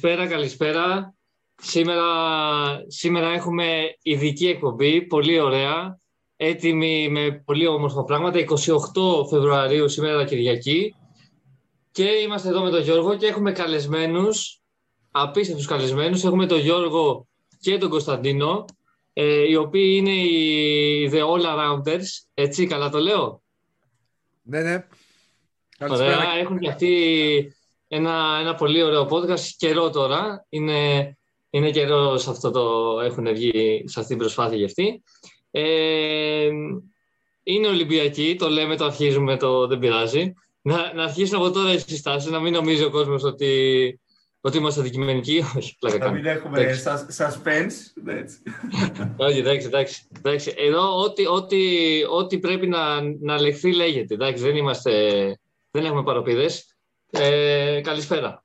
Καλησπέρα, 0.00 0.28
καλησπέρα. 0.28 1.14
Σήμερα, 1.56 2.04
σήμερα 2.86 3.28
έχουμε 3.28 3.96
ειδική 4.02 4.46
εκπομπή, 4.48 5.02
πολύ 5.02 5.40
ωραία, 5.40 5.98
έτοιμη 6.36 7.08
με 7.08 7.42
πολύ 7.44 7.66
όμορφα 7.66 8.04
πράγματα. 8.04 8.38
28 8.38 9.26
Φεβρουαρίου, 9.30 9.88
σήμερα 9.88 10.24
Κυριακή. 10.24 10.94
Και 11.92 12.04
είμαστε 12.04 12.48
εδώ 12.48 12.62
με 12.62 12.70
τον 12.70 12.82
Γιώργο 12.82 13.16
και 13.16 13.26
έχουμε 13.26 13.52
καλεσμένους, 13.52 14.62
απίστευτους 15.10 15.66
καλεσμένους. 15.66 16.24
Έχουμε 16.24 16.46
τον 16.46 16.58
Γιώργο 16.58 17.26
και 17.60 17.78
τον 17.78 17.90
Κωνσταντίνο, 17.90 18.64
ε, 19.12 19.48
οι 19.48 19.54
οποίοι 19.54 19.94
είναι 19.98 20.14
οι 20.14 21.10
The 21.12 21.20
All 21.20 21.44
Arounders. 21.44 22.06
Έτσι, 22.34 22.66
καλά 22.66 22.88
το 22.88 22.98
λέω; 22.98 23.42
Ναι, 24.42 24.60
ναι. 24.60 24.86
Ωραία, 25.90 26.32
έχουν 26.38 26.58
και 26.58 26.68
αυτοί 26.68 27.55
ένα, 27.88 28.38
ένα 28.40 28.54
πολύ 28.54 28.82
ωραίο 28.82 29.08
podcast 29.10 29.46
καιρό 29.56 29.90
τώρα. 29.90 30.46
Είναι, 30.48 31.12
είναι 31.50 31.70
καιρό 31.70 32.16
σε 32.16 32.30
αυτό 32.30 32.50
το 32.50 33.00
έχουν 33.00 33.34
βγει 33.34 33.84
σε 33.86 34.00
αυτή 34.00 34.10
την 34.10 34.18
προσπάθεια 34.18 34.56
για 34.56 34.66
αυτή. 34.66 35.02
Ε, 35.50 36.48
είναι 37.42 37.66
Ολυμπιακή, 37.66 38.36
το 38.38 38.48
λέμε, 38.48 38.76
το 38.76 38.84
αρχίζουμε, 38.84 39.36
το 39.36 39.66
δεν 39.66 39.78
πειράζει. 39.78 40.32
Να, 40.60 40.94
να 40.94 41.02
αρχίσουν 41.02 41.36
από 41.36 41.50
τώρα 41.50 41.72
οι 41.72 41.78
συστάσεις, 41.78 42.30
να 42.30 42.40
μην 42.40 42.52
νομίζει 42.52 42.84
ο 42.84 42.90
κόσμος 42.90 43.22
ότι, 43.22 44.00
ότι 44.40 44.56
είμαστε 44.56 44.80
αντικειμενικοί. 44.80 45.42
Όχι, 45.56 45.76
πλάκα 45.78 45.98
Να 45.98 46.10
μην 46.12 46.26
έχουμε 46.26 46.80
suspense. 47.16 48.02
Όχι, 49.16 49.38
εντάξει, 49.38 49.66
εντάξει. 49.66 50.02
εντάξει. 50.16 50.54
Εδώ 50.56 51.02
ό,τι, 51.02 51.26
ό,τι, 51.26 51.58
ό,τι 52.10 52.38
πρέπει 52.38 52.66
να, 52.66 53.00
να 53.20 53.40
λεχθεί 53.40 53.72
λέγεται. 53.72 54.14
Εντάξει, 54.14 54.42
δεν, 54.42 54.56
είμαστε, 54.56 54.92
δεν 55.70 55.84
έχουμε 55.84 56.02
παροπίδες. 56.02 56.75
Ε, 57.20 57.80
καλησπέρα. 57.80 58.44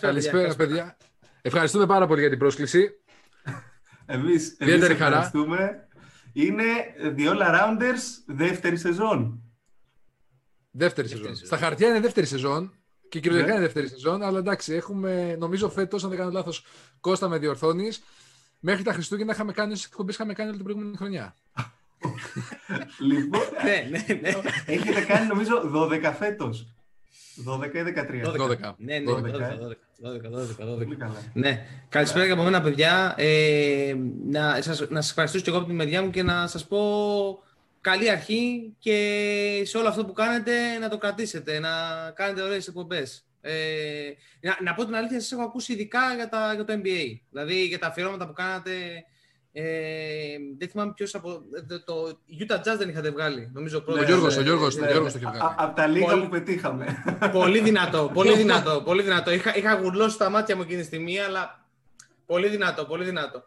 Καλησπέρα, 0.00 0.54
παιδιά. 0.54 0.96
Ευχαριστούμε 1.42 1.86
πάρα 1.86 2.06
πολύ 2.06 2.20
για 2.20 2.30
την 2.30 2.38
πρόσκληση. 2.38 2.90
Εμείς, 4.06 4.56
εμείς 4.58 4.88
ευχαριστούμε. 4.88 5.88
Είναι 6.32 6.64
The 7.16 7.28
All 7.28 7.40
Arounders 7.40 8.00
δεύτερη 8.26 8.76
σεζόν. 8.76 9.42
Δεύτερη 10.70 11.08
σεζόν. 11.08 11.36
Στα 11.36 11.56
χαρτιά 11.56 11.88
είναι 11.88 12.00
δεύτερη 12.00 12.26
σεζόν 12.26 12.74
και 13.08 13.20
κυριολεκτικά 13.20 13.58
ναι. 13.58 13.58
είναι 13.58 13.66
δεύτερη 13.66 13.88
σεζόν, 13.88 14.22
αλλά 14.22 14.38
εντάξει, 14.38 14.74
έχουμε, 14.74 15.36
νομίζω 15.38 15.70
φέτος, 15.70 16.04
αν 16.04 16.08
δεν 16.08 16.18
κάνω 16.18 16.30
λάθος, 16.30 16.64
Κώστα 17.00 17.28
με 17.28 17.38
διορθώνεις. 17.38 18.02
Μέχρι 18.60 18.82
τα 18.82 18.92
Χριστούγεννα 18.92 19.32
είχαμε 19.32 19.52
κάνει 19.52 19.80
εκπομπές, 19.84 20.14
είχαμε 20.14 20.32
κάνει 20.32 20.48
όλη 20.48 20.56
την 20.56 20.66
προηγούμενη 20.66 20.96
χρονιά. 20.96 21.34
λοιπόν, 23.10 23.40
ναι, 23.64 23.88
ναι, 23.90 24.20
ναι. 24.20 24.30
Έχετε 24.66 25.00
κάνει 25.00 25.26
νομίζω 25.26 25.72
12 25.74 26.14
φέτος. 26.18 26.74
12 27.46 27.74
ή 27.74 27.82
13. 27.82 28.70
12. 28.70 28.74
Ναι, 28.76 28.98
ναι, 28.98 29.12
12. 29.12 29.14
12, 29.14 29.20
12, 30.02 30.10
12, 30.10 31.08
12. 31.08 31.10
Ναι. 31.32 31.66
Καλησπέρα 31.88 32.26
και 32.26 32.32
από 32.32 32.42
μένα, 32.42 32.62
παιδιά. 32.62 33.14
Ε, 33.16 33.94
να, 34.26 34.62
σας, 34.62 34.80
να 34.88 35.00
σας 35.00 35.10
ευχαριστήσω 35.10 35.44
και 35.44 35.50
εγώ 35.50 35.58
από 35.58 35.68
τη 35.68 35.74
μεριά 35.74 36.02
μου 36.02 36.10
και 36.10 36.22
να 36.22 36.46
σας 36.46 36.66
πω 36.66 36.78
καλή 37.80 38.10
αρχή 38.10 38.74
και 38.78 39.62
σε 39.64 39.78
όλο 39.78 39.88
αυτό 39.88 40.04
που 40.04 40.12
κάνετε 40.12 40.78
να 40.80 40.88
το 40.88 40.98
κρατήσετε, 40.98 41.58
να 41.58 41.70
κάνετε 42.14 42.42
ωραίες 42.42 42.68
εκπομπές. 42.68 43.26
Ε, 43.40 43.52
να, 44.40 44.56
να 44.62 44.74
πω 44.74 44.84
την 44.84 44.94
αλήθεια, 44.94 45.20
σας 45.20 45.32
έχω 45.32 45.42
ακούσει 45.42 45.72
ειδικά 45.72 46.14
για, 46.14 46.28
τα, 46.28 46.54
για 46.54 46.64
το 46.64 46.72
NBA. 46.72 47.20
Δηλαδή 47.30 47.64
για 47.64 47.78
τα 47.78 47.86
αφιερώματα 47.86 48.26
που 48.26 48.32
κάνατε 48.32 48.72
ε, 49.52 49.62
δεν 50.58 50.68
θυμάμαι 50.68 50.92
ποιος 50.92 51.14
από. 51.14 51.42
Το 51.84 52.18
Utah 52.40 52.56
Jazz 52.56 52.78
δεν 52.78 52.88
είχατε 52.88 53.10
βγάλει. 53.10 53.50
Νομίζω 53.54 53.80
πρώτα. 53.80 54.00
Ο 54.00 54.04
Γιώργος, 54.04 54.36
ο 54.36 54.40
Γιώργος, 54.40 54.76
ο 54.76 54.84
Γιώργος 54.84 55.12
το 55.12 55.18
είχε 55.18 55.28
βγάλει. 55.28 55.54
Από 55.56 55.76
τα 55.76 55.86
λίγα 55.86 56.20
που 56.20 56.28
πετύχαμε. 56.28 56.86
Πολύ 57.32 57.60
δυνατό, 57.60 58.10
πολύ 58.14 58.36
δυνατό. 58.36 58.82
Πολύ 58.84 59.02
δυνατό. 59.02 59.32
Είχα, 59.32 59.56
είχα 59.56 59.74
γουρλώσει 59.74 60.18
τα 60.18 60.30
μάτια 60.30 60.56
μου 60.56 60.62
εκείνη 60.62 60.80
τη 60.80 60.86
στιγμή, 60.86 61.18
αλλά 61.18 61.66
πολύ 62.26 62.48
δυνατό, 62.48 62.84
πολύ 62.84 63.04
δυνατό. 63.04 63.42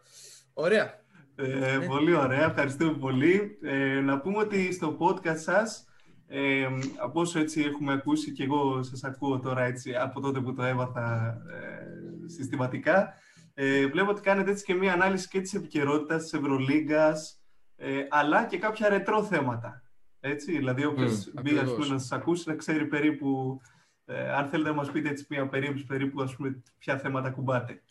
Ωραία. 0.52 1.04
Ε, 1.36 1.78
πολύ 1.88 2.14
ωραία, 2.14 2.44
ευχαριστούμε 2.44 2.92
πολύ. 2.92 3.58
Ε, 3.62 4.00
να 4.00 4.20
πούμε 4.20 4.38
ότι 4.38 4.72
στο 4.72 4.96
podcast 5.00 5.38
σας, 5.38 5.86
ε, 6.28 6.66
από 6.96 7.20
όσο 7.20 7.38
έτσι 7.38 7.60
έχουμε 7.60 7.92
ακούσει 7.92 8.32
και 8.32 8.44
εγώ 8.44 8.82
σας 8.82 9.04
ακούω 9.04 9.40
τώρα 9.40 9.64
έτσι 9.64 9.94
από 9.94 10.20
τότε 10.20 10.40
που 10.40 10.54
το 10.54 10.62
έβαθα 10.62 11.36
ε, 11.50 12.28
συστηματικά, 12.28 13.14
ε, 13.58 13.86
βλέπω 13.86 14.10
ότι 14.10 14.20
κάνετε 14.20 14.50
έτσι 14.50 14.64
και 14.64 14.74
μία 14.74 14.92
ανάλυση 14.92 15.28
και 15.28 15.40
της 15.40 15.54
επικαιρότητας 15.54 16.22
της 16.22 16.32
Ευρωλίγκας, 16.32 17.40
ε, 17.76 18.06
αλλά 18.10 18.46
και 18.46 18.58
κάποια 18.58 18.88
ρετρό 18.88 19.24
θέματα. 19.24 19.82
Έτσι, 20.20 20.56
δηλαδή 20.56 20.84
όποιος 20.84 21.28
mm, 21.28 21.42
μπει 21.42 21.58
ας 21.58 21.74
πούμε, 21.74 21.86
να 21.86 21.98
σας 21.98 22.12
ακούσει 22.12 22.48
να 22.48 22.54
ξέρει 22.54 22.86
περίπου, 22.86 23.60
ε, 24.04 24.32
αν 24.32 24.48
θέλετε 24.48 24.68
να 24.68 24.74
μας 24.74 24.90
πείτε 24.90 25.08
έτσι 25.08 25.26
μία 25.28 25.48
περίπου, 25.48 25.86
περίπου 25.86 26.22
ας 26.22 26.36
πούμε, 26.36 26.62
ποια 26.78 26.98
θέματα 26.98 27.30
κουμπάτε. 27.30 27.82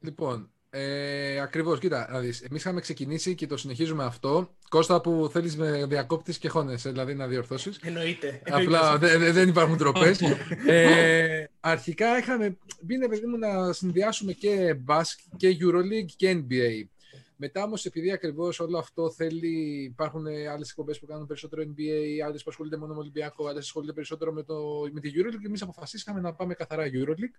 Λοιπόν, 0.00 0.50
ε, 0.72 1.40
Ακριβώς, 1.40 1.78
κοίτα, 1.78 2.08
να 2.10 2.18
δεις. 2.18 2.40
Εμείς 2.42 2.60
είχαμε 2.60 2.80
ξεκινήσει 2.80 3.34
και 3.34 3.46
το 3.46 3.56
συνεχίζουμε 3.56 4.04
αυτό. 4.04 4.54
Κώστα 4.68 5.00
που 5.00 5.28
θέλεις 5.32 5.56
με 5.56 5.86
διακόπτης 5.86 6.38
και 6.38 6.48
χώνεσαι, 6.48 6.90
δηλαδή 6.90 7.14
να 7.14 7.26
διορθώσεις. 7.26 7.78
Εννοείται. 7.82 8.42
Απλά 8.50 8.98
δεν, 8.98 9.32
δεν 9.32 9.48
υπάρχουν 9.48 9.76
τροπές. 9.82 10.20
ε, 10.66 11.44
αρχικά 11.60 12.18
είχαμε 12.18 12.56
μπει, 12.82 13.08
παιδί 13.08 13.26
μου, 13.26 13.38
να 13.38 13.72
συνδυάσουμε 13.72 14.32
και 14.32 14.74
μπάσκετ 14.74 15.32
και 15.36 15.56
Euroleague 15.60 16.10
και 16.16 16.44
NBA. 16.48 16.88
Μετά 17.36 17.62
όμως, 17.62 17.84
επειδή 17.84 18.12
ακριβώς 18.12 18.60
όλο 18.60 18.78
αυτό 18.78 19.10
θέλει, 19.10 19.84
υπάρχουν 19.84 20.26
άλλες 20.26 20.70
εκπομπές 20.70 20.98
που 20.98 21.06
κάνουν 21.06 21.26
περισσότερο 21.26 21.62
NBA, 21.62 22.20
άλλες 22.26 22.42
που 22.42 22.50
ασχολούνται 22.50 22.76
μόνο 22.76 22.92
με 22.92 22.98
Ολυμπιακό, 23.00 23.46
άλλες 23.46 23.64
ασχολούνται 23.64 23.92
περισσότερο 23.92 24.32
με, 24.32 24.42
το, 24.42 24.54
με 24.92 25.00
τη 25.00 25.10
Euroleague. 25.14 25.46
Εμείς 25.46 25.62
αποφασίσαμε 25.62 26.20
να 26.20 26.34
πάμε 26.34 26.54
καθαρά 26.54 26.84
Euroleague. 26.84 27.38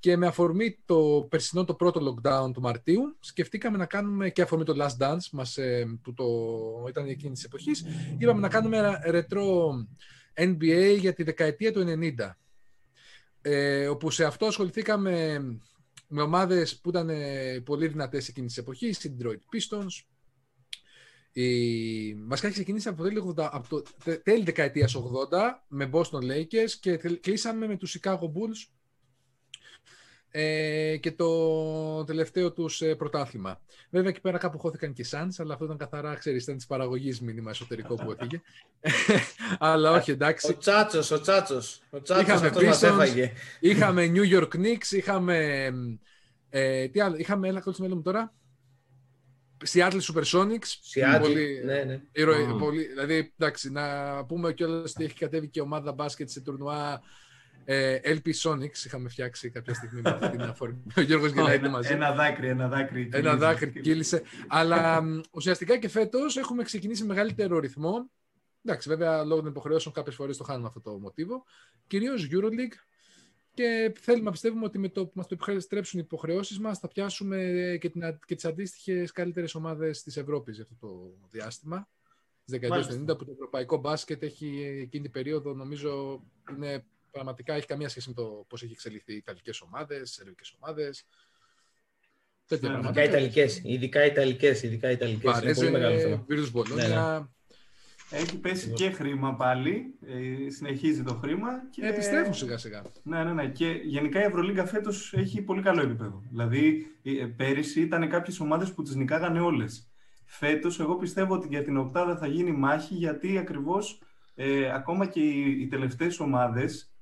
Και 0.00 0.16
με 0.16 0.26
αφορμή 0.26 0.78
το 0.84 1.26
περσινό 1.30 1.64
το 1.64 1.74
πρώτο 1.74 2.00
lockdown 2.00 2.52
του 2.52 2.60
Μαρτίου, 2.60 3.16
σκεφτήκαμε 3.20 3.76
να 3.76 3.86
κάνουμε 3.86 4.30
και 4.30 4.42
αφορμή 4.42 4.64
το 4.64 4.74
Last 4.78 5.04
Dance 5.04 5.28
μας, 5.32 5.56
ε, 5.56 5.98
που 6.02 6.14
το 6.14 6.26
ήταν 6.88 7.06
εκείνης 7.06 7.38
της 7.38 7.44
εποχής, 7.44 7.84
είπαμε 8.18 8.40
να 8.40 8.48
κάνουμε 8.48 8.76
ένα 8.76 9.00
ρετρό 9.04 9.72
NBA 10.34 10.96
για 10.98 11.12
τη 11.12 11.22
δεκαετία 11.22 11.72
του 11.72 11.80
90. 11.80 12.38
Ε, 13.40 13.86
όπου 13.86 14.10
σε 14.10 14.24
αυτό 14.24 14.46
ασχοληθήκαμε 14.46 15.40
με 16.08 16.22
ομάδες 16.22 16.80
που 16.80 16.88
ήταν 16.88 17.08
ε, 17.08 17.60
πολύ 17.64 17.86
δυνατές 17.86 18.28
εκείνης 18.28 18.52
της 18.52 18.62
εποχής, 18.62 19.04
η 19.04 19.16
Detroit 19.18 19.32
Pistons, 19.32 20.06
η... 21.32 22.14
Βασικά 22.14 22.46
έχει 22.46 22.56
ξεκινήσει 22.56 22.88
από 22.88 23.34
το, 23.34 23.48
από 23.52 23.68
το 23.68 23.82
τέλη 24.22 24.44
δεκαετίας 24.44 24.96
80 24.96 25.00
με 25.68 25.90
Boston 25.92 26.22
Lakers 26.22 26.70
και 26.80 26.96
κλείσαμε 26.96 27.66
με 27.66 27.76
τους 27.76 27.98
Chicago 27.98 28.24
Bulls 28.24 28.77
ε, 30.30 30.96
και 30.96 31.12
το 31.12 32.04
τελευταίο 32.04 32.52
τους 32.52 32.80
ε, 32.82 32.94
πρωτάθλημα. 32.94 33.60
Βέβαια 33.90 34.08
εκεί 34.10 34.20
πέρα 34.20 34.38
κάπου 34.38 34.58
χώθηκαν 34.58 34.92
και 34.92 35.02
οι 35.02 35.06
Suns, 35.10 35.34
αλλά 35.38 35.52
αυτό 35.52 35.64
ήταν 35.64 35.76
καθαρά, 35.76 36.14
ξέρεις, 36.14 36.42
ήταν 36.42 36.56
της 36.56 36.66
παραγωγής 36.66 37.20
μήνυμα 37.20 37.50
εσωτερικό 37.50 37.94
που 37.94 38.12
έφυγε. 38.12 38.42
αλλά 39.58 39.90
όχι, 39.90 40.10
εντάξει. 40.10 40.52
Ο 40.52 40.56
Τσάτσος, 40.56 41.10
ο 41.10 41.20
Τσάτσος. 41.20 41.82
Ο 41.90 42.02
Τσάτσος 42.02 42.26
είχαμε 42.26 42.46
αυτός 42.46 42.82
έφαγε. 42.82 43.32
είχαμε 43.60 44.12
New 44.14 44.38
York 44.38 44.48
Knicks, 44.56 44.90
είχαμε... 44.90 45.68
Ε, 46.50 46.88
τι 46.88 47.00
άλλο, 47.00 47.16
είχαμε, 47.16 47.48
έλα 47.48 47.60
κόλλησε 47.60 47.88
μου 47.88 48.02
τώρα. 48.02 48.32
Seattle 49.72 50.00
Supersonics. 50.00 50.70
Seattle, 50.94 51.20
πολύ, 51.20 51.62
ναι, 51.64 51.84
ναι. 51.84 52.00
πολύ, 52.58 52.86
δηλαδή, 52.86 53.32
εντάξει, 53.38 53.70
να 53.70 53.84
πούμε 54.24 54.52
κιόλας 54.52 54.92
ότι 54.94 55.04
έχει 55.04 55.14
κατέβει 55.14 55.48
και 55.48 55.60
ομάδα 55.60 55.92
μπάσκετ 55.92 56.28
σε 56.28 56.40
τουρνουά 56.40 57.02
ε, 57.70 58.00
LP 58.04 58.30
Sonics 58.42 58.84
είχαμε 58.86 59.08
φτιάξει 59.08 59.50
κάποια 59.50 59.74
στιγμή 59.74 60.00
με 60.00 60.10
αυτή 60.10 60.30
την 60.30 60.40
αφορμή. 60.40 60.82
Ο 60.96 61.00
Γιώργος 61.00 61.32
γελάει 61.32 61.58
μαζί. 61.58 61.92
Ένα 61.92 62.12
δάκρυ, 62.12 62.48
ένα 62.48 62.68
δάκρυ. 62.68 63.08
Ένα 63.12 63.36
δάκρυ 63.36 63.80
κύλησε. 63.80 64.22
Αλλά 64.48 65.02
ουσιαστικά 65.30 65.78
και 65.78 65.88
φέτος 65.88 66.36
έχουμε 66.36 66.62
ξεκινήσει 66.62 67.04
μεγαλύτερο 67.04 67.58
ρυθμό. 67.58 68.10
Εντάξει, 68.64 68.88
βέβαια 68.88 69.24
λόγω 69.24 69.40
των 69.40 69.50
υποχρεώσεων 69.50 69.94
κάποιες 69.94 70.14
φορές 70.14 70.36
το 70.36 70.44
χάνουμε 70.44 70.66
αυτό 70.66 70.80
το 70.80 70.98
μοτίβο. 70.98 71.44
Κυρίως 71.86 72.28
Euroleague. 72.30 72.76
Και 73.54 73.92
θέλουμε 74.00 74.24
να 74.24 74.30
πιστεύουμε 74.30 74.64
ότι 74.64 74.78
με 74.78 74.88
το 74.88 75.06
που 75.06 75.12
μας 75.14 75.26
το 75.26 75.36
επιστρέψουν 75.46 75.98
οι 75.98 76.02
υποχρεώσεις 76.06 76.58
μας 76.58 76.78
θα 76.78 76.88
πιάσουμε 76.88 77.38
και, 77.80 77.88
την, 77.90 78.02
και 78.26 78.34
τις 78.34 78.44
αντίστοιχες 78.44 79.12
καλύτερες 79.12 79.54
ομάδες 79.54 80.02
της 80.02 80.16
Ευρώπης 80.16 80.54
για 80.54 80.64
αυτό 80.70 80.86
το 80.86 81.14
διάστημα. 81.30 81.88
Στις 82.44 82.58
δεκαετίες 82.58 82.86
του 82.86 83.04
90 83.12 83.18
που 83.18 83.24
το 83.24 83.30
ευρωπαϊκό 83.32 83.76
μπάσκετ 83.76 84.22
έχει 84.22 84.46
εκείνη 84.82 85.02
την 85.02 85.12
περίοδο 85.12 85.54
νομίζω 85.54 86.22
είναι 86.56 86.84
πραγματικά 87.10 87.54
έχει 87.54 87.66
καμία 87.66 87.88
σχέση 87.88 88.08
με 88.08 88.14
το 88.14 88.44
πώς 88.48 88.62
έχει 88.62 88.72
εξελιχθεί 88.72 89.12
οι 89.12 89.16
Ιταλικές 89.16 89.60
ομάδες, 89.60 90.10
οι 90.10 90.12
Σερβικές 90.12 90.54
ομάδες. 90.60 91.06
Ειδικά 92.48 93.04
Ιταλικές. 93.04 93.60
Ειδικά 93.64 94.04
Ιταλικές. 94.04 94.62
Ειδικά 94.62 94.90
Ιταλικές. 94.90 95.32
Παρέζε, 95.32 96.24
Βίρτου 96.26 96.50
Μπολόνια. 96.50 97.30
Έχει 98.10 98.38
πέσει 98.38 98.72
και 98.72 98.90
χρήμα 98.90 99.34
πάλι. 99.34 99.94
Ε, 100.06 100.50
συνεχίζει 100.50 101.02
το 101.02 101.14
χρήμα. 101.14 101.48
Και... 101.70 101.84
Ε, 101.84 101.88
επιστρέφουν 101.88 102.34
σιγά 102.34 102.58
σιγά. 102.58 102.82
Ναι, 103.02 103.24
ναι, 103.24 103.32
ναι. 103.32 103.48
Και 103.48 103.66
γενικά 103.84 104.20
η 104.20 104.24
Ευρωλίγκα 104.24 104.66
φέτος 104.66 105.12
έχει 105.12 105.42
πολύ 105.42 105.62
καλό 105.62 105.82
επίπεδο. 105.82 106.22
Δηλαδή, 106.28 106.86
ε, 107.02 107.10
πέρυσι 107.36 107.80
ήταν 107.80 108.08
κάποιες 108.08 108.40
ομάδες 108.40 108.72
που 108.72 108.82
τις 108.82 108.94
νικάγανε 108.94 109.40
όλες. 109.40 109.90
Φέτος, 110.24 110.80
εγώ 110.80 110.96
πιστεύω 110.96 111.34
ότι 111.34 111.46
για 111.46 111.62
την 111.62 111.76
Οκτάδα 111.76 112.16
θα 112.16 112.26
γίνει 112.26 112.50
μάχη 112.50 112.94
γιατί 112.94 113.38
ακριβώς 113.38 114.02
ε, 114.34 114.70
ακόμα 114.72 115.06
και 115.06 115.20
οι, 115.20 115.60
οι 115.60 115.66
τελευταίες 115.66 116.20
ομάδες 116.20 116.92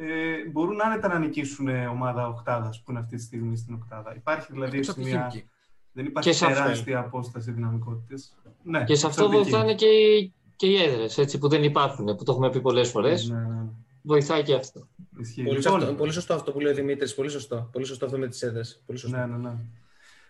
ε, 0.00 0.50
μπορούν 0.50 0.82
άνετα 0.82 1.08
να 1.08 1.18
νικήσουν 1.18 1.68
ομάδα 1.68 2.28
οκτάδας 2.28 2.82
που 2.82 2.90
είναι 2.90 3.00
αυτή 3.00 3.16
τη 3.16 3.22
στιγμή 3.22 3.56
στην 3.56 3.74
οκτάδα. 3.74 4.14
Υπάρχει 4.16 4.52
δηλαδή 4.52 4.80
μια... 4.96 5.32
Δεν 5.92 6.06
υπάρχει 6.06 6.38
τεράστια 6.38 6.98
απόσταση 6.98 7.52
δυναμικότητε. 7.52 8.14
Ναι, 8.62 8.84
και 8.84 8.94
σε 8.94 9.06
αυτό 9.06 9.30
βοηθάνε 9.30 9.74
και 9.74 9.86
οι, 9.86 10.34
και 10.56 10.66
οι 10.66 10.82
έδρες 10.82 11.36
που 11.40 11.48
δεν 11.48 11.62
υπάρχουν, 11.62 12.04
που 12.04 12.24
το 12.24 12.32
έχουμε 12.32 12.50
πει 12.50 12.60
πολλές 12.60 12.90
φορές. 12.90 13.28
Ναι, 13.28 13.38
ναι, 13.38 13.46
ναι. 13.46 13.68
Βοηθάει 14.02 14.42
και 14.42 14.54
αυτό. 14.54 14.88
Πολύ, 15.14 15.28
λοιπόν, 15.36 15.62
σωστό, 15.62 15.94
πολύ 15.94 16.12
σωστό 16.12 16.34
αυτό 16.34 16.52
που 16.52 16.60
λέει 16.60 16.72
ο 16.72 16.74
Δημήτρης. 16.74 17.14
Πολύ 17.14 17.28
σωστό. 17.28 17.68
Πολύ 17.72 17.84
σωστό 17.84 18.04
αυτό 18.04 18.18
με 18.18 18.28
τις 18.28 18.42
έδρες. 18.42 18.84
Ναι, 19.08 19.26
ναι, 19.26 19.36
ναι. 19.36 19.56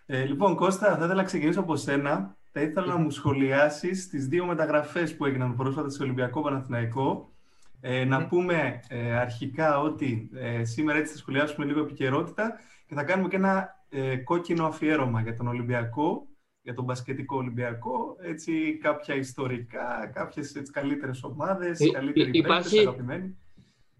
Ε, 0.06 0.24
λοιπόν, 0.24 0.56
Κώστα, 0.56 0.86
θα 0.86 0.96
ήθελα 0.96 1.14
να 1.14 1.22
ξεκινήσω 1.22 1.60
από 1.60 1.76
σένα. 1.76 2.36
Θα 2.52 2.60
ήθελα 2.60 2.86
να 2.86 2.96
μου 2.96 3.10
σχολιάσεις 3.10 4.08
τις 4.08 4.26
δύο 4.26 4.46
μεταγραφές 4.46 5.16
που 5.16 5.24
έγιναν 5.24 5.56
πρόσφατα 5.56 5.90
στο 5.90 6.04
Ολυμπιακό 6.04 6.40
Παναθηναϊκό. 6.40 7.32
Ε, 7.80 8.04
να 8.04 8.26
πούμε 8.26 8.80
ε, 8.88 9.16
αρχικά 9.16 9.80
ότι 9.80 10.30
ε, 10.34 10.64
σήμερα 10.64 10.98
έτσι 10.98 11.12
θα 11.12 11.18
σχολιάσουμε 11.18 11.66
λίγο 11.66 11.80
επικαιρότητα 11.80 12.60
και 12.86 12.94
θα 12.94 13.04
κάνουμε 13.04 13.28
και 13.28 13.36
ένα 13.36 13.76
ε, 13.88 14.16
κόκκινο 14.16 14.66
αφιέρωμα 14.66 15.20
για 15.20 15.34
τον 15.34 15.46
Ολυμπιακό, 15.46 16.26
για 16.62 16.74
τον 16.74 16.84
μπασκετικό 16.84 17.36
Ολυμπιακό, 17.36 18.16
έτσι 18.22 18.78
κάποια 18.82 19.14
ιστορικά, 19.14 20.10
κάποιες 20.14 20.54
έτσι, 20.54 20.72
καλύτερες 20.72 21.22
ομάδες, 21.22 21.80
ε, 21.80 21.90
καλύτεροι 21.90 22.30
υπάρχει, 22.32 22.78
αγαπημένοι. 22.78 23.36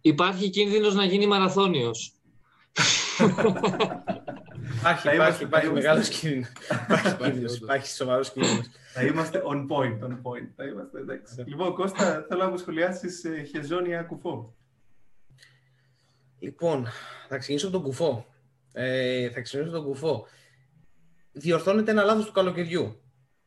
Υπάρχει 0.00 0.50
κίνδυνος 0.50 0.94
να 0.94 1.04
γίνει 1.04 1.26
μαραθώνιος. 1.26 2.12
Υπάρχει, 4.78 5.14
υπάρχει, 5.14 5.42
υπάρχει 5.42 5.70
μεγάλος 5.70 6.08
κίνδυνος. 6.08 7.56
Υπάρχει 7.56 7.88
σοβαρός 7.88 8.32
κίνδυνος. 8.32 8.66
Θα 8.98 9.06
είμαστε 9.06 9.42
on 9.44 9.66
point, 9.66 10.06
on 10.06 10.12
point. 10.12 10.48
Θα 10.56 10.64
είμαστε, 10.64 10.98
εντάξει. 10.98 11.44
Λοιπόν, 11.46 11.74
Κώστα, 11.74 12.24
θέλω 12.28 12.42
να 12.42 12.50
μου 12.50 12.56
σχολιάσεις 12.56 13.24
ε, 13.24 13.42
Χεζόνια 13.42 14.02
Κουφό. 14.02 14.54
Λοιπόν, 16.38 16.86
θα 17.28 17.38
ξεκινήσω 17.38 17.66
από 17.66 17.76
τον 17.76 17.84
Κουφό. 17.84 18.26
Ε, 18.72 19.30
θα 19.30 19.40
ξεκινήσω 19.40 19.76
από 19.76 19.84
τον 19.84 19.92
Κουφό. 19.92 20.26
Διορθώνεται 21.32 21.90
ένα 21.90 22.02
λάθος 22.02 22.26
του 22.26 22.32
καλοκαιριού 22.32 23.00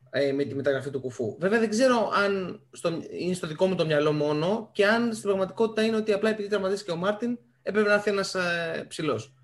ε, 0.09 0.31
με 0.31 0.44
τη 0.44 0.56
μεταγραφή 0.56 0.89
του 0.89 1.00
Κουφού. 1.00 1.36
Βέβαια 1.39 1.59
δεν 1.59 1.69
ξέρω 1.69 2.12
αν 2.13 2.62
στο, 2.71 3.01
είναι 3.19 3.33
στο 3.33 3.47
δικό 3.47 3.65
μου 3.65 3.75
το 3.75 3.86
μυαλό 3.86 4.12
μόνο 4.12 4.69
και 4.71 4.88
αν 4.88 5.13
στην 5.13 5.27
πραγματικότητα 5.30 5.83
είναι 5.83 5.95
ότι 5.95 6.13
απλά 6.13 6.30
επειδή 6.30 6.50
τραυματίστηκε 6.50 6.92
ο 6.92 6.95
Μάρτιν 6.95 7.39
έπρεπε 7.62 7.88
να 7.88 7.94
έρθει 7.94 8.09
ένας 8.09 8.36
ε, 8.36 8.86
ψηλός. 8.88 9.36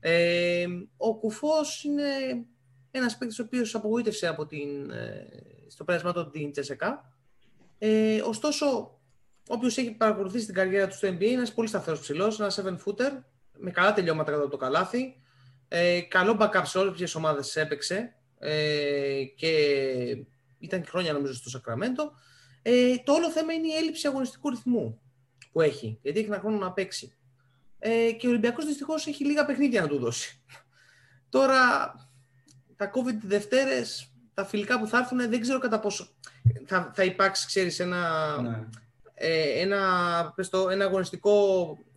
Ε, 0.00 0.66
ο 0.96 1.18
Κουφός 1.18 1.84
είναι 1.84 2.04
ένας 2.90 3.18
παίκτης 3.18 3.38
ο 3.38 3.42
οποίος 3.42 3.74
απογοήτευσε 3.74 4.26
από 4.26 4.46
την, 4.46 4.90
ε, 4.90 5.26
στο 5.68 5.84
πέρασμα 5.84 6.12
του 6.12 6.30
την 6.30 6.52
Τσεσεκά. 6.52 7.14
Ε, 7.78 8.20
ωστόσο, 8.20 8.98
όποιος 9.48 9.76
έχει 9.76 9.90
παρακολουθήσει 9.90 10.46
την 10.46 10.54
καριέρα 10.54 10.88
του 10.88 10.94
στο 10.94 11.08
NBA 11.08 11.20
είναι 11.20 11.32
ένας 11.32 11.54
πολύ 11.54 11.68
σταθερός 11.68 12.00
ψηλός, 12.00 12.40
ένας 12.40 12.58
7 12.58 12.78
footer, 12.84 13.22
με 13.58 13.70
καλά 13.70 13.92
τελειώματα 13.92 14.30
κατά 14.32 14.48
το 14.48 14.56
καλάθι. 14.56 15.20
Ε, 15.68 16.00
καλό 16.00 16.36
backup 16.40 16.62
σε 16.64 16.78
όλες 16.78 16.98
τις 16.98 17.14
ομάδες 17.14 17.56
έπαιξε 17.56 18.14
ε, 18.38 19.24
και 19.36 19.50
ήταν 20.58 20.82
και 20.82 20.88
χρόνια 20.88 21.12
νομίζω 21.12 21.34
στο 21.34 21.48
Σακραμέντο. 21.48 22.12
Ε, 22.62 22.96
το 23.04 23.12
όλο 23.12 23.30
θέμα 23.30 23.52
είναι 23.52 23.66
η 23.66 23.74
έλλειψη 23.74 24.06
αγωνιστικού 24.06 24.50
ρυθμού 24.50 25.00
που 25.52 25.60
έχει, 25.60 25.98
γιατί 26.02 26.18
έχει 26.18 26.28
ένα 26.28 26.38
χρόνο 26.38 26.56
να 26.56 26.72
παίξει. 26.72 27.14
Ε, 27.78 28.12
και 28.12 28.26
ο 28.26 28.30
Ολυμπιακός 28.30 28.66
δυστυχώς 28.66 29.06
έχει 29.06 29.24
λίγα 29.24 29.44
παιχνίδια 29.44 29.80
να 29.80 29.88
του 29.88 29.98
δώσει. 29.98 30.42
Τώρα, 31.28 31.92
τα 32.80 32.90
COVID 32.94 33.18
Δευτέρες, 33.26 34.10
τα 34.34 34.44
φιλικά 34.44 34.78
που 34.78 34.86
θα 34.86 34.98
έρθουν, 34.98 35.18
δεν 35.18 35.40
ξέρω 35.40 35.58
κατά 35.58 35.80
πόσο 35.80 36.08
θα, 36.66 36.90
θα 36.94 37.04
υπάρξει, 37.04 37.46
ξέρεις, 37.46 37.80
ένα, 37.80 38.00
ναι. 38.40 38.66
ε, 39.14 39.60
ένα, 39.60 40.34
το, 40.50 40.68
ένα 40.68 40.84
αγωνιστικό, 40.84 41.32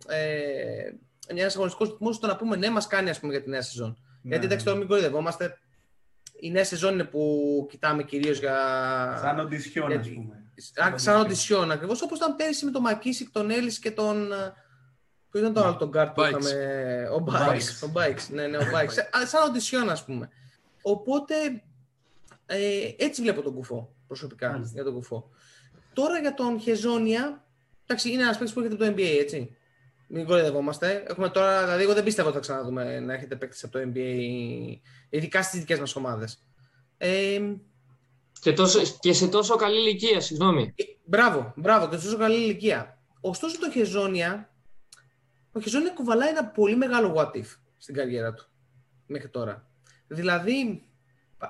ε, 0.06 0.90
ένα 1.26 1.46
αγωνιστικός 1.46 1.88
ρυθμός 1.88 2.16
στο 2.16 2.26
να 2.26 2.36
πούμε 2.36 2.56
ναι, 2.56 2.70
μας 2.70 2.86
κάνει 2.86 3.10
ας 3.10 3.20
πούμε, 3.20 3.32
για 3.32 3.42
τη 3.42 3.48
νέα 3.48 3.62
σεζόν. 3.62 3.88
Ναι, 3.88 4.30
Γιατί 4.30 4.44
εντάξει, 4.44 4.64
ναι. 4.64 4.70
τώρα 4.70 4.78
μην 4.78 4.88
κορυδευόμαστε. 4.88 5.58
Η 6.40 6.50
νέα 6.50 6.64
σεζόν 6.64 6.92
είναι 6.92 7.04
που 7.04 7.66
κοιτάμε 7.70 8.02
κυρίως 8.02 8.38
για. 8.38 8.58
Σαν 9.20 9.38
οντισιόν, 9.38 9.92
ας 9.92 10.08
πούμε. 10.08 10.44
Σαν 10.94 11.20
οντισιόν, 11.20 11.70
ακριβώς 11.70 12.02
όπως 12.02 12.18
ήταν 12.18 12.36
πέρυσι 12.36 12.64
με 12.64 12.70
τον 12.70 12.82
Μακίσικ, 12.82 13.30
τον 13.30 13.50
Έλλη 13.50 13.78
και 13.78 13.90
τον 13.90 14.32
Ποιο 15.30 15.40
ήταν 15.40 15.52
το 15.52 15.64
άλλο 15.64 15.76
τον 15.76 15.90
κάρτ 15.90 16.14
που 16.14 16.22
είχαμε. 16.22 16.50
Ο 17.12 17.24
Bikes. 17.26 17.88
Ο 17.88 17.92
Bikes. 17.94 18.28
Ναι, 18.30 18.46
ναι, 18.46 18.56
ο 18.56 18.60
Bikes. 18.60 18.92
Σαν 19.30 19.48
οντισιόν, 19.48 19.90
ας 19.90 20.04
πούμε. 20.04 20.28
Οπότε 20.86 21.34
ε, 22.46 22.90
έτσι 22.96 23.22
βλέπω 23.22 23.42
τον 23.42 23.54
κουφό 23.54 23.94
προσωπικά 24.06 24.60
για 24.72 24.84
τον 24.84 24.94
κουφό. 24.94 25.30
Τώρα 25.92 26.18
για 26.18 26.34
τον 26.34 26.60
Χεζόνια. 26.60 27.44
Εντάξει, 27.86 28.12
είναι 28.12 28.22
ένας 28.22 28.36
παίκτης 28.36 28.54
που 28.54 28.60
έχετε 28.60 28.74
από 28.74 28.84
το 28.84 28.90
NBA, 28.90 29.18
έτσι. 29.20 29.56
Μην 30.08 30.26
κοροϊδευόμαστε. 30.26 31.04
Έχουμε 31.08 31.28
τώρα, 31.28 31.62
δηλαδή, 31.64 31.82
εγώ 31.82 31.94
δεν 31.94 32.04
πίστευα 32.04 32.28
ότι 32.28 32.36
θα 32.36 32.42
ξαναδούμε 32.42 33.00
να 33.00 33.14
έχετε 33.14 33.36
παίκτης 33.36 33.64
από 33.64 33.72
το 33.72 33.90
NBA, 33.94 34.78
ειδικά 35.08 35.42
στις 35.42 35.60
δικές 35.60 35.78
μας 35.78 35.96
ομάδες. 35.96 36.44
Ε, 36.96 37.40
και, 38.40 38.52
τόσο, 38.52 38.80
και 39.00 39.12
σε 39.12 39.28
τόσο 39.28 39.56
καλή 39.56 39.78
ηλικία, 39.78 40.20
συγγνώμη. 40.20 40.74
Ε, 40.76 40.82
μπράβο, 41.04 41.52
μπράβο, 41.56 41.88
και 41.88 41.96
σε 41.96 42.04
τόσο 42.04 42.16
καλή 42.16 42.36
ηλικία. 42.36 42.98
Ωστόσο 43.20 43.58
το 43.58 43.70
Χεζόνια 43.70 44.54
ο 45.56 45.60
Χεζόνια 45.60 45.90
κουβαλάει 45.90 46.28
ένα 46.28 46.46
πολύ 46.46 46.76
μεγάλο 46.76 47.14
what 47.16 47.36
if 47.36 47.56
στην 47.78 47.94
καριέρα 47.94 48.32
του 48.32 48.46
μέχρι 49.06 49.28
τώρα. 49.28 49.68
Δηλαδή, 50.08 50.82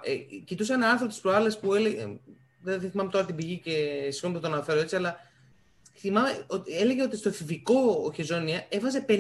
ε, 0.02 0.14
κοιτούσα 0.45 0.75
ένα 0.75 0.90
άρθρο 0.90 1.07
της 1.07 1.21
προάλλες 1.21 1.59
που 1.59 1.75
έλεγε. 1.75 2.00
Ε, 2.00 2.79
δεν 2.79 2.90
θυμάμαι 2.90 3.11
τώρα 3.11 3.25
την 3.25 3.37
πηγή 3.37 3.59
και 3.59 4.09
συγγνώμη 4.11 4.35
που 4.35 4.40
το 4.40 4.52
αναφέρω 4.52 4.81
έτσι, 4.81 4.97
αλλά 4.97 5.17
θυμάμαι 5.95 6.45
ότι 6.47 6.76
έλεγε 6.76 7.02
ότι 7.02 7.17
στο 7.17 7.29
εφηβικό 7.29 8.02
ο 8.07 8.12
Χεζόνια 8.12 8.67
έβαζε 8.69 9.05
50, 9.09 9.14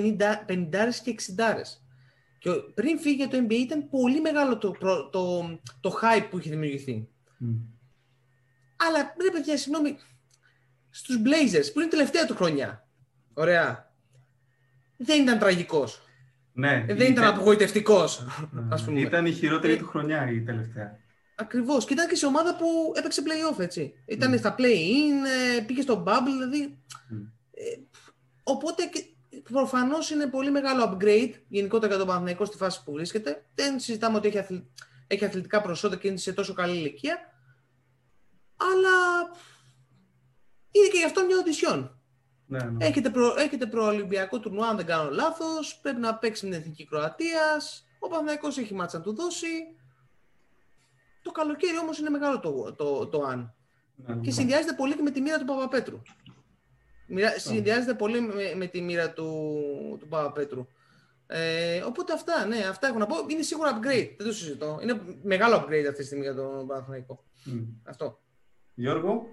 50 0.48 0.66
και 1.04 1.14
60 1.36 1.44
και 2.38 2.50
πριν 2.50 2.98
φύγει 2.98 3.14
για 3.14 3.28
το 3.28 3.46
NBA 3.48 3.52
ήταν 3.52 3.88
πολύ 3.88 4.20
μεγάλο 4.20 4.58
το, 4.58 4.70
το, 4.70 5.08
το, 5.08 5.58
το 5.80 5.98
hype 6.02 6.26
που 6.30 6.38
είχε 6.38 6.50
δημιουργηθεί. 6.50 7.08
Mm. 7.40 7.56
Αλλά 8.76 9.14
ρε 9.22 9.30
παιδιά, 9.30 9.56
συγγνώμη, 9.56 9.96
στους 10.90 11.16
Blazers 11.16 11.72
που 11.72 11.80
είναι 11.80 11.88
τελευταία 11.88 12.26
του 12.26 12.34
χρονιά. 12.34 12.88
Ωραία 13.34 13.92
δεν 14.96 15.22
ήταν 15.22 15.38
τραγικός. 15.38 16.02
Ναι, 16.56 16.84
δεν 16.88 17.10
ήταν 17.10 17.24
απογοητευτικός. 17.24 18.26
Ναι, 18.86 19.00
ήταν 19.00 19.26
η 19.26 19.32
χειρότερη 19.32 19.72
ε, 19.72 19.76
του 19.76 19.86
χρονιά 19.86 20.30
η 20.30 20.40
τελευταία. 20.40 20.98
Ακριβώς. 21.36 21.84
Και 21.84 21.92
ήταν 21.92 22.08
και 22.08 22.14
σε 22.14 22.26
ομάδα 22.26 22.56
που 22.56 22.92
έπαιξε 22.96 23.22
playoff, 23.24 23.58
έτσι. 23.58 23.94
Ήταν 24.06 24.34
mm. 24.34 24.38
στα 24.38 24.54
play-in, 24.58 25.26
ε, 25.58 25.60
πήγε 25.60 25.82
στο 25.82 26.04
bubble, 26.06 26.32
δηλαδή. 26.38 26.78
Mm. 26.92 27.26
Ε, 27.50 27.80
οπότε 28.42 28.82
προφανώς 29.42 30.10
είναι 30.10 30.26
πολύ 30.26 30.50
μεγάλο 30.50 30.84
upgrade 30.84 31.32
γενικότερα 31.48 31.86
για 31.86 31.96
τον 31.96 32.06
Παναθηναϊκό 32.06 32.44
στη 32.44 32.56
φάση 32.56 32.84
που 32.84 32.92
βρίσκεται. 32.92 33.44
Δεν 33.54 33.80
συζητάμε 33.80 34.16
ότι 34.16 34.28
έχει, 34.28 34.68
έχει 35.06 35.24
αθλητικά 35.24 35.60
προσόντα 35.60 35.96
και 35.96 36.08
είναι 36.08 36.16
σε 36.16 36.32
τόσο 36.32 36.52
καλή 36.52 36.76
ηλικία. 36.76 37.18
Αλλά 38.56 39.30
είναι 40.70 40.88
και 40.92 40.98
γι' 40.98 41.04
αυτό 41.04 41.24
μια 41.24 41.38
οντισιόν. 41.38 41.93
Ναι, 42.62 42.70
ναι. 42.70 42.86
Έχετε, 42.86 43.10
προ, 43.10 43.34
έχετε 43.38 43.66
προολυμπιακό 43.66 44.40
τουρνουά, 44.40 44.68
αν 44.68 44.76
δεν 44.76 44.86
κάνω 44.86 45.10
λάθος. 45.10 45.78
Πρέπει 45.82 46.00
να 46.00 46.14
παίξει 46.14 46.46
με 46.46 46.50
την 46.50 46.60
εθνική 46.60 46.86
Κροατίας. 46.86 47.86
Ο 47.98 48.08
Παναγιακό 48.08 48.46
έχει 48.46 48.74
μάτσα 48.74 48.98
να 48.98 49.02
του 49.02 49.14
δώσει. 49.14 49.46
Το 51.22 51.30
καλοκαίρι 51.30 51.78
όμως 51.78 51.98
είναι 51.98 52.10
μεγάλο 52.10 52.40
το, 52.40 52.72
το, 52.72 53.06
το 53.06 53.22
αν. 53.22 53.54
Ναι, 53.96 54.16
και 54.16 54.30
συνδυάζεται 54.30 54.72
πολύ 54.72 54.94
και 54.96 55.02
με 55.02 55.10
τη 55.10 55.20
μοίρα 55.20 55.38
του 55.38 55.44
Παπαπέτρου. 55.44 56.02
Μοιρα, 57.06 57.38
συνδυάζεται 57.38 57.94
πολύ 57.94 58.20
με, 58.20 58.54
με, 58.56 58.66
τη 58.66 58.80
μοίρα 58.80 59.12
του, 59.12 59.56
του 60.00 60.08
Παπαπέτρου. 60.08 60.66
Ε, 61.26 61.80
οπότε 61.80 62.12
αυτά, 62.12 62.46
ναι, 62.46 62.56
αυτά 62.56 62.86
έχω 62.86 62.98
να 62.98 63.06
πω. 63.06 63.16
Είναι 63.28 63.42
σίγουρα 63.42 63.78
upgrade, 63.78 64.14
δεν 64.16 64.26
το 64.26 64.32
συζητώ. 64.32 64.78
Είναι 64.82 65.00
μεγάλο 65.22 65.56
upgrade 65.56 65.84
αυτή 65.88 66.00
τη 66.00 66.04
στιγμή 66.04 66.24
για 66.24 66.34
τον 66.34 66.66
Παναθηναϊκό. 66.66 67.24
Mm. 67.46 67.66
Αυτό. 67.84 68.20
Γιώργο; 68.74 69.26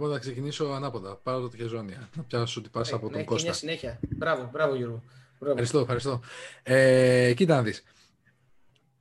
Εγώ 0.00 0.12
θα 0.12 0.18
ξεκινήσω 0.18 0.64
ανάποδα. 0.64 1.16
Πάρω 1.16 1.48
το 1.48 1.56
Χεζόνια. 1.56 2.08
Να 2.16 2.22
πιάσω 2.22 2.60
ότι 2.60 2.68
πας 2.68 2.90
ε, 2.90 2.94
από 2.94 3.08
τον 3.08 3.18
ναι, 3.18 3.24
Κώστα. 3.24 3.44
Μια 3.44 3.56
συνέχεια. 3.56 4.00
Μπράβο, 4.16 4.48
μπράβο 4.52 4.74
Γιώργο. 4.74 5.02
Μπράβο. 5.38 5.50
Ευχαριστώ, 5.50 5.78
ευχαριστώ. 5.78 6.20
Ε, 6.62 7.32
κοίτα 7.36 7.54
να 7.54 7.62
δεις. 7.62 7.82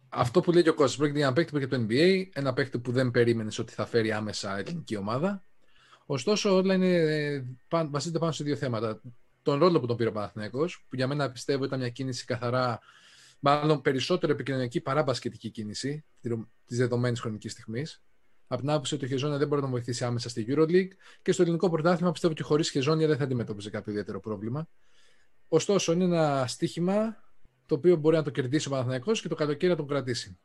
Αυτό 0.09 0.41
που 0.41 0.51
λέει 0.51 0.63
και 0.63 0.69
ο 0.69 0.73
Κώστας, 0.73 0.97
πρόκειται 0.97 1.17
για 1.17 1.27
ένα 1.27 1.35
παίκτη 1.35 1.51
που 1.51 1.57
έχει 1.57 1.67
το 1.67 1.85
NBA, 1.89 2.27
ένα 2.33 2.53
παίκτη 2.53 2.79
που 2.79 2.91
δεν 2.91 3.11
περίμενες 3.11 3.59
ότι 3.59 3.73
θα 3.73 3.85
φέρει 3.85 4.11
άμεσα 4.11 4.57
ελληνική 4.57 4.95
ομάδα. 4.95 5.43
Ωστόσο, 6.05 6.55
όλα 6.55 6.73
είναι, 6.73 6.93
ε, 6.95 7.43
βασίζονται 7.69 8.19
πάνω 8.19 8.31
σε 8.31 8.43
δύο 8.43 8.55
θέματα. 8.55 9.01
Τον 9.41 9.59
ρόλο 9.59 9.79
που 9.79 9.85
τον 9.85 9.97
πήρε 9.97 10.09
ο 10.09 10.11
Παναθηναίκος, 10.11 10.85
που 10.89 10.95
για 10.95 11.07
μένα 11.07 11.31
πιστεύω 11.31 11.63
ήταν 11.65 11.79
μια 11.79 11.89
κίνηση 11.89 12.25
καθαρά, 12.25 12.79
μάλλον 13.39 13.81
περισσότερο 13.81 14.31
επικοινωνιακή 14.31 14.81
παρά 14.81 15.03
μπασκετική 15.03 15.49
κίνηση 15.49 16.05
της 16.65 16.77
δεδομένης 16.77 17.19
χρονικής 17.19 17.51
στιγμής 17.51 18.01
από 18.47 18.61
την 18.61 18.69
άποψη 18.69 18.95
ότι 18.95 19.05
ο 19.05 19.07
Χεζόνια 19.07 19.37
δεν 19.37 19.47
μπορεί 19.47 19.61
να 19.61 19.67
βοηθήσει 19.67 20.05
άμεσα 20.05 20.29
στη 20.29 20.45
Euroleague 20.49 20.89
και 21.21 21.31
στο 21.31 21.41
ελληνικό 21.41 21.69
πρωτάθλημα 21.69 22.11
πιστεύω 22.11 22.33
ότι 22.33 22.43
χωρίς 22.43 22.69
Χεζόνια 22.69 23.07
δεν 23.07 23.17
θα 23.17 23.23
αντιμετώπιζε 23.23 23.69
κάποιο 23.69 23.91
ιδιαίτερο 23.91 24.19
πρόβλημα. 24.19 24.69
Ωστόσο, 25.47 25.91
είναι 25.91 26.03
ένα 26.03 26.47
στίχημα 26.47 27.23
το 27.65 27.75
οποίο 27.75 27.95
μπορεί 27.95 28.15
να 28.15 28.23
το 28.23 28.29
κερδίσει 28.29 28.67
ο 28.67 28.71
Παναθηναϊκός 28.71 29.21
και 29.21 29.27
το 29.27 29.35
καλοκαίρι 29.35 29.71
να 29.71 29.77
τον 29.77 29.87
κρατήσει. 29.87 30.39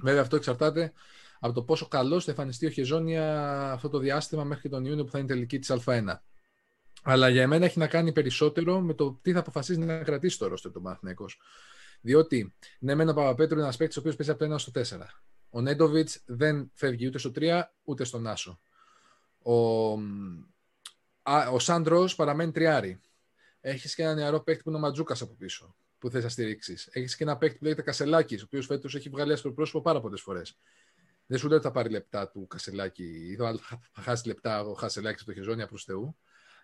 Βέβαια, 0.00 0.20
αυτό 0.20 0.36
εξαρτάται 0.36 0.92
από 1.40 1.54
το 1.54 1.62
πόσο 1.62 1.88
καλός 1.88 2.24
θα 2.24 2.30
εμφανιστεί 2.30 2.66
ο 2.66 2.70
Χεζόνια 2.70 3.52
αυτό 3.72 3.88
το 3.88 3.98
διάστημα 3.98 4.44
μέχρι 4.44 4.68
τον 4.68 4.84
Ιούνιο 4.84 5.04
που 5.04 5.10
θα 5.10 5.18
είναι 5.18 5.28
τελική 5.28 5.58
της 5.58 5.72
Α1. 5.84 6.04
Αλλά 7.02 7.28
για 7.28 7.48
μένα 7.48 7.64
έχει 7.64 7.78
να 7.78 7.86
κάνει 7.86 8.12
περισσότερο 8.12 8.80
με 8.80 8.94
το 8.94 9.18
τι 9.22 9.32
θα 9.32 9.38
αποφασίσει 9.38 9.78
να 9.78 10.02
κρατήσει 10.02 10.38
το 10.38 10.46
ρόστερ 10.46 10.72
του 10.72 10.82
Παναθυναϊκό. 10.82 11.26
Διότι, 12.00 12.54
ναι, 12.78 12.94
με 12.94 13.02
ένα 13.02 13.14
Παπαπέτρου 13.14 13.54
είναι 13.54 13.62
ένας 13.62 13.76
παίκτης 13.76 13.96
ο 13.96 14.00
οποίος 14.00 14.16
παίζει 14.16 14.32
από 14.32 14.46
το 14.46 14.54
1 14.54 14.58
στο 14.58 14.96
4. 14.98 15.06
Ο 15.50 15.60
Νέντοβιτς 15.60 16.22
δεν 16.26 16.70
φεύγει 16.74 17.06
ούτε 17.06 17.18
στο 17.18 17.30
3 17.34 17.62
ούτε 17.84 18.04
στον 18.04 18.26
Άσο. 18.26 18.60
Ο, 19.42 19.52
ο 21.52 21.58
Σάντρος 21.58 22.14
παραμένει 22.14 22.52
τριάρι. 22.52 23.00
Έχεις 23.60 23.94
και 23.94 24.02
ένα 24.02 24.14
νεαρό 24.14 24.40
παίκτη 24.40 24.62
που 24.62 24.68
είναι 24.68 24.78
ο 24.78 24.80
Ματζούκας 24.80 25.22
από 25.22 25.34
πίσω, 25.34 25.76
που 25.98 26.10
θες 26.10 26.22
να 26.22 26.28
στηρίξεις. 26.28 26.88
Έχεις 26.92 27.16
και 27.16 27.24
ένα 27.24 27.36
παίκτη 27.36 27.58
που 27.58 27.64
λέγεται 27.64 27.82
Κασελάκης, 27.82 28.42
ο 28.42 28.44
οποίος 28.46 28.66
φέτος 28.66 28.94
έχει 28.94 29.08
βγάλει 29.08 29.32
άσπρο 29.32 29.52
πρόσωπο 29.52 29.80
πάρα 29.82 30.00
πολλές 30.00 30.20
φορές. 30.20 30.58
Δεν 31.26 31.38
σου 31.38 31.48
λέω 31.48 31.56
ότι 31.56 31.66
θα 31.66 31.72
πάρει 31.72 31.90
λεπτά 31.90 32.28
του 32.28 32.46
Κασελάκη 32.46 33.04
ή 33.04 33.36
θα 33.36 34.02
χάσει 34.02 34.26
λεπτά 34.26 34.60
ο 34.60 34.72
Χασελάκης 34.72 35.22
στο 35.22 35.32
χεζόνια 35.32 35.66
προ 35.66 35.78
Θεού. 35.78 36.16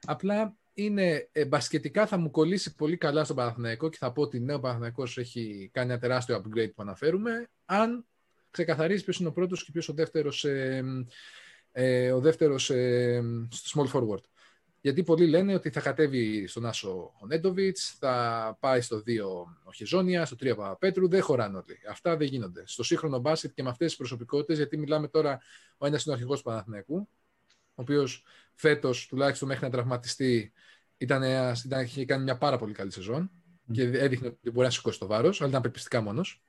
Απλά 0.07 0.57
είναι 0.75 1.29
ε, 1.33 1.45
μπασκετικά 1.45 2.07
θα 2.07 2.17
μου 2.17 2.31
κολλήσει 2.31 2.75
πολύ 2.75 2.97
καλά 2.97 3.25
στον 3.25 3.37
Παναθηναϊκό 3.37 3.89
και 3.89 3.97
θα 4.01 4.13
πω 4.13 4.23
ότι 4.23 4.41
ναι, 4.41 4.55
ο 4.55 4.61
Παναθηναϊκός 4.61 5.19
έχει 5.19 5.71
κάνει 5.73 5.91
ένα 5.91 6.01
τεράστιο 6.01 6.43
upgrade 6.43 6.75
που 6.75 6.83
αναφέρουμε, 6.83 7.49
αν 7.65 8.07
ξεκαθαρίσει 8.55 9.05
ποιος 9.05 9.19
είναι 9.19 9.29
ο 9.29 9.33
πρώτος 9.33 9.65
και 9.65 9.71
ποιος 9.73 9.89
ο 9.89 9.93
δεύτερος 9.93 10.45
ε, 10.45 10.85
ε, 11.73 12.13
ο 12.13 12.21
δεύτερος 12.21 12.71
ε, 12.71 13.23
στο 13.51 13.83
small 13.83 13.93
forward. 13.93 14.23
Γιατί 14.81 15.03
πολλοί 15.03 15.27
λένε 15.27 15.55
ότι 15.55 15.71
θα 15.71 15.81
κατέβει 15.81 16.47
στον 16.47 16.67
Άσο 16.67 17.13
ο 17.21 17.27
Νέντοβιτς, 17.27 17.97
θα 17.99 18.57
πάει 18.61 18.81
στο 18.81 18.97
2 18.97 19.03
ο 19.65 19.73
Χεζόνια, 19.73 20.25
στο 20.25 20.37
3 20.41 20.57
ο 20.57 20.77
Πέτρου. 20.77 21.09
Δεν 21.09 21.23
χωράνε 21.23 21.57
όλοι. 21.57 21.79
Αυτά 21.91 22.17
δεν 22.17 22.27
γίνονται. 22.27 22.63
Στο 22.67 22.83
σύγχρονο 22.83 23.19
μπάσκετ 23.19 23.53
και 23.55 23.63
με 23.63 23.69
αυτές 23.69 23.87
τις 23.87 23.97
προσωπικότητες, 23.97 24.57
γιατί 24.57 24.77
μιλάμε 24.77 25.09
τώρα, 25.09 25.41
ο 25.79 25.87
ένας 25.87 26.05
είναι 26.05 26.13
ο 26.13 26.17
αρχηγός 26.17 26.39
του 26.39 26.45
Παναθηναϊκού, 26.45 27.09
ο 27.75 27.83
οποίος 27.83 28.25
φέτος, 28.55 29.07
τουλάχιστον 29.07 29.49
μέχρι 29.49 29.65
να 29.65 29.71
τραυματιστεί, 29.71 30.53
ήταν, 30.97 31.23
ήταν, 31.65 31.83
είχε 31.83 32.05
κάνει 32.05 32.23
μια 32.23 32.39
πάρα 32.39 32.59
πολύ 32.59 32.73
καλή 32.73 32.91
σεζόν 32.91 33.31
και 33.73 33.83
έδειχνε 33.83 34.27
ότι 34.27 34.51
μπορεί 34.51 34.67
να 34.67 34.73
σηκώσει 34.73 34.99
το 34.99 35.07
βάρος, 35.07 35.41
αλλά 35.41 35.51
ήταν 35.51 35.63
πεπιστικά 35.63 36.01
μόνος. 36.01 36.44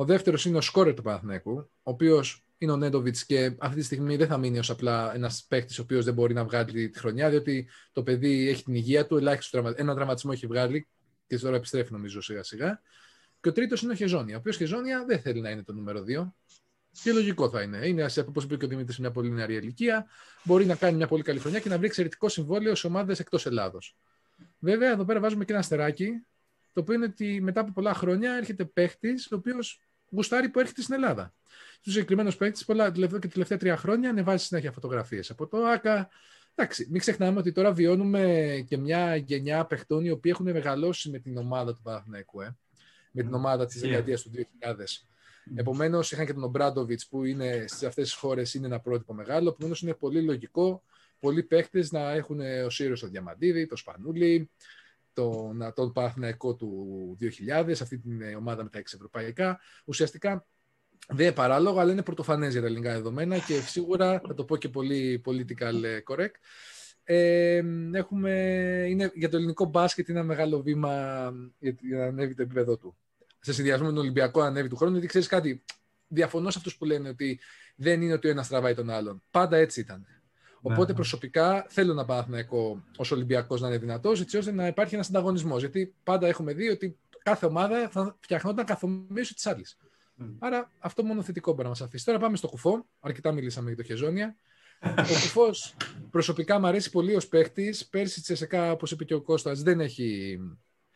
Ο 0.00 0.04
δεύτερος 0.04 0.44
είναι 0.44 0.56
ο 0.56 0.60
σκόρερ 0.60 0.94
του 0.94 1.02
Παναθηναϊκού, 1.02 1.52
ο 1.52 1.70
οποίος 1.82 2.44
είναι 2.58 2.72
ο 2.72 2.76
Νέντοβιτς 2.76 3.24
και 3.24 3.56
αυτή 3.58 3.76
τη 3.76 3.84
στιγμή 3.84 4.16
δεν 4.16 4.26
θα 4.26 4.38
μείνει 4.38 4.58
ως 4.58 4.70
απλά 4.70 5.14
ένας 5.14 5.44
παίκτης 5.48 5.78
ο 5.78 5.82
οποίος 5.82 6.04
δεν 6.04 6.14
μπορεί 6.14 6.34
να 6.34 6.44
βγάλει 6.44 6.90
τη 6.90 6.98
χρονιά, 6.98 7.30
διότι 7.30 7.68
το 7.92 8.02
παιδί 8.02 8.48
έχει 8.48 8.64
την 8.64 8.74
υγεία 8.74 9.06
του, 9.06 9.16
ελάχιστο 9.16 9.74
ένα 9.76 9.94
τραυματισμό 9.94 10.30
έχει 10.34 10.46
βγάλει 10.46 10.88
και 11.26 11.38
τώρα 11.38 11.56
επιστρέφει 11.56 11.92
νομίζω 11.92 12.20
σιγά 12.20 12.42
σιγά. 12.42 12.80
Και 13.40 13.48
ο 13.48 13.52
τρίτος 13.52 13.82
είναι 13.82 13.92
ο 13.92 13.94
Χεζόνια, 13.94 14.36
ο 14.36 14.38
οποίος 14.38 14.56
Χεζόνια 14.56 15.04
δεν 15.04 15.20
θέλει 15.20 15.40
να 15.40 15.50
είναι 15.50 15.62
το 15.62 15.72
νούμερο 15.72 16.04
2. 16.08 16.32
Και 17.02 17.12
λογικό 17.12 17.50
θα 17.50 17.62
είναι. 17.62 17.86
Είναι, 17.86 18.06
όπως 18.26 18.44
είπε 18.44 18.56
και 18.56 18.64
ο 18.64 18.68
Δημήτρης, 18.68 18.98
μια 18.98 19.10
πολύ 19.10 19.30
νεαρή 19.30 19.54
ηλικία. 19.54 20.06
Μπορεί 20.44 20.66
να 20.66 20.74
κάνει 20.74 20.96
μια 20.96 21.06
πολύ 21.06 21.22
καλή 21.22 21.38
χρονιά 21.38 21.60
και 21.60 21.68
να 21.68 21.76
βρει 21.76 21.86
εξαιρετικό 21.86 22.28
συμβόλαιο 22.28 22.74
σε 22.74 22.86
ομάδες 22.86 23.18
εκτός 23.18 23.46
Ελλάδος. 23.46 23.96
Βέβαια, 24.58 24.90
εδώ 24.90 25.04
πέρα 25.04 25.20
βάζουμε 25.20 25.44
και 25.44 25.52
ένα 25.52 25.60
αστεράκι, 25.60 26.10
το 26.72 26.80
οποίο 26.80 26.94
είναι 26.94 27.04
ότι 27.04 27.40
μετά 27.40 27.60
από 27.60 27.72
πολλά 27.72 27.94
χρόνια 27.94 28.32
έρχεται 28.32 28.64
παίχτη, 28.64 29.10
ο 29.10 29.36
οποίος 29.36 29.80
γουστάρει 30.10 30.48
που 30.48 30.60
έρχεται 30.60 30.82
στην 30.82 30.94
Ελλάδα. 30.94 31.34
Στους 31.80 31.92
συγκεκριμένους 31.92 32.36
παίκτες, 32.36 32.64
πολλά 32.64 32.90
και 32.92 33.06
τα 33.06 33.18
τελευταία 33.18 33.58
τρία 33.58 33.76
χρόνια 33.76 34.10
ανεβάζει 34.10 34.44
συνέχεια 34.44 34.72
φωτογραφίες 34.72 35.30
από 35.30 35.46
το 35.46 35.66
ΑΚΑ. 35.66 36.08
Εντάξει, 36.54 36.86
μην 36.90 37.00
ξεχνάμε 37.00 37.38
ότι 37.38 37.52
τώρα 37.52 37.72
βιώνουμε 37.72 38.64
και 38.68 38.76
μια 38.76 39.16
γενιά 39.16 39.64
παιχτών 39.64 40.04
οι 40.04 40.10
οποίοι 40.10 40.32
έχουν 40.34 40.50
μεγαλώσει 40.50 41.10
με 41.10 41.18
την 41.18 41.36
ομάδα 41.36 41.74
του 41.74 41.80
Παναθηναϊκού, 41.82 42.40
ε; 42.40 42.56
με 43.12 43.22
την 43.22 43.34
ομάδα 43.34 43.66
της 43.66 43.80
δεκαετίας 43.80 44.22
του 44.22 44.30
2000. 44.30 45.06
Επομένως, 45.54 46.12
είχαν 46.12 46.26
και 46.26 46.32
τον 46.32 46.42
Ομπράντοβιτς 46.42 47.08
που 47.08 47.24
είναι 47.24 47.64
σε 47.66 47.86
αυτές 47.86 48.04
τις 48.04 48.14
χώρες 48.14 48.54
είναι 48.54 48.66
ένα 48.66 48.80
πρότυπο 48.80 49.14
μεγάλο. 49.14 49.48
Επομένως, 49.48 49.82
είναι 49.82 49.94
πολύ 49.94 50.22
λογικό 50.22 50.82
πολλοί 51.20 51.42
παίχτε 51.42 51.86
να 51.90 52.10
έχουν 52.10 52.40
ο 52.64 52.70
Σύριος 52.70 53.00
το 53.00 53.08
Διαμαντίδη, 53.08 53.66
το 53.66 53.76
Σπανούλη, 53.76 54.50
τον, 55.12 55.72
τον 55.74 55.92
Παναθηναϊκό 55.92 56.54
του 56.54 57.16
2000, 57.20 57.70
αυτή 57.70 57.98
την 57.98 58.36
ομάδα 58.36 58.62
με 58.62 58.68
τα 58.68 58.78
εξευρωπαϊκά. 58.78 59.60
Ουσιαστικά 59.84 60.46
δεν 61.08 61.26
είναι 61.26 61.34
παράλογο, 61.34 61.78
αλλά 61.78 61.92
είναι 61.92 62.02
πρωτοφανές 62.02 62.52
για 62.52 62.60
τα 62.60 62.66
ελληνικά 62.66 62.92
δεδομένα 62.92 63.38
και 63.38 63.60
σίγουρα 63.60 64.20
θα 64.26 64.34
το 64.34 64.44
πω 64.44 64.56
και 64.56 64.68
πολύ 64.68 65.22
political 65.26 65.82
correct. 66.08 66.34
Ε, 67.04 67.62
έχουμε, 67.92 68.32
είναι, 68.88 69.10
για 69.14 69.28
το 69.28 69.36
ελληνικό 69.36 69.64
μπάσκετ 69.64 70.08
είναι 70.08 70.18
ένα 70.18 70.28
μεγάλο 70.28 70.62
βήμα 70.62 70.92
για 71.58 71.98
να 71.98 72.04
ανέβει 72.04 72.34
το 72.34 72.42
επίπεδο 72.42 72.76
του. 72.76 72.96
Σε 73.40 73.52
συνδυασμό 73.52 73.86
με 73.86 73.92
τον 73.92 74.02
Ολυμπιακό 74.02 74.40
ανέβει 74.40 74.68
του 74.68 74.76
χρόνου, 74.76 74.92
γιατί 74.92 75.06
ξέρεις 75.06 75.26
κάτι, 75.26 75.64
διαφωνώ 76.06 76.50
σε 76.50 76.58
αυτούς 76.58 76.76
που 76.76 76.84
λένε 76.84 77.08
ότι 77.08 77.40
δεν 77.76 78.02
είναι 78.02 78.12
ότι 78.12 78.26
ο 78.26 78.30
ένας 78.30 78.48
τραβάει 78.48 78.74
τον 78.74 78.90
άλλον. 78.90 79.22
Πάντα 79.30 79.56
έτσι 79.56 79.80
ήταν. 79.80 80.06
Ναι, 80.62 80.72
Οπότε 80.72 80.90
ναι. 80.90 80.96
προσωπικά 80.96 81.66
θέλω 81.68 81.94
να 81.94 82.04
Παναθηναϊκό 82.04 82.84
ως 82.96 83.10
Ολυμπιακός 83.10 83.60
να 83.60 83.68
είναι 83.68 83.78
δυνατός, 83.78 84.20
έτσι 84.20 84.36
ώστε 84.36 84.52
να 84.52 84.66
υπάρχει 84.66 84.94
ένας 84.94 85.08
ανταγωνισμός. 85.08 85.60
Γιατί 85.60 85.94
πάντα 86.02 86.26
έχουμε 86.26 86.52
δει 86.52 86.68
ότι 86.68 86.98
κάθε 87.22 87.46
ομάδα 87.46 87.88
θα 87.88 88.16
φτιαχνόταν 88.20 88.64
καθομίσου 88.64 89.34
της 89.34 89.46
άλλης. 89.46 89.78
Άρα 90.38 90.70
αυτό 90.78 91.04
μόνο 91.04 91.22
θετικό 91.22 91.50
μπορεί 91.50 91.62
να 91.62 91.68
μας 91.68 91.80
αφήσει. 91.80 92.04
Τώρα 92.04 92.18
πάμε 92.18 92.36
στο 92.36 92.48
κουφό. 92.48 92.86
Αρκετά 93.00 93.32
μιλήσαμε 93.32 93.68
για 93.68 93.76
το 93.76 93.82
Χεζόνια. 93.82 94.36
ο 94.80 95.02
κουφός 95.02 95.76
προσωπικά 96.10 96.58
μου 96.58 96.66
αρέσει 96.66 96.90
πολύ 96.90 97.14
ως 97.14 97.28
παίχτης. 97.28 97.88
Πέρσι 97.88 98.20
της 98.20 98.30
ΕΣΕΚΑ, 98.30 98.72
όπως 98.72 98.90
είπε 98.90 99.04
και 99.04 99.14
ο 99.14 99.22
Κώστας, 99.22 99.62
δεν, 99.62 99.80
έχει, 99.80 100.38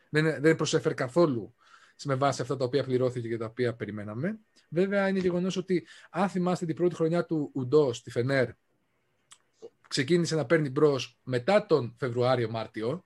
δεν, 0.09 0.41
δεν 0.41 0.55
προσέφερε 0.55 0.93
καθόλου 0.93 1.55
με 2.03 2.15
βάση 2.15 2.41
αυτά 2.41 2.57
τα 2.57 2.65
οποία 2.65 2.83
πληρώθηκε 2.83 3.27
και 3.27 3.37
τα 3.37 3.45
οποία 3.45 3.75
περιμέναμε. 3.75 4.39
Βέβαια, 4.69 5.07
είναι 5.07 5.19
γεγονός 5.19 5.57
ότι 5.57 5.87
αν 6.09 6.29
θυμάστε 6.29 6.65
την 6.65 6.75
πρώτη 6.75 6.95
χρονιά 6.95 7.25
του 7.25 7.49
Ουντός 7.53 7.97
στη 7.97 8.11
Φενέρ, 8.11 8.49
ξεκίνησε 9.87 10.35
να 10.35 10.45
παίρνει 10.45 10.69
μπρος 10.69 11.19
μετά 11.23 11.65
τον 11.65 11.95
Φεβρουάριο-Μάρτιο. 11.97 13.05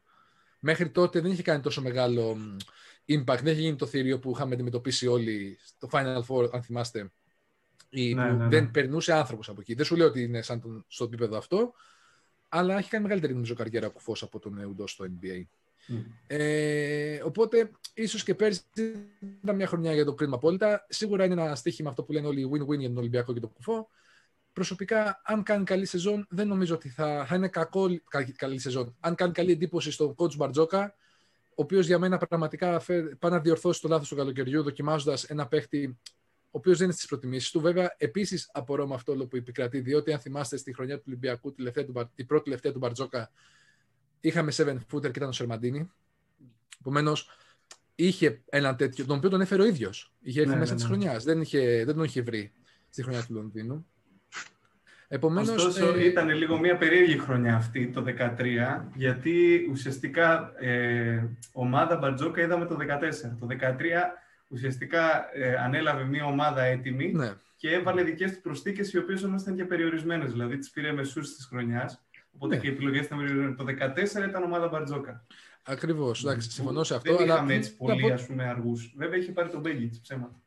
Μέχρι 0.59 0.89
τότε 0.89 1.19
δεν 1.19 1.31
είχε 1.31 1.41
κάνει 1.41 1.61
τόσο 1.61 1.81
μεγάλο 1.81 2.37
impact. 3.07 3.39
Δεν 3.41 3.53
είχε 3.53 3.61
γίνει 3.61 3.75
το 3.75 3.85
θηρίο 3.85 4.19
που 4.19 4.31
είχαμε 4.31 4.53
αντιμετωπίσει 4.53 5.07
όλοι 5.07 5.57
στο 5.61 5.89
Final 5.91 6.21
Four, 6.27 6.49
αν 6.51 6.63
θυμάστε. 6.63 7.11
Ή 7.89 8.13
ναι, 8.13 8.23
ναι, 8.23 8.31
ναι. 8.31 8.47
Δεν 8.47 8.71
περνούσε 8.71 9.13
άνθρωπος 9.13 9.49
από 9.49 9.61
εκεί. 9.61 9.73
Δεν 9.73 9.85
σου 9.85 9.95
λέω 9.95 10.07
ότι 10.07 10.21
είναι 10.21 10.41
σαν 10.41 10.61
τον, 10.61 10.85
στο 10.87 11.03
επίπεδο 11.03 11.37
αυτό, 11.37 11.73
αλλά 12.49 12.77
έχει 12.77 12.89
κάνει 12.89 13.03
μεγαλύτερη 13.03 13.33
νομίζω 13.33 13.53
καριέρα 13.53 13.87
κουφός 13.89 14.23
από 14.23 14.39
τον 14.39 14.57
Ουντό 14.57 14.87
στο 14.87 15.05
NBA. 15.05 15.43
Mm. 15.87 16.03
Ε, 16.27 17.21
οπότε, 17.23 17.71
ίσως 17.93 18.23
και 18.23 18.35
πέρσι 18.35 18.61
ήταν 19.43 19.55
μια 19.55 19.67
χρονιά 19.67 19.93
για 19.93 20.05
το 20.05 20.13
κρίμα 20.13 20.35
απόλυτα. 20.35 20.85
Σίγουρα 20.89 21.25
είναι 21.25 21.41
ένα 21.41 21.55
στοίχημα 21.55 21.89
αυτό 21.89 22.03
που 22.03 22.11
λένε 22.11 22.27
όλοι 22.27 22.49
win-win 22.53 22.79
για 22.79 22.87
τον 22.87 22.97
Ολυμπιακό 22.97 23.33
και 23.33 23.39
τον 23.39 23.53
Κουφό 23.53 23.89
προσωπικά, 24.59 25.21
αν 25.23 25.43
κάνει 25.43 25.63
καλή 25.63 25.85
σεζόν, 25.85 26.27
δεν 26.29 26.47
νομίζω 26.47 26.75
ότι 26.75 26.89
θα, 26.89 27.25
θα 27.27 27.35
είναι 27.35 27.47
κακό, 27.47 27.87
καλή 28.35 28.59
σεζόν. 28.59 28.95
Αν 28.99 29.15
κάνει 29.15 29.31
καλή 29.31 29.51
εντύπωση 29.51 29.91
στον 29.91 30.15
coach 30.17 30.35
Μπαρτζόκα, 30.35 30.95
ο 31.49 31.61
οποίος 31.61 31.85
για 31.85 31.99
μένα 31.99 32.17
πραγματικά 32.17 32.81
πάει 33.19 33.31
να 33.31 33.39
διορθώσει 33.39 33.81
το 33.81 33.87
λάθος 33.87 34.07
του 34.07 34.15
καλοκαιριού, 34.15 34.63
δοκιμάζοντας 34.63 35.23
ένα 35.23 35.47
παίχτη 35.47 35.97
ο 36.51 36.57
οποίος 36.57 36.77
δεν 36.77 36.85
είναι 36.85 36.95
στις 36.95 37.07
προτιμήσεις 37.07 37.51
του. 37.51 37.59
Βέβαια, 37.59 37.95
επίσης 37.97 38.49
απορώ 38.53 38.87
με 38.87 38.93
αυτό 38.93 39.13
που 39.13 39.35
επικρατεί, 39.35 39.79
διότι 39.79 40.13
αν 40.13 40.19
θυμάστε 40.19 40.57
στη 40.57 40.73
χρονιά 40.73 40.97
του 40.97 41.03
Ολυμπιακού, 41.07 41.53
τη, 41.53 41.71
την 42.15 42.25
πρώτη 42.25 42.43
τελευταία 42.43 42.71
του 42.71 42.79
Μπαρτζόκα, 42.79 43.31
είχαμε 44.19 44.51
7 44.55 44.77
footer 44.91 45.01
και 45.01 45.07
ήταν 45.07 45.29
ο 45.29 45.31
Σερμαντίνη. 45.31 45.91
Επομένως, 46.79 47.29
είχε 47.95 48.41
έναν 48.49 48.75
τέτοιο, 48.75 49.05
τον 49.05 49.17
οποίο 49.17 49.29
τον 49.29 49.41
έφερε 49.41 49.61
ο 49.61 49.65
ίδιος. 49.65 50.13
Είχε 50.21 50.39
έρθει 50.39 50.53
ναι, 50.53 50.59
μέσα 50.59 50.71
ναι, 50.71 50.77
της 50.77 50.89
ναι. 50.89 50.95
χρονιάς. 50.95 51.23
Δεν, 51.23 51.43
δεν 51.85 51.95
τον 51.95 52.03
είχε 52.03 52.21
βρει 52.21 52.51
στη 52.89 53.03
χρονιά 53.03 53.25
του 53.25 53.33
Λονδίνου. 53.33 53.87
Επομένως, 55.11 55.65
Ωστόσο, 55.65 55.93
ε... 55.93 56.05
ήταν 56.05 56.29
λίγο 56.29 56.59
μια 56.59 56.77
περίεργη 56.77 57.17
χρονιά 57.17 57.55
αυτή, 57.55 57.87
το 57.87 58.03
2013, 58.07 58.81
γιατί 58.95 59.67
ουσιαστικά 59.71 60.53
ε, 60.59 61.23
ομάδα 61.51 61.97
Μπαρτζόκα 61.97 62.41
είδαμε 62.41 62.65
το 62.65 62.77
2014. 62.79 63.35
Το 63.39 63.47
2013 63.49 63.55
ουσιαστικά 64.47 65.29
ε, 65.33 65.55
ανέλαβε 65.55 66.03
μια 66.03 66.25
ομάδα 66.25 66.63
έτοιμη 66.63 67.11
ναι. 67.11 67.33
και 67.55 67.69
έβαλε 67.69 68.03
δικές 68.03 68.31
του 68.31 68.41
προσθήκες, 68.41 68.93
οι 68.93 68.97
οποίες 68.97 69.23
όμως 69.23 69.41
ήταν 69.41 69.55
και 69.55 69.65
περιορισμένες. 69.65 70.31
Δηλαδή, 70.31 70.57
τις 70.57 70.69
πήρε 70.69 70.91
μεσούς 70.91 71.35
της 71.35 71.45
χρονιάς. 71.45 72.03
Οπότε 72.35 72.55
ναι. 72.55 72.61
και 72.61 72.67
οι 72.67 72.71
επιλογέ 72.71 72.99
ήταν 72.99 73.17
περιορισμένε. 73.17 73.55
Το 73.55 73.65
2014 74.25 74.29
ήταν 74.29 74.43
ομάδα 74.43 74.67
Μπαρτζόκα. 74.67 75.25
Ακριβώς. 75.63 76.23
Εντάξει, 76.23 76.51
συμφωνώ 76.51 76.83
σε 76.83 76.95
αυτό. 76.95 77.15
Δεν 77.15 77.23
αλλά... 77.23 77.33
είχαμε 77.33 77.53
έτσι 77.53 77.75
πολύ 77.75 78.11
ας 78.11 78.25
πούμε, 78.25 78.43
αργούς. 78.43 78.93
Βέβαια, 78.97 79.19
είχε 79.19 79.31
πάρει 79.31 79.49
τον 79.49 79.61
Μπέγκιτς 79.61 79.99
ψέματα. 79.99 80.41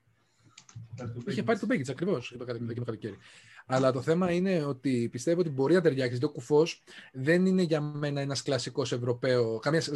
Είχε 1.27 1.43
πάρει 1.43 1.59
τον 1.59 1.69
Μπέγκιτς 1.69 1.89
ακριβώς 1.89 2.35
το 2.39 2.45
καλοκαίρι. 2.85 3.19
Αλλά 3.67 3.93
το 3.93 4.03
θέμα 4.03 4.31
είναι 4.33 4.65
ότι 4.65 5.09
πιστεύω 5.11 5.41
ότι 5.41 5.51
μπορεί 5.51 5.75
να 5.75 5.81
ταιριάξει. 5.81 6.11
Γιατί 6.11 6.25
ο 6.25 6.31
Κουφός 6.31 6.83
δεν 7.13 7.47
είναι 7.47 7.63
για 7.63 7.81
μένα 7.81 8.21
ένας 8.21 8.43
κλασικός 8.43 8.93
Ευρωπαίο. 8.93 9.59
Καμίας 9.59 9.89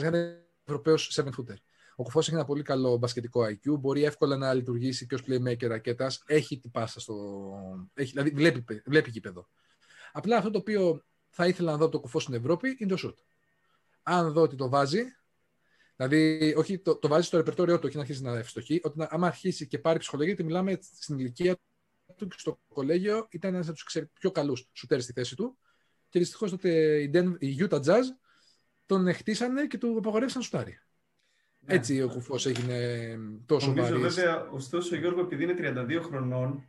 Ευρωπαίος 0.65 1.21
7 1.21 1.25
footer. 1.25 1.57
Ο 1.97 2.03
Κουφός 2.03 2.27
έχει 2.27 2.37
ένα 2.37 2.45
πολύ 2.45 2.63
καλό 2.63 2.97
μπασκετικό 2.97 3.41
IQ. 3.45 3.79
Μπορεί 3.79 4.05
εύκολα 4.05 4.37
να 4.37 4.55
λειτουργήσει 4.55 5.07
και 5.07 5.15
ως 5.15 5.23
playmaker 5.27 5.67
ρακέτας. 5.67 6.23
Έχει 6.27 6.59
την 6.59 6.71
πάσα 6.71 7.01
στο. 7.01 7.15
Έχει, 7.95 8.11
δηλαδή 8.11 8.31
βλέπει, 8.31 8.65
βλέπει 8.87 9.11
γήπεδο. 9.11 9.49
Απλά 10.13 10.37
αυτό 10.37 10.51
το 10.51 10.59
οποίο 10.59 11.05
θα 11.29 11.47
ήθελα 11.47 11.71
να 11.71 11.77
δω 11.77 11.85
από 11.85 11.93
το 11.93 12.01
Κουφό 12.01 12.21
στην 12.21 12.35
Ευρώπη 12.35 12.77
είναι 12.79 12.95
το 12.95 13.09
shoot. 13.09 13.25
Αν 14.03 14.33
δω 14.33 14.43
ότι 14.43 14.57
το 14.57 14.69
βάζει, 14.69 15.03
Δηλαδή, 15.97 16.55
όχι, 16.57 16.79
το, 16.79 16.97
το 16.97 17.09
βάζει 17.09 17.27
στο 17.27 17.37
ρεπερτόριό 17.37 17.79
του, 17.79 17.85
όχι 17.87 17.97
να 17.97 18.03
αρχίσει 18.03 18.23
να 18.23 18.39
ευστοχεί. 18.39 18.81
Όταν, 18.83 19.09
άμα 19.11 19.27
αρχίσει 19.27 19.67
και 19.67 19.79
πάρει 19.79 19.99
ψυχολογία, 19.99 20.33
γιατί 20.33 20.49
μιλάμε 20.49 20.79
στην 20.81 21.19
ηλικία 21.19 21.57
του 22.17 22.29
και 22.29 22.37
στο 22.39 22.61
κολέγιο 22.69 23.27
ήταν 23.31 23.55
ένας 23.55 23.69
από 23.69 23.79
τους 23.79 23.97
πιο 24.13 24.31
καλούς 24.31 24.69
σουτέρ 24.73 25.01
στη 25.01 25.13
θέση 25.13 25.37
του. 25.37 25.59
Και 26.09 26.19
δυστυχώς 26.19 26.51
τότε 26.51 27.01
η, 27.03 27.11
Den, 27.15 27.35
η 27.39 27.57
Utah 27.59 27.81
Jazz 27.81 28.03
τον 28.87 29.15
χτίσανε 29.15 29.67
και 29.67 29.79
του 29.79 29.97
απαγορεύσαν 29.99 30.43
σουτάρι. 30.43 30.79
Ναι. 31.59 31.75
Έτσι 31.75 32.03
ο 32.03 32.09
κουφός 32.09 32.47
έγινε 32.47 33.19
τόσο 33.47 33.67
Νομίζω 33.73 33.99
βαρύς. 33.99 34.15
βέβαια, 34.15 34.49
ωστόσο 34.51 34.97
Γιώργο, 34.97 35.21
επειδή 35.21 35.43
είναι 35.43 35.55
32 35.59 36.01
χρονών, 36.03 36.65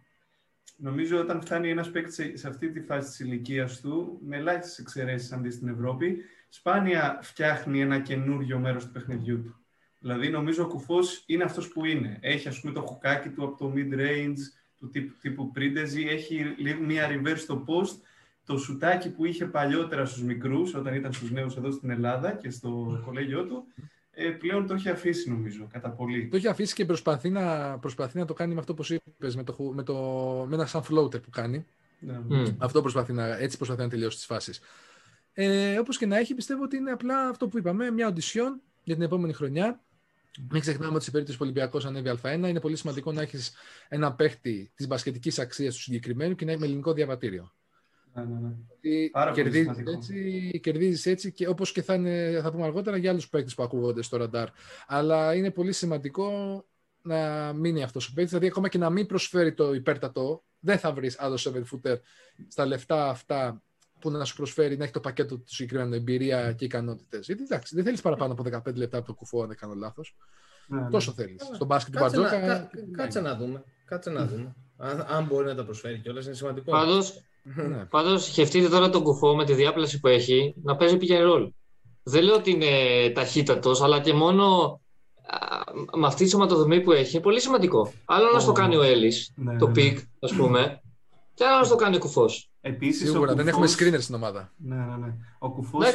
νομίζω 0.77 1.19
όταν 1.19 1.41
φτάνει 1.41 1.69
ένας 1.69 1.91
παίκτης 1.91 2.39
σε 2.39 2.47
αυτή 2.47 2.71
τη 2.71 2.81
φάση 2.81 3.09
της 3.09 3.19
ηλικίας 3.19 3.81
του, 3.81 4.19
με 4.21 4.37
ελάχιστες 4.37 4.77
εξαιρέσεις 4.79 5.31
αντί 5.31 5.49
στην 5.49 5.67
Ευρώπη, 5.67 6.17
σπάνια 6.49 7.19
φτιάχνει 7.21 7.81
ένα 7.81 7.99
καινούριο 7.99 8.59
μέρος 8.59 8.85
του 8.85 8.91
παιχνιδιού 8.91 9.41
του. 9.43 9.61
Δηλαδή, 9.99 10.29
νομίζω 10.29 10.63
ο 10.63 10.67
κουφός 10.67 11.23
είναι 11.25 11.43
αυτός 11.43 11.67
που 11.67 11.85
είναι. 11.85 12.17
Έχει, 12.21 12.47
ας 12.47 12.59
πούμε, 12.59 12.73
το 12.73 12.81
χουκάκι 12.81 13.29
του 13.29 13.43
από 13.43 13.57
το 13.57 13.73
mid-range, 13.75 14.37
του 14.79 14.89
τύπου, 14.89 15.15
τύπου 15.21 15.51
πρίντεζι, 15.51 16.07
έχει 16.07 16.45
μία 16.81 17.07
reverse 17.09 17.37
στο 17.37 17.65
post, 17.67 18.01
το 18.45 18.57
σουτάκι 18.57 19.11
που 19.11 19.25
είχε 19.25 19.45
παλιότερα 19.45 20.05
στους 20.05 20.23
μικρούς, 20.23 20.73
όταν 20.73 20.93
ήταν 20.93 21.13
στους 21.13 21.31
νέους 21.31 21.55
εδώ 21.55 21.71
στην 21.71 21.89
Ελλάδα 21.89 22.31
και 22.31 22.49
στο 22.49 23.01
κολέγιο 23.05 23.45
του, 23.45 23.65
ε, 24.11 24.29
πλέον 24.29 24.67
το 24.67 24.73
έχει 24.73 24.89
αφήσει 24.89 25.29
νομίζω, 25.29 25.67
κατά 25.71 25.89
πολύ. 25.89 26.27
Το 26.27 26.37
έχει 26.37 26.47
αφήσει 26.47 26.73
και 26.73 26.85
προσπαθεί 26.85 27.29
να, 27.29 27.77
προσπαθεί 27.79 28.17
να 28.17 28.25
το 28.25 28.33
κάνει 28.33 28.53
με 28.53 28.59
αυτό 28.59 28.73
που 28.73 28.83
είπες, 28.87 29.35
με, 29.35 29.43
το, 29.43 29.71
με, 29.73 29.83
το, 29.83 29.95
με 30.47 30.55
ένα 30.55 30.65
σαν 30.65 30.81
floater 30.89 31.21
που 31.21 31.29
κάνει. 31.29 31.65
Ναι. 31.99 32.19
Mm. 32.31 32.55
Αυτό 32.57 32.81
προσπαθεί 32.81 33.13
να, 33.13 33.37
έτσι 33.37 33.57
προσπαθεί 33.57 33.81
να 33.81 33.89
τελειώσει 33.89 34.15
τις 34.15 34.25
φάσεις. 34.25 34.59
Ε, 35.33 35.77
όπως 35.77 35.97
και 35.97 36.05
να 36.05 36.17
έχει, 36.17 36.35
πιστεύω 36.35 36.63
ότι 36.63 36.77
είναι 36.77 36.91
απλά 36.91 37.29
αυτό 37.29 37.47
που 37.47 37.57
είπαμε, 37.57 37.91
μια 37.91 38.07
οντισιόν 38.07 38.61
για 38.83 38.95
την 38.95 39.03
επόμενη 39.03 39.33
χρονιά. 39.33 39.81
Μην 40.49 40.61
ξεχνάμε 40.61 40.95
ότι 40.95 41.03
σε 41.03 41.11
περίπτωση 41.11 41.37
που 41.37 41.43
ο 41.43 41.47
Ολυμπιακός 41.47 41.85
ανέβει 41.85 42.19
Α1, 42.23 42.33
είναι 42.33 42.59
πολύ 42.59 42.75
σημαντικό 42.75 43.11
να 43.11 43.21
έχεις 43.21 43.53
ένα 43.87 44.13
παίχτη 44.13 44.71
της 44.75 44.87
μπασκετικής 44.87 45.39
αξίας 45.39 45.75
του 45.75 45.81
συγκεκριμένου 45.81 46.35
και 46.35 46.45
να 46.45 46.51
έχει 46.51 46.59
με 46.59 46.65
ελληνικό 46.65 46.93
διαβατήριο. 46.93 47.51
Ναι, 48.13 48.23
ναι, 48.23 48.39
ναι. 48.39 49.31
Κερδίζεις 49.31 49.83
έτσι, 49.85 50.59
κερδίζεις 50.63 51.05
έτσι 51.05 51.31
και 51.31 51.47
όπως 51.47 51.71
και 51.71 51.81
θα, 51.81 51.93
είναι, 51.93 52.39
θα 52.41 52.51
πούμε 52.51 52.63
αργότερα 52.63 52.97
για 52.97 53.11
άλλους 53.11 53.29
παίκτες 53.29 53.55
που 53.55 53.63
ακούγονται 53.63 54.01
στο 54.01 54.17
ραντάρ. 54.17 54.47
Αλλά 54.87 55.35
είναι 55.35 55.51
πολύ 55.51 55.71
σημαντικό 55.71 56.65
να 57.01 57.53
μείνει 57.53 57.83
αυτός 57.83 58.07
ο 58.07 58.13
παίκτης, 58.13 58.29
δηλαδή 58.29 58.47
ακόμα 58.47 58.67
και 58.67 58.77
να 58.77 58.89
μην 58.89 59.05
προσφέρει 59.05 59.53
το 59.53 59.73
υπέρτατο, 59.73 60.43
δεν 60.59 60.77
θα 60.79 60.93
βρεις 60.93 61.19
άλλο 61.19 61.35
7 61.35 61.49
footer 61.49 61.99
στα 62.47 62.65
λεφτά 62.65 63.09
αυτά 63.09 63.61
που 63.99 64.11
να 64.11 64.25
σου 64.25 64.35
προσφέρει 64.35 64.77
να 64.77 64.83
έχει 64.83 64.93
το 64.93 64.99
πακέτο 64.99 65.35
του 65.35 65.43
συγκεκριμένου 65.45 65.93
εμπειρία 65.93 66.53
και 66.53 66.65
ικανότητες. 66.65 67.25
Γιατί 67.25 67.43
εντάξει, 67.43 67.75
δεν 67.75 67.83
θέλεις 67.83 68.01
παραπάνω 68.01 68.33
από 68.33 68.43
15 68.69 68.75
λεπτά 68.75 68.97
από 68.97 69.07
το 69.07 69.13
κουφό, 69.13 69.41
αν 69.41 69.47
δεν 69.47 69.57
κάνω 69.57 69.73
λάθος. 69.73 70.15
Ναι, 70.67 70.81
ναι. 70.81 70.89
Τόσο 70.89 71.11
θέλεις. 71.11 71.41
Στον 71.53 71.67
μπάσκετ 71.67 71.93
του 71.93 71.99
Μπαρτζόκα. 71.99 72.69
Κάτσε 72.91 73.21
να 73.21 73.35
δούμε. 73.35 73.63
Κάτσε 73.85 74.09
να 74.09 74.25
δούμε. 74.25 74.55
Αν, 74.77 75.05
αν 75.09 75.25
μπορεί 75.25 75.45
να 75.45 75.55
τα 75.55 75.63
προσφέρει 75.63 75.99
κιόλας, 75.99 76.25
είναι 76.25 76.35
σημαντικό. 76.35 76.71
Πάντω, 76.71 77.03
ναι. 77.43 77.85
Πάντως 77.85 78.25
σκεφτείτε 78.25 78.69
τώρα 78.69 78.89
τον 78.89 79.03
κουφό 79.03 79.35
με 79.35 79.45
τη 79.45 79.53
διάπλαση 79.53 79.99
που 79.99 80.07
έχει 80.07 80.53
να 80.63 80.75
παίζει 80.75 80.97
pick 81.01 81.11
and 81.11 81.33
roll. 81.33 81.49
Δεν 82.03 82.23
λέω 82.23 82.35
ότι 82.35 82.51
είναι 82.51 82.67
ταχύτατος, 83.09 83.81
αλλά 83.81 84.01
και 84.01 84.13
μόνο 84.13 84.79
με 85.97 86.07
αυτή 86.07 86.23
τη 86.23 86.29
σωματοδομή 86.29 86.81
που 86.81 86.91
έχει 86.91 87.13
είναι 87.13 87.23
πολύ 87.23 87.41
σημαντικό. 87.41 87.93
Άλλο 88.05 88.31
να 88.31 88.43
το 88.43 88.51
κάνει 88.51 88.75
ο 88.75 88.81
Έλλης, 88.81 89.31
ναι, 89.35 89.57
το 89.57 89.67
ναι, 89.67 89.73
pick, 89.75 89.97
ας 90.19 90.33
πούμε, 90.33 90.81
και 91.33 91.45
άλλο 91.45 91.61
να 91.61 91.67
το 91.67 91.75
κάνει 91.75 91.95
ο 91.95 91.99
κουφός. 91.99 92.51
Επίσης, 92.67 93.09
Σίγουρα, 93.09 93.33
δεν 93.33 93.47
έχουμε 93.47 93.67
screener 93.67 93.99
στην 93.99 94.15
ομάδα. 94.15 94.51
Ναι, 94.57 94.75
ναι, 94.75 94.95
ναι. 95.05 95.13
Ο 95.39 95.51
κουφός 95.51 95.85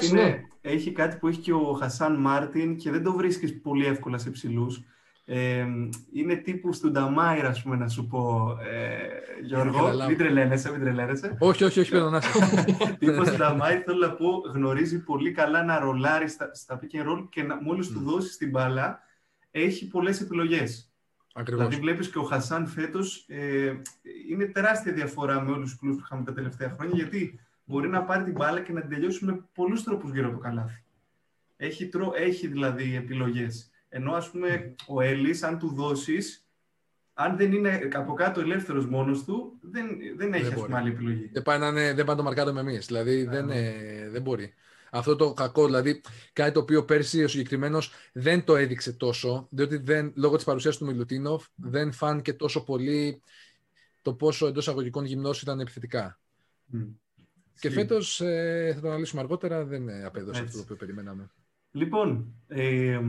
έχει 0.60 0.92
κάτι 0.92 1.16
που 1.16 1.28
έχει 1.28 1.40
και 1.40 1.52
ο 1.52 1.72
Χασάν 1.72 2.14
Μάρτιν 2.14 2.76
και 2.76 2.90
δεν 2.90 3.02
το 3.02 3.12
βρίσκεις 3.12 3.60
πολύ 3.60 3.86
εύκολα 3.86 4.18
σε 4.18 4.30
ψηλούς. 4.30 4.84
Ε, 5.24 5.66
είναι 6.12 6.34
τύπου 6.34 6.70
του 6.80 6.90
Νταμάιρ, 6.90 7.46
ας 7.46 7.62
πούμε, 7.62 7.76
να 7.76 7.88
σου 7.88 8.06
πω, 8.06 8.50
ε, 8.70 9.44
Γιώργο, 9.44 9.90
μην 10.08 10.16
τρελαίνεσαι, 10.16 10.70
μην 10.70 10.80
τρελαίνεσαι. 10.80 11.36
Όχι, 11.38 11.64
όχι, 11.64 11.80
όχι, 11.80 11.90
πέρα 11.90 12.10
να 12.10 12.20
Τύπος 12.98 13.30
του 13.30 13.36
Νταμάιρ, 13.36 13.82
θέλω 13.84 14.06
να 14.06 14.12
πω, 14.12 14.42
γνωρίζει 14.54 15.02
πολύ 15.02 15.32
καλά 15.32 15.64
να 15.64 15.78
ρολάρει 15.78 16.28
στα, 16.28 16.54
στα 16.54 16.80
pick 16.80 16.96
and 16.96 17.00
roll 17.00 17.26
και 17.30 17.42
να, 17.42 17.62
μόλις 17.62 17.88
του 17.88 18.00
δώσει 18.00 18.38
την 18.38 18.50
μπάλα, 18.50 19.00
έχει 19.50 19.88
πολλές 19.88 20.20
επιλογές. 20.20 20.91
Ακριβώς. 21.34 21.64
Δηλαδή 21.64 21.82
βλέπεις 21.82 22.10
και 22.10 22.18
ο 22.18 22.22
Χασάν 22.22 22.66
φέτος, 22.66 23.24
ε, 23.28 23.72
είναι 24.30 24.46
τεράστια 24.46 24.92
διαφορά 24.92 25.40
με 25.40 25.50
όλους 25.50 25.70
τους 25.70 25.78
κλούς 25.78 25.96
που 25.96 26.02
είχαμε 26.04 26.24
τα 26.24 26.32
τελευταία 26.32 26.70
χρόνια, 26.70 26.94
γιατί 26.96 27.40
μπορεί 27.64 27.88
να 27.88 28.02
πάρει 28.02 28.24
την 28.24 28.32
μπάλα 28.32 28.60
και 28.60 28.72
να 28.72 28.80
την 28.80 28.90
τελειώσει 28.90 29.24
με 29.24 29.44
πολλούς 29.54 29.82
τρόπους 29.82 30.10
γύρω 30.10 30.26
από 30.26 30.36
το 30.36 30.42
καλάθι. 30.42 30.84
Έχει, 31.56 31.90
έχει 32.14 32.46
δηλαδή 32.46 32.96
επιλογές. 32.96 33.70
Ενώ 33.88 34.12
ας 34.12 34.30
πούμε 34.30 34.74
ο 34.86 35.00
Έλλης, 35.00 35.42
αν 35.42 35.58
του 35.58 35.74
δώσεις, 35.74 36.46
αν 37.14 37.36
δεν 37.36 37.52
είναι 37.52 37.88
από 37.92 38.12
κάτω 38.14 38.40
ελεύθερος 38.40 38.86
μόνος 38.86 39.24
του, 39.24 39.58
δεν, 39.60 39.86
δεν 40.16 40.32
έχει 40.32 40.42
δεν 40.42 40.52
ας 40.52 40.60
πούμε, 40.60 40.76
άλλη 40.76 40.90
επιλογή. 40.90 41.30
Δεν 41.32 41.42
πάει, 41.42 41.58
να 41.58 41.66
είναι, 41.66 41.94
δεν 41.94 42.04
πάει 42.04 42.16
να 42.16 42.16
το 42.16 42.22
μαρκάρουμε 42.22 42.60
εμείς. 42.60 42.86
Δηλαδή 42.86 43.24
δεν, 43.24 43.50
ε, 43.50 43.74
δεν 44.10 44.22
μπορεί. 44.22 44.54
Αυτό 44.94 45.16
το 45.16 45.32
κακό, 45.32 45.64
δηλαδή 45.64 46.00
κάτι 46.32 46.52
το 46.52 46.60
οποίο 46.60 46.84
πέρσι 46.84 47.24
ο 47.24 47.28
συγκεκριμένος 47.28 47.92
δεν 48.12 48.44
το 48.44 48.56
έδειξε 48.56 48.92
τόσο, 48.92 49.46
διότι 49.50 49.76
δεν, 49.76 50.12
λόγω 50.16 50.36
της 50.36 50.44
παρουσίας 50.44 50.76
του 50.76 50.84
Μιλουτίνοφ 50.84 51.46
δεν 51.54 51.92
φάνηκε 51.92 52.32
τόσο 52.32 52.64
πολύ 52.64 53.22
το 54.02 54.14
πόσο 54.14 54.46
εντός 54.46 54.68
αγωγικών 54.68 55.04
γυμνός 55.04 55.42
ήταν 55.42 55.60
επιθετικά. 55.60 56.20
Mm. 56.74 56.88
Και 57.60 57.70
φέτος, 57.70 58.20
ε, 58.20 58.72
θα 58.74 58.80
το 58.80 58.88
αναλύσουμε 58.88 59.20
αργότερα, 59.20 59.64
δεν 59.64 60.04
απέδωσε 60.04 60.42
αυτό 60.42 60.56
το 60.56 60.62
οποίο 60.62 60.76
περιμέναμε. 60.76 61.30
Λοιπόν, 61.72 62.34
ε, 62.46 63.00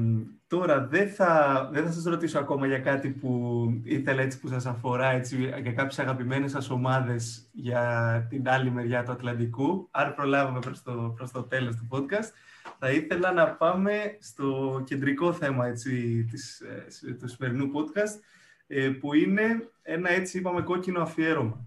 τώρα 0.48 0.88
δεν 0.88 1.10
θα, 1.10 1.70
δεν 1.74 1.86
θα 1.86 1.92
σας 1.92 2.04
ρωτήσω 2.04 2.40
ακόμα 2.40 2.68
για 2.68 2.80
κάτι 2.80 3.10
που 3.10 3.64
ήθελα 3.84 4.22
έτσι 4.22 4.40
που 4.40 4.48
σας 4.48 4.66
αφορά, 4.66 5.12
έτσι, 5.12 5.38
για 5.38 5.74
κάποιες 5.74 6.00
αγαπημένες 6.00 6.52
σας 6.52 6.70
ομάδες 6.70 7.50
για 7.52 8.28
την 8.30 8.50
άλλη 8.50 8.72
μεριά 8.72 9.04
του 9.04 9.12
Ατλαντικού. 9.12 9.88
Αν 9.92 10.14
προλάβουμε 10.16 10.60
προς 10.60 10.84
το, 10.84 11.14
προς 11.16 11.32
το 11.32 11.44
τέλος 11.44 11.76
του 11.76 11.88
podcast, 11.92 12.32
θα 12.80 12.92
ήθελα 12.92 13.32
να 13.32 13.48
πάμε 13.50 14.18
στο 14.20 14.82
κεντρικό 14.86 15.34
θέμα 15.34 15.68
έτσι, 15.68 16.24
της, 16.24 16.60
ε, 16.60 17.14
του 17.14 17.28
σημερινού 17.28 17.72
podcast, 17.74 18.20
ε, 18.68 18.90
που 18.90 19.14
είναι 19.14 19.70
ένα 19.82 20.10
έτσι 20.10 20.38
είπαμε 20.38 20.62
κόκκινο 20.62 21.02
αφιέρωμα. 21.02 21.66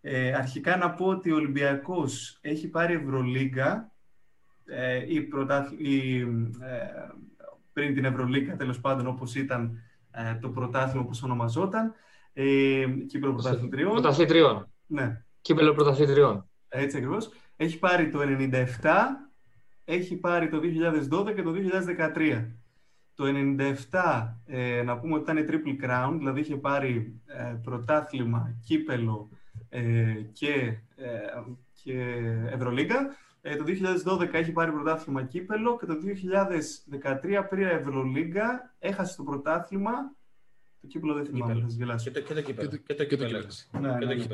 Ε, 0.00 0.32
αρχικά 0.32 0.76
να 0.76 0.90
πω 0.90 1.06
ότι 1.06 1.32
ο 1.32 1.34
Ολυμπιακός 1.34 2.38
έχει 2.40 2.68
πάρει 2.68 2.94
Ευρωλίγκα 2.94 3.93
ε, 4.66 4.96
ή, 4.96 5.28
ή 5.78 6.20
ε, 6.20 6.26
πριν 7.72 7.94
την 7.94 8.04
Ευρωλίκα, 8.04 8.56
τέλος 8.56 8.80
πάντων, 8.80 9.06
όπως 9.06 9.34
ήταν 9.34 9.78
ε, 10.10 10.34
το 10.40 10.48
πρωτάθλημα 10.48 11.04
που 11.04 11.18
ονομαζόταν, 11.24 11.92
ε, 12.32 12.84
κύπελο 13.06 13.32
πρωταθλητριών. 13.32 13.92
Πρωταθλητριών. 13.92 14.68
Ναι. 14.86 15.22
Κύπελο 15.40 15.74
πρωταθλητριών. 15.74 16.48
Έτσι 16.68 16.96
ακριβώς. 16.96 17.30
Έχει 17.56 17.78
πάρει 17.78 18.10
το 18.10 18.18
97, 18.22 18.64
έχει 19.84 20.16
πάρει 20.16 20.48
το 20.48 20.60
2012 20.60 21.34
και 21.34 21.42
το 21.42 21.52
2013. 22.14 22.46
Το 23.14 23.24
97, 23.90 24.36
ε, 24.46 24.82
να 24.82 24.98
πούμε 24.98 25.14
ότι 25.14 25.30
ήταν 25.30 25.46
triple 25.48 25.84
crown, 25.84 26.14
δηλαδή 26.18 26.40
είχε 26.40 26.56
πάρει 26.56 27.20
ε, 27.26 27.54
πρωτάθλημα, 27.62 28.56
κύπελο 28.64 29.28
ε, 29.68 29.82
και, 30.32 30.78
και 31.82 32.22
Ευρωλίγκα. 32.52 33.16
Ε, 33.46 33.56
το 33.56 33.64
2012 34.20 34.32
έχει 34.32 34.52
πάρει 34.52 34.72
πρωτάθλημα 34.72 35.22
κύπελο 35.22 35.78
και 35.78 35.86
το 35.86 35.94
2013 37.12 37.46
πήρε 37.50 37.70
Ευρωλίγκα, 37.70 38.74
έχασε 38.78 39.16
το 39.16 39.22
πρωτάθλημα. 39.22 39.92
Το 40.80 40.86
κύπελο 40.86 41.14
δεν 41.14 41.24
θυμάμαι, 41.24 41.54
θα 41.54 41.60
σας 41.60 41.74
γελάσω. 41.74 42.10
Και 42.10 42.20
το, 42.20 42.26
και 42.26 42.34
το 42.34 42.40
κύπελο. 42.42 42.68
Και 42.86 42.94
το 42.94 43.04
κύπελο. 43.04 43.46
Ναι, 43.80 43.88
ναι, 43.88 44.14
ναι. 44.14 44.24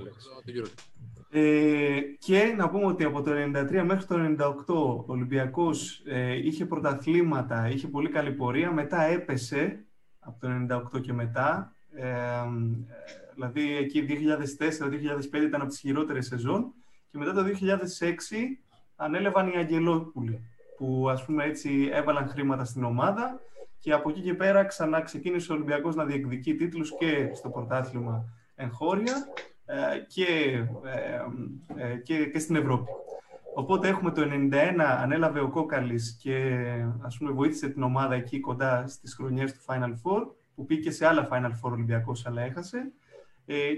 Ε, 1.30 2.00
και 2.18 2.54
να 2.56 2.70
πούμε 2.70 2.84
ότι 2.84 3.04
από 3.04 3.22
το 3.22 3.30
1993 3.30 3.82
μέχρι 3.84 4.06
το 4.06 4.16
1998 4.66 4.74
ο 4.74 5.04
Ολυμπιακός 5.06 6.02
ε, 6.04 6.46
είχε 6.46 6.66
πρωταθλήματα, 6.66 7.68
είχε 7.68 7.88
πολύ 7.88 8.08
καλή 8.08 8.32
πορεία, 8.32 8.72
μετά 8.72 9.02
έπεσε 9.02 9.84
από 10.18 10.40
το 10.40 10.48
1998 10.96 11.00
και 11.00 11.12
μετά. 11.12 11.74
Ε, 11.92 12.08
ε, 12.08 12.44
δηλαδή 13.34 13.76
εκεί 13.76 14.06
2004-2005 14.08 15.42
ήταν 15.42 15.60
από 15.60 15.70
τις 15.70 15.78
χειρότερες 15.78 16.26
σεζόν 16.26 16.72
και 17.10 17.18
μετά 17.18 17.32
το 17.32 17.42
2006 17.42 17.46
ανέλαβαν 19.00 19.48
οι 19.48 19.56
Αγγελόπουλοι, 19.56 20.40
που 20.76 21.06
ας 21.10 21.24
πούμε 21.24 21.44
έτσι 21.44 21.88
έβαλαν 21.92 22.28
χρήματα 22.28 22.64
στην 22.64 22.84
ομάδα 22.84 23.40
και 23.78 23.92
από 23.92 24.10
εκεί 24.10 24.20
και 24.20 24.34
πέρα 24.34 24.64
ξανά 24.64 25.00
ξεκίνησε 25.00 25.52
ο 25.52 25.54
Ολυμπιακός 25.54 25.94
να 25.94 26.04
διεκδικεί 26.04 26.54
τίτλους 26.54 26.96
και 26.98 27.30
στο 27.34 27.48
πρωτάθλημα 27.48 28.24
εγχώρια 28.54 29.14
ε, 29.64 29.76
και, 30.06 30.24
ε, 30.84 31.92
ε, 31.92 31.96
και, 31.96 32.26
και 32.26 32.38
στην 32.38 32.56
Ευρώπη. 32.56 32.90
Οπότε 33.54 33.88
έχουμε 33.88 34.10
το 34.10 34.22
91 34.22 34.74
ανέλαβε 34.78 35.40
ο 35.40 35.48
Κόκαλης 35.48 36.18
και 36.22 36.64
ας 37.00 37.16
πούμε 37.18 37.30
βοήθησε 37.30 37.68
την 37.68 37.82
ομάδα 37.82 38.14
εκεί 38.14 38.40
κοντά 38.40 38.86
στις 38.86 39.14
χρονιές 39.14 39.52
του 39.52 39.60
Final 39.66 39.92
Four 40.02 40.26
που 40.54 40.64
πήγε 40.66 40.90
σε 40.90 41.06
άλλα 41.06 41.28
Final 41.30 41.50
Four 41.50 41.70
Ολυμπιακός 41.72 42.26
αλλά 42.26 42.42
έχασε 42.42 42.92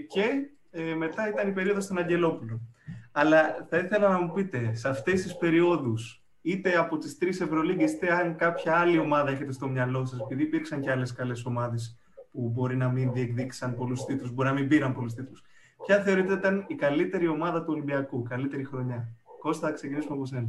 και 0.09 0.51
μετά 0.97 1.29
ήταν 1.29 1.49
η 1.49 1.53
περίοδος 1.53 1.87
των 1.87 1.99
Αγγελόπουλων. 1.99 2.61
Αλλά 3.13 3.67
θα 3.69 3.79
ήθελα 3.79 4.09
να 4.09 4.21
μου 4.21 4.33
πείτε, 4.33 4.75
σε 4.75 4.89
αυτές 4.89 5.23
τις 5.23 5.37
περιόδους, 5.37 6.23
είτε 6.43 6.79
από 6.79 6.99
τις 6.99 7.19
τρεις 7.19 7.41
Ευρωλίγκες, 7.41 7.93
είτε 7.93 8.13
αν 8.13 8.37
κάποια 8.37 8.77
άλλη 8.77 8.99
ομάδα 8.99 9.31
έχετε 9.31 9.53
στο 9.53 9.69
μυαλό 9.69 10.05
σας, 10.05 10.21
επειδή 10.21 10.43
υπήρξαν 10.43 10.81
και 10.81 10.91
άλλες 10.91 11.13
καλές 11.13 11.45
ομάδες 11.45 11.97
που 12.33 12.49
μπορεί 12.49 12.77
να 12.77 12.89
μην 12.89 13.13
διεκδίκησαν 13.13 13.75
πολλούς 13.75 14.05
τίτλους, 14.05 14.31
μπορεί 14.33 14.49
να 14.49 14.55
μην 14.55 14.69
πήραν 14.69 14.95
πολλούς 14.95 15.15
τίτλους. 15.15 15.43
Ποια 15.87 16.03
θεωρείτε 16.03 16.33
ήταν 16.33 16.65
η 16.69 16.75
καλύτερη 16.75 17.29
ομάδα 17.29 17.59
του 17.59 17.73
Ολυμπιακού, 17.73 18.23
καλύτερη 18.23 18.65
χρονιά; 18.65 19.09
Κώστα, 19.39 19.67
θα 19.67 19.73
ξεκινήσουμε 19.73 20.15
από 20.15 20.27
σένα. 20.27 20.49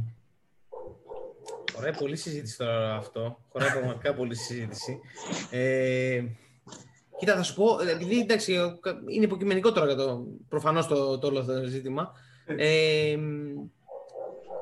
Ωραία, 1.78 1.92
πολύ 1.92 2.16
συζήτηση 2.16 2.58
τώρα 2.58 2.96
αυτό. 2.96 3.38
Χωράει 3.48 3.70
πραγματικά 3.70 4.14
πολύ 4.14 4.34
συζήτηση. 4.34 5.00
Ε, 5.50 6.24
κοίτα, 7.18 7.36
θα 7.36 7.42
σου 7.42 7.54
πω, 7.54 7.78
επειδή 7.90 8.20
εντάξει, 8.20 8.52
είναι 9.08 9.24
υποκειμενικό 9.24 9.72
τώρα 9.72 9.86
για 9.86 9.96
το, 9.96 10.26
προφανώς 10.48 10.86
το, 10.86 11.18
το 11.18 11.26
όλο 11.26 11.44
το 11.44 11.64
ζήτημα. 11.64 12.12
Ε, 12.46 13.18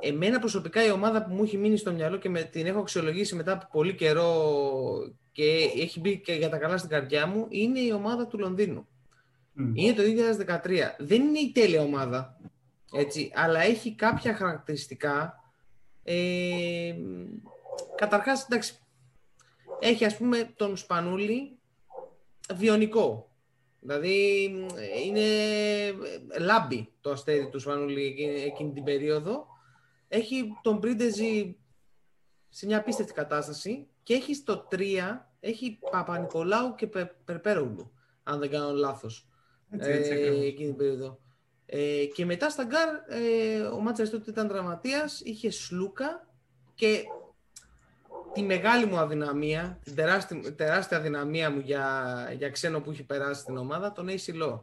εμένα 0.00 0.38
προσωπικά 0.38 0.84
η 0.84 0.90
ομάδα 0.90 1.24
που 1.24 1.34
μου 1.34 1.42
έχει 1.42 1.56
μείνει 1.56 1.76
στο 1.76 1.92
μυαλό 1.92 2.16
και 2.16 2.28
με, 2.28 2.42
την 2.42 2.66
έχω 2.66 2.78
αξιολογήσει 2.78 3.34
μετά 3.34 3.52
από 3.52 3.68
πολύ 3.72 3.94
καιρό 3.94 4.52
και 5.32 5.70
έχει 5.76 6.00
μπει 6.00 6.20
και 6.20 6.32
για 6.32 6.48
τα 6.48 6.56
καλά 6.58 6.76
στην 6.76 6.90
καρδιά 6.90 7.26
μου 7.26 7.46
είναι 7.48 7.80
η 7.80 7.92
ομάδα 7.92 8.26
του 8.26 8.38
Λονδίνου. 8.38 8.86
Είναι 9.74 9.92
το 9.92 10.02
2013. 10.64 10.78
Δεν 10.98 11.20
είναι 11.20 11.38
η 11.38 11.52
τέλεια 11.52 11.82
ομάδα, 11.82 12.40
έτσι, 12.92 13.30
αλλά 13.34 13.60
έχει 13.60 13.94
κάποια 13.94 14.34
χαρακτηριστικά. 14.34 15.42
Ε, 16.04 16.94
καταρχάς, 17.96 18.44
εντάξει, 18.44 18.74
έχει 19.80 20.04
ας 20.04 20.16
πούμε 20.16 20.52
τον 20.56 20.76
Σπανούλη 20.76 21.58
βιονικό. 22.54 23.31
Δηλαδή 23.84 24.44
είναι 25.04 25.26
λάμπη 26.38 26.92
το 27.00 27.10
αστέρι 27.10 27.48
του 27.48 27.58
Σπανούλη 27.58 28.16
εκείνη 28.46 28.72
την 28.72 28.84
περίοδο. 28.84 29.46
Έχει 30.08 30.52
τον 30.62 30.80
Πρίντεζη 30.80 31.56
σε 32.48 32.66
μια 32.66 32.78
απίστευτη 32.78 33.12
κατάσταση 33.12 33.86
και 34.02 34.14
έχει 34.14 34.34
στο 34.34 34.68
3, 34.70 34.76
έχει 35.40 35.78
Παπανικολάου 35.90 36.74
και 36.74 36.86
Περπέρογλου, 37.24 37.92
αν 38.22 38.38
δεν 38.38 38.50
κάνω 38.50 38.72
λάθος, 38.72 39.28
ε, 39.78 39.96
εκείνη 40.46 40.68
την 40.68 40.76
περίοδο. 40.76 41.18
Ε, 41.66 42.04
και 42.14 42.24
μετά 42.24 42.50
στα 42.50 42.64
γκαρντ, 42.64 42.88
ε, 43.08 43.60
ο 43.62 43.80
Μάντζαρης 43.80 44.10
τότε 44.10 44.30
ήταν 44.30 44.48
τραυματίας, 44.48 45.20
είχε 45.20 45.50
Σλούκα 45.50 46.28
και 46.74 47.04
τη 48.32 48.42
μεγάλη 48.42 48.86
μου 48.86 48.98
αδυναμία, 48.98 49.78
την 49.84 49.94
τεράστια, 49.94 50.54
τεράστια 50.54 50.96
αδυναμία 50.96 51.50
μου 51.50 51.60
για, 51.60 52.28
για 52.36 52.50
ξένο 52.50 52.80
που 52.80 52.90
έχει 52.90 53.02
περάσει 53.02 53.40
στην 53.40 53.56
ομάδα, 53.56 53.92
τον 53.92 54.08
Acie 54.08 54.60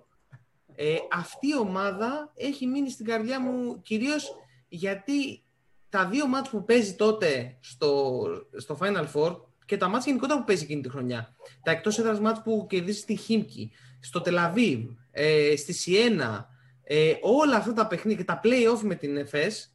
Ε, 0.76 0.96
αυτή 1.12 1.48
η 1.48 1.58
ομάδα 1.58 2.32
έχει 2.36 2.66
μείνει 2.66 2.90
στην 2.90 3.06
καρδιά 3.06 3.40
μου 3.40 3.82
κυρίως 3.82 4.36
γιατί 4.68 5.44
τα 5.90 6.06
δύο 6.06 6.28
μάτς 6.28 6.50
που 6.50 6.66
παίζει 6.66 6.96
τότε 6.96 7.58
στο, 7.60 8.24
στο 8.58 8.78
Final 8.82 9.06
Four 9.14 9.38
και 9.66 9.78
τα 9.78 9.88
μάτς 9.88 10.06
γενικότερα 10.06 10.40
που 10.40 10.46
παίζει 10.46 10.64
εκείνη 10.64 10.82
τη 10.82 10.90
χρονιά, 10.90 11.36
τα 11.64 11.72
εκτός 11.72 12.00
έδρας 12.00 12.20
μάτς 12.20 12.42
που 12.42 12.66
κερδίζει 12.70 13.00
στη 13.00 13.16
Χίμκι, 13.16 13.72
στο 14.00 14.22
Τελαβίβ, 14.22 14.90
ε, 15.12 15.56
στη 15.56 15.74
Σιένα, 15.74 16.50
ε, 16.84 17.14
όλα 17.22 17.56
αυτά 17.56 17.74
τα 17.74 17.88
παιχνίδια 17.88 18.18
και 18.18 18.24
τα 18.24 18.40
play-off 18.44 18.80
με 18.82 18.96
την 18.96 19.18
ΕΦΕΣ, 19.18 19.74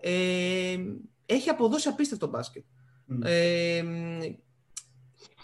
ε, 0.00 0.76
έχει 1.26 1.48
αποδώσει 1.48 1.88
απίστευτο 1.88 2.26
μπάσκετ. 2.26 2.64
Mm. 3.08 3.18
Ε, 3.24 3.84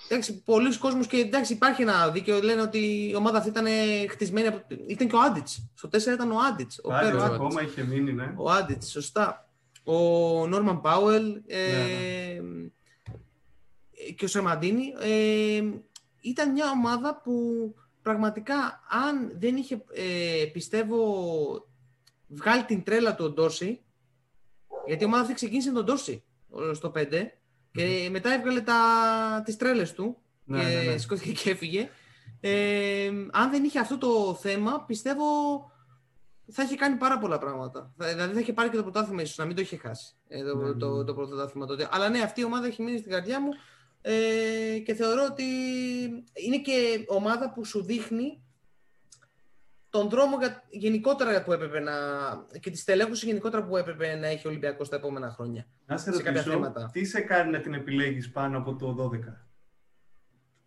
εντάξει, 0.08 0.42
πολλοί 0.42 0.78
κόσμος 0.78 1.06
και 1.06 1.16
εντάξει, 1.16 1.52
υπάρχει 1.52 1.82
ένα 1.82 2.10
δίκαιο, 2.10 2.40
λένε 2.40 2.60
ότι 2.60 3.08
η 3.08 3.14
ομάδα 3.14 3.38
αυτή 3.38 3.50
ήταν 3.50 3.66
χτισμένη 4.10 4.46
από... 4.46 4.66
Ήταν 4.86 5.08
και 5.08 5.16
ο 5.16 5.20
Άντιτς. 5.20 5.70
Στο 5.74 5.88
4 5.88 5.94
ήταν 5.94 6.30
ο 6.30 6.38
Άντιτς. 6.38 6.80
Ο 6.82 6.88
Πέρος 6.88 7.22
ακόμα 7.22 7.62
είχε 7.62 7.82
μείνει, 7.82 8.12
ναι. 8.12 8.34
Ο 8.36 8.50
Άντιτς, 8.50 8.90
σωστά. 8.90 9.48
Ο 9.84 9.96
Νόρμαν 10.46 10.80
Πάουελ 10.80 11.40
ε, 11.46 11.72
ναι, 11.72 12.40
ναι. 12.40 12.68
και 14.16 14.24
ο 14.24 14.28
Σερμαντίνη. 14.28 14.94
Ε, 15.00 15.62
ήταν 16.20 16.52
μια 16.52 16.70
ομάδα 16.70 17.20
που 17.24 17.34
πραγματικά 18.02 18.80
αν 19.06 19.32
δεν 19.38 19.56
είχε, 19.56 19.84
ε, 19.92 20.44
πιστεύω, 20.52 21.68
βγάλει 22.26 22.64
την 22.64 22.82
τρέλα 22.82 23.14
του 23.14 23.24
ο 23.24 23.30
Ντόρση, 23.30 23.80
γιατί 24.86 25.02
η 25.02 25.06
ομάδα 25.06 25.22
αυτή 25.22 25.34
ξεκίνησε 25.34 25.72
τον 25.72 25.84
Ντόρση 25.84 26.22
στο 26.72 26.92
5 26.96 27.30
και 27.72 28.08
μετά 28.10 28.32
έβγαλε 28.32 28.60
τα, 28.60 28.78
τις 29.44 29.56
τρέλες 29.56 29.92
του 29.92 30.16
ναι, 30.44 30.58
και 30.58 30.64
ναι, 30.64 30.90
ναι. 30.90 30.98
σηκώθηκε 30.98 31.32
και 31.32 31.50
έφυγε. 31.50 31.90
Ε, 32.40 33.10
αν 33.30 33.50
δεν 33.50 33.64
είχε 33.64 33.78
αυτό 33.78 33.98
το 33.98 34.34
θέμα, 34.40 34.84
πιστεύω 34.86 35.24
θα 36.52 36.62
είχε 36.62 36.74
κάνει 36.74 36.96
πάρα 36.96 37.18
πολλά 37.18 37.38
πράγματα. 37.38 37.92
Δηλαδή 37.96 38.34
θα 38.34 38.40
είχε 38.40 38.52
πάρει 38.52 38.68
και 38.68 38.76
το 38.76 38.82
πρωτάθλημα, 38.82 39.22
ίσως 39.22 39.36
να 39.36 39.44
μην 39.44 39.56
το 39.56 39.62
είχε 39.62 39.76
χάσει 39.76 40.14
ε, 40.28 40.42
το, 40.44 40.56
ναι, 40.56 40.72
το, 40.72 41.04
το, 41.04 41.14
πρωτάθλημα 41.14 41.66
τότε. 41.66 41.88
Αλλά 41.90 42.08
ναι, 42.08 42.20
αυτή 42.20 42.40
η 42.40 42.44
ομάδα 42.44 42.66
έχει 42.66 42.82
μείνει 42.82 42.98
στην 42.98 43.10
καρδιά 43.10 43.40
μου 43.40 43.48
ε, 44.02 44.78
και 44.84 44.94
θεωρώ 44.94 45.24
ότι 45.30 45.44
είναι 46.32 46.58
και 46.62 47.04
ομάδα 47.08 47.52
που 47.52 47.64
σου 47.64 47.82
δείχνει 47.82 48.42
τον 49.90 50.08
δρόμο 50.08 50.38
για, 50.38 50.62
γενικότερα 50.70 51.42
που 51.42 51.52
έπρεπε 51.52 51.80
να. 51.80 51.92
και 52.60 52.70
τη 52.70 52.78
στελέχωσης 52.78 53.28
γενικότερα 53.28 53.64
που 53.64 53.76
έπρεπε 53.76 54.14
να 54.14 54.26
έχει 54.26 54.46
ο 54.46 54.50
Ολυμπιακός 54.50 54.88
τα 54.88 54.96
επόμενα 54.96 55.30
χρόνια. 55.30 55.66
Να 55.86 55.96
σε, 55.96 56.12
σε 56.12 56.22
ρωτήσω, 56.22 56.50
θέματα. 56.50 56.90
τι 56.92 57.04
σε 57.04 57.20
κάνει 57.20 57.50
να 57.50 57.60
την 57.60 57.74
επιλέγεις 57.74 58.30
πάνω 58.30 58.58
από 58.58 58.76
το 58.76 59.10
12. 59.14 59.18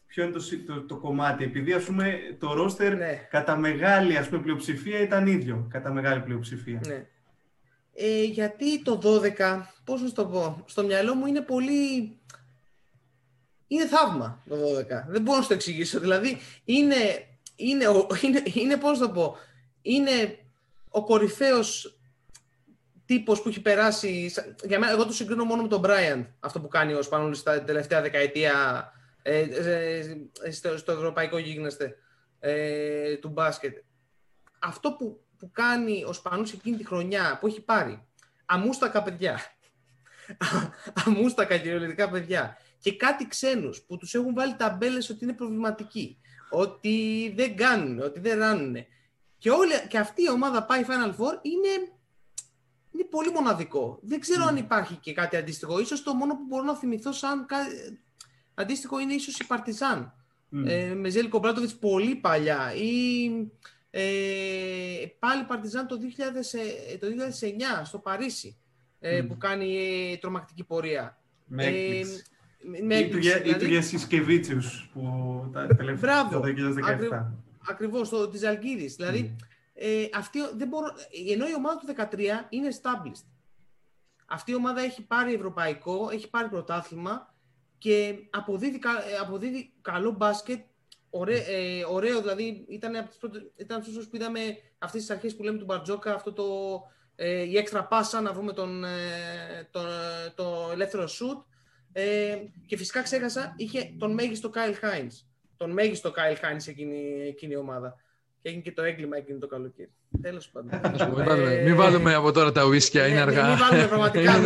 Ποιο 0.06 0.24
είναι 0.24 0.32
το, 0.32 0.42
το, 0.66 0.82
το 0.82 0.98
κομμάτι, 0.98 1.44
επειδή 1.44 1.74
ας 1.74 1.84
πούμε 1.84 2.20
το 2.40 2.54
ρόστερ 2.54 2.96
ναι. 2.96 3.28
κατά 3.30 3.56
μεγάλη 3.56 4.18
ας 4.18 4.30
πούμε, 4.30 4.42
πλειοψηφία 4.42 5.00
ήταν 5.00 5.28
ίδιο, 5.28 5.68
κατά 5.70 5.92
μεγάλη 5.92 6.22
πλειοψηφία. 6.22 6.82
Ναι. 6.88 7.08
Ε, 7.94 8.24
γιατί 8.24 8.82
το 8.82 9.02
12, 9.04 9.62
πώς 9.84 10.02
να 10.02 10.12
το 10.12 10.26
πω, 10.26 10.64
στο 10.68 10.84
μυαλό 10.84 11.16
μου 11.16 11.26
είναι 11.26 11.42
πολύ... 11.42 12.18
Είναι 13.68 13.88
θαύμα 13.88 14.44
το 14.50 14.56
12. 14.56 14.86
Δεν 15.08 15.22
μπορώ 15.22 15.40
να 15.40 15.48
το 15.48 15.54
εξηγήσω. 15.54 16.00
Δηλαδή, 16.00 16.38
είναι 16.64 16.96
είναι, 17.56 17.86
είναι, 18.22 18.44
είναι 18.54 18.78
πώς 18.78 19.00
το 19.00 19.10
πω, 19.10 19.38
είναι 19.82 20.38
ο 20.90 21.04
κορυφαίος 21.04 21.98
τύπος 23.06 23.42
που 23.42 23.50
έχει 23.50 23.62
περάσει, 23.62 24.34
για 24.64 24.80
μένα, 24.80 24.92
εγώ 24.92 25.06
το 25.06 25.12
συγκρίνω 25.12 25.44
μόνο 25.44 25.62
με 25.62 25.68
τον 25.68 25.80
Μπράιαν, 25.80 26.36
αυτό 26.40 26.60
που 26.60 26.68
κάνει 26.68 26.94
ο 26.94 27.02
Σπανούλης 27.02 27.38
στα 27.38 27.64
τελευταία 27.64 28.02
δεκαετία 28.02 28.54
ε, 29.22 29.40
ε, 29.40 29.98
ε, 30.44 30.52
στο, 30.52 30.78
στο 30.78 30.92
ευρωπαϊκό 30.92 31.38
γίγνεσθε 31.38 31.96
ε, 32.40 33.16
του 33.16 33.30
μπάσκετ. 33.30 33.78
Αυτό 34.60 34.92
που, 34.94 35.24
που 35.38 35.52
κάνει 35.52 36.04
ο 36.04 36.14
Σπανούλης 36.14 36.54
εκείνη 36.54 36.78
τη 36.78 36.86
χρονιά, 36.86 37.38
που 37.40 37.48
έχει 37.48 37.62
πάρει 37.62 38.08
αμούστακα 38.46 39.04
παιδιά, 39.04 39.40
αμούστακα 41.06 41.58
κυριολεκτικά 41.58 42.10
παιδιά 42.10 42.58
και 42.80 42.96
κάτι 42.96 43.28
ξένους 43.28 43.82
που 43.82 43.98
τους 43.98 44.14
έχουν 44.14 44.34
βάλει 44.34 44.56
ταμπέλες 44.56 45.10
ότι 45.10 45.24
είναι 45.24 45.34
προβληματικοί 45.34 46.18
ότι 46.54 47.34
δεν 47.36 47.56
κάνουν, 47.56 48.00
ότι 48.00 48.20
δεν 48.20 48.38
ράνουν. 48.38 48.76
Και, 49.38 49.50
όλη, 49.50 49.72
και 49.88 49.98
αυτή 49.98 50.22
η 50.22 50.30
ομάδα 50.30 50.64
πάει 50.64 50.86
Final 50.88 51.10
Four 51.10 51.40
είναι, 51.42 51.92
είναι 52.92 53.04
πολύ 53.10 53.32
μοναδικό. 53.32 54.00
Δεν 54.02 54.20
ξέρω 54.20 54.44
mm. 54.44 54.48
αν 54.48 54.58
υπάρχει 54.58 54.96
και 54.96 55.14
κάτι 55.14 55.38
αντίστοιχο. 55.38 55.80
Ίσως 55.80 56.04
το 56.04 56.14
μόνο 56.14 56.34
που 56.34 56.44
μπορώ 56.48 56.64
να 56.64 56.76
θυμηθώ 56.76 57.12
σαν 57.12 57.46
αντίστοιχο 58.54 59.00
είναι 59.00 59.14
ίσως 59.14 59.40
η 59.40 59.48
Παρτιζάν. 59.48 60.14
Mm. 60.52 60.66
Ε, 60.68 60.94
με 60.94 61.10
Ζέλικο 61.10 61.40
Μπράτοβιτς 61.40 61.76
πολύ 61.76 62.16
παλιά. 62.16 62.74
Ή 62.76 63.30
ε, 63.90 65.06
πάλι 65.20 65.44
Παρτιζάν 65.44 65.88
το, 65.88 66.00
2000, 66.00 66.60
ε, 66.90 66.98
το 66.98 67.08
2009 67.82 67.86
στο 67.86 68.00
Παρίσι 68.00 68.58
ε, 69.00 69.20
mm. 69.20 69.28
που 69.28 69.38
κάνει 69.38 69.78
ε, 70.12 70.18
τρομακτική 70.18 70.64
πορεία. 70.64 71.18
Ε, 71.50 71.56
με 71.56 72.04
ή, 72.64 73.10
του, 73.10 73.18
δηλαδή... 73.18 73.50
ή 74.10 74.86
που 74.94 75.50
τα 75.54 75.68
τελευταία 75.68 76.30
το 76.30 76.42
2017. 76.46 77.26
Ακριβώς, 77.70 78.10
το 78.10 78.30
της 78.30 78.44
Αλγύρης. 78.44 78.96
Δηλαδή, 78.96 79.36
mm. 79.38 79.44
ε, 79.74 80.06
αυτή, 80.14 80.40
δεν 80.56 80.68
μπορώ, 80.68 80.88
ενώ 81.32 81.48
η 81.48 81.54
ομάδα 81.56 81.80
του 81.80 81.94
2013 82.18 82.20
είναι 82.50 82.68
established. 82.72 83.26
Αυτή 84.26 84.52
η 84.52 84.56
ομάδα 84.56 84.82
έχει 84.82 85.06
πάρει 85.06 85.34
ευρωπαϊκό, 85.34 86.10
έχει 86.12 86.30
πάρει 86.30 86.50
πρωτάθλημα 86.50 87.34
και 87.78 88.16
αποδίδει, 88.30 88.80
ε, 89.12 89.18
αποδίδει 89.22 89.74
καλό 89.82 90.12
μπάσκετ. 90.12 90.60
Ωραίο, 91.10 91.38
ε, 91.38 91.86
ωραίο 91.90 92.22
δηλαδή 92.22 92.66
ήταν 92.70 92.96
από 92.96 93.10
τις 93.10 93.18
πρώτες, 93.18 93.44
ήταν 93.56 93.80
αυτούς 93.80 94.08
που 94.08 94.16
είδαμε 94.16 94.40
αυτές 94.78 95.02
τις 95.02 95.10
αρχές 95.10 95.36
που 95.36 95.44
λέμε 95.44 95.58
του 95.58 95.66
Μπαρτζόκα, 95.66 96.14
αυτό 96.14 96.34
το, 96.34 96.44
ε, 97.16 97.42
η 97.44 97.58
έξτρα 97.58 97.84
πάσα 97.84 98.22
να 98.22 98.34
βρούμε 98.34 98.54
τον, 98.54 98.84
ε, 98.84 99.68
τον, 99.72 99.86
ε, 99.86 100.30
το 100.36 100.70
ελεύθερο 100.72 101.08
σουτ 101.08 101.46
ε, 101.94 102.36
και 102.66 102.78
φυσικά 102.78 103.02
ξέχασα, 103.02 103.54
είχε 103.58 103.94
τον 103.98 104.14
μέγιστο 104.14 104.50
Κάιλ 104.50 104.76
Χάιν. 104.76 105.08
Τον 105.58 105.72
μέγιστο 105.72 106.12
Κάιλ 106.12 106.38
Χάιν 106.38 106.58
εκείνη, 106.68 107.22
εκείνη 107.28 107.54
η 107.54 107.56
ομάδα. 107.56 107.96
Και 108.42 108.50
έγινε 108.50 108.64
και 108.64 108.72
το 108.72 108.84
έγκλημα 108.84 109.18
εκείνη 109.18 109.40
το 109.40 109.48
καλοκαίρι. 109.48 109.92
Τέλος 110.22 110.50
πάντων. 110.50 110.80
μην, 111.10 111.28
ε, 111.28 111.74
βάλουμε, 111.74 112.14
από 112.14 112.32
τώρα 112.32 112.52
τα 112.52 112.66
ουίσκια, 112.66 113.08
είναι 113.08 113.16
ναι, 113.16 113.22
αργά. 113.22 113.48
Μην 113.48 113.58
βάλουμε 113.58 113.88
πραγματικά. 113.88 114.38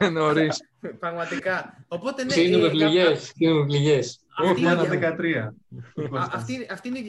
Είναι 0.00 0.10
νωρίς. 0.10 0.62
Πραγματικά. 0.98 1.84
Οπότε 1.88 2.24
ναι. 2.24 2.32
Κλείνουμε 2.32 2.68
πληγέ. 2.68 3.98
Όχι, 4.42 4.64
ένα 4.64 4.84
13. 4.84 5.54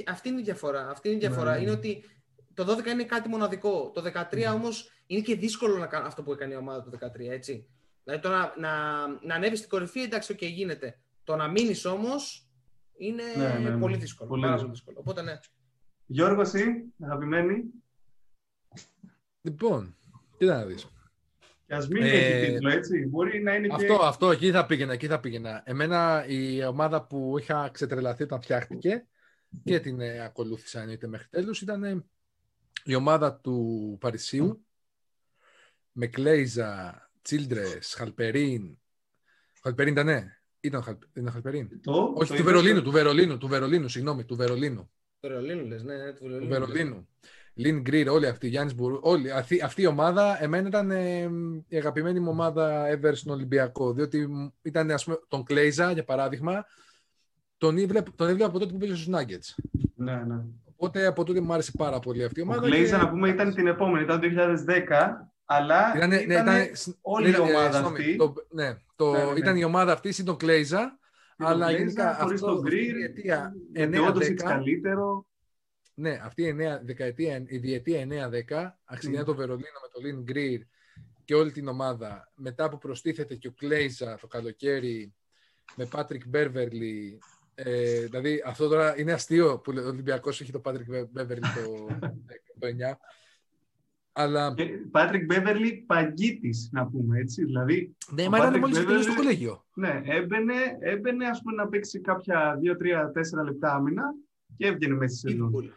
Αυτή 0.07 0.29
είναι 0.29 0.39
η 0.39 0.43
διαφορά. 0.43 0.89
Αυτή 0.89 1.07
είναι 1.07 1.17
η 1.17 1.19
διαφορά. 1.19 1.55
Ναι. 1.55 1.61
Είναι 1.61 1.71
ότι 1.71 2.03
το 2.53 2.77
12 2.85 2.87
είναι 2.87 3.03
κάτι 3.03 3.29
μοναδικό. 3.29 3.91
Το 3.93 4.03
13 4.31 4.53
όμως 4.53 4.91
είναι 5.07 5.21
και 5.21 5.35
δύσκολο 5.35 5.77
να 5.77 5.85
κάνει 5.85 6.07
αυτό 6.07 6.23
που 6.23 6.31
έκανε 6.31 6.53
η 6.53 6.57
ομάδα 6.57 6.83
το 6.83 6.97
13, 7.01 7.31
έτσι. 7.31 7.67
Δηλαδή 8.03 8.21
το 8.21 8.29
να, 8.29 8.53
να, 8.57 9.07
να 9.07 9.35
ανέβεις 9.35 9.57
στην 9.57 9.69
κορυφή, 9.69 10.01
εντάξει, 10.01 10.35
και 10.35 10.45
γίνεται. 10.45 10.99
Το 11.23 11.35
να 11.35 11.47
μείνεις 11.47 11.85
όμως 11.85 12.49
είναι 12.97 13.23
ναι, 13.37 13.59
ναι, 13.59 13.69
ναι. 13.69 13.79
πολύ 13.79 13.97
δύσκολο. 13.97 14.29
Πολύ 14.29 14.41
πάρα 14.41 14.67
δύσκολο. 14.67 14.97
Οπότε 14.99 15.21
ναι. 15.21 15.39
Γιώργος, 16.05 16.53
εσύ, 16.53 16.93
αγαπημένη. 16.99 17.63
Λοιπόν, 19.41 19.97
τι 20.37 20.45
να 20.45 20.65
δεις. 20.65 20.87
Και 21.65 21.73
ας 21.73 21.87
μην 21.87 22.03
ε, 22.03 22.09
έχει 22.09 22.51
τίτλο, 22.51 22.69
έτσι. 22.69 23.07
Μπορεί 23.07 23.41
να 23.41 23.55
είναι 23.55 23.67
αυτό, 23.71 23.97
και... 23.97 23.97
Αυτό, 24.01 24.31
εκεί 24.31 24.51
θα 24.51 24.65
πήγαινα, 24.65 24.93
εκεί 24.93 25.07
θα 25.07 25.19
πήγαινα. 25.19 25.61
Εμένα 25.65 26.25
η 26.27 26.65
ομάδα 26.65 27.05
που 27.05 27.35
είχα 27.37 27.69
ξετρελαθεί 27.69 28.23
όταν 28.23 28.41
φτιάχτηκε 28.41 29.05
και 29.63 29.79
την 29.79 29.99
ε, 29.99 30.23
ακολούθησα 30.23 30.79
εννοείται 30.79 31.07
μέχρι 31.07 31.27
τέλους 31.29 31.61
ήταν 31.61 32.05
η 32.83 32.95
ομάδα 32.95 33.35
του 33.35 33.97
Παρισίου 33.99 34.65
με 35.91 36.07
Κλέιζα, 36.07 37.10
Τσίλντρες, 37.21 37.93
Χαλπερίν. 37.97 38.77
Χαλπερίν 39.63 39.93
ήταν, 39.93 40.05
ναι. 40.05 40.23
Ήταν, 40.59 40.99
ήταν 41.13 41.31
Χαλπερίν. 41.31 41.81
Το, 41.81 42.13
Όχι, 42.15 42.35
του 42.35 42.43
Βερολίνου, 42.43 42.81
του 42.81 42.91
Βερολίνου, 42.91 43.37
του 43.37 43.47
Βερολίνου, 43.47 43.87
συγγνώμη, 43.87 44.25
του 44.25 44.35
Βερολίνου. 44.35 44.91
Βερολίνου 45.19 45.65
λες, 45.65 45.83
ναι, 45.83 45.95
ναι, 45.95 46.13
του 46.13 46.23
Βερολίνου. 46.23 46.43
Του 46.43 46.49
Βερολίνου. 46.49 47.07
Λιν 47.53 47.81
Γκριν, 47.81 48.07
όλη 48.07 48.27
αυτή, 48.27 48.47
Γιάννης 48.47 48.75
Μπουρού, 48.75 48.99
όλη, 49.01 49.31
αυτή, 49.31 49.61
αυτή 49.61 49.81
η 49.81 49.85
ομάδα, 49.85 50.43
εμένα 50.43 50.67
ήταν 50.67 50.91
ε, 50.91 51.29
η 51.67 51.77
αγαπημένη 51.77 52.19
μου 52.19 52.29
ομάδα 52.29 52.87
ever 52.93 53.11
στον 53.13 53.33
Ολυμπιακό, 53.33 53.93
διότι 53.93 54.29
ήταν, 54.61 54.91
ας 54.91 55.03
πούμε, 55.03 55.19
τον 55.27 55.43
Κλέιζα, 55.43 55.91
για 55.91 56.03
παράδειγμα, 56.03 56.65
τον 57.57 57.77
έβλεπα, 57.77 58.11
τον 58.15 58.27
έβλεπα 58.27 58.49
από 58.49 58.59
τότε 58.59 58.71
που 58.71 58.77
πήγε 58.77 58.95
στους 58.95 59.15
Nuggets. 59.15 59.63
Ναι, 59.95 60.15
ναι. 60.15 60.43
Οπότε 60.75 61.05
από 61.05 61.23
τότε 61.23 61.41
μου 61.41 61.53
άρεσε 61.53 61.71
πάρα 61.77 61.99
πολύ 61.99 62.23
αυτή 62.23 62.39
η 62.39 62.43
ομάδα. 62.43 62.61
Ο 62.61 62.65
Κλέιζα, 62.65 62.97
και... 62.97 63.03
να 63.03 63.09
πούμε, 63.09 63.29
ήταν 63.29 63.53
την 63.53 63.67
επόμενη, 63.67 64.03
ήταν 64.03 64.19
το 64.19 64.27
2010, 64.67 65.30
αλλά 65.53 65.93
ήταν, 65.95 66.09
ναι, 66.09 66.15
ήταν, 66.15 66.47
όλη 67.01 67.31
η 67.31 67.39
ομάδα 67.39 67.77
ε, 67.77 67.81
αυτή. 67.81 68.15
Το, 68.15 68.33
ναι, 68.49 68.77
το, 68.95 69.11
ναι, 69.11 69.23
ναι. 69.23 69.39
ήταν 69.39 69.57
η 69.57 69.63
ομάδα 69.63 69.91
αυτή, 69.91 70.09
ήταν 70.09 70.25
τον 70.25 70.37
Κλέιζα, 70.37 70.99
αλλά 71.37 71.71
γενικά 71.71 72.09
αυτός 72.09 72.39
τον 72.39 72.61
Γκριν, 72.61 72.95
η 74.21 74.33
καλύτερο. 74.33 75.25
Ναι, 75.93 76.19
αυτή 76.23 76.43
η, 76.43 76.53
νέα, 76.53 76.81
δεκαετία, 76.83 77.43
η 77.47 77.57
διετία 77.57 78.07
9-10 78.07 78.07
ξεκινάει 78.95 79.23
mm. 79.23 79.25
το 79.25 79.35
Βερολίνο 79.35 79.79
με 79.81 79.87
το 79.93 79.99
Λιν 80.01 80.23
Γκριν 80.23 80.67
και 81.25 81.35
όλη 81.35 81.51
την 81.51 81.67
ομάδα. 81.67 82.31
Μετά 82.35 82.69
που 82.69 82.77
προστίθεται 82.77 83.35
και 83.35 83.47
ο 83.47 83.51
Κλέιζα 83.51 84.17
το 84.21 84.27
καλοκαίρι 84.27 85.13
με 85.75 85.85
Πάτρικ 85.85 86.27
Μπέρβερλι. 86.27 87.19
Ε, 87.55 87.99
δηλαδή 87.99 88.43
αυτό 88.45 88.67
τώρα 88.67 88.99
είναι 88.99 89.11
αστείο 89.11 89.59
που 89.59 89.73
ο 89.77 89.87
Ολυμπιακός 89.87 90.41
έχει 90.41 90.51
το 90.51 90.59
Πάτρικ 90.59 90.87
Μπέρβερλι 91.11 91.41
το, 91.41 91.87
το 92.59 92.67
9. 92.91 92.95
Αλλά... 94.13 94.53
Πάτρικ 94.91 95.25
Μπέβερλι 95.25 95.83
παγκίτη, 95.87 96.49
να 96.71 96.87
πούμε 96.87 97.19
έτσι. 97.19 97.45
Δηλαδή, 97.45 97.95
ναι, 98.13 98.29
μα 98.29 98.37
ήταν 98.37 98.59
μόλις 98.59 98.79
Beverly... 98.79 99.01
στο 99.01 99.15
κολέγιο. 99.15 99.65
Ναι, 99.73 100.01
έμπαινε, 100.05 100.53
έμπαινε 100.79 101.25
ας 101.25 101.41
πούμε, 101.41 101.55
να 101.55 101.67
παίξει 101.67 101.99
κάποια 102.01 102.59
2-3-4 103.39 103.43
λεπτά 103.45 103.73
άμυνα 103.73 104.03
και 104.57 104.67
έβγαινε 104.67 104.95
μέσα 104.95 105.15
στη 105.15 105.29
σεζόν. 105.29 105.73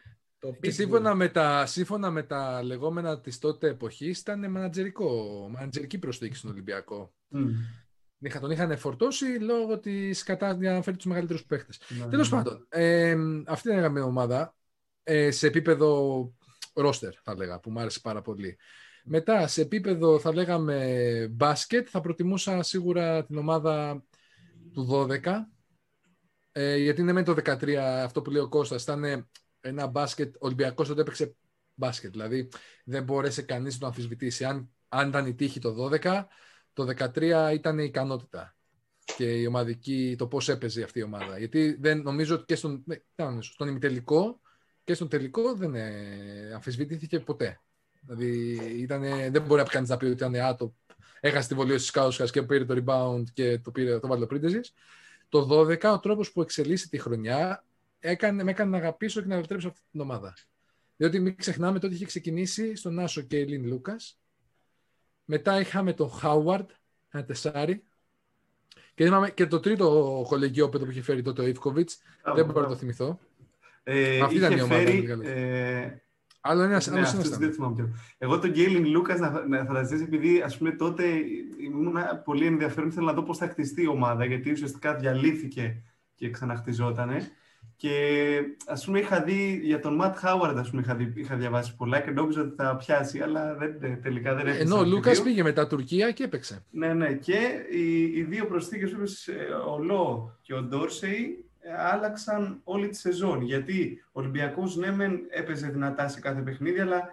Και 0.60 0.70
σύμφωνα 0.70 1.14
με, 1.14 1.28
τα, 1.28 1.66
σύμφωνα 1.66 2.10
με 2.10 2.22
τα 2.22 2.62
λεγόμενα 2.62 3.20
της 3.20 3.38
τότε 3.38 3.68
εποχής, 3.68 4.20
ήταν 4.20 4.50
μανατζερικό, 4.50 5.48
μανατζερική 5.52 5.98
προσθήκη 5.98 6.36
στον 6.36 6.50
Ολυμπιακό. 6.50 7.14
Mm. 7.34 7.46
Είχα, 8.18 8.40
τον 8.40 8.50
είχαν 8.50 8.78
φορτώσει 8.78 9.24
λόγω 9.24 9.78
της 9.78 10.22
κατάστασης 10.22 10.62
για 10.62 10.72
να 10.72 10.82
φέρει 10.82 10.96
τους 10.96 11.06
μεγαλύτερους 11.06 11.44
παίχτες. 11.44 11.80
Ναι, 11.98 12.06
Τέλος 12.06 12.30
ναι. 12.30 12.36
πάντων, 12.36 12.66
ε, 12.68 13.16
αυτή 13.46 13.72
είναι 13.72 13.98
η 13.98 14.02
ομάδα 14.02 14.54
ε, 15.02 15.30
σε 15.30 15.46
επίπεδο 15.46 16.32
ρόστερ, 16.74 17.12
θα 17.22 17.36
λέγα, 17.36 17.60
που 17.60 17.70
μου 17.70 17.80
άρεσε 17.80 18.00
πάρα 18.00 18.22
πολύ. 18.22 18.58
Μετά, 19.04 19.46
σε 19.46 19.60
επίπεδο, 19.60 20.18
θα 20.18 20.32
λέγαμε, 20.32 21.28
μπάσκετ, 21.30 21.88
θα 21.90 22.00
προτιμούσα 22.00 22.62
σίγουρα 22.62 23.24
την 23.24 23.36
ομάδα 23.36 24.04
του 24.72 24.88
12, 24.90 25.48
ε, 26.52 26.76
γιατί 26.76 27.00
είναι 27.00 27.12
με 27.12 27.22
το 27.22 27.34
13, 27.44 27.74
αυτό 27.74 28.22
που 28.22 28.30
λέει 28.30 28.42
ο 28.42 28.48
Κώστας, 28.48 28.82
ήταν 28.82 29.28
ένα 29.60 29.86
μπάσκετ, 29.86 30.34
ο 30.34 30.38
Ολυμπιακός 30.40 30.88
τότε 30.88 31.00
έπαιξε 31.00 31.36
μπάσκετ, 31.74 32.10
δηλαδή 32.10 32.48
δεν 32.84 33.04
μπόρεσε 33.04 33.42
κανείς 33.42 33.74
να 33.74 33.80
το 33.80 33.86
αμφισβητήσει. 33.86 34.44
Αν, 34.44 34.70
αν 34.88 35.08
ήταν 35.08 35.26
η 35.26 35.34
τύχη 35.34 35.60
το 35.60 35.74
12, 36.02 36.24
το 36.72 36.86
13 37.14 37.50
ήταν 37.54 37.78
η 37.78 37.84
ικανότητα 37.84 38.56
και 39.16 39.40
η 39.40 39.46
ομαδική, 39.46 40.14
το 40.18 40.26
πώς 40.26 40.48
έπαιζε 40.48 40.82
αυτή 40.82 40.98
η 40.98 41.02
ομάδα. 41.02 41.38
Γιατί 41.38 41.76
δεν 41.80 42.00
νομίζω 42.00 42.34
ότι 42.34 42.44
και 42.44 42.54
στον, 42.54 42.84
ναι, 42.86 42.96
στον 43.40 43.68
ημιτελικό 43.68 44.40
και 44.84 44.94
στον 44.94 45.08
τελικό 45.08 45.54
δεν 45.54 45.74
ε, 45.74 46.52
αμφισβητήθηκε 46.54 47.20
ποτέ. 47.20 47.60
Δηλαδή 48.00 48.52
ήτανε, 48.80 49.30
δεν 49.30 49.42
μπορεί 49.42 49.62
κανεί 49.62 49.88
να 49.88 49.96
πει 49.96 50.04
ότι 50.04 50.14
ήταν 50.14 50.34
άτομο. 50.34 50.74
Έχασε 51.20 51.48
τη 51.48 51.54
βολή 51.54 51.76
τη 51.76 51.90
Κάουσκα 51.90 52.24
και 52.24 52.42
πήρε 52.42 52.64
το 52.64 52.82
rebound 52.84 53.24
και 53.32 53.58
το, 53.58 53.70
πήρε, 53.70 53.98
το 53.98 54.08
βάλε 54.08 54.26
το 54.26 54.40
Το 55.28 55.48
12, 55.50 55.82
ο 55.84 56.00
τρόπος 56.00 56.32
που 56.32 56.42
εξελίσσει 56.42 56.88
τη 56.88 56.98
χρονιά 56.98 57.64
έκανε, 57.98 58.42
με 58.42 58.50
έκανε 58.50 58.70
να 58.70 58.76
αγαπήσω 58.76 59.20
και 59.20 59.26
να 59.26 59.34
επιτρέψω 59.34 59.68
αυτή 59.68 59.80
την 59.90 60.00
ομάδα. 60.00 60.34
Διότι 60.96 61.20
μην 61.20 61.36
ξεχνάμε 61.36 61.78
τότε 61.78 61.94
είχε 61.94 62.04
ξεκινήσει 62.04 62.76
στον 62.76 62.98
Άσο 62.98 63.20
και 63.20 63.38
η 63.38 63.46
Λίν 63.46 63.66
Λούκα. 63.66 63.96
Μετά 65.24 65.60
είχαμε 65.60 65.92
τον 65.92 66.10
Χάουαρντ, 66.10 66.70
ένα 67.10 67.24
τεσάρι. 67.24 67.84
Και, 68.94 69.10
και 69.34 69.46
το 69.46 69.60
τρίτο 69.60 70.24
κολεγιό 70.28 70.68
που 70.68 70.86
είχε 70.90 71.02
φέρει 71.02 71.22
τότε 71.22 71.42
ο 71.42 71.46
Ιβκοβιτ. 71.46 71.90
Δεν 72.34 72.46
μπορώ 72.46 72.60
να 72.60 72.68
το 72.68 72.76
θυμηθώ. 72.76 73.18
Ε, 73.86 74.20
Αυτή 74.20 74.36
ήταν 74.36 74.56
η 74.56 74.62
ομάδα. 74.62 74.82
Φέρει, 74.82 75.06
ε, 75.22 76.04
Άλλο 76.46 76.62
ένα 76.62 76.82
ναι, 76.90 77.02
δεν 77.38 77.94
Εγώ 78.18 78.38
τον 78.38 78.50
Γκέιλιν 78.50 78.86
Λούκας 78.86 79.18
να, 79.18 79.46
να 79.46 79.64
φανταστείς, 79.64 80.00
επειδή 80.00 80.40
ας 80.40 80.58
πούμε 80.58 80.70
τότε 80.70 81.04
ήμουν 81.64 81.94
πολύ 82.24 82.46
ενδιαφέρον, 82.46 82.88
ήθελα 82.88 83.06
να 83.06 83.12
δω 83.12 83.22
πώς 83.22 83.38
θα 83.38 83.48
χτιστεί 83.48 83.82
η 83.82 83.86
ομάδα, 83.86 84.24
γιατί 84.24 84.50
ουσιαστικά 84.50 84.94
διαλύθηκε 84.94 85.82
και 86.14 86.30
ξαναχτιζότανε. 86.30 87.30
Και 87.76 87.96
ας 88.66 88.84
πούμε 88.84 88.98
είχα 88.98 89.22
δει 89.22 89.60
για 89.62 89.80
τον 89.80 89.94
Ματ 89.94 90.16
Χάουαρντ, 90.16 90.58
ας 90.58 90.70
πούμε 90.70 90.82
είχα, 90.82 90.94
δει, 90.94 91.12
είχα 91.14 91.36
διαβάσει 91.36 91.76
πολλά 91.76 92.00
και 92.00 92.10
νόμιζα 92.10 92.40
ότι 92.40 92.54
θα 92.56 92.76
πιάσει, 92.76 93.20
αλλά 93.20 93.54
δεν, 93.54 94.00
τελικά 94.02 94.34
δεν 94.34 94.46
έφτασε. 94.46 94.62
Ενώ 94.62 94.78
ο 94.78 94.84
Λούκας 94.84 95.22
πήγε 95.22 95.42
μετά 95.42 95.66
Τουρκία 95.66 96.10
και 96.10 96.24
έπαιξε. 96.24 96.64
Ναι, 96.70 96.94
ναι. 96.94 97.12
Και 97.12 97.38
οι, 97.72 98.02
οι 98.02 98.22
δύο 98.22 98.46
προσθήκες, 98.46 98.92
ο 99.68 99.78
Λό 99.78 100.38
και 100.42 100.54
ο 100.54 100.62
Ντόρσεϊ, 100.62 101.43
άλλαξαν 101.76 102.60
όλη 102.64 102.88
τη 102.88 102.96
σεζόν. 102.96 103.42
Γιατί 103.42 104.04
ο 104.06 104.20
Ολυμπιακός 104.20 104.76
ναι 104.76 104.92
μεν 104.92 105.20
έπαιζε 105.30 105.68
δυνατά 105.68 106.08
σε 106.08 106.20
κάθε 106.20 106.40
παιχνίδι, 106.40 106.80
αλλά 106.80 107.12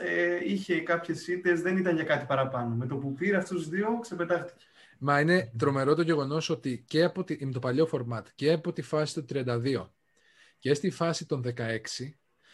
ε, 0.00 0.38
είχε 0.44 0.80
κάποιες 0.80 1.26
ήττες, 1.26 1.60
δεν 1.60 1.76
ήταν 1.76 1.94
για 1.94 2.04
κάτι 2.04 2.26
παραπάνω. 2.26 2.74
Με 2.74 2.86
το 2.86 2.96
που 2.96 3.12
πήρε 3.12 3.36
αυτούς 3.36 3.56
τους 3.56 3.68
δύο 3.68 3.98
ξεπετάχτηκε. 3.98 4.64
Μα 4.98 5.20
είναι 5.20 5.52
τρομερό 5.58 5.94
το 5.94 6.02
γεγονός 6.02 6.48
ότι 6.48 6.84
και 6.88 7.04
από 7.04 7.24
τη, 7.24 7.46
με 7.46 7.52
το 7.52 7.58
παλιό 7.58 7.86
φορμάτ 7.86 8.26
και 8.34 8.52
από 8.52 8.72
τη 8.72 8.82
φάση 8.82 9.14
του 9.14 9.24
32 9.28 9.88
και 10.58 10.74
στη 10.74 10.90
φάση 10.90 11.26
των 11.26 11.42
16 11.56 11.78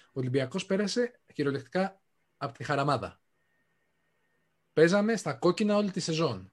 ο 0.06 0.20
Ολυμπιακός 0.20 0.66
πέρασε 0.66 1.20
κυριολεκτικά 1.32 2.00
από 2.36 2.52
τη 2.52 2.64
χαραμάδα. 2.64 3.20
Παίζαμε 4.72 5.16
στα 5.16 5.32
κόκκινα 5.34 5.76
όλη 5.76 5.90
τη 5.90 6.00
σεζόν. 6.00 6.52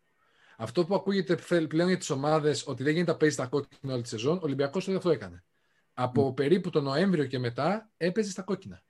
Αυτό 0.58 0.86
που 0.86 0.96
ακούγεται 0.96 1.36
πλέον 1.68 1.88
για 1.88 1.98
τις 1.98 2.10
ομάδες 2.10 2.68
ότι 2.68 2.84
δεν 2.84 2.94
γίνεται 2.94 3.12
να 3.12 3.18
παίζει 3.18 3.36
στα 3.36 3.46
κόκκινα 3.46 3.94
όλη 3.94 4.02
τη 4.02 4.08
σεζόν, 4.08 4.38
ο 4.38 4.42
Ολυμπιακός 4.44 4.86
τότε 4.86 4.98
αυτό 4.98 5.10
έκανε. 5.10 5.44
Από 5.94 6.30
mm. 6.30 6.36
περίπου 6.36 6.70
τον 6.70 6.84
Νοέμβριο 6.84 7.26
και 7.26 7.40
μετά 7.40 7.90
έπαιζε 7.98 8.32
στα 8.32 8.42
κόκκινα. 8.42 8.82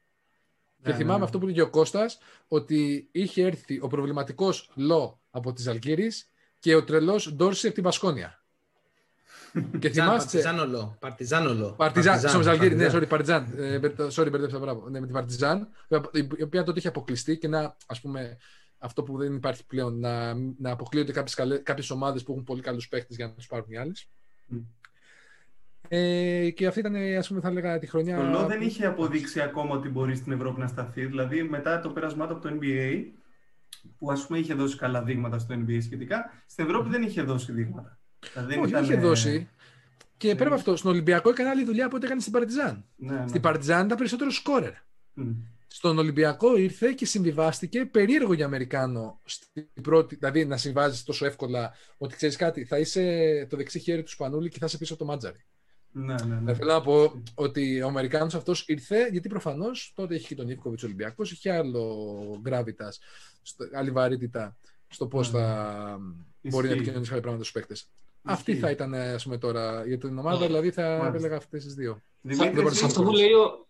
και 0.81 0.89
ναι, 0.89 0.95
θυμάμαι 0.95 1.11
ναι, 1.11 1.17
ναι. 1.17 1.23
αυτό 1.23 1.39
που 1.39 1.49
είπε 1.49 1.61
ο 1.61 1.69
Κώστας, 1.69 2.17
ότι 2.47 3.09
είχε 3.11 3.45
έρθει 3.45 3.79
ο 3.81 3.87
προβληματικός 3.87 4.71
Λό 4.75 5.21
από 5.29 5.53
τη 5.53 5.69
Αλγύρη 5.69 6.11
και 6.59 6.75
ο 6.75 6.83
τρελός 6.83 7.33
Ντόρση 7.33 7.65
από 7.65 7.75
την 7.75 7.83
Πασκόνια. 7.83 8.45
και 9.79 9.89
θυμάστε. 9.89 10.41
Παρτιζάνολο. 10.41 10.97
Παρτιζάνολο. 10.99 11.73
Παρτιζάν. 11.77 12.21
ναι, 12.75 12.89
sorry, 12.91 13.07
Παρτιζάν. 13.09 13.53
Ε, 13.57 13.79
sorry, 14.11 14.31
μπερδέψα, 14.31 14.59
μπράβο. 14.59 14.89
Ναι, 14.89 14.99
με 14.99 15.05
την 15.05 15.15
Παρτιζάν, 15.15 15.67
η 16.37 16.43
οποία 16.43 16.63
τότε 16.63 16.79
είχε 16.79 16.87
αποκλειστεί 16.87 17.37
και 17.37 17.47
να, 17.47 17.75
ας 17.85 18.01
πούμε, 18.01 18.37
αυτό 18.85 19.03
που 19.03 19.17
δεν 19.17 19.35
υπάρχει 19.35 19.65
πλέον, 19.65 19.99
να, 19.99 20.33
να 20.33 20.71
αποκλείονται 20.71 21.11
κάποιες, 21.11 21.61
κάποιες 21.63 21.89
ομάδες 21.89 22.23
που 22.23 22.31
έχουν 22.31 22.43
πολύ 22.43 22.61
καλούς 22.61 22.87
παίχτες 22.87 23.15
για 23.15 23.27
να 23.27 23.33
τους 23.33 23.47
πάρουν 23.47 23.65
οι 23.69 23.77
άλλες. 23.77 24.09
Mm. 24.51 24.63
Ε, 25.87 26.49
και 26.49 26.67
αυτή 26.67 26.79
ήταν, 26.79 26.95
ας 27.17 27.27
πούμε, 27.27 27.39
θα 27.39 27.47
έλεγα 27.47 27.79
τη 27.79 27.87
χρονιά... 27.87 28.17
Το 28.17 28.23
Λό 28.23 28.45
δεν 28.45 28.61
είχε 28.61 28.85
αποδείξει 28.85 29.41
ακόμα 29.41 29.75
ότι 29.75 29.89
μπορεί 29.89 30.15
στην 30.15 30.31
Ευρώπη 30.31 30.59
να 30.59 30.67
σταθεί. 30.67 31.05
Δηλαδή, 31.05 31.43
μετά 31.43 31.79
το 31.79 31.89
πέρασμά 31.89 32.27
του 32.27 32.33
από 32.33 32.47
το 32.47 32.57
NBA, 32.61 33.03
που 33.97 34.11
ας 34.11 34.27
πούμε 34.27 34.39
είχε 34.39 34.53
δώσει 34.53 34.77
καλά 34.77 35.03
δείγματα 35.03 35.39
στο 35.39 35.55
NBA 35.55 35.77
σχετικά, 35.81 36.31
στην 36.45 36.65
Ευρώπη 36.65 36.89
δεν 36.89 37.03
είχε 37.03 37.21
δώσει 37.21 37.51
δείγματα. 37.51 37.99
Δηλαδή, 38.33 38.57
Όχι, 38.57 38.69
ήταν... 38.69 38.83
είχε 38.83 38.95
δώσει. 38.95 39.49
Και 40.17 40.29
ε... 40.29 40.35
πέρα 40.35 40.49
από 40.49 40.55
αυτό, 40.55 40.75
στον 40.75 40.91
Ολυμπιακό 40.91 41.29
έκανε 41.29 41.49
άλλη 41.49 41.63
δουλειά 41.63 41.85
από 41.85 41.95
ό,τι 41.95 42.05
έκανε 42.05 42.21
στην 42.21 42.33
Παρτιζάν. 42.33 42.85
Ναι, 42.95 43.13
ναι. 43.13 43.27
Στην 43.27 43.41
Παρτιζάν 43.41 43.85
ήταν 43.85 43.97
περισσότερο 43.97 44.31
σκόρερ. 44.31 44.73
Mm 45.17 45.35
στον 45.75 45.97
Ολυμπιακό 45.97 46.57
ήρθε 46.57 46.91
και 46.91 47.05
συμβιβάστηκε 47.05 47.85
περίεργο 47.85 48.33
για 48.33 48.45
Αμερικάνο. 48.45 49.21
Στην 49.25 49.67
πρώτη, 49.81 50.15
δηλαδή 50.15 50.45
να 50.45 50.57
συμβάζεις 50.57 51.03
τόσο 51.03 51.25
εύκολα 51.25 51.73
ότι 51.97 52.15
ξέρεις 52.15 52.35
κάτι, 52.35 52.65
θα 52.65 52.79
είσαι 52.79 53.47
το 53.49 53.57
δεξί 53.57 53.79
χέρι 53.79 54.03
του 54.03 54.09
Σπανούλη 54.09 54.49
και 54.49 54.59
θα 54.59 54.65
είσαι 54.65 54.77
πίσω 54.77 54.93
από 54.93 55.03
το 55.03 55.09
Μάτζαρη. 55.09 55.45
Ναι, 55.91 56.15
ναι, 56.27 56.39
ναι. 56.39 56.53
Θέλω 56.53 56.71
να 56.71 56.81
πω 56.81 57.23
ότι 57.33 57.81
ο 57.81 57.87
Αμερικάνος 57.87 58.35
αυτός 58.35 58.67
ήρθε 58.67 59.07
γιατί 59.11 59.29
προφανώς 59.29 59.91
τότε 59.95 60.15
είχε 60.15 60.27
και 60.27 60.35
τον 60.35 60.49
Ιβκοβιτς 60.49 60.83
Ολυμπιακός, 60.83 61.31
είχε 61.31 61.51
άλλο 61.51 62.39
γκράβιτας, 62.41 62.99
άλλη 63.73 63.91
βαρύτητα 63.91 64.57
στο 64.87 65.07
πώς 65.07 65.31
ναι, 65.31 65.39
θα 65.39 65.97
ναι. 66.41 66.49
μπορεί 66.49 66.67
να 66.67 66.73
επικοινωνήσει 66.73 67.09
κάποια 67.09 67.23
πράγματα 67.23 67.43
στους 67.43 67.61
παίκτες. 67.61 67.89
Αυτή 68.23 68.55
θα 68.55 68.69
ήταν, 68.69 68.93
ας 68.93 69.23
πούμε, 69.23 69.37
τώρα 69.37 69.85
για 69.85 69.97
την 69.97 70.17
ομάδα, 70.17 70.45
δηλαδή 70.45 70.71
θα 70.71 71.11
έλεγα 71.15 71.35
αυτές 71.35 71.63
τις 71.63 71.73
δύο. 71.73 72.01
αυτό 72.83 73.03
που 73.03 73.11
λέει 73.11 73.31
ο, 73.31 73.65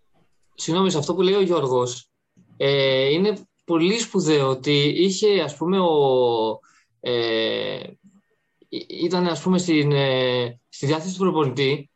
Συγγνώμη, 0.55 0.91
σε 0.91 0.97
αυτό 0.97 1.15
που 1.15 1.21
λέει 1.21 1.33
ο 1.33 1.41
Γιώργος, 1.41 2.09
ε, 2.57 3.09
είναι 3.09 3.47
πολύ 3.65 3.99
σπουδαίο 3.99 4.49
ότι 4.49 4.93
είχε, 4.97 5.41
ας 5.41 5.57
πούμε, 5.57 5.79
ο, 5.79 6.59
ε, 6.99 7.79
ήταν, 8.87 9.27
ας 9.27 9.41
πούμε, 9.41 9.57
στην, 9.57 9.91
ε, 9.91 10.59
στη 10.69 10.85
διάθεση 10.85 11.13
του 11.13 11.19
προπονητή 11.19 11.89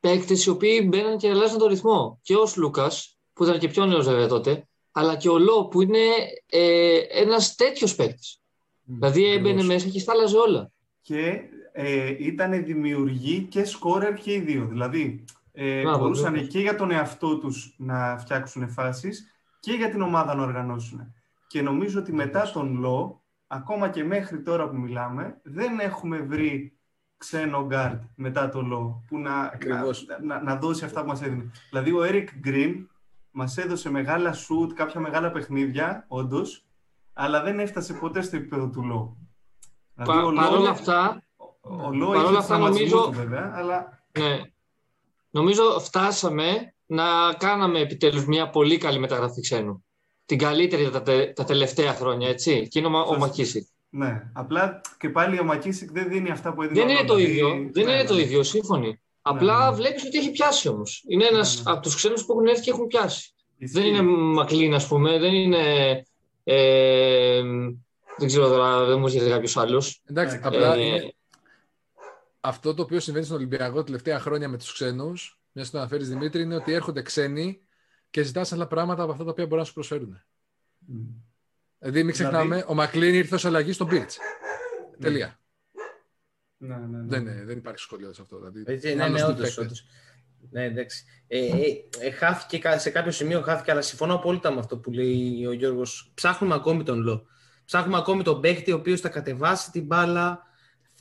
παίκτες 0.00 0.44
οι 0.44 0.50
οποίοι 0.50 0.86
μπαίναν 0.88 1.18
και 1.18 1.28
αλλάζαν 1.28 1.58
τον 1.58 1.68
ρυθμό. 1.68 2.20
Και 2.22 2.34
ο 2.34 2.52
Λούκας, 2.56 3.18
που 3.32 3.44
ήταν 3.44 3.58
και 3.58 3.68
πιο 3.68 3.86
νέος 3.86 4.06
βέβαια 4.06 4.28
τότε, 4.28 4.68
αλλά 4.92 5.16
και 5.16 5.28
ο 5.28 5.38
Λό, 5.38 5.66
που 5.66 5.82
είναι 5.82 5.98
ε, 6.46 6.98
ένας 7.10 7.54
τέτοιος 7.54 7.94
παίκτης. 7.94 8.40
δηλαδή 8.84 9.24
έμπαινε 9.24 9.62
μέσα 9.62 9.88
και 9.88 9.98
στ' 9.98 10.11
άλλαζε 10.11 10.36
όλα. 10.36 10.72
Και 11.00 11.40
ε, 11.72 12.14
ήταν 12.18 12.64
δημιουργοί 12.64 13.46
και 13.50 13.64
σκόρερ 13.64 14.14
και 14.14 14.32
οι 14.32 14.38
δύο. 14.38 14.66
Δηλαδή 14.70 15.24
ε, 15.62 15.82
μπορούσαν 15.82 16.46
και 16.46 16.60
για 16.60 16.76
τον 16.76 16.90
εαυτό 16.90 17.38
τους 17.38 17.74
να 17.78 18.18
φτιάξουν 18.18 18.68
φάσεις 18.68 19.34
και 19.60 19.72
για 19.72 19.90
την 19.90 20.02
ομάδα 20.02 20.34
να 20.34 20.42
οργανώσουν. 20.42 21.14
Και 21.46 21.62
νομίζω 21.62 22.00
ότι 22.00 22.12
μετά 22.12 22.50
τον 22.52 22.78
Law, 22.78 23.22
ακόμα 23.46 23.88
και 23.88 24.04
μέχρι 24.04 24.42
τώρα 24.42 24.68
που 24.68 24.76
μιλάμε, 24.76 25.40
δεν 25.42 25.78
έχουμε 25.78 26.18
βρει 26.18 26.78
ξένο 27.16 27.66
γκαρντ 27.66 28.02
μετά 28.14 28.48
το 28.48 28.62
Law 28.62 29.04
που 29.06 29.18
να, 29.18 29.58
να, 30.22 30.42
να, 30.42 30.56
δώσει 30.56 30.84
αυτά 30.84 31.00
που 31.00 31.06
μας 31.06 31.22
έδινε. 31.22 31.50
Δηλαδή 31.70 31.92
ο 31.92 32.00
Erick 32.02 32.46
Green 32.46 32.74
μας 33.30 33.56
έδωσε 33.56 33.90
μεγάλα 33.90 34.32
σουτ, 34.32 34.72
κάποια 34.72 35.00
μεγάλα 35.00 35.30
παιχνίδια, 35.30 36.04
όντως, 36.08 36.66
αλλά 37.12 37.42
δεν 37.42 37.60
έφτασε 37.60 37.94
ποτέ 37.94 38.20
στο 38.20 38.36
επίπεδο 38.36 38.68
του 38.68 38.84
Λό. 38.84 39.16
Δηλαδή, 39.94 40.36
Παρ' 40.36 40.52
όλα 40.52 40.70
αυτά, 40.70 41.22
ο 41.60 41.92
Λό 41.92 42.14
είχε 42.14 42.36
αυτά 42.36 42.58
νομίζω, 42.58 43.04
του 43.04 43.12
βέβαια, 43.12 43.52
αλλά... 43.54 44.02
Ναι. 44.18 44.40
Νομίζω 45.30 45.80
φτάσαμε 45.80 46.74
να 46.86 47.04
κάναμε 47.38 47.78
επιτέλους 47.78 48.26
μια 48.26 48.50
πολύ 48.50 48.78
καλή 48.78 48.98
μεταγραφή 48.98 49.40
ξένου. 49.40 49.84
Την 50.26 50.38
καλύτερη 50.38 50.90
τα, 50.90 51.02
τα 51.32 51.44
τελευταία 51.44 51.94
χρόνια, 51.94 52.28
έτσι. 52.28 52.68
Και 52.68 52.78
είναι 52.78 52.88
ο, 52.88 53.00
ο 53.08 53.16
Μακίσικ. 53.18 53.66
Ναι, 53.90 54.30
απλά 54.32 54.80
και 54.98 55.08
πάλι 55.08 55.40
ο 55.40 55.44
Μακίσικ 55.44 55.90
δεν 55.90 56.08
δίνει 56.08 56.30
αυτά 56.30 56.54
που 56.54 56.62
έδινε. 56.62 56.80
Δεν 56.80 56.88
είναι 56.88 57.04
το 57.04 57.14
δηλαδή... 57.14 57.32
ίδιο, 57.32 57.48
δεν 57.48 57.84
ναι, 57.84 57.90
είναι 57.90 58.02
ναι. 58.02 58.08
το 58.08 58.18
ίδιο, 58.18 58.42
σύμφωνοι. 58.42 58.88
Ναι, 58.88 58.94
απλά 59.22 59.70
ναι. 59.70 59.76
βλέπεις 59.76 60.04
ότι 60.04 60.18
έχει 60.18 60.30
πιάσει 60.30 60.68
όμως. 60.68 61.04
Είναι 61.08 61.26
ένας 61.26 61.56
ναι, 61.56 61.62
ναι. 61.62 61.72
από 61.72 61.82
τους 61.82 61.94
ξένους 61.94 62.24
που 62.24 62.32
έχουν 62.32 62.46
έρθει 62.46 62.62
και 62.62 62.70
έχουν 62.70 62.86
πιάσει. 62.86 63.32
Δεν 63.58 63.84
είναι 63.84 64.02
Μακλίν, 64.02 64.74
ας 64.74 64.86
πούμε, 64.86 65.18
δεν 65.18 65.34
είναι... 65.34 65.58
Ε, 66.44 67.42
δεν 68.18 68.26
ξέρω 68.26 68.48
τώρα, 68.48 68.84
δεν 68.84 68.98
μου 68.98 69.06
έρχεται 69.06 69.28
κάποιος 69.28 69.56
άλλος. 69.56 70.02
Εντάξει, 70.06 70.36
ε, 70.36 70.40
απλά 70.42 70.76
είναι... 70.76 71.14
αυτό 72.40 72.74
το 72.74 72.82
οποίο 72.82 73.00
συμβαίνει 73.00 73.24
στον 73.24 73.36
Ολυμπιακό 73.36 73.84
τελευταία 73.84 74.20
χρόνια 74.20 74.48
με 74.48 74.56
τους 74.56 74.72
ξένους, 74.72 75.42
μιας 75.52 75.66
που 75.66 75.72
το 75.72 75.78
αναφέρεις 75.78 76.08
Δημήτρη, 76.08 76.42
είναι 76.42 76.54
ότι 76.54 76.72
έρχονται 76.72 77.02
ξένοι 77.02 77.60
και 78.10 78.22
ζητάς 78.22 78.52
άλλα 78.52 78.66
πράγματα 78.66 79.02
από 79.02 79.12
αυτά 79.12 79.24
τα 79.24 79.30
οποία 79.30 79.44
μπορούν 79.44 79.58
να 79.58 79.64
σου 79.64 79.72
προσφέρουν. 79.72 80.22
Mm. 80.88 80.94
Δηλαδή, 81.78 82.02
μην 82.02 82.12
ξεχνάμε, 82.12 82.54
δηλαδή... 82.54 82.64
ο 82.72 82.74
Μακλίν 82.74 83.14
ήρθε 83.14 83.34
ως 83.34 83.44
αλλαγή 83.44 83.72
στον 83.72 83.86
Μπίλτ. 83.86 84.10
Ναι. 84.90 84.96
Τελεία. 84.98 85.40
Ναι, 86.56 86.76
ναι, 86.76 86.98
ναι. 86.98 87.06
Δεν, 87.06 87.46
δεν 87.46 87.58
υπάρχει 87.58 87.78
σχόλιο 87.78 88.12
σε 88.12 88.22
αυτό. 88.22 88.36
Δηλαδή, 88.36 88.62
Έτσι, 88.66 88.94
ναι, 88.94 89.08
ναι, 89.08 89.24
όντως, 89.24 89.58
όντως. 89.58 89.84
Ναι, 90.50 90.64
εντάξει. 90.64 91.04
Ε, 91.26 91.46
ε, 91.46 91.88
ε, 91.98 92.10
χάθηκε 92.10 92.78
σε 92.78 92.90
κάποιο 92.90 93.10
σημείο, 93.10 93.40
χάθηκε, 93.40 93.70
αλλά 93.70 93.82
συμφωνώ 93.82 94.14
απόλυτα 94.14 94.52
με 94.52 94.58
αυτό 94.58 94.78
που 94.78 94.90
λέει 94.90 95.46
ο 95.46 95.52
Γιώργος. 95.52 96.12
Ψάχνουμε 96.14 96.54
ακόμη 96.54 96.82
τον 96.82 97.00
Λο. 97.00 97.26
Ψάχνουμε 97.64 97.96
ακόμη 97.96 98.22
τον 98.22 98.40
παίκτη 98.40 98.72
ο 98.72 98.76
οποίος 98.76 99.00
θα 99.00 99.08
κατεβάσει 99.08 99.70
την 99.70 99.84
μπάλα 99.84 100.42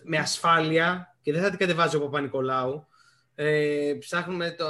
με 0.04 0.17
ασφάλεια 0.17 1.09
και 1.22 1.32
δεν 1.32 1.42
θα 1.42 1.50
την 1.50 1.58
κατεβάζει 1.58 1.96
ο 1.96 2.00
Παπα-Νικολάου. 2.00 2.88
Ε, 3.36 3.96
ψάχνουμε, 4.00 4.52
το, 4.52 4.66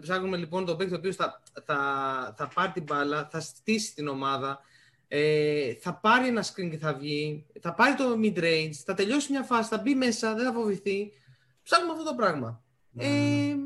ψάχνουμε 0.00 0.36
λοιπόν 0.36 0.64
τον 0.64 0.76
παίκτη 0.76 0.94
ο 0.94 0.96
οποίος 0.96 1.16
θα, 1.16 1.42
θα, 1.64 2.34
θα 2.36 2.48
πάρει 2.54 2.72
την 2.72 2.82
μπάλα, 2.82 3.28
θα 3.30 3.40
στήσει 3.40 3.94
την 3.94 4.08
ομάδα, 4.08 4.60
ε, 5.08 5.74
θα 5.74 5.94
πάρει 5.94 6.28
ένα 6.28 6.44
screen 6.44 6.70
και 6.70 6.78
θα 6.78 6.94
βγει, 6.94 7.46
θα 7.60 7.74
πάρει 7.74 7.94
το 7.94 8.04
mid-range, 8.22 8.70
θα 8.84 8.94
τελειώσει 8.94 9.32
μια 9.32 9.42
φάση, 9.42 9.68
θα 9.68 9.78
μπει 9.78 9.94
μέσα, 9.94 10.34
δεν 10.34 10.44
θα 10.44 10.52
φοβηθεί. 10.52 11.12
Ψάχνουμε 11.62 11.92
αυτό 11.92 12.04
το 12.04 12.14
πράγμα. 12.14 12.62
Mm. 12.96 13.02
Ε, 13.02 13.56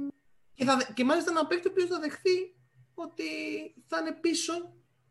και, 0.54 0.64
θα, 0.64 0.92
και 0.94 1.04
μάλιστα 1.04 1.30
ένα 1.30 1.46
παίκτη 1.46 1.68
ο 1.68 1.70
οποίος 1.70 1.88
θα 1.88 1.98
δεχθεί 1.98 2.54
ότι 2.94 3.24
θα 3.86 3.98
είναι 3.98 4.12
πίσω 4.20 4.52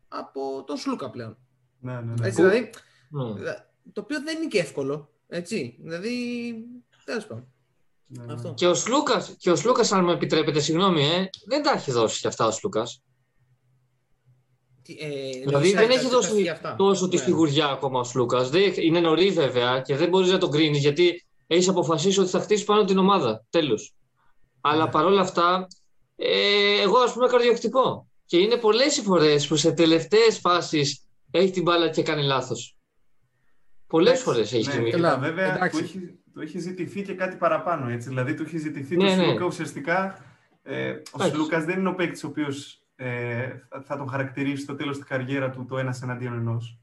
από 0.08 0.64
τον 0.66 0.76
Σλούκα 0.76 1.10
πλέον. 1.10 1.38
Ναι, 1.80 1.92
ναι, 1.92 2.00
ναι. 2.00 2.26
Έτσι, 2.26 2.42
δηλαδή, 2.42 2.70
ναι. 3.08 3.54
το 3.92 4.00
οποίο 4.00 4.22
δεν 4.22 4.36
είναι 4.36 4.46
και 4.46 4.58
εύκολο. 4.58 5.12
Έτσι. 5.26 5.78
Δηλαδή, 5.80 6.12
τέλος 7.08 7.26
πάντων. 7.26 7.46
Ναι, 8.06 8.24
ναι. 8.24 8.32
Αυτό. 8.32 8.54
Και 8.54 8.66
ο 8.66 8.74
Σλούκας, 8.74 9.34
και 9.38 9.50
ο 9.50 9.56
Σλούκας, 9.56 9.92
αν 9.92 10.04
μου 10.04 10.10
επιτρέπετε, 10.10 10.60
συγγνώμη, 10.60 11.04
ε, 11.04 11.28
δεν 11.46 11.62
τα 11.62 11.72
έχει 11.72 11.90
δώσει 11.90 12.20
κι 12.20 12.26
αυτά 12.26 12.46
ο 12.46 12.50
Σλούκας. 12.50 13.02
Ε, 15.00 15.40
δηλαδή 15.44 15.72
δεν 15.72 15.90
έχει 15.90 16.08
δώσει 16.08 16.52
τόσο 16.76 17.04
ναι. 17.04 17.10
τη 17.10 17.16
φιγουριά 17.16 17.66
ακόμα 17.66 18.00
ο 18.00 18.04
Σλούκας. 18.04 18.50
Είναι 18.74 19.00
νωρί 19.00 19.30
βέβαια 19.30 19.80
και 19.80 19.96
δεν 19.96 20.08
μπορείς 20.08 20.30
να 20.30 20.38
τον 20.38 20.50
κρίνεις 20.50 20.80
γιατί 20.80 21.26
έχεις 21.46 21.68
αποφασίσει 21.68 22.20
ότι 22.20 22.30
θα 22.30 22.40
χτίσει 22.40 22.64
πάνω 22.64 22.84
την 22.84 22.98
ομάδα. 22.98 23.44
Τέλος. 23.50 23.94
Αλλά 24.60 24.84
ναι. 24.84 24.90
παρόλα 24.90 25.20
αυτά, 25.20 25.66
ε, 26.16 26.80
εγώ 26.80 26.98
ας 26.98 27.12
πούμε 27.12 27.26
καρδιοκτικό. 27.26 28.06
Και 28.24 28.38
είναι 28.38 28.56
πολλές 28.56 28.96
οι 28.96 29.02
φορές 29.02 29.46
που 29.46 29.56
σε 29.56 29.72
τελευταίες 29.72 30.38
φάσεις 30.38 31.06
έχει 31.30 31.50
την 31.50 31.62
μπάλα 31.62 31.88
και 31.88 32.02
κάνει 32.02 32.22
λάθος. 32.22 32.77
Πολλές 33.88 34.22
φορές 34.22 34.52
έχεις 34.52 34.66
ναι, 34.66 34.88
γίνει. 34.88 35.00
Ναι, 35.00 35.16
βέβαια, 35.16 35.68
του 35.68 35.78
έχει, 35.78 36.18
του 36.32 36.40
έχεις 36.40 36.62
ζητηθεί 36.62 37.02
και 37.02 37.14
κάτι 37.14 37.36
παραπάνω. 37.36 37.88
Έτσι. 37.88 38.08
Δηλαδή, 38.08 38.34
του 38.34 38.42
έχεις 38.42 38.60
ζητηθεί 38.60 38.96
ναι, 38.96 39.08
το 39.08 39.14
ναι. 39.16 39.22
Σλούκα 39.22 39.44
ουσιαστικά. 39.44 40.18
Ε, 40.62 40.94
ο 41.12 41.22
Σλούκα 41.22 41.60
δεν 41.60 41.78
είναι 41.78 41.88
ο 41.88 41.94
παίκτης 41.94 42.24
ο 42.24 42.26
οποίος 42.26 42.86
ε, 42.96 43.48
θα 43.82 43.96
τον 43.96 44.08
χαρακτηρίσει 44.08 44.62
στο 44.62 44.74
τέλος 44.74 44.96
της 44.96 45.06
καριέρα 45.06 45.50
του 45.50 45.64
το 45.68 45.78
ένας 45.78 46.02
εναντίον 46.02 46.32
ενός. 46.32 46.80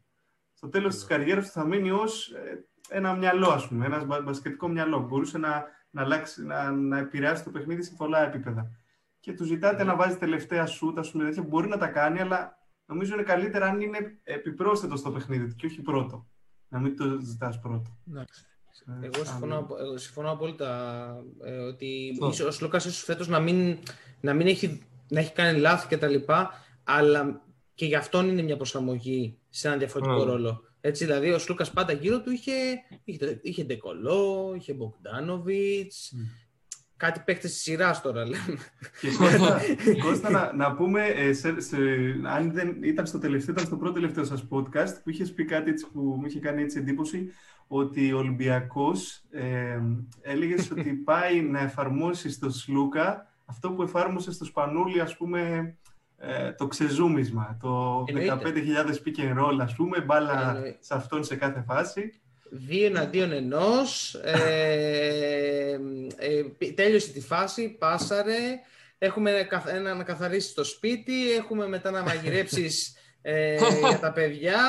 Στο 0.54 0.70
τέλος 0.70 0.96
της 0.96 1.06
καριέρας 1.06 1.46
του 1.46 1.52
θα 1.52 1.66
μείνει 1.66 1.92
ως 1.92 2.32
ε, 2.32 2.66
ένα 2.90 3.14
μυαλό, 3.14 3.50
ας 3.50 3.68
πούμε, 3.68 3.86
ένας 3.86 4.06
μπασκετικό 4.24 4.68
μυαλό. 4.68 5.00
Μπορούσε 5.00 5.38
να, 5.38 5.66
να, 5.90 6.02
αλλάξει, 6.02 6.46
να, 6.46 6.72
να 6.72 6.98
επηρεάσει 6.98 7.44
το 7.44 7.50
παιχνίδι 7.50 7.84
σε 7.84 7.94
πολλά 7.98 8.26
επίπεδα. 8.26 8.72
Και 9.20 9.34
του 9.34 9.44
ζητάτε 9.44 9.84
να 9.84 9.96
βάζει 9.96 10.18
τελευταία 10.18 10.66
σούτ, 10.66 11.00
ας 11.00 11.12
πούμε, 11.12 11.34
Μπορεί 11.48 11.68
να 11.68 11.78
τα 11.78 11.88
κάνει, 11.88 12.20
αλλά 12.22 12.58
νομίζω 12.86 13.14
είναι 13.14 13.24
καλύτερα 13.24 13.66
αν 13.66 13.82
είναι 13.82 14.20
επιπρόσθετο 14.24 14.96
στο 14.96 15.12
παιχνίδι 15.12 15.48
του 15.48 15.56
και 15.56 15.66
όχι 15.66 15.82
πρώτο. 15.82 16.28
Να 16.76 16.82
μην 16.82 16.98
το 16.98 17.20
ζητάς 17.24 17.60
πρώτο. 17.60 17.98
Ε, 19.02 19.06
εγώ 19.06 19.26
συμφωνώ, 19.26 19.68
συμφωνώ 19.96 20.32
απόλυτα 20.32 21.24
ε, 21.44 21.58
ότι 21.58 22.18
ο 22.22 22.52
Λούκας 22.62 22.86
ίσως 22.86 23.04
φέτος 23.04 23.28
να 23.28 23.40
μην, 23.40 23.78
να 24.22 24.34
μην 24.34 24.48
έχει, 24.48 24.82
να 25.08 25.20
έχει 25.20 25.34
κάνει 25.34 25.60
λάθη 25.60 25.96
κτλ. 25.96 26.16
Αλλά 26.84 27.42
και 27.76 27.86
γι' 27.86 27.96
αυτόν 27.96 28.30
είναι 28.30 28.42
μια 28.42 28.56
προσαρμογή 28.56 29.38
σε 29.50 29.68
έναν 29.68 29.80
διαφορετικό 29.80 30.24
ρόλο. 30.24 30.64
Έτσι, 30.82 31.06
δηλαδή, 31.06 31.32
ο 31.32 31.40
Σλούκα 31.40 31.66
πάντα 31.74 31.94
γύρω 31.94 32.22
του 32.22 32.32
είχε, 32.32 32.54
είχε, 33.04 33.40
είχε 33.42 33.64
Ντεκολό, 33.64 34.54
είχε 34.58 34.74
Μπογκδάνοβιτ, 34.74 35.94
Κάτι 36.98 37.22
παίχτε 37.26 37.48
της 37.48 37.62
σειράς 37.62 38.02
τώρα 38.02 38.24
λέμε. 38.28 38.58
Και 39.02 39.08
Κώστα, 40.04 40.30
να, 40.30 40.54
να 40.54 40.76
πούμε, 40.76 41.06
ε, 41.06 41.34
σε, 41.34 41.60
σε, 41.60 41.78
αν 42.24 42.52
δεν 42.52 42.78
ήταν 42.84 43.06
στο 43.06 43.20
τελευταίο, 43.20 43.54
ήταν 43.54 43.66
στο 43.66 43.78
πρώτο 43.78 43.94
τελευταίο 43.94 44.24
σας 44.24 44.48
podcast, 44.50 44.94
που 45.04 45.10
είχες 45.10 45.34
πει 45.34 45.46
κάτι 45.46 45.70
έτσι 45.70 45.88
που 45.94 46.00
μου 46.00 46.26
είχε 46.26 46.40
κάνει 46.40 46.62
έτσι 46.62 46.78
εντύπωση, 46.78 47.32
ότι 47.68 48.14
ο 48.14 48.18
Ολυμπιακός 48.18 49.24
ε, 49.32 49.80
έλεγες 50.22 50.72
ότι 50.72 50.94
πάει 51.10 51.42
να 51.42 51.60
εφαρμόσει 51.60 52.30
στο 52.30 52.50
Σλούκα 52.50 53.30
αυτό 53.46 53.72
που 53.72 53.82
εφάρμοσε 53.82 54.32
στο 54.32 54.46
Σπανούλι, 54.46 55.02
ας 55.02 55.18
πούμε, 55.18 55.74
ε, 56.18 56.52
το 56.52 56.68
ξεζούμισμα, 56.68 57.58
το 57.62 58.04
15.000 58.08 58.40
pick 59.06 59.20
and 59.20 59.40
roll, 59.40 59.58
ας 59.62 59.76
πούμε, 59.76 60.02
μπάλα 60.02 60.56
σε 60.80 60.94
αυτόν 60.94 61.24
σε 61.24 61.36
κάθε 61.36 61.64
φάση. 61.68 62.20
Δύο 62.50 62.86
εναντίον 62.86 63.32
ενός. 63.32 64.14
Ε, 64.14 65.80
ε, 66.18 66.72
τέλειωσε 66.76 67.12
τη 67.12 67.22
φάση, 67.22 67.70
πάσαρε. 67.70 68.60
Έχουμε 68.98 69.48
ένα 69.66 69.94
να 69.94 70.04
καθαρίσει 70.04 70.56
το 70.56 70.64
σπίτι. 70.64 71.32
Έχουμε 71.32 71.68
μετά 71.68 71.92
να 71.92 72.02
μαγειρέψεις 72.02 72.96
ε, 73.22 73.56
για 73.88 74.00
τα 74.00 74.12
παιδιά. 74.12 74.60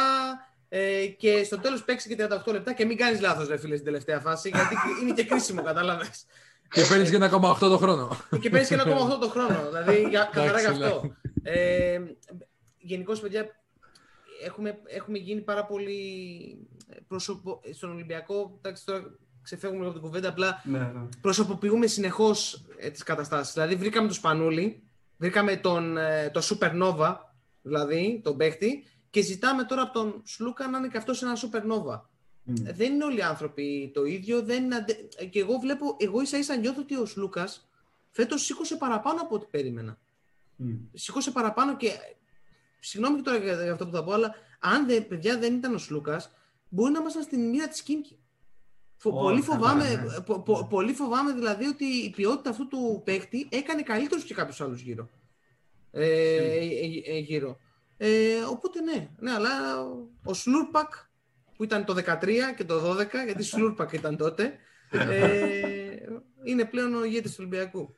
Ε, 0.68 1.07
και 1.07 1.45
στο 1.45 1.59
τέλος 1.59 1.85
παίξει 1.85 2.09
και 2.09 2.27
38 2.47 2.53
λεπτά 2.53 2.72
και 2.72 2.85
μην 2.85 2.97
κάνεις 2.97 3.20
λάθος, 3.20 3.49
ρε 3.49 3.57
φίλε, 3.57 3.74
στην 3.74 3.87
τελευταία 3.87 4.20
φάση, 4.20 4.49
γιατί 4.49 4.74
είναι 5.03 5.12
και 5.12 5.24
κρίσιμο, 5.24 5.62
κατάλαβες. 5.62 6.27
Και 6.70 6.83
παίρνεις 6.89 7.11
και 7.11 7.16
1,8 7.16 7.57
το 7.59 7.79
χρόνο. 7.79 8.16
Και 8.41 8.51
παίρνεις 8.51 8.68
και 8.68 8.74
1,8 8.74 9.18
το 9.20 9.29
χρόνο. 9.29 9.64
δηλαδή, 9.66 10.07
για, 10.09 10.31
καθαρά 10.33 10.61
γι' 10.61 10.66
αυτό. 10.66 11.14
Ε, 11.43 12.01
Γενικώς, 12.79 13.20
παιδιά, 13.20 13.47
έχουμε, 14.45 14.78
έχουμε 14.87 15.18
γίνει 15.18 15.41
πάρα 15.41 15.64
πολύ 15.64 15.99
πρόσωπο, 17.09 17.61
στον 17.72 17.91
Ολυμπιακό, 17.91 18.59
εντάξει 18.62 18.84
τώρα 18.84 19.18
ξεφεύγουμε 19.43 19.78
λίγο 19.82 19.91
από 19.91 20.01
την 20.01 20.09
κουβέντα, 20.09 20.28
απλά 20.28 20.62
ναι, 20.64 20.78
ναι. 20.78 21.09
προσωποποιούμε 21.20 21.87
συνεχώς 21.87 22.64
ε, 22.76 22.91
τις 22.91 23.03
καταστάσεις. 23.03 23.53
Δηλαδή, 23.53 23.74
βρήκαμε 23.74 24.07
τον 24.07 24.16
Σπανούλη, 24.16 24.82
βρήκαμε 25.16 25.57
τον, 25.57 25.97
ε, 25.97 26.30
το 26.30 26.41
Supernova, 26.43 27.16
δηλαδή 27.62 28.20
τον 28.24 28.37
παίχτη, 28.37 28.84
και 29.11 29.22
ζητάμε 29.22 29.64
τώρα 29.64 29.82
από 29.82 29.93
τον 29.93 30.22
Σλούκα 30.24 30.68
να 30.68 30.78
είναι 30.78 30.89
και 30.89 30.97
αυτός 30.97 31.22
ένα 31.22 31.37
Supernova. 31.37 32.01
Mm. 32.49 32.55
Δεν 32.74 32.93
είναι 32.93 33.05
όλοι 33.05 33.18
οι 33.18 33.22
άνθρωποι 33.22 33.91
το 33.95 34.05
ίδιο. 34.05 34.43
Δεν 34.43 34.64
είναι... 34.64 34.84
Και 35.30 35.39
εγώ 35.39 35.59
βλέπω, 35.59 35.97
εγώ 35.99 36.20
ίσα 36.20 36.39
ίσα 36.39 36.57
νιώθω 36.57 36.80
ότι 36.80 36.97
ο 36.97 37.07
Σλούκας 37.07 37.68
φέτος 38.11 38.45
σήκωσε 38.45 38.76
παραπάνω 38.76 39.20
από 39.20 39.34
ό,τι 39.34 39.47
περίμενα. 39.51 39.99
Mm. 40.62 40.78
Σήκωσε 40.93 41.30
παραπάνω 41.30 41.76
και 41.76 41.91
συγγνώμη 42.87 43.22
τώρα 43.22 43.39
για 43.39 43.72
αυτό 43.72 43.87
που 43.87 43.93
θα 43.93 44.05
πω, 44.05 44.12
αλλά 44.12 44.34
αν 44.61 44.87
δεν, 44.87 45.07
παιδιά 45.07 45.39
δεν 45.39 45.55
ήταν 45.55 45.74
ο 45.74 45.78
Σλούκας, 45.78 46.30
μπορεί 46.68 46.93
να 46.93 46.99
ήμασταν 46.99 47.22
στην 47.22 47.49
μοίρα 47.49 47.68
της 47.68 47.82
Κίμκι. 47.82 48.18
πολύ, 49.03 49.41
φοβάμαι, 49.41 49.84
ναι. 49.84 50.64
πολύ 50.68 50.93
φοβάμαι 50.93 51.32
δηλαδή 51.32 51.66
ότι 51.66 51.84
η 51.84 52.11
ποιότητα 52.11 52.51
αυτού 52.51 52.68
του 52.68 53.03
παίχτη 53.05 53.49
έκανε 53.51 53.82
καλύτερους 53.82 54.24
και 54.24 54.34
κάποιους 54.34 54.61
άλλους 54.61 54.80
γύρω. 54.80 55.09
Ε, 55.91 56.05
ε, 56.05 56.59
ε, 57.05 57.18
γύρω. 57.18 57.59
Ε, 57.97 58.39
οπότε 58.51 58.80
ναι, 58.80 59.09
ναι, 59.18 59.32
αλλά 59.32 59.82
ο 60.24 60.34
Σλούρπακ 60.34 60.93
που 61.57 61.64
ήταν 61.64 61.84
το 61.84 61.95
13 61.95 62.55
και 62.57 62.64
το 62.64 62.91
12, 62.91 63.07
γιατί 63.24 63.43
Σλούρπακ 63.43 63.93
ήταν 63.93 64.16
τότε, 64.16 64.59
ε, 64.91 65.97
είναι 66.45 66.64
πλέον 66.64 66.95
ο 66.95 67.05
ηγέτης 67.05 67.30
του 67.30 67.37
Ολυμπιακού. 67.41 67.97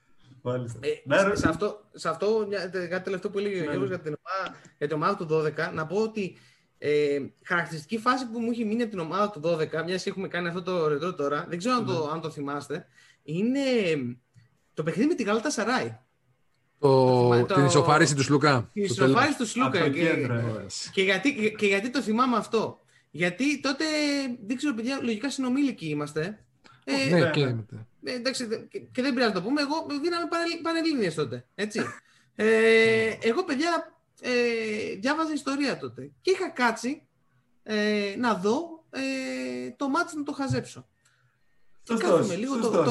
Ε, 0.81 1.37
σε, 1.37 1.49
αυτό, 1.49 1.85
σε 1.93 2.09
αυτό, 2.09 2.49
κάτι 2.89 3.05
τελευταίο 3.05 3.31
που 3.31 3.39
έλεγε 3.39 3.55
ο 3.55 3.59
ναι, 3.59 3.65
Γιώργος 3.65 3.89
ναι. 3.89 3.95
για 3.95 4.05
την 4.05 4.17
ομάδα, 4.25 4.57
για 4.79 4.87
την 4.87 4.97
ομάδα 4.97 5.17
του 5.17 5.27
12, 5.69 5.75
να 5.75 5.87
πω 5.87 5.97
ότι 5.97 6.37
ε, 6.79 7.19
χαρακτηριστική 7.45 7.99
φάση 7.99 8.27
που 8.27 8.41
μου 8.41 8.51
έχει 8.51 8.65
μείνει 8.65 8.83
από 8.83 8.91
την 8.91 9.01
ομάδα 9.01 9.31
του 9.31 9.41
12, 9.45 9.85
μιας 9.85 10.03
και 10.03 10.11
έχουμε 10.11 10.29
κάνει 10.29 10.49
αυτό 10.49 10.63
το 10.63 10.89
ρετρό 10.89 11.15
τώρα, 11.15 11.47
δεν 11.49 11.59
ξέρω 11.59 11.75
αν, 11.75 11.87
το, 11.87 11.93
ναι. 11.93 12.13
αν 12.13 12.21
το 12.21 12.31
θυμάστε, 12.31 12.87
είναι 13.23 13.61
το 14.75 14.83
παιχνίδι 14.83 15.09
με 15.09 15.15
τη 15.15 15.23
Γαλάτα 15.23 15.51
Σαράι. 15.51 15.99
Το, 16.79 17.29
το, 17.47 17.55
την 17.55 17.65
ισοφάριση 17.65 18.15
του 18.15 18.23
Σλούκα. 18.23 18.71
Την 18.73 18.83
ισοφάριση 18.83 19.39
του 19.39 19.47
Σλούκα. 19.47 19.89
Και, 19.89 20.29
και, 20.93 21.03
γιατί, 21.03 21.55
και 21.59 21.67
γιατί 21.67 21.91
το 21.91 22.03
θυμάμαι 22.03 22.37
αυτό. 22.37 22.79
Γιατί 23.11 23.61
τότε, 23.61 23.85
δεν 24.47 24.57
ξέρω 24.57 24.75
παιδιά, 24.75 24.99
λογικά 25.03 25.31
συνομήλικοι 25.31 25.87
είμαστε. 25.87 26.45
Ε, 26.85 27.11
ναι, 27.11 27.31
και, 27.31 27.55
ε, 28.05 28.13
εντάξει, 28.13 28.69
και, 28.93 29.03
δεν 29.03 29.15
πειράζει 29.15 29.33
να 29.33 29.41
το 29.41 29.43
πούμε. 29.43 29.61
Εγώ 29.61 29.87
δίναμε 30.03 30.29
πανελλήνιες 30.63 31.15
τότε. 31.15 31.47
Έτσι. 31.55 31.83
Ε, 32.35 33.17
εγώ, 33.21 33.45
παιδιά, 33.45 34.01
ε, 34.21 34.95
διάβαζα 34.95 35.33
ιστορία 35.33 35.79
τότε. 35.79 36.11
Και 36.21 36.31
είχα 36.31 36.49
κάτσει 36.49 37.07
ε, 37.63 38.15
να 38.19 38.35
δω 38.35 38.85
ε, 38.91 39.71
το 39.77 39.89
μάτι 39.89 40.17
να 40.17 40.23
το 40.23 40.33
χαζέψω. 40.33 40.89
Σωστός, 41.83 42.37
λίγο, 42.37 42.59
το, 42.59 42.71
το, 42.71 42.83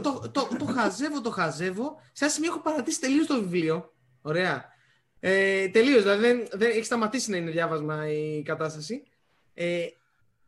το, 0.00 0.30
το, 0.32 0.48
το, 0.58 0.64
χαζεύω, 0.64 1.20
το 1.20 1.30
χαζεύω. 1.30 2.00
Σε 2.12 2.24
ένα 2.24 2.32
σημείο 2.32 2.50
έχω 2.50 2.60
παρατήσει 2.60 3.00
τελείως 3.00 3.26
το 3.26 3.34
βιβλίο. 3.34 3.94
Ωραία. 4.22 4.64
Ε, 5.20 5.68
τελείως, 5.68 6.02
δηλαδή 6.02 6.20
δεν, 6.20 6.46
δεν 6.52 6.70
έχει 6.70 6.84
σταματήσει 6.84 7.30
να 7.30 7.36
είναι 7.36 7.50
διάβασμα 7.50 8.10
η 8.10 8.42
κατάσταση. 8.42 9.02
Ε, 9.54 9.86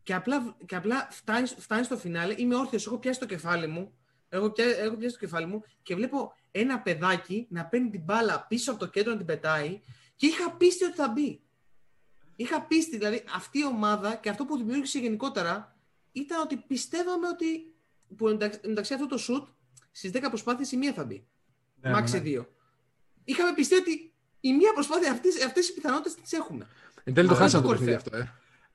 και 0.09 0.15
απλά, 0.15 0.57
και 0.67 0.77
απλά 0.77 1.09
φτάνει, 1.11 1.47
φτάνει 1.47 1.85
στο 1.85 1.97
φινάλε, 1.97 2.35
είμαι 2.37 2.57
όρθιος, 2.57 2.87
έχω 2.87 2.99
πιάσει 2.99 3.19
το 3.19 3.27
κεφάλι 3.27 3.67
μου, 3.67 3.93
έχω 4.29 4.51
πιάσει, 4.51 4.71
έχω 4.79 4.97
πιάσει 4.97 5.15
το 5.15 5.21
κεφάλι 5.21 5.47
μου 5.47 5.63
και 5.83 5.95
βλέπω 5.95 6.33
ένα 6.51 6.81
παιδάκι 6.81 7.47
να 7.51 7.65
παίρνει 7.65 7.91
την 7.91 8.01
μπάλα 8.01 8.47
πίσω 8.49 8.71
από 8.71 8.81
το 8.81 8.87
κέντρο 8.87 9.11
να 9.11 9.17
την 9.17 9.27
πετάει 9.27 9.81
και 10.17 10.27
είχα 10.27 10.51
πίστη 10.51 10.85
ότι 10.85 10.95
θα 10.95 11.09
μπει. 11.09 11.41
Είχα 12.37 12.63
πίστη, 12.63 12.97
δηλαδή 12.97 13.25
αυτή 13.35 13.59
η 13.59 13.65
ομάδα 13.65 14.15
και 14.15 14.29
αυτό 14.29 14.45
που 14.45 14.57
δημιούργησε 14.57 14.99
γενικότερα 14.99 15.77
ήταν 16.13 16.41
ότι 16.41 16.57
πιστεύαμε 16.57 17.29
ότι. 17.29 17.75
Που 18.17 18.29
εντάξει, 18.29 18.61
εντάξει 18.63 18.95
αυτό 18.95 19.07
το 19.07 19.19
σουτ 19.19 19.49
στις 19.91 20.11
10 20.15 20.27
προσπάθειες 20.29 20.73
η 20.73 20.77
μία 20.77 20.93
θα 20.93 21.05
μπει. 21.05 21.27
Ναι, 21.81 21.91
Μάξι 21.91 22.21
ναι. 22.21 22.41
2. 22.41 22.47
Είχαμε 23.25 23.55
πιστεύει 23.55 23.81
ότι 23.81 24.13
η 24.41 24.53
μία 24.53 24.73
προσπάθεια 24.73 25.13
αυτές 25.47 25.69
οι 25.69 25.75
πιθανότητες 25.75 26.15
τις 26.15 26.33
έχουμε. 26.33 26.67
Εν 27.05 27.15
τέλει 27.15 27.29
το 27.29 27.35
χάσαμε 27.35 27.63
το 27.63 27.69
παιχνίδι 27.69 27.95
αυτό. 27.95 28.17
Ε. 28.17 28.33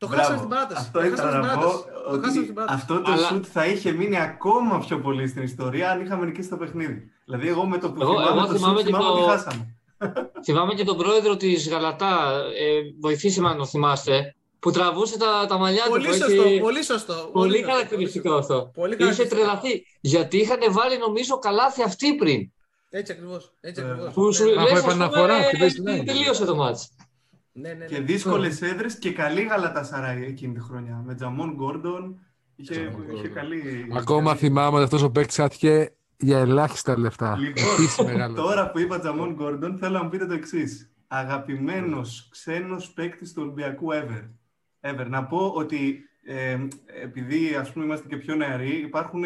Το 0.08 0.16
χάσαμε 0.16 0.38
στην 0.38 0.50
παράταση. 0.50 0.82
Αυτό 0.82 1.06
ήθελα 1.06 1.40
να 1.40 1.58
πω. 1.58 1.70
Ότι 2.12 2.54
αυτό 2.68 3.02
το 3.02 3.12
Αλλά... 3.12 3.28
σουτ 3.28 3.46
θα 3.52 3.66
είχε 3.66 3.92
μείνει 3.92 4.20
ακόμα 4.20 4.80
πιο 4.80 5.00
πολύ 5.00 5.28
στην 5.28 5.44
ιστορία 5.44 5.92
αν 5.92 6.02
είχαμε 6.02 6.26
νικήσει 6.26 6.50
το 6.50 6.58
παιχνίδι. 6.58 7.12
Δηλαδή, 7.26 7.48
εγώ 7.48 7.66
με 7.66 7.78
το 7.78 7.92
που 7.92 8.02
εγώ, 8.02 8.12
θυμάμαι, 8.12 8.40
εγώ 8.40 8.48
το 8.48 8.56
θυμάμαι, 8.56 8.78
σουτ, 8.78 8.86
θυμάμαι 8.86 9.06
το... 9.06 9.14
ότι 9.14 9.30
χάσαμε. 9.30 9.76
θυμάμαι 10.44 10.74
και 10.74 10.84
τον 10.84 10.98
πρόεδρο 10.98 11.36
της 11.38 11.70
Γαλατά. 11.70 12.42
Ε, 12.60 12.82
βοηθήσε 13.02 13.42
με 13.42 13.50
αν 13.50 13.58
το 13.58 13.66
θυμάστε 13.66 14.36
που 14.60 14.72
τραβούσε 14.72 15.18
τα, 15.18 15.46
τα 15.48 15.58
μαλλιά 15.58 15.86
πολύ 15.90 16.08
του. 16.08 16.14
Σωστό, 16.14 16.42
έχει... 16.42 16.60
Πολύ 16.60 16.84
σωστό. 16.84 17.30
Πολύ, 17.34 17.62
χαρακτηριστικό 17.62 18.34
αυτό. 18.34 18.72
Πολύ 18.74 18.98
Είχε 19.00 19.26
τρελαθεί. 19.26 19.86
Γιατί 20.02 20.38
είχαν 20.38 20.60
βάλει 20.70 20.98
νομίζω 20.98 21.40
καλάθι 21.40 21.84
αυτοί 21.84 22.16
πριν. 22.16 22.52
Έτσι 22.90 23.12
ακριβώς. 23.12 23.54
Έτσι 23.62 23.82
ε, 23.82 23.90
ακριβώς. 23.90 24.14
Που 24.14 24.34
σου 24.34 24.46
λέει 24.46 24.78
επαναφορά 24.78 25.40
και 25.52 25.58
τελείωσε 26.06 26.46
το 26.46 26.56
μάτσο. 26.56 26.88
Ναι, 27.54 27.70
ναι, 27.70 27.74
ναι. 27.74 27.86
Και 27.86 28.02
δύσκολε 28.02 28.48
έδρες 28.48 28.98
και 28.98 29.14
καλή 29.14 29.42
γαλατασαράι 29.42 30.24
εκείνη 30.24 30.54
τη 30.54 30.60
χρονιά. 30.60 31.02
Με 31.06 31.16
Τζαμόν 31.16 31.54
Γκόρντον. 31.54 32.20
Είχε, 32.56 32.92
είχε 33.14 33.28
καλή. 33.28 33.88
Ακόμα 33.98 34.36
θυμάμαι 34.36 34.76
ότι 34.76 34.84
αυτός 34.84 35.04
ο 35.04 35.12
παίκτης 35.12 35.40
άτυχε 35.40 35.96
για 36.18 36.40
ελάχιστα 36.40 37.00
λεφτά. 37.00 37.38
Λοιπόν, 37.38 38.36
τώρα 38.36 38.72
που 38.72 38.80
είπα 38.80 39.00
Τζαμόν 39.00 39.34
Γκόρντον, 39.34 39.78
θέλω 39.78 39.98
να 39.98 40.04
μου 40.04 40.10
πείτε 40.10 40.26
το 40.26 40.34
εξής. 40.34 40.92
Αγαπημένος 41.08 42.28
ξένος 42.32 42.92
παίκτης 42.94 43.34
του 43.34 43.42
Ολυμπιακού 43.42 43.88
ever. 43.92 44.30
ever. 44.82 45.06
Να 45.08 45.24
πω 45.26 45.52
ότι 45.56 46.04
ε, 46.24 46.58
επειδή 47.04 47.56
ας 47.56 47.72
πούμε 47.72 47.86
είμαστε 47.86 48.08
και 48.08 48.18
πιο 48.18 48.36
νεαροί, 48.36 48.78
υπάρχουν 48.78 49.24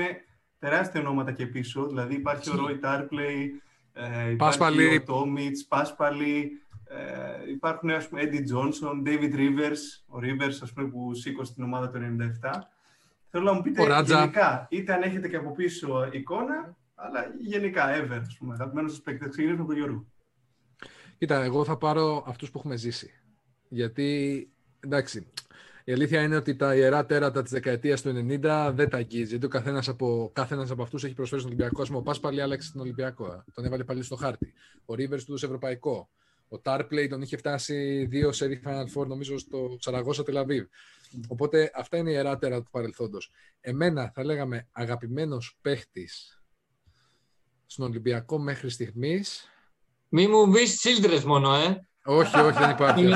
τεράστια 0.60 1.02
ονόματα 1.02 1.32
και 1.32 1.46
πίσω. 1.46 1.88
Δηλαδή 1.88 2.16
υπάρχει 2.16 2.50
ο 2.50 2.56
Ρόι 2.56 2.78
Τάρπλεϊ, 2.78 3.62
ε, 3.94 4.32
υπάρχει 4.32 4.62
ο 4.64 5.04
Τόμιτς, 5.06 5.66
Πάσπαλι, 5.66 6.62
ε, 6.90 7.52
υπάρχουν 7.52 7.90
ας 7.90 8.08
πούμε 8.08 8.22
Eddie 8.24 8.56
Johnson, 8.56 9.08
David 9.08 9.36
Rivers, 9.36 9.80
ο 10.06 10.18
Rivers 10.22 10.58
ας 10.62 10.74
πούμε 10.74 10.88
που 10.88 11.14
σήκωσε 11.14 11.54
την 11.54 11.64
ομάδα 11.64 11.90
του 11.90 12.00
97. 12.42 12.52
Θέλω 13.30 13.44
να 13.44 13.54
μου 13.54 13.62
πείτε 13.62 14.04
γενικά, 14.04 14.68
είτε 14.70 14.94
αν 14.94 15.02
έχετε 15.02 15.28
και 15.28 15.36
από 15.36 15.52
πίσω 15.52 16.10
εικόνα, 16.12 16.76
αλλά 16.96 17.34
γενικά, 17.40 17.86
ever, 18.02 18.20
ας 18.22 18.38
πούμε, 18.38 18.54
αγαπημένος 18.54 18.92
σας 18.92 19.02
παίκτες. 19.02 19.30
Ξεκινήσουμε 19.30 19.62
από 19.62 19.72
τον 19.72 19.82
Γιώργο. 19.82 20.06
Κοίτα, 21.18 21.44
εγώ 21.44 21.64
θα 21.64 21.78
πάρω 21.78 22.24
αυτούς 22.28 22.52
που 22.52 22.58
έχουμε 22.58 22.76
ζήσει. 22.76 23.12
Γιατί, 23.70 24.50
εντάξει, 24.80 25.32
η 25.84 25.92
αλήθεια 25.92 26.22
είναι 26.22 26.36
ότι 26.36 26.56
τα 26.56 26.76
ιερά 26.76 27.06
τέρατα 27.06 27.42
της 27.42 27.52
δεκαετίας 27.52 28.02
του 28.02 28.10
90 28.10 28.72
δεν 28.74 28.90
τα 28.90 28.98
αγγίζει. 28.98 29.30
Γιατί 29.30 29.46
ο 29.46 29.50
καθένας 29.50 29.88
από, 29.88 30.32
καθένας 30.34 30.72
από 30.72 30.84
αυτούς 30.84 31.04
έχει 31.04 31.14
προσφέρει 31.14 31.42
στον 31.42 31.54
Ολυμπιακό. 31.54 31.82
Ας 31.82 31.88
πούμε, 31.88 32.00
ο 32.00 32.02
Πάσπαλι 32.02 32.42
άλλαξε 32.42 32.72
τον 32.72 32.82
Ολυμπιακό. 32.82 33.44
Τον 33.54 33.66
έβαλε 33.66 33.84
πάλι 33.84 34.04
στο 34.04 34.16
χάρτη. 34.16 34.54
Ο 34.86 34.94
Ρίβερ 34.94 35.20
του 35.20 35.26
έδωσε 35.28 35.46
ευρωπαϊκό. 35.46 36.10
Ο 36.50 36.62
Tarplay 36.64 37.08
τον 37.10 37.22
είχε 37.22 37.38
φτάσει 37.38 38.06
δύο 38.10 38.32
σε 38.32 38.62
Final 38.66 38.86
Four, 38.96 39.08
νομίζω, 39.08 39.38
στο 39.38 39.78
Σαραγώσα 39.80 40.24
Τελαβίβ. 40.24 40.66
Οπότε 41.28 41.72
αυτά 41.76 41.98
είναι 41.98 42.10
η 42.10 42.14
ιεράτερα 42.14 42.62
του 42.62 42.70
παρελθόντος. 42.72 43.32
Εμένα 43.62 44.12
θα 44.14 44.24
λέγαμε 44.24 44.68
αγαπημένος 44.72 45.58
παίχτης 45.62 46.42
στον 47.66 47.86
Ολυμπιακό 47.86 48.40
μέχρι 48.40 48.70
στιγμής. 48.70 49.52
Μη 50.10 50.28
μου 50.28 50.52
πει 50.52 50.62
Childress 50.82 51.24
μόνο, 51.24 51.56
ε. 51.56 51.88
Όχι, 52.04 52.40
όχι, 52.40 52.58
δεν 52.58 52.70
υπάρχει. 52.70 53.02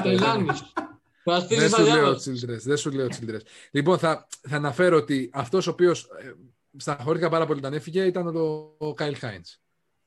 Είναι 1.49 1.67
δεν 1.67 1.69
σου 1.69 1.84
λέω 1.84 2.11
Childress. 2.11 2.59
Δεν 2.63 2.77
σου 2.77 2.91
λέω 2.91 3.07
Childress. 3.07 3.41
Λοιπόν, 3.71 3.97
θα, 3.97 4.27
θα 4.41 4.55
αναφέρω 4.55 4.97
ότι 4.97 5.29
αυτός 5.34 5.67
ο 5.67 5.71
οποίος 5.71 6.03
ε, 6.03 6.34
σταχωρήθηκα 6.77 7.29
πάρα 7.29 7.45
πολύ 7.45 7.59
όταν 7.59 7.73
έφυγε 7.73 8.05
ήταν 8.05 8.36
ο 8.77 8.93
Κάιλ 8.93 9.17
Χάιντς. 9.17 9.61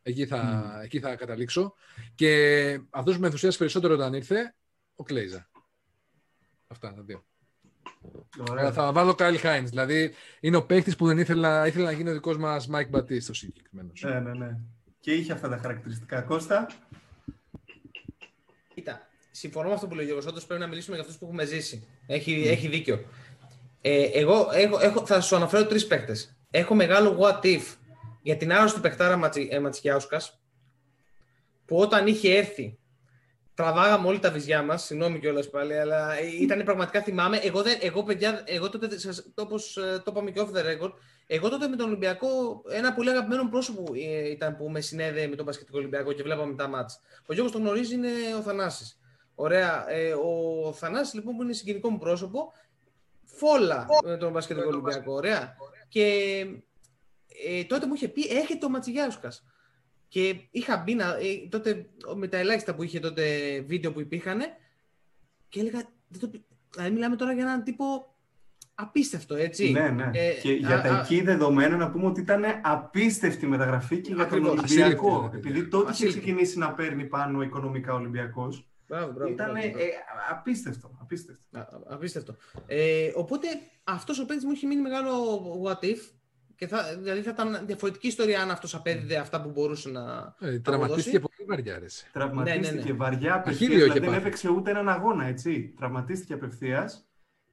Εκεί 0.07 0.26
θα, 0.26 0.72
mm. 0.78 0.82
εκεί 0.84 1.00
θα 1.00 1.16
καταλήξω. 1.16 1.74
Και 2.14 2.80
αυτός 2.90 3.14
που 3.14 3.20
με 3.20 3.26
ενθουσίασε 3.26 3.59
περισσότερο 3.59 3.94
όταν 3.94 4.14
ήρθε, 4.14 4.55
ο 4.94 5.02
Κλέιζα. 5.02 5.48
Αυτά 6.66 6.94
τα 6.94 7.02
δύο. 7.02 7.24
Ωραία. 8.50 8.72
Θα 8.72 8.92
βάλω 8.92 9.14
Κάιλ 9.14 9.38
Χάιντ. 9.38 9.68
Δηλαδή 9.68 10.14
είναι 10.40 10.57
ο 10.57 10.66
παίκτης 10.66 10.96
που 10.96 11.07
δεν 11.07 11.18
ήθελα, 11.18 11.66
ήθελα 11.66 11.84
να 11.84 11.92
γίνει 11.92 12.11
ο 12.11 12.12
δικός 12.12 12.36
μας 12.36 12.66
Μάικ 12.66 12.88
Μπατίστ 12.88 13.34
συγκεκριμένος. 13.34 14.02
Ναι, 14.02 14.20
ναι, 14.20 14.32
ναι. 14.32 14.59
Και 15.00 15.12
είχε 15.12 15.32
αυτά 15.32 15.48
τα 15.48 15.57
χαρακτηριστικά. 15.57 16.20
Κώστα. 16.20 16.66
Κοίτα, 18.74 19.09
συμφωνώ 19.30 19.68
με 19.68 19.74
αυτό 19.74 19.86
που 19.86 19.94
λέει 19.94 20.05
ο 20.05 20.07
Γιώργος. 20.07 20.26
Όντως 20.26 20.46
πρέπει 20.46 20.61
να 20.61 20.66
μιλήσουμε 20.66 20.96
για 20.96 21.05
αυτούς 21.05 21.18
που 21.18 21.24
έχουμε 21.24 21.44
ζήσει. 21.44 21.86
Έχει, 22.07 22.42
mm. 22.46 22.50
έχει 22.50 22.68
δίκιο. 22.68 23.05
Ε, 23.80 24.02
εγώ 24.02 24.48
έχω, 24.52 24.78
έχω, 24.80 25.07
θα 25.07 25.20
σου 25.20 25.36
αναφέρω 25.36 25.66
τρεις 25.66 25.86
παίκτες. 25.86 26.36
Έχω 26.50 26.74
μεγάλο 26.74 27.18
what 27.20 27.44
if 27.44 27.62
για 28.24 28.36
την 28.36 28.52
άρρωστη 28.52 28.80
παιχτάρα 28.80 29.16
Ματσι, 29.16 29.48
ε, 29.50 29.58
Ματσιγιάουσκας, 29.59 30.40
που 31.64 31.76
όταν 31.76 32.06
είχε 32.06 32.36
έρθει, 32.36 32.78
τραβάγαμε 33.54 34.08
όλοι 34.08 34.18
τα 34.18 34.30
βυζιά 34.30 34.62
μας. 34.62 34.84
Συγγνώμη 34.84 35.18
κιόλας 35.18 35.50
πάλι, 35.50 35.78
αλλά 35.78 36.20
ήταν 36.40 36.64
πραγματικά 36.64 37.02
θυμάμαι. 37.02 37.36
Εγώ, 37.36 37.62
δεν, 37.62 37.78
εγώ 37.80 38.02
παιδιά, 38.02 38.42
εγώ 38.46 38.70
τότε, 38.70 38.98
σας, 38.98 39.32
όπως 39.34 39.76
ε, 39.76 40.02
το 40.04 40.10
είπαμε 40.10 40.30
και 40.30 40.40
off 40.40 40.56
the 40.56 40.60
record, 40.60 40.92
εγώ 41.26 41.48
τότε 41.48 41.68
με 41.68 41.76
τον 41.76 41.86
Ολυμπιακό, 41.86 42.62
ένα 42.70 42.92
πολύ 42.92 43.10
αγαπημένο 43.10 43.48
πρόσωπο 43.48 43.92
ε, 43.94 44.30
ήταν 44.30 44.56
που 44.56 44.70
με 44.70 44.80
συνέδεε 44.80 45.26
με 45.26 45.36
τον 45.36 45.46
Πασχετικό 45.46 45.78
Ολυμπιακό 45.78 46.12
και 46.12 46.22
βλέπαμε 46.22 46.54
τα 46.54 46.68
μάτς. 46.68 47.00
Ο 47.26 47.32
Γιώργος 47.32 47.52
τον 47.52 47.62
γνωρίζει, 47.62 47.94
είναι 47.94 48.10
ο 48.38 48.40
Θανάσης. 48.40 48.98
Ωραία. 49.34 49.90
Ε, 49.90 50.12
ο 50.12 50.72
Θανάσης 50.72 51.14
λοιπόν 51.14 51.36
που 51.36 51.42
είναι 51.42 51.52
συγκινικό 51.52 51.90
μου 51.90 51.98
πρόσωπο, 51.98 52.52
φόλα 53.24 53.86
με 54.04 54.16
τον 54.16 54.32
Πασχετικό 54.32 54.66
Ολυμπιακό. 54.66 55.12
Ωραία. 55.12 55.56
Και 55.88 56.46
ε, 57.47 57.64
τότε 57.64 57.87
μου 57.87 57.95
είχε 57.95 58.09
πει 58.09 58.37
έρχεται 58.37 58.66
ο 58.66 58.68
Ματσιγιάουσκας. 58.68 59.45
Και 60.09 60.35
είχα 60.51 60.76
μπει 60.76 60.95
να, 60.95 61.05
ε, 61.05 61.49
τότε 61.49 61.87
με 62.16 62.28
τα 62.28 62.37
ελάχιστα 62.37 62.74
που 62.74 62.82
είχε 62.82 63.01
τότε 63.01 63.24
βίντεο 63.66 63.93
που 63.93 64.01
υπήρχαν 64.01 64.41
και 65.49 65.61
έλεγα, 65.61 65.82
δεν 66.09 66.20
το, 66.20 66.30
δηλαδή 66.74 66.93
μιλάμε 66.93 67.16
τώρα 67.16 67.32
για 67.32 67.43
έναν 67.43 67.62
τύπο 67.62 68.14
απίστευτο, 68.74 69.35
έτσι. 69.35 69.70
Ναι, 69.70 69.89
ναι. 69.89 70.11
Ε, 70.14 70.32
και 70.41 70.53
για 70.53 70.80
τα 70.80 71.01
εκεί 71.01 71.22
δεδομένα 71.22 71.76
να 71.76 71.91
πούμε 71.91 72.07
ότι 72.07 72.20
ήταν 72.20 72.45
απίστευτη 72.62 73.47
μεταγραφή 73.47 74.01
και 74.01 74.14
για 74.14 74.26
τον 74.26 74.45
Ολυμπιακό. 74.45 75.30
Επειδή 75.35 75.68
τότε 75.68 75.91
είχε 75.93 76.07
ξεκινήσει 76.07 76.59
να 76.59 76.72
παίρνει 76.72 77.05
πάνω 77.05 77.43
οικονομικά 77.43 77.93
ο 77.93 77.97
Ολυμπιακός 77.97 78.68
Μπράβο, 78.87 79.12
μπράβο, 79.12 79.30
Ήταν 79.30 79.51
μπράβο, 79.51 79.68
μπράβο. 79.68 79.85
Ε, 79.85 79.89
απίστευτο. 80.30 80.91
απίστευτο. 81.01 81.59
Α, 81.59 81.66
απίστευτο. 81.87 82.37
Ε, 82.66 83.11
οπότε 83.14 83.47
αυτός 83.85 84.18
ο 84.18 84.26
παίκτης 84.26 84.45
μου 84.45 84.51
έχει 84.51 84.66
μείνει 84.66 84.80
μεγάλο 84.80 85.12
what 85.64 85.85
if. 85.85 85.99
Και 86.57 86.66
θα, 86.66 86.96
δηλαδή 86.96 87.22
θα 87.22 87.30
ήταν 87.30 87.66
διαφορετική 87.66 88.07
ιστορία 88.07 88.42
αν 88.42 88.50
αυτός 88.50 88.74
απέδιδε 88.74 89.16
αυτά 89.16 89.42
που 89.42 89.50
μπορούσε 89.50 89.88
να. 89.90 90.34
Ε, 90.40 90.59
τραυματίστηκε 90.59 91.20
πολύ 91.20 91.48
βαριά, 91.48 91.78
ρε. 91.78 91.86
Τραυματίστηκε 92.12 92.70
Ναι, 92.70 92.80
ναι, 92.80 92.82
ναι. 92.82 92.92
βαριά 92.92 93.34
απευθείας. 93.34 93.55
Αχίλιο 93.57 93.74
Δηλαδή 93.74 93.90
είχε 93.90 94.00
δεν 94.00 94.09
πάθει. 94.09 94.20
έπαιξε 94.26 94.48
ούτε 94.50 94.70
έναν 94.70 94.88
αγώνα, 94.88 95.24
έτσι. 95.24 95.74
Τραυματίστηκε 95.76 96.32
απευθείας 96.32 97.09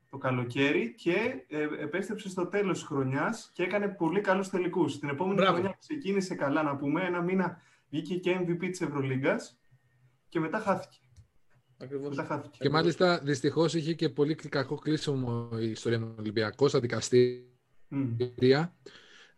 το 0.10 0.18
καλοκαίρι 0.18 0.94
και 0.98 1.16
ε, 1.48 1.64
επέστρεψε 1.84 2.30
στο 2.30 2.46
τέλος 2.48 2.78
της 2.80 2.88
χρονιάς 2.88 3.50
και 3.54 3.64
έκανε 3.64 3.88
πολύ 3.88 4.22
καλούς 4.22 4.50
τελικούς. 4.50 5.00
Την 5.00 5.10
επόμενη 5.10 5.36
Μπράβο. 5.36 5.54
χρονιά 5.54 5.76
ξεκίνησε 5.80 6.36
καλά, 6.36 6.64
να 6.64 6.76
πούμε. 6.76 7.02
Ένα 7.06 7.22
μήνα 7.22 7.62
βγήκε 7.90 8.16
και 8.16 8.38
MVP 8.40 8.58
της 8.70 8.82
Ευρωλίγκας 8.82 9.60
και 10.30 10.40
μετά 10.40 10.60
χάθηκε. 10.60 10.98
Ακριβώς. 11.82 12.10
Μετά 12.10 12.24
χάθηκε. 12.24 12.58
Και 12.62 12.70
μάλιστα 12.70 13.20
δυστυχώς 13.24 13.74
είχε 13.74 13.94
και 13.94 14.10
πολύ 14.10 14.36
κακό 14.36 14.76
κλείσιμο 14.76 15.50
η 15.60 15.70
ιστορία 15.70 16.00
με 16.00 16.06
τον 16.06 16.16
Ολυμπιακό 16.20 16.68
στα 16.68 16.80
δικαστήρια. 16.80 17.50
Μμ. 17.94 18.16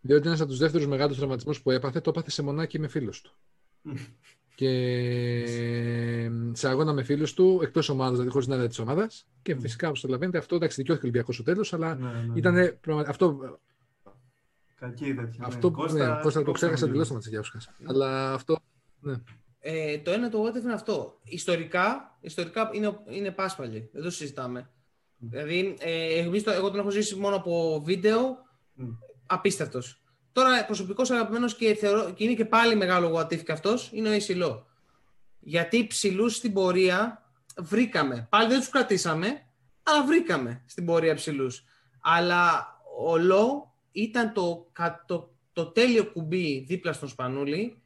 Διότι 0.02 0.28
ένας 0.28 0.40
από 0.42 0.50
τους 0.50 0.58
δεύτερους 0.60 0.88
μεγάλους 0.88 1.18
τραυματισμούς 1.18 1.62
που 1.62 1.72
έπαθε, 1.72 2.00
το 2.02 2.10
έπαθε 2.10 2.32
σε 2.32 2.42
μονάκι 2.42 2.80
με 2.80 2.88
φίλους 2.88 3.22
του. 3.22 3.32
Μμ. 3.82 3.94
Και 4.56 4.70
σε 6.54 6.68
αγώνα 6.68 6.94
με 6.94 7.04
φίλους 7.04 7.34
του, 7.34 7.60
εκτός 7.64 7.90
ομάδας, 7.90 8.12
δηλαδή 8.12 8.30
χωρίς 8.32 8.48
να 8.48 8.56
είναι 8.56 8.68
της 8.68 8.80
ομάδας. 8.80 9.28
Και 9.42 9.56
φυσικά, 9.56 9.88
όπως 9.88 10.02
καταλαβαίνετε, 10.02 10.38
αυτό 10.38 10.56
εντάξει, 10.56 10.76
δικαιώθηκε 10.82 11.06
ο 11.06 11.10
Ολυμπιακός 11.10 11.36
στο 11.36 11.44
τέλος, 11.44 11.74
αλλά 11.74 11.96
Ναι, 11.96 12.12
ναι, 12.12 12.20
ναι. 12.22 12.34
ήταν 12.38 12.78
πραγμα- 12.82 13.06
αυτό, 13.08 13.40
Κακή 14.80 15.04
τέτοια. 15.14 15.24
ναι. 15.40 15.46
αυτό 15.46 15.72
που 15.72 15.78
Κώστα, 15.78 16.16
ναι, 16.16 16.22
Κώστα, 16.22 16.40
το 16.40 16.46
κόψαμε 16.46 16.54
ξέχασα 16.74 16.86
λίγο. 16.86 16.92
τελείω 16.92 17.08
το 17.08 17.14
Ματσιγιάουσκα. 17.14 17.60
Αλλά 17.86 18.34
αυτό. 18.34 18.58
Ναι. 19.00 19.14
Ε, 19.60 19.98
το 19.98 20.12
ένα 20.12 20.30
το 20.30 20.44
what 20.46 20.58
if 20.58 20.62
είναι 20.64 20.74
αυτό. 20.74 21.20
Ιστορικά, 21.24 22.18
ιστορικά 22.22 22.70
είναι, 22.74 23.00
είναι 23.10 23.32
πάσπαλοι. 23.32 23.90
Δεν 23.94 24.04
το 24.04 24.10
συζητάμε. 24.10 24.70
Δηλαδή, 25.18 25.76
ε, 25.80 26.20
εμείς 26.20 26.44
το- 26.44 26.52
εγώ 26.52 26.70
τον 26.72 26.80
έχω 26.80 26.90
ζήσει 26.90 27.16
μόνο 27.16 27.36
από 27.36 27.82
βίντεο. 27.86 28.38
Μμ. 28.74 28.90
Απίστευτος. 29.26 30.02
Τώρα, 30.32 30.66
προσωπικό 30.66 31.02
αγαπημένος 31.02 31.56
και, 31.56 31.76
θεωρώ, 31.76 32.12
και 32.12 32.24
είναι 32.24 32.34
και 32.34 32.46
πάλι 32.46 32.76
μεγάλο 32.76 33.18
what 33.18 33.34
if 33.34 33.44
και 33.44 33.52
αυτός 33.52 33.90
είναι 33.94 34.10
ο 34.10 34.14
Ισηλό. 34.14 34.68
Γιατί 35.40 35.88
ψηλούς 35.88 36.36
στην 36.36 36.54
πορεία 36.54 37.30
βρήκαμε. 37.58 38.28
Πάλι 38.30 38.48
δεν 38.50 38.60
τους 38.60 38.70
κρατήσαμε, 38.70 39.48
αλλά 39.84 40.06
βρήκαμε 40.06 40.64
στην 40.66 40.86
πορεία 40.86 41.16
ψηλούς. 41.16 41.64
Αλλά 42.02 42.68
ο 43.00 43.18
Λό 43.18 43.74
ήταν 43.92 44.34
το, 44.34 44.70
κα- 44.72 45.04
το, 45.08 45.34
το 45.54 45.66
τέλειο 45.66 46.06
κουμπί 46.06 46.60
δίπλα 46.68 46.94
στον 46.94 47.10
Σπανούλη 47.10 47.82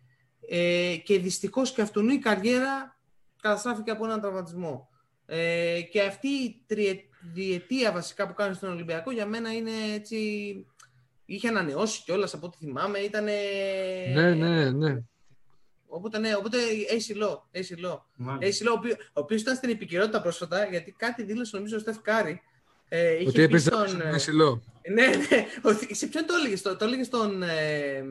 ε, 0.49 0.95
και 1.03 1.19
δυστυχώς 1.19 1.71
και 1.71 1.81
αυτού 1.81 2.09
η 2.09 2.19
καριέρα 2.19 2.99
καταστράφηκε 3.41 3.91
από 3.91 4.05
έναν 4.05 4.21
τραυματισμό. 4.21 4.89
Ε, 5.25 5.81
και 5.81 6.01
αυτή 6.01 6.27
η 6.27 6.63
τριετία 7.33 7.91
βασικά 7.91 8.27
που 8.27 8.33
κάνει 8.33 8.53
στον 8.53 8.71
Ολυμπιακό 8.71 9.11
για 9.11 9.25
μένα 9.25 9.53
είναι 9.53 9.71
έτσι... 9.93 10.17
Είχε 11.29 11.47
ανανεώσει 11.47 12.01
κιόλας 12.03 12.33
από 12.33 12.45
ό,τι 12.45 12.57
θυμάμαι. 12.57 12.99
Ήτανε... 12.99 13.33
ναι, 14.13 14.33
ναι, 14.33 14.69
ναι. 14.71 14.97
Οπότε, 15.87 16.17
ναι, 16.19 16.35
οπότε 16.35 16.57
Acie 16.89 17.23
Law, 17.23 17.31
Acie 17.31 17.85
Law. 17.91 17.99
Μάλιστα. 18.15 18.65
Acie 18.65 18.69
Law, 18.69 18.71
ο 18.71 18.77
οποίο- 18.77 18.95
ο 18.99 19.19
οποίος 19.21 19.41
ήταν 19.41 19.55
στην 19.55 19.69
επικαιρότητα 19.69 20.21
πρόσφατα, 20.21 20.65
γιατί 20.65 20.91
κάτι 20.97 21.23
δήλωσε 21.23 21.55
νομίζω 21.57 21.75
ο 21.75 21.79
Στεφ 21.79 21.97
Κάρι. 22.01 22.41
Ε, 22.89 23.13
είχε 23.15 23.23
Ότι 23.27 23.35
πει 23.37 23.41
έπαιζε 23.41 23.69
στον, 23.69 23.87
στον 23.87 24.01
ε, 24.01 24.15
Acie 24.15 24.39
Law. 24.39 24.63
ναι, 24.93 25.05
ναι. 25.05 25.45
Ότι- 25.71 25.95
Σε 25.95 26.07
ποιον 26.07 26.25
το 26.25 26.33
έλεγε, 26.39 26.55
στο- 26.55 26.75
το 26.77 26.85
έλεγε 26.85 27.03
στον, 27.03 27.43
ε, 27.43 28.03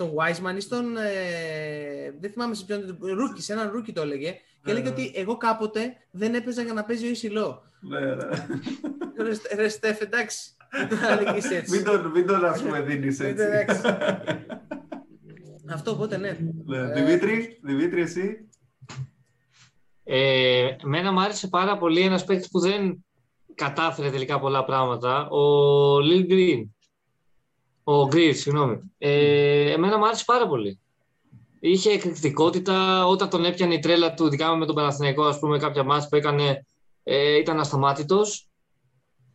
στον 0.00 0.12
Wiseman 0.16 0.56
ή 0.56 0.60
στον. 0.60 0.96
Ε, 0.96 2.14
δεν 2.20 2.30
θυμάμαι 2.30 2.54
σε 2.54 2.64
ποιον. 2.64 2.98
Rookie, 3.00 3.42
σε 3.42 3.52
έναν 3.52 3.70
rookie 3.70 3.92
το 3.92 4.00
έλεγε. 4.00 4.30
Και 4.30 4.38
Ναι, 4.64 4.70
έλεγε 4.72 4.88
ναι. 4.88 4.94
ότι 4.94 5.12
εγώ 5.14 5.36
κάποτε 5.36 5.96
δεν 6.10 6.34
έπαιζα 6.34 6.62
για 6.62 6.72
να 6.72 6.84
παίζει 6.84 7.06
ο 7.06 7.10
Ισηλό. 7.10 7.62
Ναι, 7.80 8.00
ναι. 8.00 8.14
Ρε, 9.22 9.34
Στε- 9.34 9.54
ρε 9.54 9.68
Στεφ, 9.68 10.00
εντάξει. 10.00 10.50
Δεν 10.88 10.98
θα 10.98 11.12
έλεγες 11.12 11.50
έτσι. 11.50 11.76
Μην 11.76 11.84
τον, 11.84 12.10
μην 12.10 12.26
τον 12.26 12.44
ας 12.44 12.62
πούμε 12.62 12.80
δίνεις 12.80 13.20
έτσι. 13.20 13.42
Εντάξει. 13.44 13.80
Αυτό 15.72 15.90
οπότε 15.90 16.16
ναι. 16.16 16.38
Ναι. 16.64 16.92
Δημήτρη, 16.92 17.58
Δημήτρη, 17.62 18.00
εσύ; 18.00 18.48
Ε, 20.04 20.68
εμένα 20.84 21.12
μου 21.12 21.20
άρεσε 21.20 21.48
πάρα 21.48 21.78
πολύ 21.78 22.00
ένας 22.00 22.24
παίκτης 22.24 22.48
που 22.50 22.60
δεν 22.60 23.04
κατάφερε 23.54 24.10
τελικά 24.10 24.40
πολλά 24.40 24.64
πράγματα, 24.64 25.28
ο 25.28 25.40
Lil 25.98 26.30
Green. 26.32 26.64
Ο 27.84 28.02
Greer, 28.02 28.32
συγγνώμη. 28.34 28.80
Ε, 28.98 29.72
εμένα 29.72 29.98
μου 29.98 30.06
άρεσε 30.06 30.24
πάρα 30.26 30.46
πολύ. 30.48 30.80
Είχε 31.60 31.90
εκρηκτικότητα, 31.90 33.06
όταν 33.06 33.28
τον 33.28 33.44
έπιανε 33.44 33.74
η 33.74 33.78
τρέλα 33.78 34.14
του, 34.14 34.26
ειδικά 34.26 34.56
με 34.56 34.66
τον 34.66 34.74
Παναθηναϊκό, 34.74 35.24
ας 35.24 35.38
πούμε, 35.38 35.58
κάποια 35.58 35.84
ματς 35.84 36.08
που 36.08 36.16
έκανε, 36.16 36.66
ε, 37.02 37.36
ήταν 37.36 37.60
ασταμάτητος. 37.60 38.48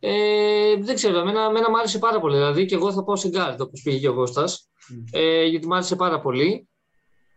Ε, 0.00 0.76
δεν 0.76 0.94
ξέρω, 0.94 1.18
εμένα, 1.18 1.44
εμένα 1.44 1.70
μου 1.70 1.78
άρεσε 1.78 1.98
πάρα 1.98 2.20
πολύ. 2.20 2.36
Δηλαδή 2.36 2.64
και 2.66 2.74
εγώ 2.74 2.92
θα 2.92 3.04
πάω 3.04 3.16
σε 3.16 3.28
γκαρντ, 3.28 3.60
όπως 3.60 3.82
πήγε 3.82 3.98
και 3.98 4.08
ο 4.08 4.14
Κώστας, 4.14 4.68
ε, 5.10 5.44
γιατί 5.44 5.66
μου 5.66 5.74
άρεσε 5.74 5.96
πάρα 5.96 6.20
πολύ. 6.20 6.68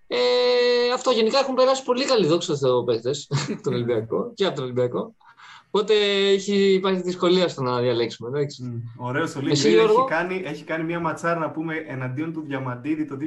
Ε, 0.08 0.18
αυτό 0.94 1.12
γενικά 1.12 1.40
έχουν 1.40 1.56
περάσει 1.56 1.84
πολύ 1.84 2.06
καλοί, 2.06 2.28
δόξα 2.28 2.56
τω 2.56 2.64
Θεώ, 2.64 2.84
παίχτες 2.86 3.12
στον 3.64 3.74
Ολυμπιακό 3.74 4.34
και 4.34 4.46
από 4.46 4.56
τον 4.56 4.64
Ολυμπιακό. 4.64 5.16
Οπότε 5.72 5.94
έχει, 6.30 6.74
υπάρχει 6.74 7.02
δυσκολία 7.02 7.48
στο 7.48 7.62
να 7.62 7.82
διαλέξουμε. 7.82 8.30
Εντάξει. 8.30 8.64
Μμ. 8.64 8.82
Ωραίος 8.98 9.36
ο 9.36 9.40
Εσύ, 9.40 9.48
Λίγκριν 9.48 9.72
Γιώργο; 9.72 10.00
έχει 10.00 10.10
κάνει, 10.10 10.42
έχει 10.46 10.64
κάνει 10.64 10.84
μια 10.84 11.00
ματσάρα 11.00 11.40
να 11.40 11.52
πούμε 11.52 11.76
εναντίον 11.76 12.34
του 12.34 12.42
Διαμαντίδη 12.42 13.06
το 13.06 13.18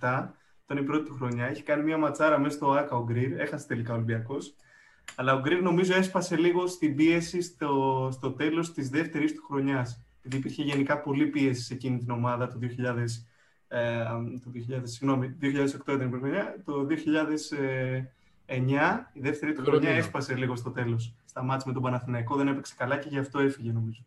2007, 0.00 0.28
ήταν 0.64 0.76
η 0.76 0.82
πρώτη 0.82 1.04
του 1.04 1.14
χρονιά. 1.14 1.46
Έχει 1.46 1.62
κάνει 1.62 1.82
μια 1.82 1.98
ματσάρα 1.98 2.38
μέσα 2.38 2.56
στο 2.56 2.70
ΆΚΑ 2.70 2.96
ο 2.96 3.04
Γκριν, 3.04 3.38
έχασε 3.38 3.66
τελικά 3.66 3.92
ο 3.92 3.94
Ολυμπιακός. 3.94 4.54
Αλλά 5.14 5.34
ο 5.34 5.40
Γκριν 5.40 5.62
νομίζω 5.62 5.94
έσπασε 5.94 6.36
λίγο 6.36 6.66
στην 6.66 6.96
πίεση 6.96 7.42
στο, 7.42 8.08
στο 8.12 8.30
τέλος 8.30 8.72
της 8.72 8.88
δεύτερης 8.88 9.34
του 9.34 9.42
χρονιάς. 9.48 10.02
Γιατί 10.22 10.36
υπήρχε 10.36 10.62
γενικά 10.62 11.00
πολλή 11.00 11.26
πίεση 11.26 11.62
σε 11.62 11.74
εκείνη 11.74 11.98
την 11.98 12.10
ομάδα 12.10 12.48
το 12.48 12.58
2000, 12.58 13.26
ε, 13.68 14.02
το 14.44 14.50
2000, 14.50 14.80
συγγνώμη, 14.82 15.36
2008 15.40 15.92
ήταν 15.94 16.06
η 16.06 16.10
πρώτη 16.10 16.24
χρονιά. 16.24 16.62
Το 16.64 16.86
2009 18.46 19.10
η 19.12 19.20
δεύτερη 19.20 19.52
του 19.52 19.62
χρονιά 19.62 19.80
Χρονιά. 19.80 19.90
έσπασε 19.90 20.34
λίγο 20.34 20.56
στο 20.56 20.70
τέλος. 20.70 21.14
Στα 21.32 21.42
μάτς 21.42 21.64
με 21.64 21.72
τον 21.72 21.82
Παναθηναϊκό 21.82 22.36
δεν 22.36 22.48
έπαιξε 22.48 22.74
καλά 22.76 22.96
και 22.96 23.08
γι' 23.08 23.18
αυτό 23.18 23.38
έφυγε 23.38 23.72
νομίζω. 23.72 24.04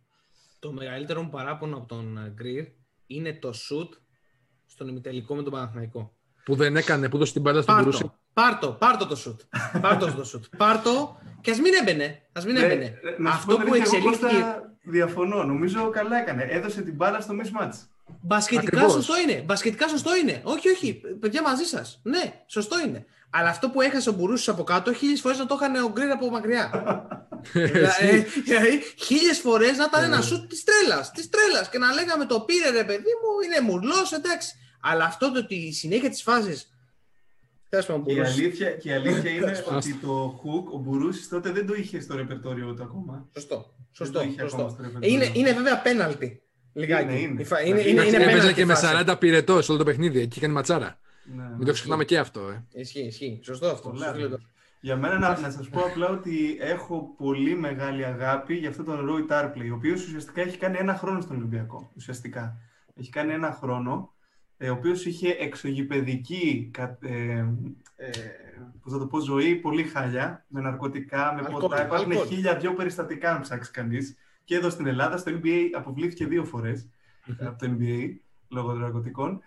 Το 0.59 0.71
μεγαλύτερο 0.71 1.21
μου 1.21 1.29
παράπονο 1.29 1.77
από 1.77 1.85
τον 1.85 2.17
ε, 2.17 2.33
Greer 2.41 2.67
είναι 3.07 3.33
το 3.33 3.49
shoot 3.49 3.89
στον 4.65 4.87
ημιτελικό 4.87 5.35
με 5.35 5.43
τον 5.43 5.51
Παναθηναϊκό. 5.51 6.15
Που 6.43 6.55
δεν 6.55 6.75
έκανε, 6.75 7.09
που 7.09 7.17
δώσε 7.17 7.33
την 7.33 7.41
μπάλα 7.41 7.61
στον 7.61 7.81
Μπρούσι. 7.81 8.11
Πάρτο, 8.33 8.71
πάρτο, 8.71 8.77
πάρτο 8.77 9.07
το 9.07 9.17
shoot. 9.25 9.59
Πάρτος 9.81 10.15
το 10.15 10.31
shoot. 10.33 10.57
Πάρτο 10.57 11.17
και 11.41 11.51
ας 11.51 11.59
μην 11.59 11.73
έμπαινε. 11.73 12.21
Ας 12.31 12.45
μην 12.45 12.55
έμπαινε. 12.55 12.85
Ε, 12.85 13.09
ε, 13.09 13.15
να 13.17 13.31
σου 13.31 13.37
Αυτό 13.37 13.55
πω 13.55 13.57
την 13.57 13.67
που 13.67 13.73
αλήθεια, 13.73 13.97
εγώ, 13.97 14.09
εξελίχθηκε 14.09 14.41
Κώστα, 14.41 14.77
Διαφωνώ. 14.81 15.43
Νομίζω 15.43 15.89
καλά 15.89 16.17
έκανε. 16.17 16.43
Έδωσε 16.43 16.81
την 16.81 16.95
μπάλα 16.95 17.21
στο 17.21 17.33
mismatch. 17.41 17.73
Μπασκετικά 18.21 18.67
Ακριβώς. 18.77 18.91
σωστό 18.93 19.13
είναι. 19.19 19.41
Μπασκετικά 19.41 19.87
σωστό 19.87 20.15
είναι. 20.15 20.41
Όχι, 20.43 20.69
όχι. 20.69 21.01
Παιδιά 21.19 21.41
μαζί 21.41 21.63
σας. 21.63 21.99
Ναι, 22.03 22.43
σωστό 22.47 22.79
είναι. 22.79 23.05
Αλλά 23.29 23.49
αυτό 23.49 23.69
που 23.69 23.81
έχασε 23.81 24.09
ο 24.09 24.13
Μπουρούσης 24.13 24.47
από 24.47 24.63
κάτω, 24.63 24.93
χίλιες 24.93 25.21
φορές 25.21 25.37
να 25.37 25.45
το 25.45 25.57
είχαν 25.61 25.83
ο 25.83 25.89
Γκριν 25.91 26.11
από 26.11 26.29
μακριά. 26.29 26.71
Δηλαδή, 27.53 28.81
χίλιες 28.97 29.39
φορές 29.39 29.77
να 29.77 29.83
ήταν 29.83 30.03
ένα 30.03 30.21
σουτ 30.21 30.49
της 30.49 30.63
τρέλας. 30.63 31.11
Της 31.11 31.29
τρέλας. 31.29 31.69
Και 31.69 31.77
να 31.77 31.93
λέγαμε 31.93 32.25
το 32.25 32.39
πήρε 32.41 32.69
ρε 32.69 32.83
παιδί 32.83 33.11
μου, 33.21 33.29
είναι 33.45 33.69
μουρλός, 33.71 34.11
εντάξει. 34.11 34.55
Αλλά 34.81 35.05
αυτό 35.05 35.31
το 35.31 35.39
ότι 35.39 35.55
η 35.55 35.73
συνέχεια 35.73 36.09
της 36.09 36.21
φάση. 36.21 36.61
Τέλο 37.69 37.83
πάντων, 37.87 38.05
Και 38.05 38.11
η 38.11 38.15
Μπουρούση. 38.15 38.41
αλήθεια, 38.41 38.69
και 38.71 38.89
η 38.89 38.93
αλήθεια 38.93 39.31
είναι 39.31 39.51
Άστα. 39.51 39.75
ότι 39.77 39.93
το 39.95 40.41
hook, 40.43 40.73
ο 40.73 40.77
Μπουρούσης 40.77 41.27
τότε 41.29 41.51
δεν 41.51 41.65
το 41.67 41.73
είχε 41.73 41.99
στο 41.99 42.15
ρεπερτόριο 42.15 42.73
του 42.73 42.83
ακόμα. 42.83 43.29
Σωστό. 43.33 43.55
Δεν 43.55 43.85
Σωστό. 43.91 44.19
το 44.19 44.25
είχε 44.25 44.41
ακόμα 44.41 44.49
σωστό. 44.49 44.69
στο 44.69 44.81
ρεπερτόριο. 44.81 45.15
Είναι, 45.15 45.31
είναι 45.33 45.53
βέβαια 45.53 45.81
πέναλτι. 45.81 46.39
Λιγάκι. 46.75 47.03
Είναι, 47.11 47.19
είναι. 47.19 47.41
Η 47.41 47.45
φα- 47.45 47.61
είναι, 47.61 47.79
είναι, 47.79 47.89
Εντάξει, 47.89 48.07
είναι 48.07 48.15
Έπαιζε 48.23 48.35
πέναλτι 48.37 48.53
και 48.53 48.65
με 48.65 48.73
φάση. 48.75 49.03
40 49.07 49.15
πυρετό 49.19 49.61
σε 49.61 49.71
όλο 49.71 49.79
το 49.79 49.85
παιχνίδι. 49.85 50.19
Εκεί 50.19 50.37
έκανε 50.39 50.53
ματσάρα. 50.53 50.99
Ναι, 51.35 51.43
Μην 51.43 51.57
ναι. 51.59 51.65
το 51.65 51.71
ξεχνάμε 51.71 52.05
και 52.05 52.17
αυτό. 52.17 52.39
Ε. 52.73 52.81
Ισχύει, 52.81 53.05
ισχύει. 53.05 53.39
Σωστό 53.43 53.67
αυτό. 53.67 53.89
Πολλά. 53.89 54.05
Σωστό 54.05 54.19
λέτε. 54.19 54.37
Για 54.79 54.95
μένα 54.95 55.19
να, 55.19 55.39
να 55.39 55.49
σας 55.51 55.69
πω 55.69 55.79
απλά 55.79 56.09
ότι 56.09 56.57
έχω 56.59 57.13
πολύ 57.17 57.55
μεγάλη 57.55 58.05
αγάπη 58.05 58.53
για 58.55 58.69
αυτόν 58.69 58.85
τον 58.85 59.05
Ρόι 59.05 59.25
Τάρπλεϊ, 59.25 59.69
ο 59.69 59.75
οποίος 59.75 60.05
ουσιαστικά 60.05 60.41
έχει 60.41 60.57
κάνει 60.57 60.77
ένα 60.79 60.95
χρόνο 60.95 61.21
στον 61.21 61.35
Ολυμπιακό. 61.35 61.91
Ουσιαστικά. 61.95 62.57
Έχει 62.99 63.09
κάνει 63.09 63.33
ένα 63.33 63.51
χρόνο, 63.61 64.13
ε, 64.57 64.69
ο 64.69 64.73
οποίος 64.73 65.05
είχε 65.05 65.35
εξωγηπαιδική 65.39 66.69
κα- 66.73 66.97
ε, 67.01 67.11
ε, 67.95 68.09
πώς 68.83 68.91
θα 68.93 68.99
το 68.99 69.05
πω, 69.07 69.19
ζωή 69.19 69.55
πολύ 69.55 69.83
χάλια, 69.83 70.45
με 70.47 70.61
ναρκωτικά, 70.61 71.33
με 71.33 71.41
Αλκοόλ, 71.45 71.61
ποτά. 71.61 71.85
Υπάρχουν 71.85 72.11
αλκοόλ. 72.11 72.27
χίλια 72.27 72.55
δυο 72.55 72.73
περιστατικά, 72.73 73.31
αν 73.31 73.41
ψάξει 73.41 73.71
κανείς. 73.71 74.15
Και 74.45 74.55
εδώ 74.55 74.69
στην 74.69 74.87
Ελλάδα, 74.87 75.17
στο 75.17 75.31
NBA 75.31 75.69
αποβλήθηκε 75.75 76.25
δύο 76.25 76.45
φορές 76.45 76.87
από 77.39 77.57
το 77.59 77.75
NBA 77.79 78.15
λόγω 78.49 78.71
των 78.71 78.79
ναρκωτικών. 78.79 79.41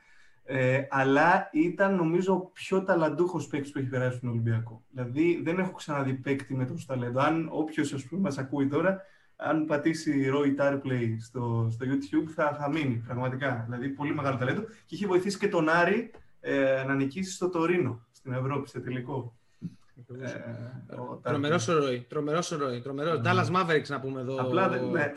Ε, 0.44 0.86
αλλά 0.90 1.49
ήταν 1.53 1.94
νομίζω 1.94 2.34
ο 2.34 2.40
πιο 2.40 2.82
ταλαντούχος 2.82 3.46
παίκτης 3.46 3.72
που 3.72 3.78
έχει 3.78 3.88
περάσει 3.88 4.16
στον 4.16 4.28
Ολυμπιακό. 4.28 4.84
Δηλαδή 4.90 5.40
δεν 5.42 5.59
έχω 5.59 5.72
ξαναδεί 5.72 6.14
παίκτη 6.14 6.55
με 6.55 6.64
τόσο 6.66 6.86
ταλέντο. 6.86 7.20
Αν 7.20 7.49
όποιος 7.53 7.92
ας 7.92 8.05
πούμε 8.05 8.20
μας 8.20 8.38
ακούει 8.38 8.66
τώρα, 8.66 9.03
αν 9.36 9.64
πατήσει 9.64 10.30
Roy 10.34 10.61
Tarplay 10.61 11.16
στο, 11.20 11.68
στο 11.70 11.86
YouTube 11.86 12.28
θα, 12.34 12.57
θα 12.61 12.68
μείνει 12.68 13.03
πραγματικά. 13.07 13.62
Δηλαδή 13.64 13.88
πολύ 13.88 14.14
μεγάλο 14.14 14.36
ταλέντο 14.36 14.62
και 14.62 14.94
είχε 14.94 15.07
βοηθήσει 15.07 15.38
και 15.38 15.49
τον 15.49 15.68
Άρη 15.68 16.11
ε, 16.40 16.84
να 16.86 16.94
νικήσει 16.94 17.32
στο 17.32 17.49
Τωρίνο 17.49 18.07
στην 18.12 18.32
Ευρώπη 18.32 18.68
σε 18.68 18.80
τελικό. 18.80 19.38
Ε, 20.07 20.96
τρομερός 21.22 21.66
ρόι. 21.66 22.07
Τρομερός 22.09 22.49
ρόι. 22.49 22.80
Τρομερός. 22.80 23.20
Dallas 23.24 23.46
Mavericks 23.57 23.86
να 23.88 24.01
πούμε 24.01 24.20
εδώ. 24.20 24.40
Απλά 24.40 24.68
δεν. 24.68 24.84
Ναι. 24.90 25.12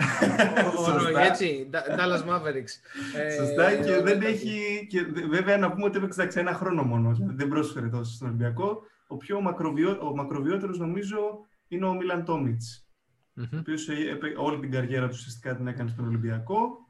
Ο 1.14 1.20
έτσι. 1.20 1.70
Dallas 1.72 2.30
Mavericks. 2.30 2.74
Ε, 3.16 3.32
Σωστά 3.32 3.76
και 3.76 4.02
δεν 4.04 4.22
έχει. 4.22 4.88
Και 4.90 5.06
βέβαια 5.30 5.58
να 5.58 5.72
πούμε 5.72 5.86
ότι 5.86 5.98
έπαιξε 5.98 6.40
ένα 6.40 6.54
χρόνο 6.54 6.84
μόνο. 6.84 7.18
Δεν 7.36 7.48
πρόσφερε 7.48 7.88
τόσο 7.88 8.12
στον 8.12 8.28
Ολυμπιακό. 8.28 8.82
Ο 9.08 9.18
πιο 9.18 9.42
μακροβιό, 9.42 9.98
ο 10.02 10.16
μακροβιότερος 10.16 10.80
νομίζω 10.80 11.20
είναι 11.68 11.86
ο 11.86 11.94
Μίλαν 11.94 12.26
Τόμιτς. 12.26 12.86
Ο 13.38 13.58
οποίος 13.60 13.88
όλη 14.38 14.60
την 14.60 14.72
καριέρα 14.72 15.06
του 15.06 15.14
ουσιαστικά 15.18 15.56
την 15.56 15.68
έκανε 15.68 15.90
στον 15.90 16.08
Ολυμπιακό. 16.08 16.81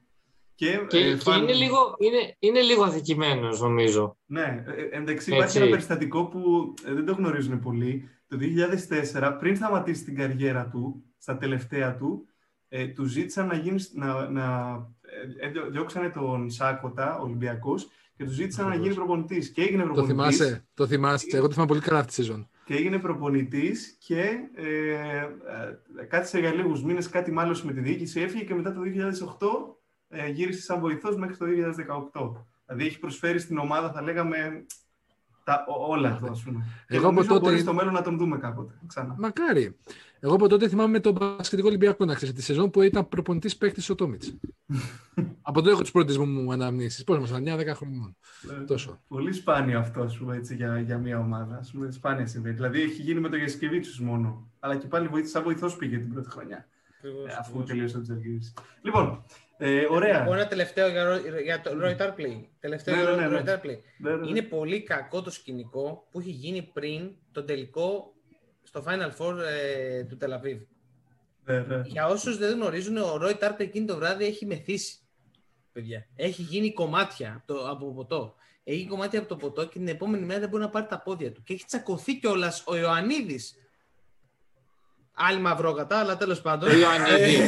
Και, 0.55 0.85
και, 0.87 0.97
ε, 0.97 1.15
και 1.15 1.31
είναι, 1.31 1.53
λίγο, 1.53 1.95
είναι, 1.99 2.35
είναι 2.39 2.61
λίγο 2.61 2.83
αδικημένος 2.83 3.61
νομίζω. 3.61 4.17
Ναι, 4.25 4.63
ε, 4.91 4.97
εντάξει 4.97 5.33
υπάρχει 5.33 5.57
ένα 5.57 5.69
περιστατικό 5.69 6.25
που 6.25 6.73
ε, 6.87 6.93
δεν 6.93 7.05
το 7.05 7.13
γνωρίζουν 7.13 7.59
πολύ. 7.59 8.09
Το 8.27 8.37
2004, 9.13 9.35
πριν 9.39 9.55
σταματήσει 9.55 10.03
την 10.03 10.15
καριέρα 10.15 10.67
του, 10.67 11.03
στα 11.17 11.37
τελευταία 11.37 11.95
του, 11.95 12.25
ε, 12.69 12.87
του 12.87 13.05
ζήτησαν 13.05 13.47
να 13.47 13.55
γίνεις, 13.55 13.91
να, 13.93 14.29
να 14.29 14.73
ε, 15.39 15.69
διώξανε 15.71 16.09
τον 16.09 16.49
Σάκοτα, 16.49 17.19
Ολυμπιακός, 17.19 17.87
και 18.21 18.27
του 18.27 18.31
ζήτησαν 18.31 18.67
να 18.67 18.75
γίνει 18.75 18.93
προπονητής. 18.93 19.49
Και 19.49 19.61
έγινε 19.61 19.83
προπονητής. 19.83 20.17
Το 20.17 20.23
θυμάσαι, 20.23 20.65
το 20.73 20.87
θυμάσαι. 20.87 21.37
Εγώ 21.37 21.47
το 21.47 21.53
θυμάμαι 21.53 21.69
πολύ 21.69 21.81
καλά 21.81 21.99
αυτή 21.99 22.09
τη 22.09 22.15
σεζόν. 22.15 22.49
Και 22.65 22.75
έγινε 22.75 22.99
προπονητής 22.99 23.97
και 23.99 24.23
ε, 24.55 24.91
ε, 25.99 26.05
κάθισε 26.07 26.39
για 26.39 26.53
λίγους 26.53 26.83
μήνες, 26.83 27.09
κάτι 27.09 27.31
μάλλον 27.31 27.55
με 27.63 27.73
τη 27.73 27.79
διοίκηση, 27.79 28.21
έφυγε 28.21 28.43
και 28.43 28.55
μετά 28.55 28.73
το 28.73 28.81
2008 28.81 29.75
ε, 30.11 30.29
γύρισε 30.29 30.61
σαν 30.61 30.79
βοηθός 30.79 31.15
μέχρι 31.15 31.37
το 31.37 31.45
2018. 32.13 32.31
Δηλαδή 32.65 32.85
έχει 32.85 32.99
προσφέρει 32.99 33.39
στην 33.39 33.57
ομάδα, 33.57 33.91
θα 33.91 34.01
λέγαμε, 34.01 34.65
τα, 35.43 35.65
όλα 35.67 36.17
του, 36.17 36.31
ας 36.31 36.43
πούμε. 36.43 36.65
Εγώ 36.87 37.13
και 37.13 37.19
από 37.19 37.27
τότε... 37.27 37.39
μπορείς 37.39 37.61
στο 37.61 37.73
μέλλον 37.73 37.93
να 37.93 38.01
τον 38.01 38.17
δούμε 38.17 38.37
κάποτε. 38.37 38.73
Ξανά. 38.87 39.15
Μακάρι. 39.17 39.77
Εγώ 40.19 40.33
από 40.33 40.47
τότε 40.47 40.67
θυμάμαι 40.67 40.99
τον 40.99 41.13
Πασχετικό 41.13 41.67
Ολυμπιακό 41.67 42.05
να 42.05 42.13
ξέρει 42.13 42.33
τη 42.33 42.41
σεζόν 42.41 42.69
που 42.69 42.81
ήταν 42.81 43.09
προπονητής 43.09 43.57
παίκτης 43.57 43.89
ο 43.89 43.95
Τόμιτς. 43.95 44.33
από 45.41 45.59
τότε 45.59 45.71
έχω 45.71 45.81
τις 45.81 45.91
πρώτες 45.91 46.17
μου 46.17 46.51
αναμνήσεις. 46.51 47.03
Πώς 47.03 47.31
μα 47.31 47.37
9-10 47.37 47.43
χρόνια. 47.75 48.15
Ε, 48.61 48.63
Τόσο. 48.63 49.01
Πολύ 49.07 49.33
σπάνιο 49.33 49.79
αυτό 49.79 50.09
πούμε, 50.19 50.35
έτσι, 50.35 50.55
για, 50.55 50.79
για 50.79 50.97
μια 50.97 51.19
ομάδα. 51.19 51.57
Ας 51.57 51.71
πούμε, 51.71 51.91
σπάνια 51.91 52.25
συμβαίνει. 52.27 52.55
Δηλαδή 52.55 52.81
έχει 52.81 53.01
γίνει 53.01 53.19
με 53.19 53.29
το 53.29 53.35
Γεσκεβίτσου 53.35 54.03
μόνο. 54.03 54.51
Αλλά 54.59 54.75
και 54.75 54.87
πάλι 54.87 55.25
σαν 55.25 55.43
βοηθός 55.43 55.75
πήγε 55.75 55.97
την 55.97 56.13
πρώτη 56.13 56.29
χρονιά. 56.29 56.67
Ε, 57.01 57.33
αφού 57.39 57.63
τελείωσε 57.63 57.95
το 57.95 58.01
Τζεργίδη. 58.01 58.53
Λοιπόν, 58.81 59.23
ε, 59.63 59.87
ωραία. 59.89 60.25
Ένα 60.25 60.47
τελευταίο 60.47 60.87
για, 60.87 61.21
για 61.43 61.61
το 61.61 61.71
Roy 61.83 61.97
Tarpley. 61.97 62.45
Τελευταίο 62.59 62.95
ναι, 62.95 63.01
για 63.01 63.11
ναι, 63.11 63.27
ναι, 63.27 63.53
Roy 63.53 63.79
ναι, 63.97 64.15
ναι. 64.15 64.27
Είναι 64.29 64.41
πολύ 64.41 64.83
κακό 64.83 65.21
το 65.21 65.29
σκηνικό 65.29 66.07
που 66.11 66.19
έχει 66.19 66.29
γίνει 66.29 66.61
πριν 66.73 67.11
τον 67.31 67.45
τελικό 67.45 68.13
στο 68.63 68.83
Final 68.87 69.11
Four 69.17 69.37
ε, 69.37 70.03
του 70.03 70.17
Τελαβίβ. 70.17 70.61
Για 71.85 72.07
όσους 72.07 72.37
δεν 72.37 72.53
γνωρίζουν, 72.53 72.97
ο 72.97 73.19
Roy 73.21 73.37
Tarpley 73.39 73.59
εκείνη 73.59 73.85
το 73.85 73.95
βράδυ 73.95 74.25
έχει 74.25 74.45
μεθύσει. 74.45 74.95
Παιδιά. 75.71 76.07
Έχει 76.15 76.41
γίνει 76.41 76.73
κομμάτια 76.73 77.33
από, 77.37 77.53
το, 77.53 77.69
από 77.69 77.93
ποτό. 77.93 78.35
Έχει 78.63 78.87
κομμάτια 78.87 79.19
από 79.19 79.27
το 79.27 79.35
ποτό 79.35 79.67
και 79.67 79.77
την 79.77 79.87
επόμενη 79.87 80.25
μέρα 80.25 80.39
δεν 80.39 80.49
μπορεί 80.49 80.63
να 80.63 80.69
πάρει 80.69 80.85
τα 80.89 81.01
πόδια 81.01 81.31
του. 81.31 81.43
Και 81.43 81.53
έχει 81.53 81.65
τσακωθεί 81.65 82.19
κιόλας 82.19 82.63
ο 82.67 82.75
Ιωαννίδης 82.75 83.55
Άλλη 85.27 85.39
μαυρόκατα, 85.39 85.99
αλλά 85.99 86.17
τέλος 86.17 86.41
πάντων. 86.41 86.69
Ο 86.69 86.73
Ιωαννίδης. 86.73 87.39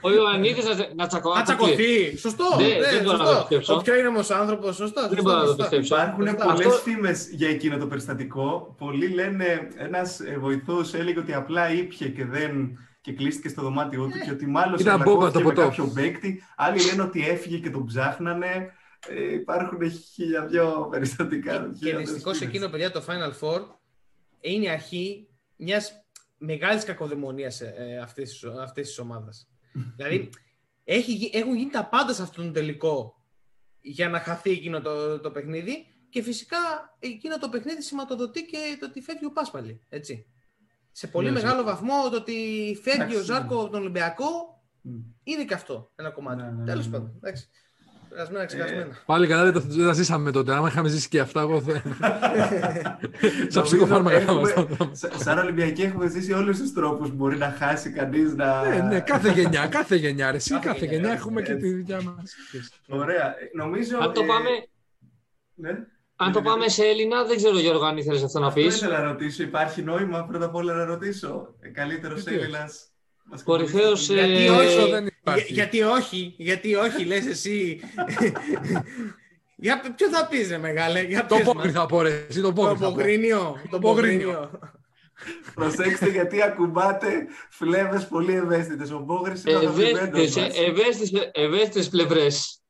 ο 0.00 0.10
Ιωαννίδης 0.10 0.64
να, 0.96 1.06
τσακωθεί. 1.06 1.38
Να 1.38 1.42
τσακωθεί. 1.42 2.16
Σωστό. 2.16 2.44
Ναι, 2.58 2.90
δεν 2.90 3.02
μπορώ 3.02 3.16
να 3.16 3.24
το 3.24 3.38
πιστέψω. 3.38 3.74
Ο 3.74 3.80
πιο 3.82 3.94
ήρεμος 3.94 4.30
άνθρωπος. 4.30 4.76
Σωστό. 4.76 5.08
Δεν 5.08 5.22
μπορώ 5.22 5.38
να 5.38 5.44
το 5.44 5.54
πιστέψω. 5.54 5.94
Υπάρχουν 5.94 6.36
πολλές 6.44 6.80
φήμες 6.82 7.28
για 7.30 7.48
εκείνο 7.48 7.76
το 7.76 7.86
περιστατικό. 7.86 8.74
Πολλοί 8.78 9.08
λένε 9.08 9.68
ένας 9.76 10.20
βοηθός 10.38 10.94
έλεγε 10.94 11.18
ότι 11.18 11.34
απλά 11.34 11.72
ήπια 11.72 12.08
και 12.08 12.24
δεν 12.24 12.78
και 13.00 13.12
κλείστηκε 13.12 13.48
στο 13.48 13.62
δωμάτιό 13.62 14.04
του 14.04 14.18
και 14.24 14.30
ότι 14.30 14.46
μάλλον 14.46 14.78
ήταν 14.78 15.02
το 15.32 15.40
με 15.40 15.52
κάποιο 15.52 15.92
παίκτη. 15.94 16.42
Άλλοι 16.56 16.84
λένε 16.84 17.02
ότι 17.02 17.28
έφυγε 17.28 17.58
και 17.58 17.70
τον 17.70 17.86
ψάχνανε. 17.86 18.72
Ε, 19.08 19.34
υπάρχουν 19.34 19.78
χίλια 20.14 20.46
δυο 20.46 20.88
περιστατικά. 20.90 21.70
Και 21.80 21.96
δυστυχώς 21.96 22.40
εκείνο, 22.40 22.68
παιδιά, 22.68 22.90
το 22.90 23.02
Final 23.06 23.46
Four 23.46 23.60
είναι 24.40 24.64
η 24.64 24.68
αρχή 24.68 25.28
μιας 25.56 25.92
μεγάλης 26.38 26.84
κακοδαιμονίας 26.84 27.60
ε, 27.60 27.98
αυτής 28.02 28.42
της 28.72 28.98
ομάδας. 28.98 29.48
δηλαδή, 29.96 30.30
έχει, 30.84 31.30
έχουν 31.32 31.54
γίνει 31.54 31.70
τα 31.70 31.88
πάντα 31.88 32.12
σε 32.12 32.22
αυτόν 32.22 32.44
τον 32.44 32.52
τελικό 32.52 33.24
για 33.80 34.08
να 34.08 34.20
χαθεί 34.20 34.50
εκείνο 34.50 34.80
το, 34.80 35.20
το 35.20 35.30
παιχνίδι 35.30 35.86
και 36.08 36.22
φυσικά 36.22 36.58
εκείνο 36.98 37.38
το 37.38 37.48
παιχνίδι 37.48 37.82
σηματοδοτεί 37.82 38.44
και 38.44 38.76
το 38.80 38.86
ότι 38.86 39.00
φεύγει 39.00 39.24
ο 39.24 39.32
Πάσπαλη, 39.32 39.80
έτσι. 39.88 40.26
Σε 40.92 41.06
πολύ 41.06 41.26
ναι, 41.26 41.32
μεγάλο 41.32 41.62
βαθμό 41.62 42.08
το 42.10 42.16
ότι 42.16 42.78
φεύγει 42.82 43.16
ο 43.16 43.22
Ζάρκο 43.22 43.60
από 43.60 43.70
τον 43.70 43.80
Ολυμπιακό 43.80 44.26
είναι 45.22 45.44
και 45.44 45.54
αυτό 45.54 45.92
ένα 45.94 46.10
κομμάτι. 46.10 46.42
Ναι, 46.42 46.50
ναι, 46.50 46.64
Τέλος 46.64 46.88
πάντων. 46.88 47.20
Εντάξει. 48.12 48.32
Περασμένα, 48.32 48.44
ξεχασμένα. 48.44 48.82
Ε, 48.82 48.98
πάλι 49.06 49.26
καλά 49.26 49.52
δεν 49.52 49.86
τα 49.86 49.92
ζήσαμε 49.92 50.30
τότε. 50.30 50.52
Άμα 50.52 50.68
είχαμε 50.68 50.88
ζήσει 50.88 51.08
και 51.08 51.20
αυτά, 51.20 51.40
εγώ 51.40 51.60
θα. 51.60 51.82
Σαν 53.48 53.62
ψυχοφάρμακα. 53.62 54.24
Σαν 55.16 55.38
Ολυμπιακή 55.38 55.82
έχουμε 55.82 56.08
ζήσει 56.08 56.32
όλους 56.32 56.58
τους 56.58 56.72
τρόπους 56.72 57.08
που 57.08 57.14
μπορεί 57.14 57.36
να 57.36 57.54
χάσει 57.58 57.90
κανείς 57.90 58.34
να. 58.34 58.68
Ναι, 58.68 58.80
ναι, 58.80 59.00
κάθε 59.00 59.30
γενιά, 59.32 59.66
κάθε 59.66 59.96
γενιά. 59.96 60.28
Εσύ, 60.28 60.58
κάθε 60.58 60.86
γενιά 60.86 61.12
έχουμε 61.12 61.42
και 61.42 61.54
τη 61.54 61.72
δικιά 61.72 62.02
μας. 62.02 62.34
Ωραία. 62.88 63.34
Νομίζω. 63.54 63.98
Αν 63.98 64.12
το 64.12 64.24
πάμε. 64.24 64.48
Ναι. 65.54 65.70
Αν 66.16 66.32
το 66.32 66.42
πάμε 66.42 66.68
σε 66.68 66.84
Έλληνα, 66.84 67.24
δεν 67.24 67.36
ξέρω 67.36 67.58
Γιώργο 67.58 67.84
αν 67.84 67.96
ήθελες 67.96 68.22
αυτό 68.22 68.38
να 68.40 68.52
πεις. 68.52 68.64
Δεν 68.64 68.88
ήθελα 68.88 69.02
να 69.02 69.12
ρωτήσω. 69.12 69.42
Υπάρχει 69.42 69.82
νόημα 69.82 70.24
πρώτα 70.24 70.44
απ' 70.44 70.54
όλα 70.54 70.74
να 70.74 70.84
ρωτήσω. 70.84 71.54
Ε, 71.60 71.68
Καλύτερος 71.68 72.24
Έλληνα 73.30 73.44
Κορυφαίος. 73.44 74.10
Γιατί, 74.10 74.44
ε... 74.44 74.50
όχι, 74.50 74.90
δεν 74.90 75.06
υπάρχει. 75.06 75.52
γιατί 75.52 75.82
όχι, 75.82 76.34
γιατί 76.36 76.74
όχι, 76.74 77.04
λες 77.04 77.26
εσύ; 77.26 77.80
Για 79.60 79.80
ποιο 79.96 80.08
θα 80.08 80.26
πεις, 80.26 80.48
ρε 80.48 80.58
μεγάλε. 80.58 81.02
Για 81.02 81.26
το 81.26 81.36
πόκρι 81.44 81.70
θα 81.70 81.86
πω, 81.86 82.02
ρε. 82.02 82.26
Εσύ, 82.28 82.40
το 82.40 82.52
πόκρινιο. 82.52 83.56
Το 83.70 83.78
πόκρινιο. 83.78 84.50
Προσέξτε 85.54 86.10
γιατί 86.10 86.42
ακουμπάτε 86.42 87.26
φλέβες 87.50 88.06
πολύ 88.06 88.34
ευαίσθητες. 88.34 88.90
Ο 88.90 88.98
Μπόγρης 88.98 89.44
είναι 89.44 89.56
αγαπημένος 89.56 90.36
Ευαίσθητες 91.32 91.88
πλευρές. 91.88 92.62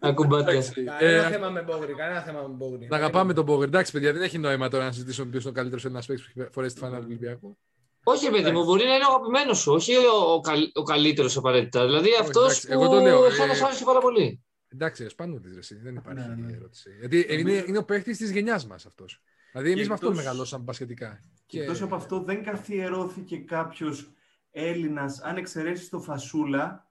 Ακουμπάτε. 0.00 0.62
Κανένα 0.98 1.28
θέμα 1.28 1.48
με 1.48 1.62
Μπόγρη. 1.62 1.94
Κανένα 1.94 2.20
θέμα 2.20 2.40
με 2.40 2.54
Μπόγρη. 2.54 2.86
Να 2.90 2.96
αγαπάμε 2.96 3.32
τον 3.32 3.44
Μπόγρη. 3.44 3.64
Εντάξει, 3.64 3.92
παιδιά, 3.92 4.12
δεν 4.12 4.22
έχει 4.22 4.38
νόημα 4.38 4.68
τώρα 4.68 4.84
να 4.84 4.92
συζητήσουμε 4.92 5.30
ποιος 5.30 5.42
είναι 5.42 5.52
ο 5.52 5.54
καλύτερος 5.54 5.84
ένας 5.84 6.06
παίκτης 6.06 6.32
που 6.32 6.40
έχει 6.40 6.50
φορέσει 6.52 6.74
τη 6.74 6.80
φανέλα 6.80 6.98
του 6.98 7.06
Ολυμπιακού. 7.08 7.58
Όχι, 8.04 8.30
παιδί 8.30 8.50
μου, 8.50 8.64
μπορεί 8.64 8.84
να 8.84 8.94
είναι 8.94 9.04
ο 9.04 9.14
αγαπημένος 9.14 9.58
σου, 9.58 9.72
όχι 9.72 9.96
ο, 9.96 10.32
ο, 10.32 10.40
ο 10.74 10.82
καλύτερος 10.82 11.36
απαραίτητα. 11.36 11.84
Δηλαδή 11.84 12.08
αυτός 12.20 12.60
που 12.60 12.88
το 12.88 13.00
λέω. 13.00 13.30
θα 13.30 13.46
μα 13.46 13.52
άρεσε 13.66 13.84
πάρα 13.84 14.00
πολύ. 14.00 14.44
Εντάξει, 14.72 15.08
σπάνιο 15.08 15.40
τη 15.40 15.74
δεν 15.74 15.94
υπάρχει 15.94 16.28
ναι, 16.28 16.34
ναι. 16.34 16.52
ερώτηση. 16.52 16.90
Γιατί 16.98 17.26
είναι, 17.28 17.64
είναι 17.66 17.78
ο 17.78 17.84
παίχτη 17.84 18.16
της 18.16 18.30
γενιάς 18.30 18.66
μας 18.66 18.86
αυτός. 18.86 19.22
Δηλαδή, 19.52 19.70
εμείς 19.70 19.88
με 19.88 19.94
αυτό 19.94 20.14
μεγαλώσαμε 20.14 20.64
πασχετικά. 20.64 21.20
Και 21.46 21.62
εκτό 21.62 21.84
από 21.84 21.94
αυτό, 21.94 22.22
δεν 22.22 22.44
καθιερώθηκε 22.44 23.36
κάποιος 23.36 24.12
Έλληνας, 24.50 25.20
αν 25.20 25.36
εξαιρέσεις 25.36 25.88
το 25.88 26.00
Φασούλα 26.00 26.90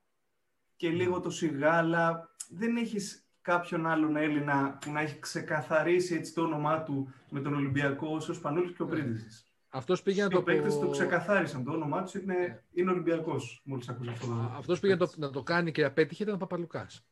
και 0.76 0.89
λίγο 0.89 1.20
το 1.20 1.30
Σιγάλα, 1.30 2.30
δεν 2.49 2.76
έχεις 2.76 3.24
κάποιον 3.41 3.88
άλλον 3.88 4.16
Έλληνα 4.16 4.78
που 4.82 4.91
να 4.91 5.01
έχει 5.01 5.20
ξεκαθαρίσει 5.20 6.16
έτσι 6.16 6.34
το 6.34 6.41
όνομά 6.41 6.84
του 6.84 7.14
με 7.30 7.41
τον 7.41 7.53
Ολυμπιακό 7.53 8.07
όσο 8.07 8.32
ο 8.32 8.36
Σπανούλης 8.36 8.76
και 8.76 8.82
ο 8.82 8.86
Πρίντιζης. 8.86 9.49
Αυτός 9.70 10.01
πήγε 10.01 10.24
να 10.24 10.30
το. 10.30 10.43
Οι 10.47 10.61
το 10.61 10.89
ξεκαθάρισαν. 10.89 11.63
Το 11.63 11.72
όνομά 11.72 12.03
τους 12.03 12.13
είναι, 12.13 12.63
είναι 12.74 12.91
Ολυμπιακός. 12.91 13.61
Μόλις 13.63 13.89
άκουσα 13.89 14.11
αυτό. 14.11 14.51
Αυτός 14.57 14.80
πήγε 14.80 14.93
να 14.95 14.99
το, 14.99 15.13
να 15.17 15.30
το 15.30 15.43
κάνει 15.43 15.72
και 15.72 15.84
απέτυχε 15.84 16.24
ήταν 16.24 16.36
ο 16.36 16.38
Παπαλουκάς. 16.38 17.05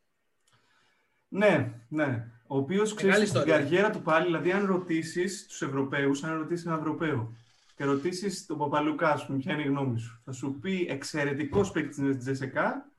Ναι, 1.28 1.74
ναι. 1.88 2.32
Ο 2.48 2.58
οποίος 2.58 2.94
ξέρεις 2.94 3.30
στην 3.30 3.44
καριέρα 3.44 3.90
του 3.90 4.02
πάλι, 4.02 4.26
δηλαδή, 4.26 4.52
αν 4.52 4.66
ρωτήσεις 4.66 5.48
τους 5.48 5.62
Ευρωπαίους, 5.62 6.24
αν 6.24 6.38
ρωτήσεις 6.38 6.66
έναν 6.66 6.80
Ευρωπαίο 6.80 7.36
και 7.76 7.84
ρωτήσεις 7.84 8.46
τον 8.46 8.58
Παπαλουκά, 8.58 9.12
ας 9.12 9.26
πούμε, 9.26 9.38
ποια 9.38 9.54
είναι 9.54 9.64
η 9.64 9.68
γνώμη 9.68 10.00
σου, 10.00 10.22
θα 10.26 10.32
σου 10.32 10.60
πει 10.62 10.88
εξαιρετικός 10.90 11.72
παίκτης 11.72 11.96
τη 11.96 12.18
Τζεσεκά 12.18 12.90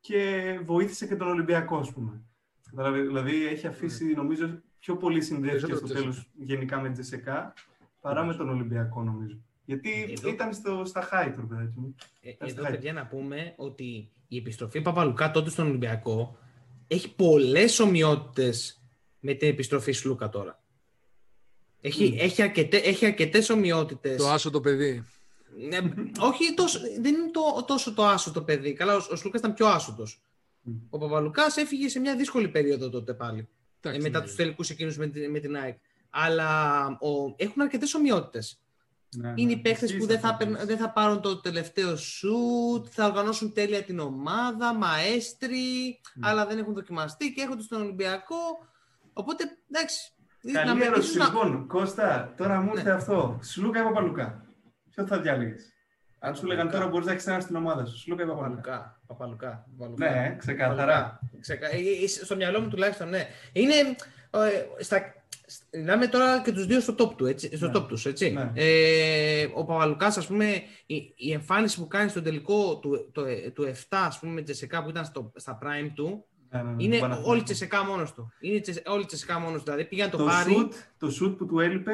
και 0.00 0.60
βοήθησε 0.64 1.06
και 1.06 1.16
τον 1.16 1.28
Ολυμπιακό, 1.28 1.76
ας 1.76 1.92
πούμε. 1.92 2.22
Δηλαδή, 3.06 3.46
έχει 3.46 3.66
αφήσει, 3.66 4.04
ναι. 4.04 4.12
νομίζω, 4.12 4.60
πιο 4.78 4.96
πολύ 4.96 5.22
συνδέσει 5.22 5.74
στο 5.76 5.86
τέλος 5.86 6.30
γενικά 6.34 6.80
με 6.80 6.90
Τζεσεκά 6.90 7.54
παρά 8.02 8.24
με 8.24 8.34
τον 8.34 8.48
Ολυμπιακό 8.48 9.02
νομίζω. 9.02 9.36
Γιατί 9.64 10.14
εδώ... 10.18 10.28
ήταν 10.28 10.54
στο, 10.54 10.82
στα 10.84 11.08
high 11.12 11.32
του, 11.36 11.46
παιδάκι 11.46 11.72
μου. 11.74 11.94
Ε, 12.20 12.32
εδώ, 12.38 12.62
παιδιά, 12.62 12.92
να 12.92 13.06
πούμε 13.06 13.54
ότι 13.56 14.10
η 14.28 14.36
επιστροφή 14.36 14.80
Παπαλουκά 14.80 15.30
τότε 15.30 15.50
στον 15.50 15.66
Ολυμπιακό 15.66 16.38
έχει 16.86 17.14
πολλές 17.14 17.80
ομοιότητες 17.80 18.82
με 19.20 19.34
την 19.34 19.48
επιστροφή 19.48 19.92
Σλούκα 19.92 20.28
τώρα. 20.28 20.62
Έχει, 21.80 22.14
mm. 22.14 22.22
έχει, 22.22 22.42
αρκετέ, 22.42 22.76
έχει 22.76 23.06
αρκετές 23.06 23.50
ομοιότητες. 23.50 24.16
Το 24.16 24.28
άσο 24.28 24.50
το 24.50 24.60
παιδί. 24.60 25.04
Ναι, 25.68 25.78
όχι, 26.20 26.54
τόσο, 26.54 26.78
δεν 27.00 27.14
είναι 27.14 27.30
το, 27.30 27.64
τόσο 27.66 27.94
το 27.94 28.06
άσο 28.06 28.32
το 28.32 28.42
παιδί. 28.42 28.72
Καλά, 28.72 28.94
ο, 28.94 29.00
ο 29.10 29.16
Σλούκα 29.16 29.38
ήταν 29.38 29.54
πιο 29.54 29.66
άσωτος. 29.66 30.22
Mm. 30.66 30.70
Ο 30.90 30.98
Παπαλουκάς 30.98 31.56
έφυγε 31.56 31.88
σε 31.88 32.00
μια 32.00 32.16
δύσκολη 32.16 32.48
περίοδο 32.48 32.90
τότε 32.90 33.14
πάλι. 33.14 33.48
ε, 33.80 33.98
μετά 33.98 34.18
ναι. 34.18 34.24
τους 34.24 34.34
τελικούς 34.34 34.70
εκείνους 34.70 34.96
με, 34.96 35.10
με 35.30 35.38
την 35.38 35.56
ΑΕΚ. 35.56 35.78
Αλλά 36.12 36.86
ο, 36.86 37.34
έχουν 37.36 37.62
αρκετές 37.62 37.94
ομοιότητες. 37.94 38.62
Ναι, 39.16 39.32
είναι 39.36 39.52
οι 39.52 39.54
ναι. 39.54 39.60
παίχτε 39.60 39.86
που 39.86 40.06
δεν 40.06 40.18
θα, 40.18 40.38
δεν 40.64 40.78
θα 40.78 40.90
πάρουν 40.90 41.20
το 41.20 41.40
τελευταίο 41.40 41.96
σουτ, 41.96 42.86
θα 42.90 43.06
οργανώσουν 43.06 43.52
τέλεια 43.52 43.82
την 43.82 43.98
ομάδα, 43.98 44.74
μαέστροι, 44.74 46.00
ναι. 46.14 46.28
αλλά 46.28 46.46
δεν 46.46 46.58
έχουν 46.58 46.74
δοκιμαστεί 46.74 47.32
και 47.32 47.42
έρχονται 47.42 47.62
στον 47.62 47.80
Ολυμπιακό. 47.80 48.36
Οπότε, 49.12 49.44
εντάξει. 49.70 50.12
Καλή 50.52 50.84
ερώτηση, 50.84 51.18
να... 51.18 51.24
λοιπόν. 51.24 51.66
Κώστα, 51.66 52.34
τώρα 52.36 52.60
μου 52.60 52.70
ήρθε 52.74 52.88
ναι. 52.88 52.94
αυτό. 52.94 53.38
Σλούκα 53.42 53.80
ή 53.80 53.82
Παπαλουκά. 53.82 54.46
Ποιο 54.90 55.06
θα 55.06 55.20
διάλεγες; 55.20 55.72
Αν 56.18 56.36
σου 56.36 56.46
λέγανε 56.46 56.70
τώρα 56.70 56.86
μπορείς 56.86 57.06
να 57.06 57.12
έχεις 57.12 57.26
ένα 57.26 57.40
στην 57.40 57.56
ομάδα 57.56 57.84
σου. 57.84 57.98
Σλούκα 57.98 58.22
ή 58.22 58.26
Παπαλουκά. 58.26 59.00
Παπαλουκά. 59.06 59.66
Ναι, 59.96 60.36
ξεκάθαρα. 60.38 61.20
Ξεκα... 61.40 61.66
Ε, 61.66 61.78
ε, 62.02 62.06
στο 62.06 62.36
μυαλό 62.36 62.60
μου 62.60 62.68
τουλάχιστον, 62.68 63.08
ναι. 63.08 63.26
Είναι. 63.52 63.74
Ε, 64.30 64.84
στα, 65.52 65.78
Μιλάμε 65.78 66.06
τώρα 66.06 66.42
και 66.42 66.52
τους 66.52 66.66
δύο 66.66 66.80
στο 66.80 66.94
top, 66.98 67.16
του, 67.16 67.26
έτσι, 67.26 67.56
στο 67.56 67.66
ναι. 67.66 67.72
top 67.78 67.88
τους, 67.88 68.06
έτσι. 68.06 68.30
Ναι. 68.30 68.52
Ε, 68.54 69.48
ο 69.54 69.64
Παπαλουκάς, 69.64 70.16
ας 70.16 70.26
πούμε, 70.26 70.62
η, 70.86 71.12
η, 71.16 71.32
εμφάνιση 71.32 71.78
που 71.78 71.86
κάνει 71.86 72.08
στο 72.08 72.22
τελικό 72.22 72.78
του, 72.78 73.10
το, 73.12 73.24
του 73.54 73.62
7, 73.62 73.72
ας 73.90 74.18
πούμε, 74.18 74.32
με 74.32 74.42
Τσεσεκά 74.42 74.82
που 74.82 74.88
ήταν 74.88 75.04
στο, 75.04 75.32
στα 75.36 75.58
prime 75.62 75.90
του, 75.94 76.26
ναι, 76.52 76.62
ναι, 76.62 76.70
ναι 76.72 76.84
είναι 76.84 77.20
όλη 77.24 77.42
Τσεσεκά 77.42 77.84
μόνος 77.84 78.14
του. 78.14 78.32
Είναι 78.40 78.60
όλη 78.86 79.06
Τσεσεκά 79.06 79.38
μόνος 79.38 79.62
του. 79.62 79.70
Δηλαδή 79.70 79.84
πήγαν 79.84 80.10
το, 80.10 80.16
το 80.16 80.24
πάρει... 80.24 80.54
Shoot, 80.58 80.72
το 80.98 81.06
shoot 81.20 81.36
που 81.38 81.46
του 81.46 81.60
έλειπε. 81.60 81.92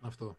Αυτό. 0.00 0.38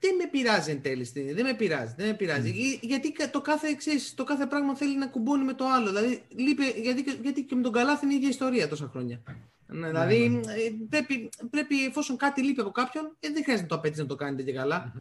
Δεν 0.00 0.14
με 0.14 0.26
πειράζει 0.30 0.70
εν 0.70 0.82
τέλει, 0.82 1.10
δεν 1.32 1.44
με 1.44 1.54
πειράζει. 1.54 1.94
Δεν 1.96 2.06
με 2.06 2.14
πειράζει. 2.14 2.52
Mm. 2.54 2.78
Γιατί 2.80 3.30
το 3.30 3.40
κάθε, 3.40 3.74
ξέρεις, 3.74 4.14
το 4.14 4.24
κάθε 4.24 4.46
πράγμα 4.46 4.76
θέλει 4.76 4.98
να 4.98 5.06
κουμπώνει 5.06 5.44
με 5.44 5.54
το 5.54 5.64
άλλο. 5.64 5.86
Δηλαδή, 5.86 6.22
λείπει, 6.28 6.64
γιατί, 6.64 7.18
γιατί 7.22 7.44
και 7.44 7.54
με 7.54 7.62
τον 7.62 7.72
Καλάθι 7.72 8.04
είναι 8.04 8.14
η 8.14 8.16
ίδια 8.16 8.28
ιστορία 8.28 8.68
τόσα 8.68 8.88
χρόνια. 8.88 9.22
Ναι, 9.70 9.86
δηλαδή, 9.86 10.28
ναι, 10.28 10.38
ναι. 10.38 10.52
Ε, 10.52 10.72
πρέπει, 10.88 11.28
πρέπει, 11.50 11.84
εφόσον 11.84 12.16
κάτι 12.16 12.42
λείπει 12.42 12.60
από 12.60 12.70
κάποιον, 12.70 13.16
ε, 13.20 13.28
δεν 13.32 13.42
χρειάζεται 13.42 13.62
να 13.62 13.68
το 13.68 13.74
απαιτήσει 13.74 14.00
να 14.00 14.06
το 14.06 14.14
κάνετε 14.14 14.42
και 14.42 14.52
καλά. 14.52 14.92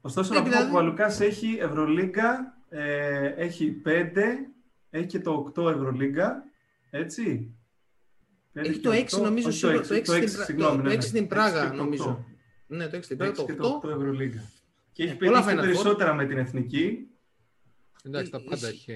Ωστόσο, 0.00 0.34
να 0.34 0.42
πούμε 0.42 0.50
δηλαδή... 0.50 0.70
ότι 0.74 0.84
ο 0.84 0.88
Λουκάς 0.88 1.20
έχει 1.20 1.58
Ευρωλίγκα, 1.60 2.56
ε, 2.68 3.26
έχει 3.26 3.82
5, 3.86 3.90
έχει 4.90 5.06
και 5.06 5.20
το 5.20 5.52
8 5.56 5.70
Ευρωλίγκα, 5.70 6.44
έτσι. 6.90 7.54
Έχει 8.52 8.78
το 8.78 8.90
6 8.90 9.22
νομίζω, 9.22 9.48
Όχι, 9.48 9.88
το 9.88 9.94
6, 9.94 10.02
το 10.04 10.14
6, 10.14 10.28
στην, 10.28 10.56
το 10.56 10.72
6 10.72 10.82
ναι, 10.82 11.00
στην 11.00 11.26
Πράγα 11.26 11.72
νομίζω. 11.72 12.24
Ναι, 12.66 12.86
το 12.86 12.96
6 12.96 13.02
στην 13.02 13.16
Πράγα, 13.16 13.32
το 13.32 13.80
8. 13.84 13.90
Ευρωλίγκα. 13.90 14.50
Και 14.92 15.02
έχει 15.02 15.16
πετύχει 15.16 15.54
περισσότερα 15.54 16.14
με 16.14 16.26
την 16.26 16.38
Εθνική 16.38 17.08
Εντάξει, 18.06 18.30
τα 18.30 18.40
πάντα 18.48 18.68
έχει. 18.68 18.92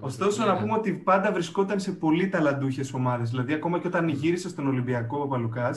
Ωστόσο, 0.00 0.44
να 0.44 0.56
πούμε 0.56 0.72
ότι 0.72 0.92
πάντα 0.92 1.32
βρισκόταν 1.32 1.80
σε 1.80 1.92
πολύ 1.92 2.28
ταλαντούχες 2.28 2.92
ομάδες. 2.92 3.30
Δηλαδή, 3.30 3.52
ακόμα 3.52 3.78
και 3.78 3.86
όταν 3.86 4.08
γύρισε 4.08 4.48
στον 4.48 4.66
Ολυμπιακό 4.66 5.20
ο 5.20 5.28
Παλουκά, 5.28 5.76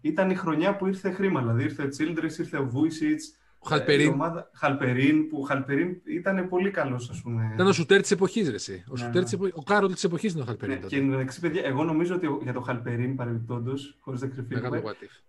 ήταν 0.00 0.30
η 0.30 0.34
χρονιά 0.34 0.76
που 0.76 0.86
ήρθε 0.86 1.10
χρήμα. 1.10 1.40
Δηλαδή, 1.40 1.62
ήρθε 1.62 1.82
ο 1.82 1.88
Τσίλντρες, 1.88 2.38
ήρθε 2.38 2.58
ο 2.58 2.66
Βούισιτς. 2.68 3.34
Ο 3.62 3.68
Χαλπερίν. 3.68 4.08
Ε, 4.08 4.12
ομάδα... 4.12 4.50
Χαλπερίν, 4.54 5.28
που 5.28 5.38
ο 5.40 5.44
Χαλπερίν 5.44 5.96
ήταν 6.04 6.48
πολύ 6.48 6.70
καλός, 6.70 7.10
ας 7.10 7.22
πούμε. 7.22 7.50
Ήταν 7.54 7.66
ο 7.66 7.72
σουτέρ 7.72 8.00
της 8.00 8.10
εποχής, 8.10 8.50
ρε. 8.50 8.56
Ο, 8.88 8.96
ναι, 8.96 9.20
ναι. 9.20 9.26
επο... 9.32 9.48
ο 9.52 9.62
Κάρολ 9.62 9.92
της 9.92 10.04
εποχής 10.04 10.32
είναι 10.32 10.42
ο 10.42 10.44
Χαλπερίν. 10.44 10.78
Ναι, 10.80 10.86
και 10.86 10.96
εντάξει, 10.96 11.40
παιδιά, 11.40 11.62
εγώ 11.64 11.84
νομίζω 11.84 12.14
ότι 12.14 12.28
για 12.42 12.52
το 12.52 12.60
Χαλπερίν, 12.60 13.16
παρεμπιπτόντως, 13.16 13.96
χωρίς 14.00 14.20
να 14.20 14.26
κρυφτούμε, 14.26 14.82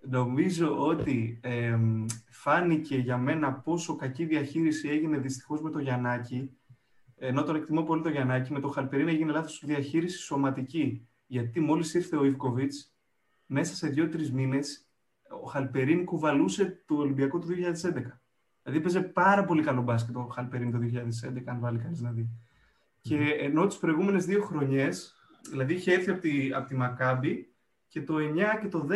νομίζω 0.09 0.77
ότι 0.77 1.39
ε, 1.41 1.77
φάνηκε 2.29 2.95
για 2.95 3.17
μένα 3.17 3.53
πόσο 3.53 3.95
κακή 3.95 4.25
διαχείριση 4.25 4.89
έγινε 4.89 5.17
δυστυχώς 5.17 5.61
με 5.61 5.69
το 5.69 5.79
Γιαννάκη 5.79 6.49
ενώ 7.24 7.43
τον 7.43 7.55
εκτιμώ 7.55 7.84
πολύ 7.84 8.01
το 8.01 8.09
Γιαννάκη, 8.09 8.53
με 8.53 8.59
το 8.59 8.67
Χαλπερίν 8.67 9.07
έγινε 9.07 9.32
λάθος 9.32 9.63
διαχείριση 9.65 10.17
σωματική. 10.17 11.07
Γιατί 11.28 11.59
μόλις 11.59 11.93
ήρθε 11.93 12.17
ο 12.17 12.24
Ιβκοβίτς, 12.26 12.93
μέσα 13.45 13.76
σε 13.76 13.88
δύο-τρεις 13.88 14.32
μήνες, 14.32 14.88
ο 15.43 15.45
Χαλπερίν 15.45 16.05
κουβαλούσε 16.05 16.84
το 16.86 16.95
Ολυμπιακό 16.95 17.39
του 17.39 17.47
2011. 17.47 18.22
Δηλαδή 18.63 18.80
έπαιζε 18.80 19.01
πάρα 19.01 19.45
πολύ 19.45 19.63
καλό 19.63 19.82
μπάσκετ 19.82 20.15
ο 20.15 20.28
Χαλπερίν 20.34 20.72
το 20.72 20.78
2011, 20.78 21.41
αν 21.45 21.59
βάλει 21.59 21.78
κανείς 21.78 22.01
να 22.01 22.11
δει. 22.11 22.30
Και 23.01 23.17
ενώ 23.39 23.67
τις 23.67 23.78
προηγούμενες 23.78 24.26
δύο 24.26 24.41
χρονιές, 24.41 25.15
δηλαδή 25.49 25.74
είχε 25.74 25.93
έρθει 25.93 26.09
από 26.09 26.19
τη, 26.19 26.53
από 26.53 26.67
τη 26.67 26.76
Μακάμπη 26.76 27.53
και 27.88 28.01
το 28.01 28.15
9 28.17 28.59
και 28.61 28.67
το 28.67 28.88
10, 28.89 28.95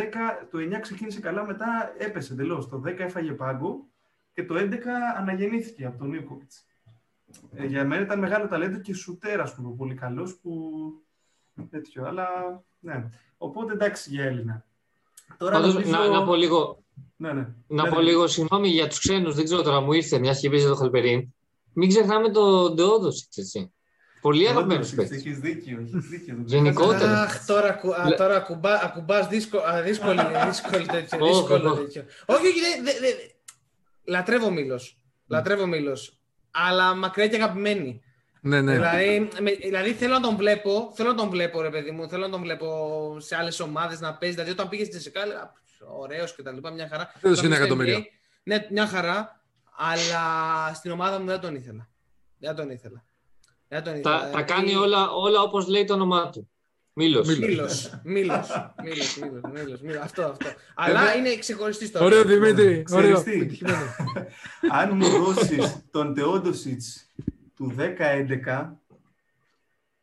το 0.50 0.58
9 0.58 0.80
ξεκίνησε 0.80 1.20
καλά, 1.20 1.46
μετά 1.46 1.94
έπεσε 1.98 2.32
εντελώς. 2.32 2.68
Το 2.68 2.82
10 2.84 2.98
έφαγε 2.98 3.32
πάγκο 3.32 3.86
και 4.32 4.44
το 4.44 4.54
11 4.54 4.76
αναγεννήθηκε 5.16 5.84
από 5.84 5.98
τον 5.98 6.12
Ιβκοβίτς. 6.12 6.66
Ε, 7.54 7.66
για 7.66 7.84
μένα 7.84 8.02
ήταν 8.02 8.18
μεγάλο 8.18 8.48
ταλέντο 8.48 8.78
και 8.78 8.94
σουτέρα, 8.94 9.42
ας 9.42 9.54
πούμε, 9.54 9.74
πολύ 9.76 9.94
καλός 9.94 10.38
που 10.42 10.70
τέτοιο, 11.70 12.06
αλλά 12.06 12.28
ναι. 12.78 13.10
Οπότε 13.36 13.72
εντάξει 13.72 14.10
για 14.10 14.24
Έλληνα. 14.24 14.64
Τώρα 15.36 15.58
νομίζω... 15.58 15.90
να, 15.90 16.08
να 16.08 16.24
πω 16.24 16.34
λίγο, 16.34 16.84
ναι, 17.16 17.32
ναι. 17.32 17.48
Να 17.66 17.82
ναι, 17.82 17.88
πω 17.88 17.96
ναι. 17.96 18.02
λίγο, 18.02 18.26
συγγνώμη 18.26 18.68
για 18.68 18.88
τους 18.88 18.98
ξένους, 18.98 19.34
δεν 19.34 19.44
ξέρω 19.44 19.62
τώρα, 19.62 19.80
μου 19.80 19.92
ήρθε 19.92 20.18
μια 20.18 20.32
και 20.32 20.48
το 20.48 20.74
Χαλπερίν. 20.74 21.34
Μην 21.72 21.88
ξεχνάμε 21.88 22.30
το 22.30 22.70
Ντεόδος, 22.70 23.28
έτσι. 23.34 23.70
Πολύ 24.20 24.48
αγαπημένος 24.48 24.94
παίκτης. 24.94 25.16
Έχεις 25.16 25.38
δίκιο. 25.38 25.80
Έχεις 25.80 26.06
δίκιο. 26.08 26.42
Γενικότερα. 26.44 27.20
Αχ, 27.20 27.44
τώρα, 27.46 27.68
α, 27.68 28.14
τώρα 28.16 28.36
ακουμπά, 28.36 28.84
ακουμπάς 28.84 29.28
δύσκολο, 29.34 29.62
δύσκολο, 29.84 30.22
τέτοιο. 30.86 31.26
δύσκολο 31.26 31.74
τέτοιο. 31.74 32.04
Όχι, 32.26 32.46
όχι, 32.46 32.60
λατρεύω 34.04 34.50
Μήλος. 34.50 34.98
Λατρεύω 35.26 35.66
Μήλος 35.66 36.16
αλλά 36.68 36.94
μακριά 36.94 37.28
και 37.28 37.36
αγαπημένη. 37.36 38.00
Ναι, 38.40 38.60
ναι. 38.60 38.72
Δηλαδή, 38.72 39.28
με, 39.40 39.50
δηλαδή 39.50 39.92
θέλω 39.92 40.12
να 40.12 40.20
τον 40.20 40.36
βλέπω, 40.36 40.92
θέλω 40.94 41.08
να 41.08 41.14
τον 41.14 41.28
βλέπω 41.28 41.60
ρε 41.60 41.70
παιδί 41.70 41.90
μου, 41.90 42.08
θέλω 42.08 42.24
να 42.24 42.30
τον 42.30 42.40
βλέπω 42.40 43.16
σε 43.20 43.36
άλλες 43.36 43.60
ομάδες 43.60 44.00
να 44.00 44.14
παίζει. 44.14 44.34
Δηλαδή 44.34 44.52
όταν 44.52 44.68
πήγε 44.68 44.82
στη 44.82 44.92
Τζεσικά, 44.92 45.22
έλεγα 45.22 45.52
ωραίος 45.98 46.34
και 46.34 46.42
τα 46.42 46.52
λοιπά, 46.52 46.70
μια 46.70 46.88
χαρά. 46.88 47.12
Δεν 47.20 47.44
είναι 47.44 47.56
εκατομμύριο. 47.56 48.04
Ναι, 48.42 48.66
μια 48.70 48.86
χαρά, 48.86 49.40
αλλά 49.76 50.22
στην 50.74 50.90
ομάδα 50.90 51.18
μου 51.18 51.26
δεν 51.26 51.40
τον 51.40 51.54
ήθελα. 51.54 51.88
Δεν 52.38 52.54
τον 52.54 52.70
ήθελα. 52.70 53.04
Δεν 53.68 53.82
τον 53.82 53.96
ήθελα. 53.96 54.20
Τα, 54.20 54.30
τα 54.30 54.42
κάνει 54.42 54.74
όλα, 54.74 55.10
όλα 55.10 55.40
όπως 55.40 55.66
λέει 55.66 55.84
το 55.84 55.94
όνομά 55.94 56.30
του. 56.30 56.50
Μήλος. 56.98 57.38
Μήλος. 57.38 57.90
Μήλος. 58.04 58.48
Μήλος. 58.82 59.18
Μήλος. 59.52 59.80
Μήλος. 59.80 60.02
Αυτό, 60.02 60.22
αυτό. 60.22 60.46
Αλλά 60.74 61.14
είναι 61.14 61.36
ξεχωριστή 61.36 61.90
τώρα. 61.90 62.04
Ωραίο, 62.04 62.24
Δημήτρη. 62.24 62.84
Ωραίο. 62.92 63.22
Αν 64.80 64.96
μου 64.96 65.08
δώσεις 65.08 65.84
τον 65.90 66.14
Τεόντοσιτς 66.14 67.10
του 67.54 67.74
10-11, 67.76 68.70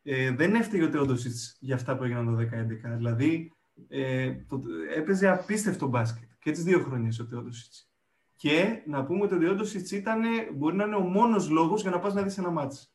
ε, 0.02 0.30
δεν 0.30 0.54
έφταιγε 0.54 0.84
ο 0.84 0.90
Τεόντοσιτς 0.90 1.56
για 1.60 1.74
αυτά 1.74 1.96
που 1.96 2.04
έγιναν 2.04 2.26
το 2.26 2.42
10-11. 2.42 2.96
Δηλαδή, 2.96 3.52
ε, 3.88 4.32
το, 4.48 4.62
έπαιζε 4.96 5.28
απίστευτο 5.28 5.86
μπάσκετ. 5.86 6.28
Και 6.38 6.50
έτσι 6.50 6.62
δύο 6.62 6.80
χρόνια 6.80 7.12
ο 7.20 7.24
Τεόντοσιτς. 7.24 7.88
Και 8.36 8.82
να 8.86 9.04
πούμε 9.04 9.24
ότι 9.24 9.34
ο 9.34 9.38
Τεόντοσιτς 9.38 9.90
ήταν, 9.90 10.20
μπορεί 10.54 10.76
να 10.76 10.84
είναι 10.84 10.96
ο 10.96 11.00
μόνος 11.00 11.48
λόγος 11.50 11.82
για 11.82 11.90
να 11.90 11.98
πας 11.98 12.14
να 12.14 12.22
δεις 12.22 12.38
ένα 12.38 12.50
μάτσο. 12.50 12.88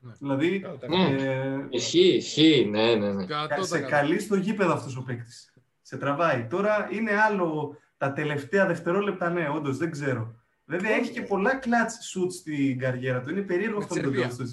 Ναι. 0.00 0.12
Δηλαδή. 0.18 0.64
Ναι. 0.88 1.22
Ε, 1.22 1.66
ισχύει, 1.70 2.14
ισχύει. 2.16 2.68
Ναι, 2.70 2.94
ναι, 2.94 3.12
ναι. 3.12 3.26
Σε 3.60 3.80
καλεί 3.80 4.18
στο 4.20 4.36
γήπεδο 4.36 4.72
αυτός 4.72 4.96
ο 4.96 5.02
παίκτης. 5.02 5.52
Σε 5.82 5.96
τραβάει. 5.96 6.46
Τώρα 6.50 6.88
είναι 6.92 7.10
άλλο 7.20 7.76
τα 7.96 8.12
τελευταία 8.12 8.66
δευτερόλεπτα, 8.66 9.30
ναι, 9.30 9.48
όντως 9.48 9.76
δεν 9.76 9.90
ξέρω. 9.90 10.36
Βέβαια 10.64 10.90
έχει 10.90 11.10
και 11.10 11.22
πολλά 11.22 11.54
κλατς 11.56 11.98
σουτ 12.06 12.32
στην 12.32 12.78
καριέρα 12.78 13.20
του. 13.20 13.30
Είναι 13.30 13.40
περίεργο 13.40 13.78
αυτό 13.78 14.00
το 14.00 14.10
διάστημα. 14.10 14.48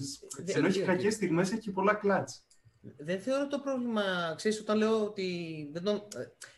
Ενώ 0.45 0.67
έχει 0.67 0.81
κακές 0.81 1.13
στιγμές, 1.13 1.51
έχει 1.51 1.61
και 1.61 1.71
πολλά 1.71 1.93
κλατς. 1.93 2.45
Δεν 2.97 3.19
θεωρώ 3.19 3.47
το 3.47 3.59
πρόβλημα, 3.59 4.03
ξέρεις, 4.35 4.59
όταν 4.59 4.77
λέω 4.77 5.03
ότι. 5.03 5.69
Δεν 5.73 5.83
το, 5.83 6.07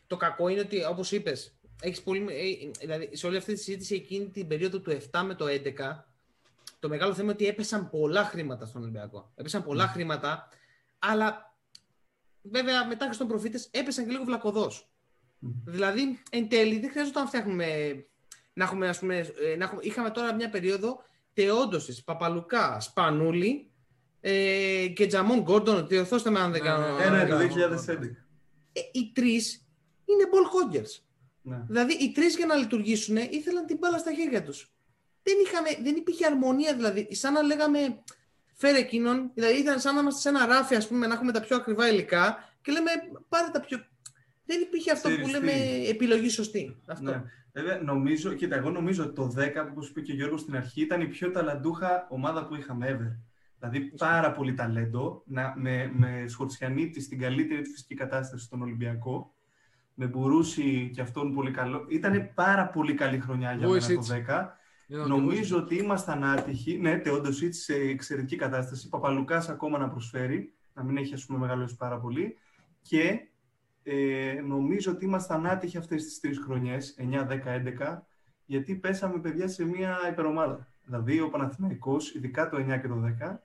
το 0.08 0.18
κακό 0.18 0.48
είναι 0.48 0.60
ότι, 0.60 0.84
όπως 0.86 1.12
είπες, 1.12 1.58
έχεις 1.82 2.02
πολύ. 2.02 2.20
Ε, 2.20 2.70
δηλαδή, 2.80 3.10
σε 3.12 3.28
όλη 3.28 3.38
αυτή 3.38 3.54
τη 3.54 3.60
συζήτηση 3.60 3.96
εκείνη 3.96 4.30
την 4.30 4.48
περίοδο 4.48 4.80
του 4.80 4.98
7 5.12 5.22
με 5.26 5.36
το 5.36 5.46
11, 5.46 5.60
το 6.80 6.90
μεγάλο 6.90 7.12
θέμα 7.14 7.24
είναι 7.24 7.32
ότι 7.32 7.48
έπεσαν 7.48 7.90
πολλά 7.90 8.24
χρήματα 8.24 8.66
στον 8.66 8.82
Ολυμπιακό. 8.82 9.32
Έπεσαν 9.36 9.64
πολλά 9.64 9.90
mm. 9.90 9.94
χρήματα, 9.94 10.50
αλλά 11.00 11.56
βέβαια 12.42 12.88
μετά 12.88 13.14
στον 13.14 13.28
προφήτες 13.28 13.68
έπεσαν 13.72 14.06
και 14.06 14.12
λίγο 14.12 14.24
βλακοδό. 14.24 14.68
Mm. 14.68 15.54
Δηλαδή, 15.66 16.22
εν 16.32 16.50
τέλει, 16.50 16.80
δεν 16.80 16.90
χρειάζεται 16.90 17.20
να 17.20 17.26
φτιάχνουμε. 17.26 17.66
Να 18.54 18.64
έχουμε, 18.64 18.88
ας 18.88 19.00
πούμε, 19.00 19.18
ε, 19.18 19.56
να 19.56 19.64
έχουμε, 19.64 19.82
είχαμε 19.84 20.10
τώρα 20.10 20.34
μια 20.34 20.50
περίοδο 20.50 21.04
Τεόντωση, 21.34 22.04
Παπαλουκά, 22.04 22.80
Σπανούλη 22.80 23.72
ε, 24.20 24.88
και 24.96 25.08
Τζαμόν 25.08 25.40
Γκόρντον. 25.40 25.88
Διορθώστε 25.88 26.30
με 26.30 26.40
αν 26.40 26.52
δεν 26.52 26.62
ναι, 26.62 26.68
κάνω. 26.68 26.98
Ένα 26.98 27.24
ναι, 27.24 27.24
ναι, 27.24 27.30
το 27.30 27.56
2011. 27.88 28.02
Ε, 28.72 28.82
οι 28.92 29.12
τρεις 29.14 29.68
είναι 30.06 30.24
ball 30.32 30.76
hoggers. 30.76 31.02
Ναι. 31.42 31.64
Δηλαδή, 31.68 31.94
οι 31.94 32.12
τρεις 32.12 32.36
για 32.36 32.46
να 32.46 32.56
λειτουργήσουν 32.56 33.16
ήθελαν 33.16 33.66
την 33.66 33.78
μπάλα 33.78 33.98
στα 33.98 34.14
χέρια 34.14 34.44
τους 34.44 34.77
δεν, 35.28 35.38
είχαμε, 35.46 35.70
δεν 35.84 35.96
υπήρχε 35.96 36.26
αρμονία, 36.26 36.76
δηλαδή, 36.76 37.08
σαν 37.16 37.34
να 37.34 37.42
λέγαμε 37.42 37.80
φέρε 38.54 38.78
εκείνον, 38.78 39.32
δηλαδή 39.34 39.60
ήταν 39.60 39.80
σαν 39.80 39.96
να 39.96 40.02
είμαστε 40.02 40.22
σε 40.22 40.30
ένα 40.30 40.46
ράφι, 40.46 40.76
ας 40.76 40.88
πούμε, 40.88 41.08
να 41.08 41.14
έχουμε 41.14 41.32
τα 41.32 41.42
πιο 41.42 41.56
ακριβά 41.56 41.90
υλικά 41.90 42.52
και 42.62 42.72
λέμε 42.72 42.90
πάρε 43.30 43.50
τα 43.52 43.60
πιο... 43.60 43.78
Δεν 44.46 44.62
υπήρχε 44.62 44.92
αυτό 44.92 45.10
που 45.22 45.28
λέμε 45.28 45.52
επιλογή 45.90 46.30
σωστή. 46.30 46.78
Αυτό. 46.88 47.12
Ναι. 47.12 47.24
Βέβαια, 47.54 47.82
νομίζω, 47.82 48.34
κοίτα, 48.34 48.56
εγώ 48.56 48.70
νομίζω 48.70 49.04
ότι 49.04 49.14
το 49.14 49.34
10, 49.38 49.68
όπω 49.72 49.82
είπε 49.90 50.02
και 50.02 50.12
ο 50.12 50.16
Γιώργος 50.16 50.42
στην 50.42 50.56
αρχή, 50.56 50.82
ήταν 50.82 51.02
η 51.02 51.08
πιο 51.08 51.32
ταλαντούχα 51.32 52.08
ομάδα 52.10 52.46
που 52.46 52.56
είχαμε 52.56 52.86
ever. 52.90 53.12
Δηλαδή, 53.60 53.80
πάρα 53.98 54.32
πολύ 54.32 54.54
ταλέντο, 54.54 55.24
να, 55.26 55.54
με, 55.58 55.92
με 55.94 56.24
Σχορτσιανίτη 56.28 57.02
στην 57.02 57.20
καλύτερη 57.20 57.62
του 57.62 57.70
φυσική 57.70 57.96
κατάσταση 57.96 58.46
στον 58.46 58.62
Ολυμπιακό. 58.62 59.34
με 59.94 60.06
Μπουρούση 60.06 60.92
και 60.94 61.02
αυτόν 61.02 61.34
πολύ 61.34 61.52
καλό. 61.52 61.86
Ήταν 61.90 62.32
πάρα 62.34 62.68
πολύ 62.68 62.94
καλή 62.94 63.20
χρονιά 63.20 63.54
για 63.54 63.68
μένα 63.68 63.88
το 63.88 64.06
10. 64.28 64.57
Νομίζω 64.88 65.58
ότι 65.58 65.76
ήμασταν 65.76 66.24
άτυχοι. 66.24 66.78
Ναι, 66.78 66.98
Τεόντοσιτ 66.98 67.54
σε 67.54 67.74
εξαιρετική 67.74 68.36
κατάσταση. 68.36 68.90
Παπαλουκάς 68.90 69.50
ακόμα 69.50 69.78
να 69.78 69.90
προσφέρει, 69.90 70.54
να 70.74 70.84
μην 70.84 70.98
έχει 70.98 71.14
ας 71.14 71.26
πούμε, 71.26 71.40
μεγαλώσει 71.40 71.76
πάρα 71.76 72.00
πολύ. 72.00 72.38
Και 72.82 73.28
ε, 73.84 74.42
νομίζω 74.46 74.92
ότι 74.92 75.06
ήμασταν 75.06 75.46
άτυχοι 75.46 75.78
αυτές 75.78 76.04
τις 76.04 76.20
τρεις 76.20 76.40
χρονιές, 76.40 76.96
9, 77.00 77.28
10, 77.28 77.54
11, 77.88 78.02
γιατί 78.46 78.76
πέσαμε 78.76 79.20
παιδιά 79.20 79.48
σε 79.48 79.66
μια 79.66 79.98
υπερομάδα. 80.12 80.68
Δηλαδή 80.84 81.20
ο 81.20 81.30
Παναθηναϊκός, 81.30 82.16
ειδικά 82.16 82.50
το 82.50 82.58
9 82.58 82.80
και 82.82 82.88
το 82.88 83.04
10, 83.20 83.42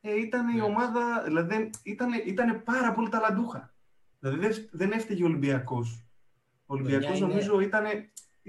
ε, 0.00 0.14
ήταν 0.14 0.48
η 0.48 0.54
ναι. 0.54 0.62
ομάδα, 0.62 1.22
δηλαδή 1.24 1.70
ήταν, 1.82 2.10
ήταν 2.26 2.62
πάρα 2.62 2.92
πολύ 2.92 3.08
ταλαντούχα. 3.08 3.74
Δηλαδή 4.18 4.68
δεν 4.70 4.90
έφταιγε 4.92 5.22
ο 5.22 5.26
Ολυμπιακός. 5.26 6.06
Ο 6.66 6.74
Ολυμπιακός 6.74 7.20
νομίζω 7.20 7.60
ήταν, 7.60 7.84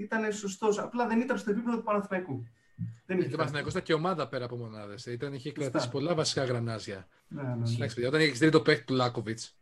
ήταν 0.02 0.32
σωστός. 0.32 0.78
Απλά 0.78 1.06
δεν 1.06 1.20
ήταν 1.20 1.38
στο 1.38 1.50
επίπεδο 1.50 1.76
του 1.76 1.82
Παναθηναϊκού. 1.82 2.46
Δεν 3.06 3.18
είχε. 3.18 3.34
Ο 3.34 3.36
Παναθηναϊκός 3.36 3.72
ήταν 3.72 3.82
και 3.82 3.92
ομάδα 3.92 4.28
πέρα 4.28 4.44
από 4.44 4.56
μονάδες. 4.56 5.06
Ήταν, 5.06 5.32
είχε 5.32 5.52
κρατήσει 5.52 5.90
πολλά 5.90 6.14
βασικά 6.14 6.44
γρανάζια. 6.44 7.06
Ναι, 7.28 7.42
ναι, 7.42 7.86
ναι. 7.96 8.06
όταν 8.06 8.20
είχε 8.20 8.34
στείλει 8.34 8.50
το 8.50 8.60
παίχτη 8.60 8.84
του 8.84 8.94
Λάκοβιτς. 8.94 9.54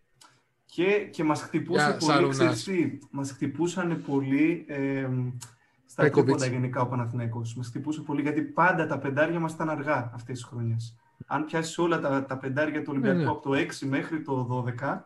Και, 0.65 1.09
και 1.11 1.25
μας 1.25 1.41
χτυπούσε 1.41 1.97
πολύ. 2.01 3.01
Μας 3.11 3.31
χτυπούσαν 3.31 4.03
πολύ. 4.07 4.65
Ε, 4.69 5.09
στα 5.87 6.11
τρίποντα 6.11 6.47
γενικά 6.47 6.81
ο 6.81 6.87
Παναθηναϊκός. 6.87 7.55
Μας 7.55 7.67
χτυπούσε 7.67 8.01
πολύ 8.01 8.23
γιατί 8.23 8.43
πάντα 8.43 8.87
τα 8.87 8.99
πεντάρια 8.99 9.41
μας 9.41 9.53
ήταν 9.53 9.71
αργά 9.71 10.11
αυτές 10.15 10.39
τις 10.39 10.45
χρονιές. 10.45 10.97
Αν 11.27 11.45
πιάσεις 11.45 11.79
όλα 11.79 12.01
τα, 12.01 12.25
τα 12.25 12.39
πεντάρια 12.39 12.83
του 12.83 12.89
Ολυμπιακού 12.91 13.17
ναι, 13.17 13.25
ναι. 13.25 13.31
από 13.31 13.41
το 13.41 13.59
6 13.59 13.87
μέχρι 13.87 14.23
το 14.23 14.65
12, 14.81 14.99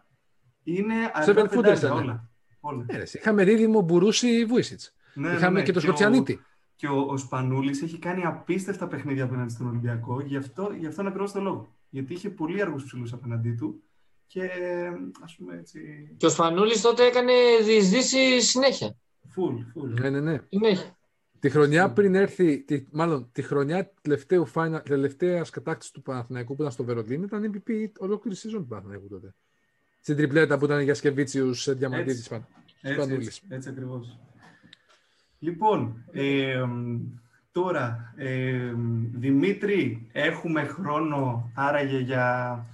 είναι 0.63 0.95
αργά 1.13 1.47
πεντάρια 1.47 1.93
όλα. 1.93 2.29
όλα. 2.61 2.85
Ναι, 2.93 3.03
είχαμε 3.13 3.45
δίδυμο 3.45 3.81
Μπουρούση 3.81 4.45
Βούισιτς. 4.45 4.95
Ναι, 5.15 5.29
ναι, 5.29 5.35
είχαμε 5.35 5.59
ναι, 5.59 5.65
και 5.65 5.73
το 5.73 5.81
Σκοτσιανίτη. 5.81 6.41
Και 6.77 6.87
ο, 6.87 7.01
ο 7.01 7.17
Σπανούλης 7.17 7.83
έχει 7.83 7.99
κάνει 7.99 8.25
απίστευτα 8.25 8.87
παιχνίδια 8.89 9.25
απέναντι 9.25 9.53
στον 9.53 9.67
Ολυμπιακό, 9.67 10.21
γι' 10.21 10.37
αυτό, 10.37 10.73
γι 10.79 10.87
αυτό 10.87 11.03
ακριβώς 11.03 11.33
το 11.33 11.41
λόγο. 11.41 11.69
Γιατί 11.91 12.13
είχε 12.13 12.31
πολύ 12.31 12.63
αργούς 12.63 12.85
ψηλούς 12.85 13.13
απέναντί 13.13 13.53
του 13.53 13.83
και 14.27 14.51
ας 15.23 15.37
πούμε 15.37 15.57
έτσι... 15.57 15.81
Και 16.17 16.27
ο 16.27 16.29
Σπανούλης 16.29 16.81
τότε 16.81 17.05
έκανε 17.05 17.33
διεισδύσει 17.65 18.41
συνέχεια. 18.41 18.97
Φουλ, 19.29 19.55
φουλ. 19.73 19.93
Ναι, 20.01 20.11
ναι, 20.11 20.21
ναι. 20.21 20.41
Τη 21.39 21.51
χρονιά 21.51 21.93
πριν 21.93 22.15
έρθει, 22.15 22.59
τη, 22.59 22.85
μάλλον 22.91 23.29
τη 23.33 23.43
χρονιά 23.43 23.93
τελευταίου 24.01 24.53
final, 24.55 24.81
τελευταίας 24.85 25.51
κατάκτησης 25.51 25.93
του 25.93 26.03
Παναθηναϊκού 26.03 26.55
που 26.55 26.61
ήταν 26.61 26.73
στο 26.73 26.85
Βερολίνο 26.85 27.25
ήταν 27.25 27.53
MVP 27.55 27.91
ολόκληρη 27.99 28.37
season 28.43 28.51
του 28.53 28.67
Παναθηναϊκού 28.67 29.09
τότε. 29.09 29.35
Στην 30.01 30.17
τριπλέτα 30.17 30.59
που 30.59 30.65
ήταν 30.65 30.81
για 30.81 30.95
Σκεβίτσιους 30.95 31.75
Διαμαντίδης 31.75 32.31
έτσι, 32.31 32.47
έτσι, 32.81 33.13
έτσι, 33.13 33.43
έτσι 33.49 33.69
ακριβώς. 33.69 34.19
Λοιπόν, 35.43 36.05
ε, 36.13 36.65
τώρα, 37.53 38.15
ε, 38.17 38.73
Δημήτρη, 39.13 40.09
έχουμε 40.13 40.65
χρόνο 40.65 41.51
άραγε 41.55 41.99
για, 41.99 42.67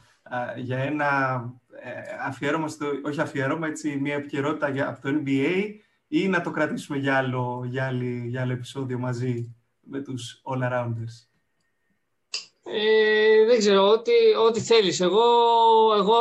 για 0.57 0.79
ένα 0.79 1.43
ε, 1.83 1.91
αφιέρωμα, 2.27 2.69
στο, 2.69 2.87
όχι 3.05 3.21
αφιέρωμα, 3.21 3.67
έτσι, 3.67 3.97
μια 3.97 4.15
επικαιρότητα 4.15 4.69
για, 4.69 4.89
από 4.89 5.01
το 5.01 5.23
NBA 5.25 5.75
ή 6.09 6.29
να 6.29 6.41
το 6.41 6.51
κρατήσουμε 6.51 6.99
για 6.99 7.17
άλλο, 7.17 7.65
για 7.67 7.87
άλλη, 7.87 8.27
για 8.29 8.41
άλλο 8.41 8.53
επεισόδιο 8.53 8.99
μαζί 8.99 9.55
με 9.81 10.01
τους 10.01 10.43
all-arounders. 10.45 11.27
Ε, 12.63 13.45
δεν 13.47 13.59
ξέρω, 13.59 13.89
ό,τι, 13.89 14.13
ό,τι 14.47 14.61
θέλεις. 14.61 15.01
Εγώ, 15.01 15.25
εγώ 15.97 16.17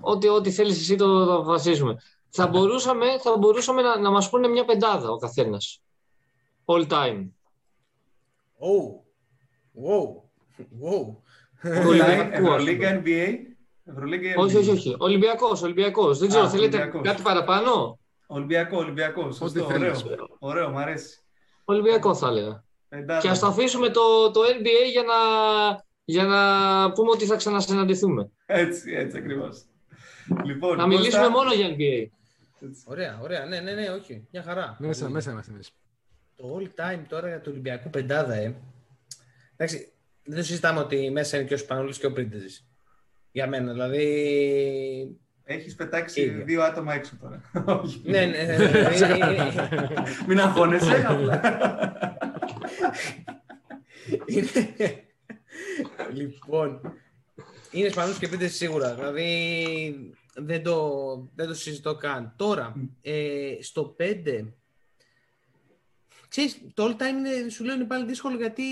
ό,τι, 0.00 0.28
ό,τι 0.28 0.50
θέλεις 0.50 0.80
εσύ 0.80 0.96
το, 0.96 1.24
το 1.24 1.34
αποφασίζουμε. 1.34 1.96
Θα 2.30 2.46
μπορούσαμε, 2.46 3.18
θα 3.18 3.36
μπορούσαμε 3.36 3.82
να, 3.82 3.98
να 3.98 4.10
μας 4.10 4.30
πούνε 4.30 4.48
μια 4.48 4.64
πεντάδα 4.64 5.10
ο 5.10 5.16
καθένας. 5.16 5.82
All 6.64 6.86
time. 6.88 7.28
Oh. 8.58 9.00
Wow. 9.84 10.22
Wow. 10.82 11.16
Ευρωλίγκα 12.32 13.02
NBA. 13.04 13.34
Όχι, 14.36 14.56
όχι, 14.56 14.70
όχι. 14.70 14.96
Ολυμπιακός, 14.98 15.62
Ολυμπιακός. 15.62 16.18
Δεν 16.18 16.28
ξέρω, 16.28 16.48
θέλετε 16.48 16.90
κάτι 17.02 17.22
παραπάνω; 17.22 17.98
Ολυμπιακό, 18.26 18.76
Ολυμπιακός. 18.76 19.36
Σωστό, 19.36 19.64
ωραίο. 19.64 19.94
Ωραίο, 20.38 20.68
μου 20.68 20.78
αρέσει. 20.78 21.20
Ολυμπιακό 21.64 22.14
θα 22.14 22.28
έλεγα. 22.28 22.64
Και 23.20 23.28
ας 23.28 23.38
το 23.38 23.46
αφήσουμε 23.46 23.88
το, 23.88 24.30
το 24.30 24.40
NBA 24.40 24.90
για 24.90 25.02
να, 25.02 25.14
για 26.04 26.24
να 26.24 26.92
πούμε 26.92 27.10
ότι 27.10 27.24
θα 27.24 27.36
ξανασυναντηθούμε. 27.36 28.30
Έτσι, 28.46 28.92
έτσι 28.92 29.16
ακριβώς. 29.16 29.64
Λοιπόν, 30.44 30.76
να 30.76 30.86
μιλήσουμε 30.86 31.28
μόνο 31.28 31.52
για 31.52 31.76
NBA. 31.76 32.06
Ωραία, 32.84 33.18
ωραία. 33.22 33.44
Ναι, 33.44 33.60
ναι, 33.60 33.72
ναι, 33.72 33.88
όχι. 33.88 34.26
Μια 34.30 34.42
χαρά. 34.42 34.76
Μέσα, 34.78 35.08
μέσα 35.08 35.30
είμαστε 35.30 35.52
εμείς. 35.52 35.70
Το 36.36 36.58
all 36.58 36.80
time 36.80 37.00
τώρα 37.08 37.28
για 37.28 37.40
το 37.40 37.50
Ολυμπιακό 37.50 37.88
πεντάδα, 37.88 38.34
ε. 38.34 38.54
Εντάξει, 39.56 39.92
δεν 40.24 40.44
συζητάμε 40.44 40.80
ότι 40.80 41.10
μέσα 41.10 41.36
είναι 41.36 41.46
και 41.46 41.54
ο 41.54 41.58
Σπανούλης 41.58 41.98
και 41.98 42.06
ο 42.06 42.12
Πρίντεζης. 42.12 42.66
Για 43.32 43.46
μένα, 43.46 43.72
δηλαδή 43.72 44.06
Έχεις 45.52 45.74
πετάξει 45.74 46.28
δύο 46.28 46.62
άτομα 46.62 46.94
έξω 46.94 47.16
τώρα. 47.20 47.42
ναι, 48.02 48.24
ναι, 48.26 48.42
ναι. 48.42 48.56
ναι, 48.56 49.16
ναι 49.16 49.52
Μην 50.26 50.40
αγχώνεσαι. 50.40 51.06
λοιπόν, 56.14 56.80
είναι 57.70 57.86
Ισπανούς 57.86 58.18
και 58.18 58.28
πείτε 58.28 58.46
σίγουρα. 58.46 58.94
Δηλαδή, 58.94 60.14
δεν 60.34 60.62
το, 60.62 61.28
δεν 61.34 61.46
το 61.46 61.54
συζητώ 61.54 61.94
καν. 61.94 62.32
Τώρα, 62.36 62.74
ε, 63.02 63.56
στο 63.60 63.96
5, 63.98 64.44
Ξέρεις, 66.30 66.60
το 66.74 66.84
all 66.84 67.02
time 67.02 67.18
είναι, 67.18 67.48
σου 67.48 67.64
λέω 67.64 67.74
είναι 67.74 67.84
πάλι 67.84 68.04
δύσκολο 68.04 68.36
γιατί 68.36 68.62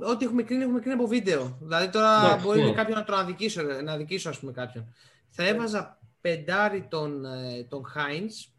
ό,τι 0.00 0.24
έχουμε 0.24 0.42
κρίνει, 0.42 0.62
έχουμε 0.62 0.80
κρίνει 0.80 0.94
από 0.94 1.06
βίντεο. 1.06 1.58
Δηλαδή 1.60 1.88
τώρα 1.88 2.40
μπορεί 2.42 2.62
ναι. 2.62 2.72
κάποιον 2.72 2.98
να 2.98 3.04
το 3.04 3.14
αδικήσω, 3.14 3.62
να 3.62 3.92
αδικήσω 3.92 4.28
ας 4.28 4.38
πούμε 4.38 4.52
κάποιον. 4.52 4.94
Θα 5.28 5.46
έβαζα 5.46 5.98
πεντάρι 6.20 6.86
τον, 6.90 7.24
ε, 7.24 7.64
τον 7.68 7.82
Heinz. 7.94 8.50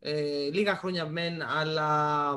Ε, 0.00 0.48
λίγα 0.52 0.76
χρόνια 0.76 1.06
μεν, 1.06 1.42
αλλά 1.42 2.34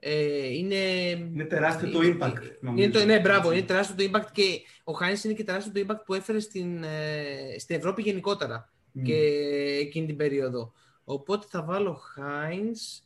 ε, 0.00 0.46
είναι... 0.46 0.76
Είναι 1.10 1.44
τεράστιο 1.44 1.90
το 1.90 1.98
impact. 2.02 2.66
Είναι 2.76 2.90
το, 2.90 3.04
ναι, 3.04 3.20
μπράβο, 3.20 3.52
είναι 3.52 3.62
τεράστιο 3.62 3.96
το 3.96 4.18
impact 4.18 4.30
και 4.32 4.60
ο 4.84 4.92
Heinz 5.00 5.24
είναι 5.24 5.34
και 5.34 5.44
τεράστιο 5.44 5.72
το 5.72 5.80
impact 5.88 6.04
που 6.04 6.14
έφερε 6.14 6.40
στην, 6.40 6.84
στην 7.58 7.76
Ευρώπη 7.76 8.02
γενικότερα 8.02 8.72
και 9.02 9.16
εκείνη 9.80 10.06
την 10.06 10.16
περίοδο. 10.16 10.72
Οπότε 11.04 11.46
θα 11.50 11.62
βάλω 11.62 12.00
Heinz 12.16 13.02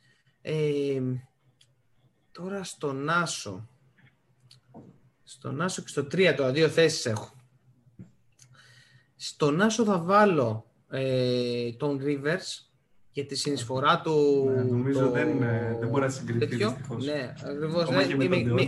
τώρα 2.33 2.65
στον 2.65 3.09
Άσο. 3.09 3.69
Στον 5.25 5.61
Άσο 5.61 5.83
και 5.83 5.89
στο 5.89 6.03
3 6.03 6.35
τώρα, 6.37 6.53
δύο 6.53 6.69
θέσεις 6.69 7.07
έχω. 7.07 7.35
Στον 9.17 9.61
Άσο 9.61 9.85
θα 9.85 9.99
βάλω 9.99 10.71
ε, 10.91 11.73
τον 11.73 12.01
Rivers 12.05 12.74
και 13.15 13.25
τη 13.25 13.35
συνεισφορά 13.35 14.01
του. 14.01 14.45
Ναι, 14.55 14.63
νομίζω 14.63 15.01
το... 15.01 15.11
δεν, 15.11 15.43
ε, 15.43 15.77
δεν 15.81 15.89
μπορεί 15.89 16.03
να 16.03 16.09
συγκριθεί. 16.09 16.57
Ναι, 16.57 17.35
ακριβώς. 17.45 17.91
Ναι, 17.91 18.05
και 18.07 18.17
με 18.17 18.29
τον 18.29 18.53
με... 18.53 18.63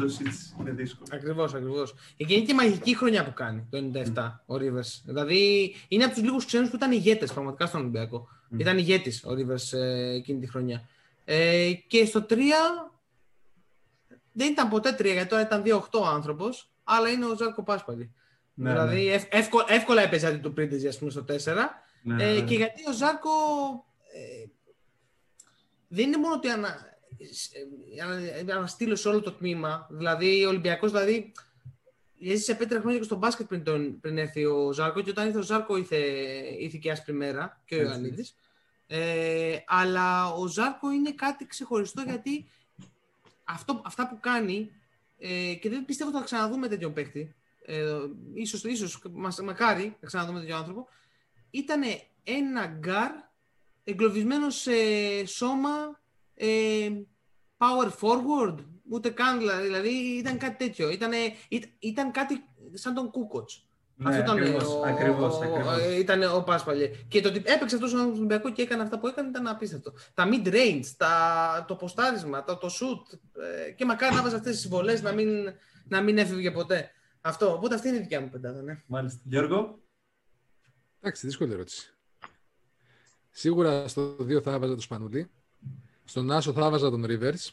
είναι 0.61 0.71
δύσκολο. 0.71 1.09
Ακριβώς, 1.13 1.55
ακριβώς. 1.55 1.95
Και 2.17 2.35
είναι 2.35 2.45
και 2.45 2.55
μαγική 2.55 2.97
χρονιά 2.97 3.25
που 3.25 3.33
κάνει 3.33 3.67
το 3.71 3.79
97 3.93 4.01
mm. 4.15 4.33
ο 4.47 4.55
Rivers. 4.55 5.01
Δηλαδή 5.05 5.75
είναι 5.89 6.05
από 6.05 6.15
τους 6.15 6.23
λίγους 6.23 6.45
ξένους 6.45 6.71
που 6.71 6.77
ήταν 6.77 6.93
ηγέτες 6.93 7.33
πραγματικά 7.33 7.67
στον 7.67 7.81
Ολυμπιακό. 7.81 8.29
Mm. 8.29 8.61
Ήταν 8.61 8.79
ηγέτης 8.79 9.25
ο 9.25 9.31
Rivers 9.31 9.79
ε, 9.79 10.15
εκείνη 10.15 10.41
τη 10.41 10.47
χρονιά. 10.47 10.89
Ε, 11.25 11.73
και 11.87 12.05
στο 12.05 12.27
3 12.31 12.35
δεν 14.33 14.51
ήταν 14.51 14.69
ποτέ 14.69 14.95
3 14.99 15.05
γιατί 15.05 15.29
τώρα 15.29 15.43
ήταν 15.43 15.63
2-8 15.67 15.81
άνθρωπος, 16.15 16.71
αλλά 16.85 17.09
είναι 17.09 17.27
ο 17.27 17.37
Ζάρκο 17.37 17.63
Πάσπαλη. 17.63 18.15
Ναι, 18.55 18.71
δηλαδή 18.71 19.05
ναι. 19.05 19.23
εύκολα, 19.29 19.65
εύκολα 19.69 20.03
έπαιζε 20.03 20.27
αντί 20.27 20.39
του 20.39 20.53
Πρίντεζ, 20.53 20.85
ας 20.85 20.99
πούμε, 20.99 21.11
στο 21.11 21.25
4. 21.29 21.35
Ναι, 22.03 22.25
ε, 22.25 22.33
ναι. 22.33 22.41
Και 22.41 22.55
γιατί 22.55 22.83
ο 22.89 22.93
Ζάρκο 22.93 23.31
ε, 24.17 24.47
δεν 25.89 26.07
είναι 26.07 26.17
μόνο 26.17 26.35
ότι 26.35 26.49
ανα, 26.49 26.99
ε, 28.47 28.53
αναστήλωσε 28.53 29.09
όλο 29.09 29.21
το 29.21 29.33
τμήμα. 29.33 29.87
Δηλαδή, 29.91 30.45
ο 30.45 30.49
Ολυμπιακός 30.49 30.91
δηλαδή, 30.91 31.33
έζησε 32.21 32.55
πέτρα 32.55 32.81
χρόνια 32.81 32.99
και 32.99 33.05
στο 33.05 33.17
μπάσκετ 33.17 33.47
πριν, 33.47 33.65
τον, 33.65 34.01
πριν 34.01 34.19
έρθει 34.19 34.45
ο 34.45 34.73
Ζάρκο 34.73 35.03
και 35.03 35.11
όταν 35.11 35.27
ήρθε 35.27 35.39
ο 35.39 35.43
Ζάρκο 35.43 35.77
ήρθε, 35.77 35.97
ήρθε 36.59 36.79
και 36.81 36.91
άσπρη 36.91 37.13
μέρα 37.13 37.63
και 37.65 37.75
ο 37.75 37.83
Ιωαννίδης. 37.83 38.37
Ε, 38.87 39.57
αλλά 39.67 40.33
ο 40.33 40.47
Ζάρκο 40.47 40.91
είναι 40.91 41.13
κάτι 41.13 41.47
ξεχωριστό 41.47 42.03
γιατί 42.03 42.49
αυτό, 43.45 43.83
αυτά 43.85 44.09
που 44.09 44.19
κάνει 44.21 44.71
ε, 45.19 45.55
και 45.55 45.69
δεν 45.69 45.85
πιστεύω 45.85 46.11
ότι 46.11 46.19
θα 46.19 46.25
ξαναδούμε 46.25 46.69
τέτοιο 46.69 46.91
παίκτη 46.91 47.35
ε, 47.67 47.97
ίσως, 48.35 48.65
ίσως 48.65 49.03
μακάρι 49.45 49.97
να 50.01 50.07
ξαναδούμε 50.07 50.41
τέτοιο 50.41 50.57
άνθρωπο, 50.57 50.89
ήταν 51.51 51.83
ένα 52.25 52.67
γκαρντ 52.67 53.11
εγκλωβισμένος 53.87 54.55
σε 54.55 54.73
σώμα 55.27 56.01
ε, 56.35 56.89
power 57.59 57.91
forward, 58.01 58.57
ούτε 58.91 59.11
καν 59.11 59.39
δηλαδή, 59.39 59.91
ήταν 59.91 60.39
κάτι 60.39 60.65
τέτοιο. 60.65 60.91
Ήταν, 60.91 61.13
ήταν 61.79 62.11
κάτι 62.11 62.45
σαν 62.73 62.95
τον 62.95 63.11
Κούκοτς. 63.11 63.69
Ναι, 63.99 64.09
Αυτό 64.09 64.23
ήταν 64.23 64.37
ακριβώς, 64.37 64.65
ο, 64.65 64.83
ακριβώς, 64.83 65.41
ακριβώς. 65.41 65.99
Ήταν 65.99 66.23
ο 66.23 66.43
Πάσπαλε. 66.43 66.91
Και 67.09 67.21
το 67.21 67.29
ότι 67.29 67.43
έπαιξε 67.45 67.75
αυτός 67.75 67.91
στον 67.91 68.01
Ολυμπιακό 68.01 68.53
και 68.53 68.63
έκανε 68.63 68.83
αυτά 68.83 68.99
που 68.99 69.07
έκανε 69.07 69.29
ήταν 69.29 69.47
απίστευτο. 69.47 69.93
Τα 70.15 70.29
mid-range, 70.31 70.85
τα, 70.97 71.65
το 71.69 71.75
ποστάρισμα, 71.77 72.45
το, 72.45 72.57
το 72.57 72.67
shoot. 72.67 73.19
Ε, 73.67 73.71
και 73.71 73.85
μακάρι 73.85 74.15
να 74.15 74.23
βάζεις 74.23 74.39
αυτές 74.39 74.53
τις 74.53 74.61
συμβολές 74.61 75.03
να 75.03 75.13
μην, 75.13 75.29
να 75.89 76.03
μην 76.03 76.19
έφευγε 76.19 76.51
ποτέ. 76.51 76.91
Αυτό. 77.21 77.53
Οπότε 77.53 77.75
αυτή 77.75 77.89
είναι 77.89 77.97
η 77.97 78.01
δικιά 78.01 78.21
μου 78.21 78.29
πεντάδα. 78.29 78.63
Ναι. 78.63 78.83
Μάλιστα. 78.87 79.21
Γιώργο; 79.25 79.81
Εντάξει, 81.01 81.27
δύσκολη 81.27 81.53
ερώτηση. 81.53 81.96
Σίγουρα 83.39 83.89
στο 83.89 84.17
2 84.21 84.41
θα 84.43 84.53
έβαζα 84.53 84.75
το 84.75 84.81
Σπανούλι. 84.81 85.31
Στον 86.05 86.31
Άσο 86.31 86.53
θα 86.53 86.67
έβαζα 86.67 86.91
τον 86.91 87.05
Rivers. 87.09 87.51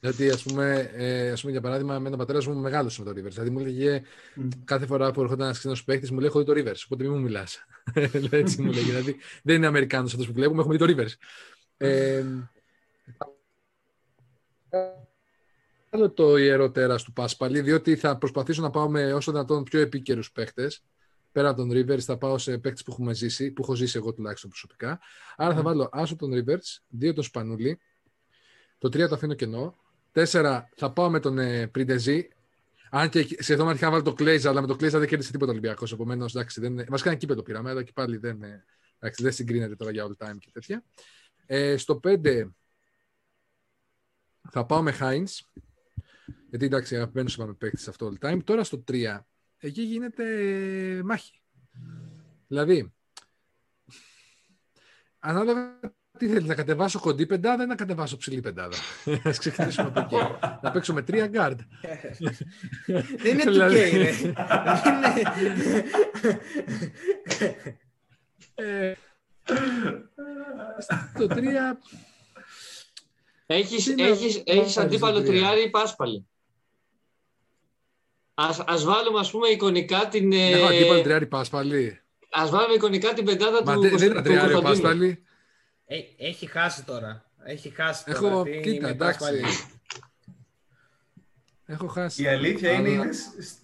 Γιατί, 0.00 0.30
ας 0.30 0.42
πούμε, 0.42 0.90
ε, 0.94 1.30
ας 1.30 1.40
πούμε, 1.40 1.52
για 1.52 1.60
παράδειγμα, 1.60 1.98
με 1.98 2.08
τον 2.08 2.18
πατέρας 2.18 2.46
μου 2.46 2.54
μεγάλωσε 2.54 3.02
με 3.02 3.12
το 3.12 3.20
Rivers. 3.20 3.30
Δηλαδή, 3.30 3.50
μου 3.50 3.58
έλεγε 3.58 4.02
mm. 4.36 4.48
κάθε 4.64 4.86
φορά 4.86 5.12
που 5.12 5.20
έρχονταν 5.20 5.46
ένας 5.46 5.58
ξένος 5.58 5.84
παίχτη, 5.84 6.12
μου 6.12 6.18
λέει: 6.18 6.28
Έχω 6.28 6.38
δει 6.38 6.44
το 6.44 6.52
Rivers. 6.52 6.82
Οπότε 6.84 7.02
μην 7.02 7.12
μου 7.12 7.20
μιλάς. 7.20 7.64
Έτσι 8.30 8.62
μου 8.62 8.72
λέγει. 8.72 8.84
Δηλαδή, 8.84 9.16
δεν 9.42 9.56
είναι 9.56 9.66
Αμερικάνος 9.66 10.12
αυτός 10.12 10.26
που 10.26 10.32
βλέπουμε, 10.32 10.60
έχουμε 10.60 10.76
δει 10.76 10.94
το 10.94 11.02
Rivers. 11.02 11.14
Ε, 11.76 12.24
Άλλο 15.90 16.10
το 16.10 16.36
ιερό 16.36 16.70
τέρας 16.70 17.02
του 17.02 17.12
Πάσπαλη, 17.12 17.60
διότι 17.60 17.96
θα 17.96 18.18
προσπαθήσω 18.18 18.62
να 18.62 18.70
πάω 18.70 18.90
με 18.90 19.12
όσο 19.12 19.32
δυνατόν 19.32 19.64
πιο 19.64 19.80
επίκαιρους 19.80 20.32
παίχτε. 20.32 20.70
Πέρα 21.32 21.48
από 21.48 21.56
τον 21.56 21.70
Rivers, 21.72 22.00
θα 22.00 22.18
πάω 22.18 22.38
σε 22.38 22.58
παίχτε 22.58 22.82
που 22.84 22.92
έχουμε 22.92 23.14
ζήσει, 23.14 23.50
που 23.50 23.62
έχω 23.62 23.74
ζήσει 23.74 23.96
εγώ 23.96 24.12
τουλάχιστον 24.12 24.50
προσωπικά. 24.50 25.00
Άρα 25.36 25.54
θα 25.54 25.62
βάλω 25.62 25.88
άσο 25.92 26.16
τον 26.16 26.30
Rivers, 26.34 26.82
δύο 26.88 27.12
τον 27.12 27.24
Σπανούλη, 27.24 27.78
το 28.78 28.88
τρία 28.88 29.08
το 29.08 29.14
αφήνω 29.14 29.34
κενό, 29.34 29.76
τέσσερα 30.12 30.68
θα 30.76 30.92
πάω 30.92 31.10
με 31.10 31.20
τον 31.20 31.38
ε, 31.38 31.66
Πριντεζή. 31.66 32.28
Αν 32.90 33.08
και 33.08 33.36
σχεδόν 33.38 33.68
αρχικά 33.68 33.86
να 33.86 33.92
βάλω 33.92 34.04
το 34.04 34.12
Κλέιζα, 34.12 34.50
αλλά 34.50 34.60
με 34.60 34.66
το 34.66 34.76
Κλέιζα 34.76 34.98
δεν 34.98 35.08
κέρδισε 35.08 35.32
τίποτα 35.32 35.50
Ολυμπιακός. 35.50 35.92
Επομένως, 35.92 36.34
εντάξει, 36.34 36.60
δεν. 36.60 36.84
Βασικά 36.88 37.10
ένα 37.10 37.18
κύπελο 37.18 37.42
πήραμε, 37.42 37.70
αλλά 37.70 37.82
και 37.82 37.92
πάλι 37.94 38.16
δεν, 38.16 38.42
εντάξει, 38.98 39.22
δεν 39.22 39.32
συγκρίνεται 39.32 39.76
τώρα 39.76 39.90
για 39.90 40.06
all 40.06 40.26
time 40.26 40.36
και 40.38 40.50
τέτοια. 40.52 40.84
Ε, 41.46 41.76
στο 41.76 42.00
5 42.04 42.50
θα 44.50 44.66
πάω 44.66 44.82
με 44.82 44.96
Heinz. 45.00 45.40
Γιατί 46.48 46.64
εντάξει, 46.64 46.96
αγαπημένος 46.96 47.34
είπαμε 47.34 47.52
παίκτης 47.52 47.88
αυτό 47.88 48.12
all 48.12 48.26
time. 48.26 48.44
Τώρα 48.44 48.64
στο 48.64 48.84
3, 48.90 49.18
εκεί 49.62 49.82
γίνεται 49.82 50.24
μάχη. 51.04 51.40
Δηλαδή, 52.46 52.92
ανάλογα 55.18 55.80
τι 56.18 56.28
θέλεις, 56.28 56.44
να 56.44 56.54
κατεβάσω 56.54 57.00
κοντή 57.00 57.26
πεντάδα 57.26 57.62
ή 57.62 57.66
να 57.66 57.74
κατεβάσω 57.74 58.16
ψηλή 58.16 58.40
πεντάδα. 58.40 58.76
Α 59.28 59.30
ξεκινήσουμε 59.30 59.92
από 59.94 60.00
εκεί. 60.00 60.16
να 60.62 60.70
παίξω 60.70 60.92
με 60.92 61.02
τρία 61.02 61.30
guard. 61.32 61.56
Δεν 63.22 63.38
είναι 63.38 63.44
του 63.50 63.52
είναι. 63.52 64.10
Ε, 68.54 68.94
στο 71.14 71.26
τρία... 71.26 71.78
Έχεις, 73.46 73.94
έχεις, 73.96 74.42
έχεις 74.44 74.76
αντίπαλο 74.76 75.22
τριάρι 75.22 75.62
ή 75.62 75.70
πάσπαλη. 75.70 76.26
Ας, 78.48 78.64
ας 78.66 78.84
βάλουμε 78.84 79.18
ας 79.18 79.30
πούμε 79.30 79.48
εικονικά 79.48 80.08
την... 80.08 80.32
Έχω 80.32 80.72
ε, 80.72 80.76
αντίπαλο 80.76 81.02
τριάρι 81.02 81.26
πάσπαλη. 81.26 82.00
Ας 82.30 82.50
βάλουμε 82.50 82.74
εικονικά 82.74 83.12
την 83.12 83.24
πεντάδα 83.24 83.62
Μα 83.64 83.74
του 83.74 83.80
Δεν 83.80 84.10
είναι 84.10 84.22
τριάρι 84.22 84.60
πάσπαλη. 84.62 85.22
Ε, 85.86 85.96
έχει 86.16 86.46
χάσει 86.46 86.84
τώρα. 86.84 87.24
Έχει 87.44 87.68
χάσει 87.68 88.04
τώρα. 88.04 88.18
Έχω, 88.18 88.44
κοίτα, 88.62 88.88
εντάξει. 88.88 89.24
Έχω 91.66 91.86
χάσει. 91.86 92.22
Η 92.22 92.26
αλήθεια 92.26 92.72
είναι, 92.72 92.88
είναι 92.88 93.08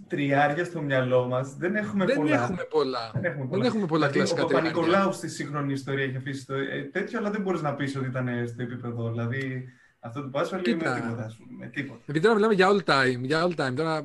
τριάρια 0.09 0.65
στο 0.65 0.81
μυαλό 0.81 1.27
μας. 1.27 1.55
Δεν 1.57 1.77
έχουμε 1.77 2.05
δεν 2.05 2.17
πολλά. 2.17 2.43
Έχουμε 2.43 2.65
πολλά. 2.71 3.11
Δεν 3.15 3.25
έχουμε 3.25 3.47
πολλά, 3.47 3.63
δεν 3.63 3.71
έχουμε 3.71 3.87
πολλά 3.87 4.09
δηλαδή, 4.09 4.29
κλασικά 4.29 4.43
Ο 4.43 4.47
Παπα-Νικολάου 4.47 5.13
στη 5.13 5.29
σύγχρονη 5.29 5.73
ιστορία 5.73 6.05
έχει 6.05 6.17
αφήσει 6.17 6.47
το, 6.47 6.55
ε, 6.55 6.89
τέτοιο, 6.93 7.19
αλλά 7.19 7.31
δεν 7.31 7.41
μπορείς 7.41 7.63
να 7.63 7.75
πεις 7.75 7.97
ότι 7.97 8.07
ήταν 8.07 8.49
στο 8.49 8.63
επίπεδο. 8.63 9.11
Δηλαδή, 9.11 9.69
αυτό 10.01 10.23
του 10.23 10.31
Πάσχαλ 10.31 10.67
είναι 10.67 10.77
με 10.77 11.01
τίποτα. 11.01 11.37
Με 11.59 11.67
τίποτα. 11.67 12.01
Επειδή 12.07 12.21
τώρα 12.21 12.35
μιλάμε 12.35 12.55
για 12.55 12.69
all 12.71 12.91
time. 12.91 13.21
Για 13.21 13.47
all 13.47 13.67
time. 13.67 13.75
Τώρα 13.75 14.03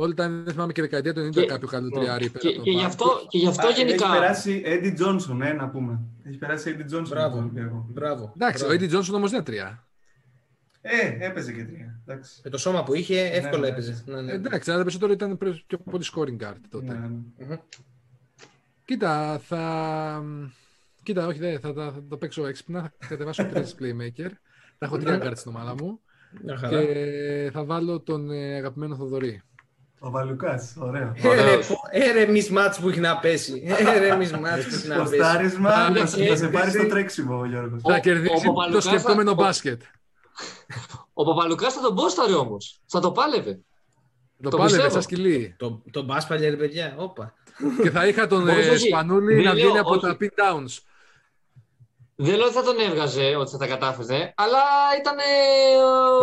All 0.00 0.10
time 0.10 0.14
δεν 0.14 0.52
θυμάμαι 0.52 0.72
και 0.72 0.80
δεκαετία 0.80 1.14
του 1.14 1.28
90 1.34 1.44
κάποιο 1.46 1.68
καλό 1.68 1.88
τριάρι. 1.88 2.30
Και, 2.30 2.52
και, 2.52 2.70
γι 2.70 2.84
αυτό, 2.84 3.26
και 3.28 3.38
γι' 3.38 3.46
αυτό 3.46 3.68
γενικά. 3.68 4.06
Έχει 4.06 4.18
περάσει 4.18 4.62
Eddie 4.64 5.00
Johnson, 5.00 5.40
ε, 5.42 5.52
να 5.52 5.68
πούμε. 5.68 6.00
Έχει 6.24 6.36
περάσει 6.36 6.76
Eddie 6.78 6.94
Johnson. 6.94 7.08
Μπράβο. 7.08 7.50
Μπράβο. 7.88 8.32
Εντάξει, 8.34 8.64
ο 8.64 8.68
Eddie 8.68 8.90
Johnson 8.90 9.14
όμως 9.14 9.30
δεν 9.30 9.38
είναι 9.38 9.42
τρία. 9.42 9.86
Ε, 10.80 11.26
έπαιζε 11.26 11.52
και 11.52 11.64
τρία. 11.64 12.00
Εντάξει. 12.06 12.40
Με 12.44 12.50
το 12.50 12.58
σώμα 12.58 12.84
που 12.84 12.94
είχε, 12.94 13.20
εύκολα 13.20 13.58
ναι, 13.58 13.68
έπαιζε. 13.68 14.02
Ναι, 14.06 14.20
ναι. 14.20 14.32
Εντάξει, 14.32 14.70
αλλά 14.70 14.80
περισσότερο 14.80 15.12
ήταν 15.12 15.38
πιο 15.66 15.78
πολύ 15.78 16.04
scoring 16.14 16.44
guard 16.44 16.60
τότε. 16.70 16.92
Ναι, 17.36 17.46
ναι. 17.46 17.60
Κοίτα, 18.84 19.38
θα. 19.38 20.24
Κοίτα, 21.02 21.26
όχι, 21.26 21.38
δεν, 21.38 21.60
θα, 21.60 21.72
θα, 21.72 21.92
θα 21.92 22.02
το 22.08 22.16
παίξω 22.16 22.46
έξυπνα. 22.46 22.92
Θα 22.98 23.06
κατεβάσω 23.08 23.44
τρεις 23.44 23.74
playmaker. 23.80 24.30
Θα 24.78 24.86
έχω 24.86 24.98
τρία 24.98 25.20
guard 25.22 25.36
στην 25.36 25.50
ομάδα 25.54 25.74
μου. 25.74 26.00
Και 26.70 27.50
θα 27.52 27.64
βάλω 27.64 28.00
τον 28.00 28.30
ε, 28.30 28.54
αγαπημένο 28.54 28.96
Θοδωρή. 28.96 29.42
Ο 29.98 30.10
Βαλουκά, 30.10 30.60
ωραίο. 30.78 31.14
Έρε 31.90 32.26
μάτ 32.50 32.74
που 32.80 32.88
έχει 32.88 33.00
να 33.00 33.18
πέσει. 33.18 33.62
Έρε 33.78 34.16
μάτ 34.16 34.16
που 34.16 34.22
έχει 34.22 34.86
να 34.88 35.02
πέσει. 35.02 35.18
Ποστάρισμα 35.18 35.90
να 35.90 36.06
σε 36.06 36.48
πάρει 36.48 36.70
στο 36.70 36.86
τρέξιμο, 36.86 37.44
Γιώργο. 37.44 37.76
Θα 37.82 37.98
κερδίσει 37.98 38.52
το 38.72 38.80
σκεπτόμενο 38.80 39.34
μπάσκετ. 39.34 39.82
Ο 41.12 41.24
Παπαλουκά 41.24 41.70
θα 41.70 41.80
τον 41.80 41.94
πόσταρε 41.94 42.34
όμω. 42.34 42.56
Θα 42.86 43.00
το 43.00 43.12
πάλευε. 43.12 43.60
Το, 44.42 44.56
πάλευε, 44.56 44.90
σαν 44.90 45.02
σκυλί. 45.02 45.54
Το, 45.58 45.82
το 45.90 46.02
μπάσπαλε, 46.02 46.48
ρε 46.48 46.56
παιδιά. 46.56 46.94
Όπα. 46.96 47.34
Και 47.82 47.90
θα 47.90 48.06
είχα 48.06 48.26
τον 48.26 48.48
ε, 48.48 48.76
Σπανούλη 48.76 49.42
να 49.42 49.52
βγαίνει 49.52 49.78
από 49.78 49.98
τα 49.98 50.16
pin 50.20 50.24
downs. 50.24 50.78
Δεν 52.20 52.36
λέω 52.36 52.44
ότι 52.44 52.54
θα 52.54 52.62
τον 52.62 52.78
έβγαζε, 52.78 53.36
ότι 53.36 53.50
θα 53.50 53.58
τα 53.58 53.66
κατάφερε, 53.66 54.32
αλλά 54.36 54.58
ήταν 55.00 55.16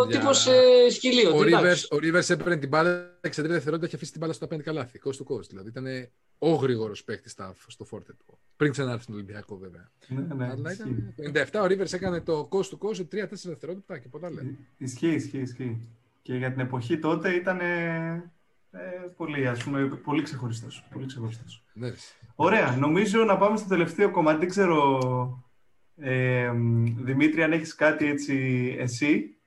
ο 0.02 0.06
τύπος 0.06 0.48
ε, 0.48 0.90
σκυλί. 0.90 1.26
Ο 1.90 1.98
Ρίβερ 1.98 2.32
έπαιρνε 2.32 2.58
την 2.58 2.70
μπάλα 2.70 3.20
63 3.22 3.30
δευτερόλεπτα 3.32 3.88
και 3.88 3.96
αφήσει 3.96 4.12
την 4.12 4.20
μπάλα 4.20 4.34
στο 4.34 4.48
5 4.54 4.60
καλάθι. 4.62 5.02
Coast 5.06 5.10
to 5.10 5.36
coast. 5.36 5.48
Δηλαδή 5.48 5.68
ήταν 5.70 5.86
ο 6.38 6.54
γρήγορος 6.54 7.04
παίκτης 7.04 7.36
στο 7.68 7.86
φόρτε 7.86 8.14
του. 8.14 8.38
Πριν 8.56 8.72
ξανάρθει 8.72 9.04
στον 9.04 9.16
Ολυμπιακό, 9.16 9.58
βέβαια. 9.58 9.92
Ναι, 10.08 10.36
ναι, 10.36 10.50
αλλά 10.52 10.72
ήταν 10.72 11.14
97 11.54 11.60
ο 11.62 11.66
Ρίβερ 11.66 11.94
έκανε 11.94 12.22
το 12.22 12.50
coast 12.52 12.70
to 12.70 12.88
coast 12.88 13.24
3-4 13.24 13.28
δευτερόλεπτα 13.44 13.98
και 13.98 14.08
πολλά 14.08 14.32
λέει. 14.32 14.58
Ισχύει, 14.78 15.14
ισχύει, 15.14 15.40
ισχύει. 15.40 15.90
Και 16.22 16.36
για 16.36 16.52
την 16.52 16.60
εποχή 16.60 17.00
τότε 17.00 17.30
ήταν 17.30 17.60
ε, 17.60 18.32
πολύ, 19.18 19.48
ας 19.48 19.64
πούμε, 19.64 19.86
πολύ 20.04 20.22
ξεχωριστός. 20.22 20.88
Πολύ 20.94 21.06
ξεχωριστός. 21.06 21.64
Ναι. 21.74 21.92
Ωραία, 22.36 22.76
νομίζω 22.80 23.24
να 23.24 23.38
πάμε 23.38 23.58
στο 23.58 23.68
τελευταίο 23.68 24.12
κομμάτι. 24.12 24.40
Δεν 24.40 24.50
ξέρω 24.50 25.00
ε, 25.98 26.52
Δημήτρη, 26.98 27.44
αν 27.44 27.52
έχεις 27.52 27.76
κάτι 27.76 28.08
έτσι 28.08 28.76
εσύ, 28.80 29.38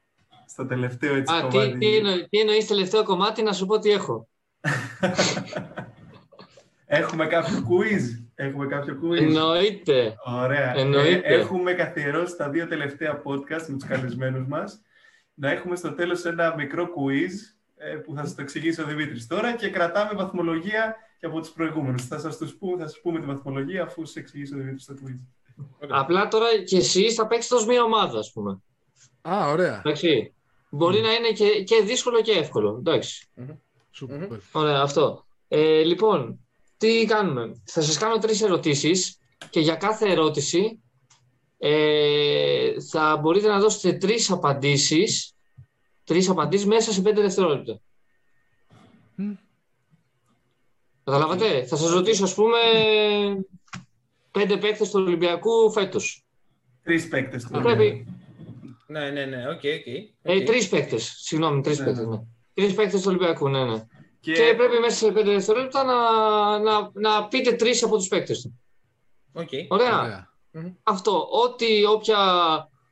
στο 0.47 0.67
τελευταίο 0.67 1.15
έτσι 1.15 1.35
Α, 1.35 1.41
κομμάτι. 1.41 1.73
Τι, 1.73 1.79
τι, 1.79 1.97
εννο, 1.97 2.27
τι 2.29 2.39
εννοείς 2.39 2.67
τελευταίο 2.67 3.05
κομμάτι, 3.05 3.43
να 3.43 3.53
σου 3.53 3.67
πω 3.67 3.79
τι 3.79 3.91
έχω. 3.91 4.29
Έχουμε 6.91 7.27
κάποιο 7.27 7.57
quiz. 7.69 8.25
Έχουμε 8.35 8.67
κάποιο 8.67 8.99
quiz. 9.03 9.17
Εννοείται. 9.17 10.17
Ωραία. 10.25 10.77
Εννοείται. 10.77 11.35
Ε, 11.35 11.35
έχουμε 11.35 11.73
καθιερώσει 11.73 12.37
τα 12.37 12.49
δύο 12.49 12.67
τελευταία 12.67 13.23
podcast 13.25 13.67
με 13.69 13.77
τους 13.77 13.85
καλεσμένους 13.89 14.47
μας. 14.47 14.81
Να 15.35 15.51
έχουμε 15.51 15.77
στο 15.77 15.93
τέλος 15.93 16.25
ένα 16.25 16.55
μικρό 16.57 16.85
quiz 16.85 17.31
ε, 17.77 17.95
που 17.95 18.15
θα 18.15 18.25
σας 18.25 18.35
το 18.35 18.43
εξηγήσει 18.43 18.81
ο 18.81 18.85
Δημήτρης 18.85 19.27
τώρα 19.27 19.55
και 19.55 19.71
κρατάμε 19.71 20.13
βαθμολογία 20.15 20.97
και 21.19 21.27
από 21.27 21.41
τους 21.41 21.51
προηγούμενους. 21.51 22.07
Θα 22.07 22.19
σας, 22.19 22.37
τους 22.37 22.55
πούμε, 22.55 22.83
θα 22.83 22.89
σας 22.89 23.01
πούμε 23.01 23.21
τη 23.21 23.27
βαθμολογία 23.27 23.83
αφού 23.83 24.05
σας 24.05 24.17
εξηγήσει 24.17 24.55
ο 24.55 24.57
Δημήτρης 24.57 24.85
το 24.85 24.95
quiz. 25.05 25.19
Απλά 25.89 26.29
τώρα 26.29 26.63
και 26.65 26.77
εσείς 26.77 27.15
θα 27.15 27.27
παίξετε 27.27 27.55
ως 27.55 27.67
μία 27.67 27.83
ομάδα, 27.83 28.19
ας 28.19 28.33
πούμε. 28.33 28.63
Α, 29.29 29.51
ωραία. 29.51 29.79
Εντάξει. 29.79 30.35
Μπορεί 30.71 31.01
να 31.01 31.13
είναι 31.13 31.33
και, 31.33 31.63
και 31.63 31.83
δύσκολο 31.83 32.21
και 32.23 32.33
εύκολο. 32.33 32.77
Εντάξει. 32.79 33.29
Ωραία, 34.53 34.81
αυτό. 34.81 35.27
Ε, 35.49 35.83
λοιπόν, 35.83 36.41
τι 36.77 37.05
κάνουμε; 37.05 37.63
Θα 37.65 37.81
σας 37.81 37.99
κάνω 37.99 38.19
τρεις 38.19 38.43
ερωτήσεις 38.43 39.19
και 39.51 39.61
για 39.61 39.75
κάθε 39.75 40.11
ερώτηση 40.11 40.83
ε, 41.59 42.81
θα 42.81 43.17
μπορείτε 43.17 43.49
να 43.49 43.59
δώσετε 43.59 43.99
τρεις 43.99 44.31
απαντήσεις 44.31 45.33
τρεις 46.05 46.29
απαντήσεις 46.29 46.67
μέσα 46.67 46.93
σε 46.93 47.03
πέντε 47.03 47.21
δευτερόλεπτα. 47.21 47.81
Mm. 49.19 49.37
Καταλάβατε; 51.05 51.65
Θα 51.67 51.77
σας 51.77 51.91
ρωτήσω, 51.91 52.25
ας 52.25 52.35
πούμε, 52.35 52.57
πέντε 54.39 54.57
παίκτες 54.57 54.91
του 54.91 55.03
Ολυμπιακού 55.07 55.73
φέτος. 55.73 56.25
Τρεις 56.83 57.09
παίκτες 57.09 57.45
του 57.45 57.61
Πρέπει... 57.63 58.07
Ναι, 58.87 59.11
ναι, 59.11 59.25
ναι, 59.25 59.49
OK, 59.49 59.55
OK. 59.55 59.87
Ε, 60.23 60.43
τρεις 60.43 60.69
παίκτες. 60.69 61.15
Συγγνώμη, 61.17 61.61
τρεις 61.61 61.79
ναι, 61.79 61.85
παίκτες. 61.85 62.07
Ναι. 62.07 62.21
Τρεις 62.55 62.75
παίκτες 62.75 63.01
του 63.01 63.07
Ολυμπιακού, 63.09 63.49
ναι, 63.49 63.65
ναι. 63.65 63.87
Και... 64.21 64.33
και 64.33 64.55
πρέπει 64.57 64.79
μέσα 64.81 64.97
σε 64.97 65.13
πέντε 65.13 65.31
δευτερόλεπτα 65.31 65.85
να, 65.85 65.99
να, 66.59 66.91
να 66.93 67.29
πείτε 67.29 67.53
τρεις 67.53 67.83
από 67.83 67.97
τους 67.97 68.09
παίκτες 68.09 68.41
του. 68.41 68.61
Okay. 69.35 69.67
Ωραία. 69.69 70.01
Ωραία. 70.01 70.77
Αυτό. 70.83 71.29
Ό,τι, 71.45 71.85
όποια 71.85 72.19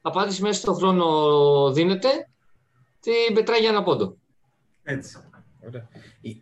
απάντηση 0.01 0.42
μέσα 0.42 0.61
στον 0.61 0.74
χρόνο 0.74 1.72
δίνεται, 1.72 2.09
την 3.01 3.34
πετράει 3.34 3.61
για 3.61 3.68
ένα 3.68 3.82
πόντο. 3.82 4.16
Έτσι. 4.82 5.18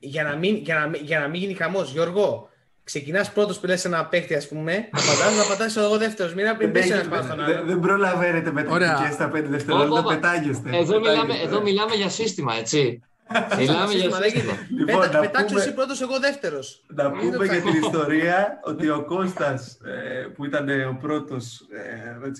Για 0.00 0.22
να 0.22 0.36
μην, 0.36 0.56
για 0.56 0.74
να, 0.74 0.96
για 0.96 1.20
να 1.20 1.28
μην 1.28 1.40
γίνει 1.40 1.54
χαμός, 1.54 1.92
Γιώργο, 1.92 2.48
ξεκινάς 2.84 3.32
πρώτος 3.32 3.58
που 3.60 3.66
λες 3.66 3.84
ένα 3.84 4.04
παίχτη, 4.06 4.34
ας 4.34 4.48
πούμε, 4.48 4.88
απαντά, 4.90 5.36
να 5.36 5.44
πατάς 5.48 5.76
εγώ 5.76 5.98
δεύτερος. 5.98 6.34
Μην 6.34 6.44
μην 6.58 6.72
πέσει 6.72 6.92
ένας 6.92 7.08
πάνω 7.08 7.44
Δεν, 7.44 7.66
δεν 7.66 7.80
προλαβαίνετε 7.80 8.52
με 8.52 8.62
τα 8.62 9.10
στα 9.12 9.28
πέντε 9.28 9.48
δευτερόλεπτα, 9.48 10.02
πετάγεστε. 10.02 10.76
Εδώ, 10.76 11.00
μιλάμε, 11.00 11.34
εδώ 11.44 11.62
μιλάμε 11.62 11.94
για 11.94 12.08
σύστημα, 12.08 12.54
έτσι. 12.54 13.02
Μιλάμε 13.58 13.92
για 13.92 14.10
σύστημα. 14.10 14.52
Λοιπόν, 14.76 15.00
Πετάξω 15.20 15.58
εσύ 15.58 15.74
πρώτος, 15.74 16.00
εγώ 16.00 16.18
δεύτερος. 16.18 16.84
Να 16.86 17.10
πούμε 17.10 17.44
για 17.44 17.62
την 17.62 17.74
ιστορία 17.82 18.60
ότι 18.64 18.88
ο 18.88 19.04
Κώστας 19.04 19.78
ε, 19.84 20.26
που 20.34 20.44
ήταν 20.44 20.68
ο 20.88 20.98
πρώτος, 21.00 21.66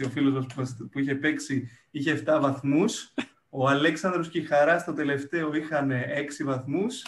ε, 0.01 0.05
ο 0.05 0.09
φίλος 0.09 0.47
μας 0.57 0.77
που 0.93 0.99
είχε 0.99 1.15
παίξει, 1.15 1.71
είχε 1.91 2.23
7 2.27 2.39
βαθμούς. 2.41 3.13
Ο 3.49 3.69
Αλέξανδρος 3.69 4.29
και 4.29 4.39
η 4.39 4.45
Χαρά 4.45 4.79
στο 4.79 4.93
τελευταίο 4.93 5.55
είχαν 5.55 5.91
6 5.91 6.45
βαθμούς 6.45 7.03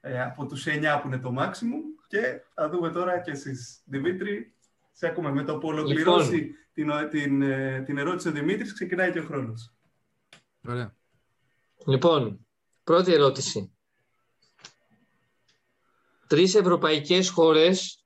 ε, 0.00 0.22
από 0.22 0.46
τους 0.46 0.66
9 0.66 0.70
που 1.00 1.06
είναι 1.06 1.18
το 1.18 1.34
maximum 1.38 1.99
και 2.10 2.42
θα 2.54 2.68
δούμε 2.68 2.90
τώρα 2.90 3.20
και 3.20 3.30
εσείς. 3.30 3.82
Δημήτρη, 3.84 4.54
σε 4.92 5.06
ακούμε. 5.06 5.30
Με 5.30 5.44
το 5.44 5.58
που 5.58 5.68
ολοκληρώσει 5.68 6.56
λοιπόν. 6.74 7.08
την, 7.10 7.20
την, 7.20 7.42
ε, 7.42 7.82
την 7.82 7.98
ερώτηση 7.98 8.28
ο 8.28 8.32
Δημήτρης, 8.32 8.72
ξεκινάει 8.72 9.12
και 9.12 9.18
ο 9.18 9.24
χρόνος. 9.24 9.74
Ωραία. 10.68 10.94
Λοιπόν, 11.86 12.46
πρώτη 12.84 13.12
ερώτηση. 13.12 13.72
Τρεις 16.26 16.54
ευρωπαϊκές 16.54 17.30
χώρες 17.30 18.04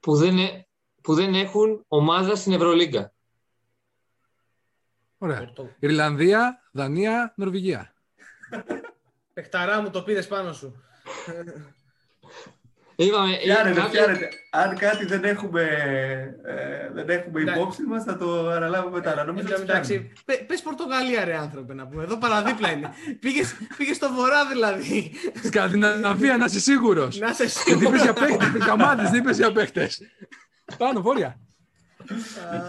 που 0.00 0.16
δεν, 0.16 0.38
ε, 0.38 0.66
που 1.02 1.14
δεν 1.14 1.34
έχουν 1.34 1.84
ομάδα 1.88 2.36
στην 2.36 2.52
Ευρωλίγκα. 2.52 3.12
Ωραία. 5.18 5.52
Ιρλανδία, 5.78 6.68
Δανία, 6.72 7.32
Νορβηγία. 7.36 7.94
Πεχταρά 9.32 9.80
μου 9.80 9.90
το 9.90 10.02
πήρες 10.02 10.26
πάνω 10.26 10.52
σου. 10.52 10.82
Είπαμε, 12.96 13.36
φτιάρετε, 13.38 13.80
κάποια... 13.80 14.28
Αν 14.50 14.76
κάτι 14.76 15.04
δεν 15.04 15.24
έχουμε, 15.24 15.62
ε, 16.44 16.92
δεν 16.92 17.08
έχουμε 17.08 17.40
υπόψη 17.40 17.82
μας, 17.82 18.04
θα 18.04 18.16
το 18.16 18.48
αναλάβουμε 18.48 18.96
μετά. 18.96 19.24
Νομίζω 19.24 19.54
ε, 19.58 19.60
εντάξει, 19.60 20.12
πες 20.46 20.62
Πορτογαλία 20.62 21.24
ρε 21.24 21.36
άνθρωπε 21.36 21.74
να 21.74 21.86
πούμε. 21.86 22.02
Εδώ 22.02 22.18
παραδίπλα 22.18 22.72
είναι. 22.72 22.90
πήγες, 23.20 23.54
πήγες 23.76 23.96
στο 23.96 24.12
βορρά 24.12 24.46
δηλαδή. 24.46 25.12
Σκανδιναβία, 25.44 26.36
να 26.36 26.44
είσαι 26.44 26.60
σίγουρος. 26.60 27.18
Να 27.18 27.28
είσαι 27.28 27.48
σίγουρος. 27.48 27.82
Γιατί 27.82 27.86
είπες 27.86 28.02
για 28.02 28.12
παίχτες, 28.12 28.48
είπες 28.48 28.64
καμάδες, 28.66 29.10
δεν 29.10 29.20
είπες 29.20 29.36
για 29.36 29.52
παίχτες. 29.52 30.00
Πάνω, 30.78 31.02
βόρεια. 31.02 31.40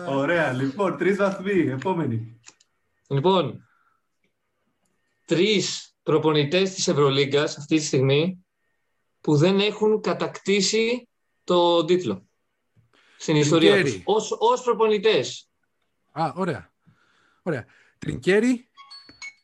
Ωραία, 0.08 0.52
λοιπόν, 0.52 0.98
τρεις 0.98 1.18
βαθμοί, 1.18 1.60
επόμενη. 1.60 2.40
Λοιπόν, 3.08 3.68
τρεις 5.26 5.96
προπονητές 6.04 6.74
της 6.74 6.88
Ευρωλίγκας 6.88 7.58
αυτή 7.58 7.76
τη 7.76 7.84
στιγμή 7.84 8.46
που 9.28 9.36
δεν 9.36 9.60
έχουν 9.60 10.02
κατακτήσει 10.02 11.10
το 11.44 11.86
τίτλο 11.86 12.28
στην 13.18 13.36
ιστορία 13.36 13.84
τους. 13.84 14.02
Ως, 14.04 14.36
ως 14.40 14.62
προπονητές. 14.62 15.50
Α, 16.12 16.32
ωραία. 16.36 16.72
ωραία. 17.42 17.66
Τρινκέρι. 17.98 18.70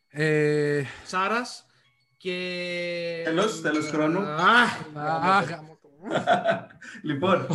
Ε... 0.10 0.84
Σάρας 1.06 1.66
και... 2.18 3.22
Τέλος, 3.24 3.62
τέλος 3.62 3.90
χρόνου. 3.90 4.20
Αχ, 4.20 4.80
λοιπόν, 7.02 7.48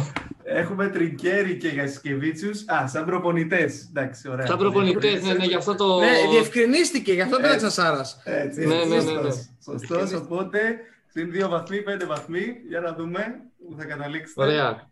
έχουμε 0.43 0.89
Τρινκέρι 0.89 1.57
και 1.57 1.69
Γιασκεβίτσιους. 1.69 2.69
Α, 2.69 2.89
σαν 2.89 3.05
προπονητές. 3.05 3.87
Εντάξει, 3.89 4.29
ωραία. 4.29 4.47
Σαν 4.47 4.59
προπονητές, 4.59 5.23
ναι, 5.23 5.33
ναι, 5.33 5.45
γι' 5.45 5.55
αυτό 5.55 5.75
το. 5.75 5.99
Ναι, 5.99 6.29
διευκρινίστηκε, 6.31 7.13
γι' 7.13 7.21
αυτό 7.21 7.37
ε, 7.37 7.41
πέταξα 7.41 7.71
Σάρας. 7.71 8.21
Έτσι, 8.25 8.67
ναι, 8.67 8.85
ναι, 8.85 9.03
ναι, 9.03 9.13
ναι. 9.13 9.31
Σωστός, 9.65 10.13
οπότε 10.13 10.81
συν 11.09 11.31
δύο 11.31 11.49
βαθμοί, 11.49 11.83
πέντε 11.83 12.07
βαθμοί. 12.07 12.57
Για 12.69 12.81
να 12.81 12.95
δούμε 12.95 13.21
που 13.69 13.75
θα 13.79 13.85
καταλήξετε. 13.85 14.43
Ωραία. 14.43 14.91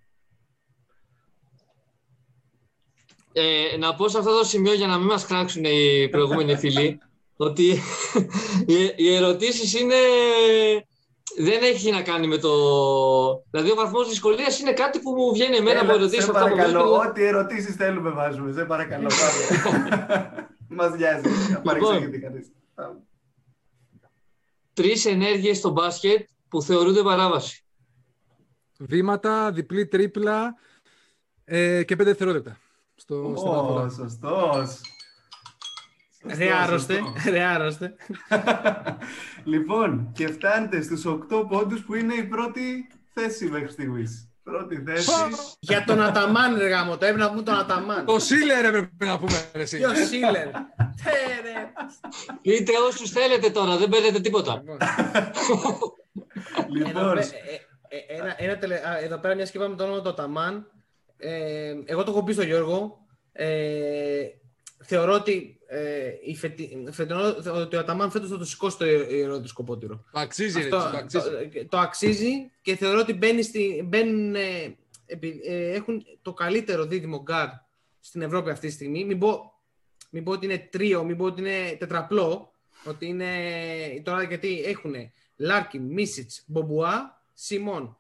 Ε, 3.33 3.77
να 3.79 3.95
πω 3.95 4.09
σε 4.09 4.19
αυτό 4.19 4.39
το 4.39 4.45
σημείο 4.45 4.75
για 4.75 4.87
να 4.87 4.99
μην 4.99 5.07
μας 5.07 5.27
κράξουν 5.27 5.65
οι 5.65 6.09
προηγούμενοι 6.11 6.57
φίλοι 6.57 7.01
ότι 7.37 7.79
οι 8.97 9.15
ερωτήσεις 9.15 9.81
είναι 9.81 9.97
δεν 11.39 11.63
έχει 11.63 11.91
να 11.91 12.03
κάνει 12.03 12.27
με 12.27 12.37
το. 12.37 12.51
Δηλαδή, 13.51 13.71
ο 13.71 13.75
βαθμός 13.75 14.09
δυσκολίας 14.09 14.61
είναι 14.61 14.73
κάτι 14.73 14.99
που 14.99 15.11
μου 15.11 15.33
βγαίνει 15.33 15.57
εμένα 15.57 15.81
από 15.81 15.93
ερωτήσεις. 15.93 16.25
Σε 16.25 16.33
παρακαλώ, 16.33 16.93
ό,τι 16.93 17.25
ερωτήσεις 17.25 17.75
θέλουμε 17.75 18.11
βάζουμε. 18.11 18.53
Σε 18.53 18.65
παρακαλώ, 18.65 19.09
Μας 20.69 20.95
νοιάζει. 20.97 21.29
Λοιπόν, 21.73 22.21
κανείς. 22.21 22.53
Τρεις 24.77 25.05
ενέργειες 25.05 25.57
στο 25.57 25.71
μπάσκετ 25.71 26.29
που 26.49 26.63
θεωρούνται 26.63 27.03
παράβαση. 27.03 27.65
Βήματα, 28.79 29.53
διπλή, 29.53 29.87
τρίπλα 29.87 30.55
ε, 31.45 31.85
και 31.85 31.97
πέντε 31.97 32.09
δευτερόλεπτα. 32.09 32.59
Στο, 32.95 33.35
oh, 33.35 33.93
σωστός. 33.93 34.81
Ρε 36.37 36.53
άρρωστε, 36.53 37.01
ρε 37.31 37.43
άρρωστε. 37.55 37.97
λοιπόν, 39.45 40.13
και 40.13 40.27
φτάνετε 40.27 40.83
στους 40.83 41.05
8 41.07 41.47
πόντους 41.49 41.85
που 41.85 41.95
είναι 41.95 42.15
η 42.15 42.25
πρώτη 42.25 42.87
θέση 43.13 43.47
μέχρι 43.47 43.69
στιγμής. 43.69 44.31
Πρώτη 44.51 44.83
θέση. 44.87 45.11
Για 45.59 45.85
τον 45.85 46.03
Αταμάν, 46.03 46.59
ρε 46.59 46.69
γάμο, 46.69 46.97
το 46.97 47.05
έπρεπε 47.05 47.25
να 47.25 47.31
πούμε 47.31 47.43
τον 47.43 47.55
Αταμάν. 47.55 48.05
Το 48.05 48.19
Σίλερ 48.19 48.65
έπρεπε 48.65 49.05
να 49.05 49.19
πούμε, 49.19 49.51
ρε 49.55 49.63
εσύ. 49.63 49.77
Ποιος 49.77 50.09
Σίλερ; 50.09 50.49
Είτε 52.43 52.73
όσους 52.89 53.11
θέλετε 53.11 53.51
τώρα, 53.51 53.77
δεν 53.77 53.89
παίρνετε 53.89 54.21
τίποτα. 54.21 54.63
λοιπόν. 56.69 57.19
Εδώ 59.03 59.19
πέρα 59.19 59.35
μιας 59.35 59.49
σκευά 59.49 59.69
με 59.69 59.77
το 59.77 59.85
όνομα 59.85 60.03
του 60.03 60.09
Αταμάν. 60.09 60.71
Εγώ 61.85 62.05
το 62.05 62.11
έχω 62.11 62.23
πει 62.25 62.33
στον 62.33 62.47
Γιώργο. 62.47 62.99
Θεωρώ 64.85 65.13
ότι 65.13 65.56
ε, 65.67 66.13
η 66.25 66.37
φετι... 66.37 66.87
φετινό, 66.91 67.35
ότι 67.55 67.77
ο 67.77 67.79
Αταμάν 67.79 68.11
φέτος 68.11 68.29
θα 68.29 68.39
το 68.39 68.45
σηκώσει 68.45 68.79
το 68.79 68.85
ιερό 68.87 69.41
του 69.41 69.49
σκοπότηρο. 69.49 70.05
Το 70.13 70.21
αξίζει, 70.21 70.59
Αυτό, 70.59 70.71
το, 70.71 70.97
αξίζει. 70.97 71.29
Το, 71.53 71.67
το, 71.69 71.79
αξίζει 71.79 72.51
και 72.63 72.77
θεωρώ 72.77 73.01
ότι 73.01 73.13
μπαίνει 73.13 73.43
στη, 73.43 73.83
μπαίνουν, 73.85 74.35
ε, 74.35 74.79
ε, 75.07 75.73
έχουν 75.73 76.05
το 76.23 76.33
καλύτερο 76.33 76.85
δίδυμο 76.85 77.23
γκάρ 77.23 77.49
στην 78.01 78.23
Ευρώπη 78.23 78.51
αυτή 78.51 78.67
τη 78.67 78.73
στιγμή. 78.73 79.05
Μην 79.05 79.19
πω, 79.19 79.53
μην 80.11 80.25
πω 80.25 80.33
ότι 80.33 80.45
είναι 80.45 80.69
τρίο, 80.71 81.05
μην 81.05 81.17
πω 81.17 81.25
ότι 81.25 81.41
είναι 81.41 81.77
τετραπλό, 81.79 82.53
ότι 82.85 83.07
είναι 83.07 83.27
τώρα 84.03 84.23
γιατί 84.23 84.63
έχουν 84.67 84.95
Λάρκιν, 85.37 85.83
Μίσιτς, 85.83 86.43
Μπομπουά, 86.47 87.23
Σιμών. 87.33 87.99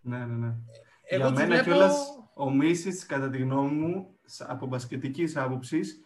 Ναι, 0.00 0.18
ναι, 0.18 0.46
ναι. 0.46 0.54
Εγώ 1.02 1.22
Για 1.22 1.30
μένα 1.30 1.46
βλέπω... 1.46 1.64
κιόλας 1.64 1.96
ο 2.34 2.50
Μίσιτς, 2.50 3.06
κατά 3.06 3.30
τη 3.30 3.38
γνώμη 3.38 3.70
μου, 3.70 4.18
από 4.38 4.66
μπασκετικής 4.66 5.36
άποψης, 5.36 6.00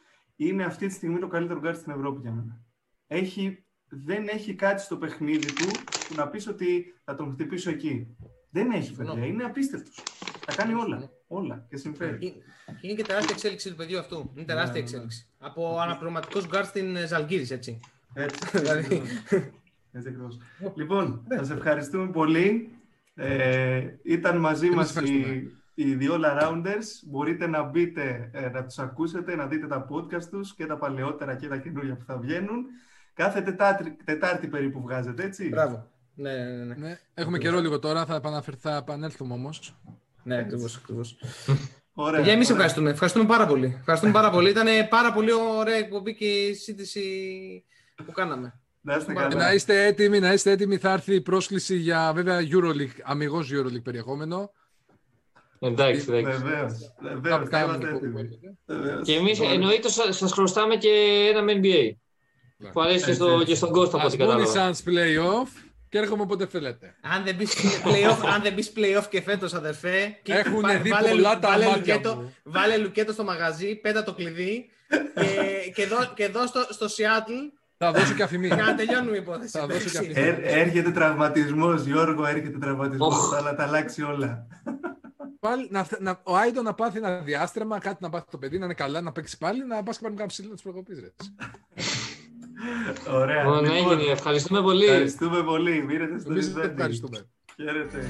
είναι 0.47 0.65
αυτή 0.65 0.87
τη 0.87 0.93
στιγμή 0.93 1.19
το 1.19 1.27
καλύτερο 1.27 1.61
γκαρντ 1.61 1.78
στην 1.79 1.93
Ευρώπη 1.93 2.21
για 2.21 2.33
μένα. 2.33 2.61
Έχει, 3.07 3.65
δεν 3.89 4.29
έχει 4.29 4.55
κάτι 4.55 4.83
στο 4.83 4.97
παιχνίδι 4.97 5.53
του 5.53 5.67
που 6.09 6.15
να 6.15 6.29
πεις 6.29 6.47
ότι 6.49 6.95
θα 7.05 7.15
τον 7.15 7.33
χτυπήσω 7.33 7.71
εκεί. 7.71 8.17
Δεν 8.51 8.71
έχει, 8.71 8.95
παιδιά. 8.95 9.27
Είναι 9.27 9.45
απίστευτος. 9.45 10.03
Τα 10.47 10.55
κάνει 10.55 10.75
όλα. 10.75 11.11
Όλα. 11.27 11.67
Και 11.69 11.77
συμφέρει. 11.77 12.43
Είναι 12.81 12.95
και 12.95 13.03
τεράστια 13.03 13.35
εξέλιξη 13.35 13.71
του 13.71 13.77
παιδιού 13.77 13.99
αυτού. 13.99 14.31
Είναι 14.35 14.45
τεράστια 14.45 14.73
ναι, 14.73 14.79
ναι, 14.79 14.85
εξέλιξη. 14.85 15.27
Ναι. 15.39 15.47
Από 15.47 15.79
αναπληρωματικό 15.79 16.41
γκαρντ 16.47 16.66
στην 16.67 16.97
Ζαλγκίρις, 17.07 17.47
έτσι. 17.51 17.81
Έτσι. 18.15 18.49
δηλαδή... 18.59 19.03
έτσι 19.93 20.15
λοιπόν, 20.75 21.27
σας 21.29 21.51
ευχαριστούμε 21.51 22.11
πολύ. 22.11 22.75
Ε, 23.15 23.87
ήταν 24.03 24.37
μαζί 24.37 24.71
μας 24.71 24.97
η, 24.97 25.51
οι 25.82 25.94
δύο 25.94 26.15
All-Arounders. 26.15 26.86
Μπορείτε 27.07 27.47
να 27.47 27.62
μπείτε, 27.62 28.31
ε, 28.32 28.48
να 28.48 28.65
τους 28.65 28.78
ακούσετε, 28.78 29.35
να 29.35 29.47
δείτε 29.47 29.66
τα 29.66 29.86
podcast 29.90 30.24
τους 30.31 30.55
και 30.55 30.66
τα 30.66 30.78
παλαιότερα 30.78 31.36
και 31.36 31.48
τα 31.48 31.57
καινούργια 31.57 31.97
που 31.97 32.05
θα 32.05 32.19
βγαίνουν. 32.19 32.65
Κάθε 33.15 33.40
τετάρτη, 33.40 33.97
τετάρτη 34.05 34.47
περίπου 34.47 34.81
βγάζετε, 34.81 35.24
έτσι. 35.24 35.48
Μπράβο. 35.48 35.90
Ναι, 36.15 36.32
ναι, 36.32 36.65
ναι. 36.65 36.74
ναι. 36.74 36.98
Έχουμε 37.15 37.39
καιρό 37.39 37.61
λίγο 37.61 37.78
τώρα, 37.78 38.05
θα, 38.05 38.15
επαναφερ... 38.15 38.55
θα 38.59 38.77
επανέλθουμε 38.77 39.35
όμως. 39.35 39.77
Ναι, 40.23 40.39
ακριβώς. 40.39 40.77
ακριβώς. 40.77 41.19
Ωραία. 41.94 42.20
Για 42.20 42.32
εμείς 42.32 42.51
ευχαριστούμε. 42.51 42.90
Ευχαριστούμε 42.90 43.27
πάρα 43.27 43.47
πολύ. 43.47 43.77
Ευχαριστούμε 43.78 44.12
πάρα 44.12 44.31
πολύ. 44.31 44.51
Ήταν 44.51 44.66
πάρα 44.89 45.12
πολύ 45.12 45.32
ωραία 45.32 45.77
εκπομπή 45.77 46.15
και 46.15 46.24
η 46.24 46.55
σύντηση 46.55 47.02
που 48.05 48.12
κάναμε. 48.12 48.61
Να 48.81 48.97
είστε, 48.97 49.12
καλά. 49.12 49.35
να 49.35 49.52
είστε 49.52 49.85
έτοιμοι, 49.85 50.20
να 50.20 50.32
είστε 50.32 50.51
έτοιμοι. 50.51 50.77
Θα 50.77 50.93
έρθει 50.93 51.15
η 51.15 51.20
πρόσκληση 51.20 51.77
για 51.77 52.12
βέβαια 52.15 52.39
Euroleague, 52.40 53.01
αμυγός 53.02 53.51
Euroleague 53.52 53.82
περιεχόμενο. 53.82 54.52
Εντάξει, 55.62 56.07
εντάξει. 56.09 56.43
Βεβαίως. 56.43 56.73
Και 59.05 59.15
εμείς 59.15 59.41
εννοείται 59.41 59.89
σα 60.11 60.28
χρωστάμε 60.28 60.77
και 60.77 60.89
ένα 61.35 61.53
NBA. 61.61 61.91
Που 62.73 62.81
αρέσει 62.81 63.15
στο, 63.15 63.43
και 63.45 63.55
στον 63.55 63.70
Κώστα 63.70 63.97
από 63.97 64.07
ό,τι 64.07 64.16
κατάλαβα. 64.16 64.62
Ας 64.62 64.82
playoff 64.87 65.49
και 65.89 65.99
έρχομαι 65.99 66.23
όποτε 66.23 66.47
θέλετε. 66.47 66.97
Αν 67.01 67.24
δεν 67.24 67.35
μπεις 67.35 67.55
playoff, 67.85 68.27
αν 68.35 68.43
δεν 68.43 68.53
μπεις 68.53 68.73
playoff 68.77 69.05
και 69.11 69.23
φέτος 69.23 69.55
αδερφέ 69.55 70.19
Έχουν 70.23 70.82
δει 70.82 70.91
πολλά 71.11 71.39
τα 71.39 71.49
βάλε 71.49 71.66
μάτια 71.66 71.95
λουκέτο, 71.95 72.16
μου. 72.16 72.35
Βάλε 72.43 72.77
λουκέτο 72.77 73.12
στο 73.12 73.24
μαγαζί, 73.24 73.74
πέτα 73.74 74.03
το 74.03 74.15
κλειδί 74.15 74.70
και, 75.20 75.70
και, 75.74 75.87
δώ, 75.87 76.12
και 76.15 76.28
δώ 76.28 76.47
στο, 76.47 76.66
στο 76.70 76.87
Seattle 76.87 77.60
Θα 77.82 77.93
δώσω 77.93 78.15
και 78.15 78.23
αφημί. 78.23 78.47
Για 78.47 78.57
να 78.57 78.74
τελειώνουμε 78.74 79.16
η 79.16 79.20
υπόθεση. 79.20 79.59
Θα 79.59 79.66
δώσω 79.66 79.89
και 79.89 79.98
αφημί. 79.98 80.12
Ε, 80.16 80.36
έρχεται 80.43 80.90
τραυματισμός, 80.90 81.85
Γιώργο, 81.85 82.27
έρχεται 82.27 82.59
τραυματισμός. 82.59 83.15
Oh. 83.15 83.43
Θα 83.43 83.55
τα 83.55 83.62
αλλάξει 83.62 84.02
όλα. 84.02 84.47
Πάλι, 85.40 85.69
να, 85.70 85.86
να, 85.98 86.20
ο 86.23 86.36
Άιντο 86.36 86.62
να 86.62 86.74
πάθει 86.74 86.98
ένα 86.98 87.19
διάστρεμα, 87.19 87.78
κάτι 87.78 88.02
να 88.02 88.11
πάθει 88.11 88.27
το 88.31 88.39
παιδί, 88.39 88.59
να 88.59 88.65
είναι 88.65 88.74
καλά, 88.74 89.01
να 89.01 89.12
παίξει 89.12 89.39
πάλι, 89.39 89.66
να 89.66 89.82
πας 89.82 89.97
και 89.97 90.02
πάρει 90.02 90.15
κάποιο 90.15 90.27
ψηλό 90.27 90.52
της 90.52 90.62
προκοπής. 90.62 90.98
Ωραία. 93.11 93.43
Λοιπόν, 93.43 93.65
λοιπόν, 93.65 93.93
έγινε. 93.93 94.12
Ευχαριστούμε 94.12 94.62
πολύ. 94.62 94.85
Ευχαριστούμε 94.85 95.43
πολύ. 95.43 95.85
Μείνετε 95.85 96.19
στο 96.19 96.32
Εμείς 96.32 96.55
ευχαριστούμε. 96.57 97.27
Χαίρετε. 97.57 98.09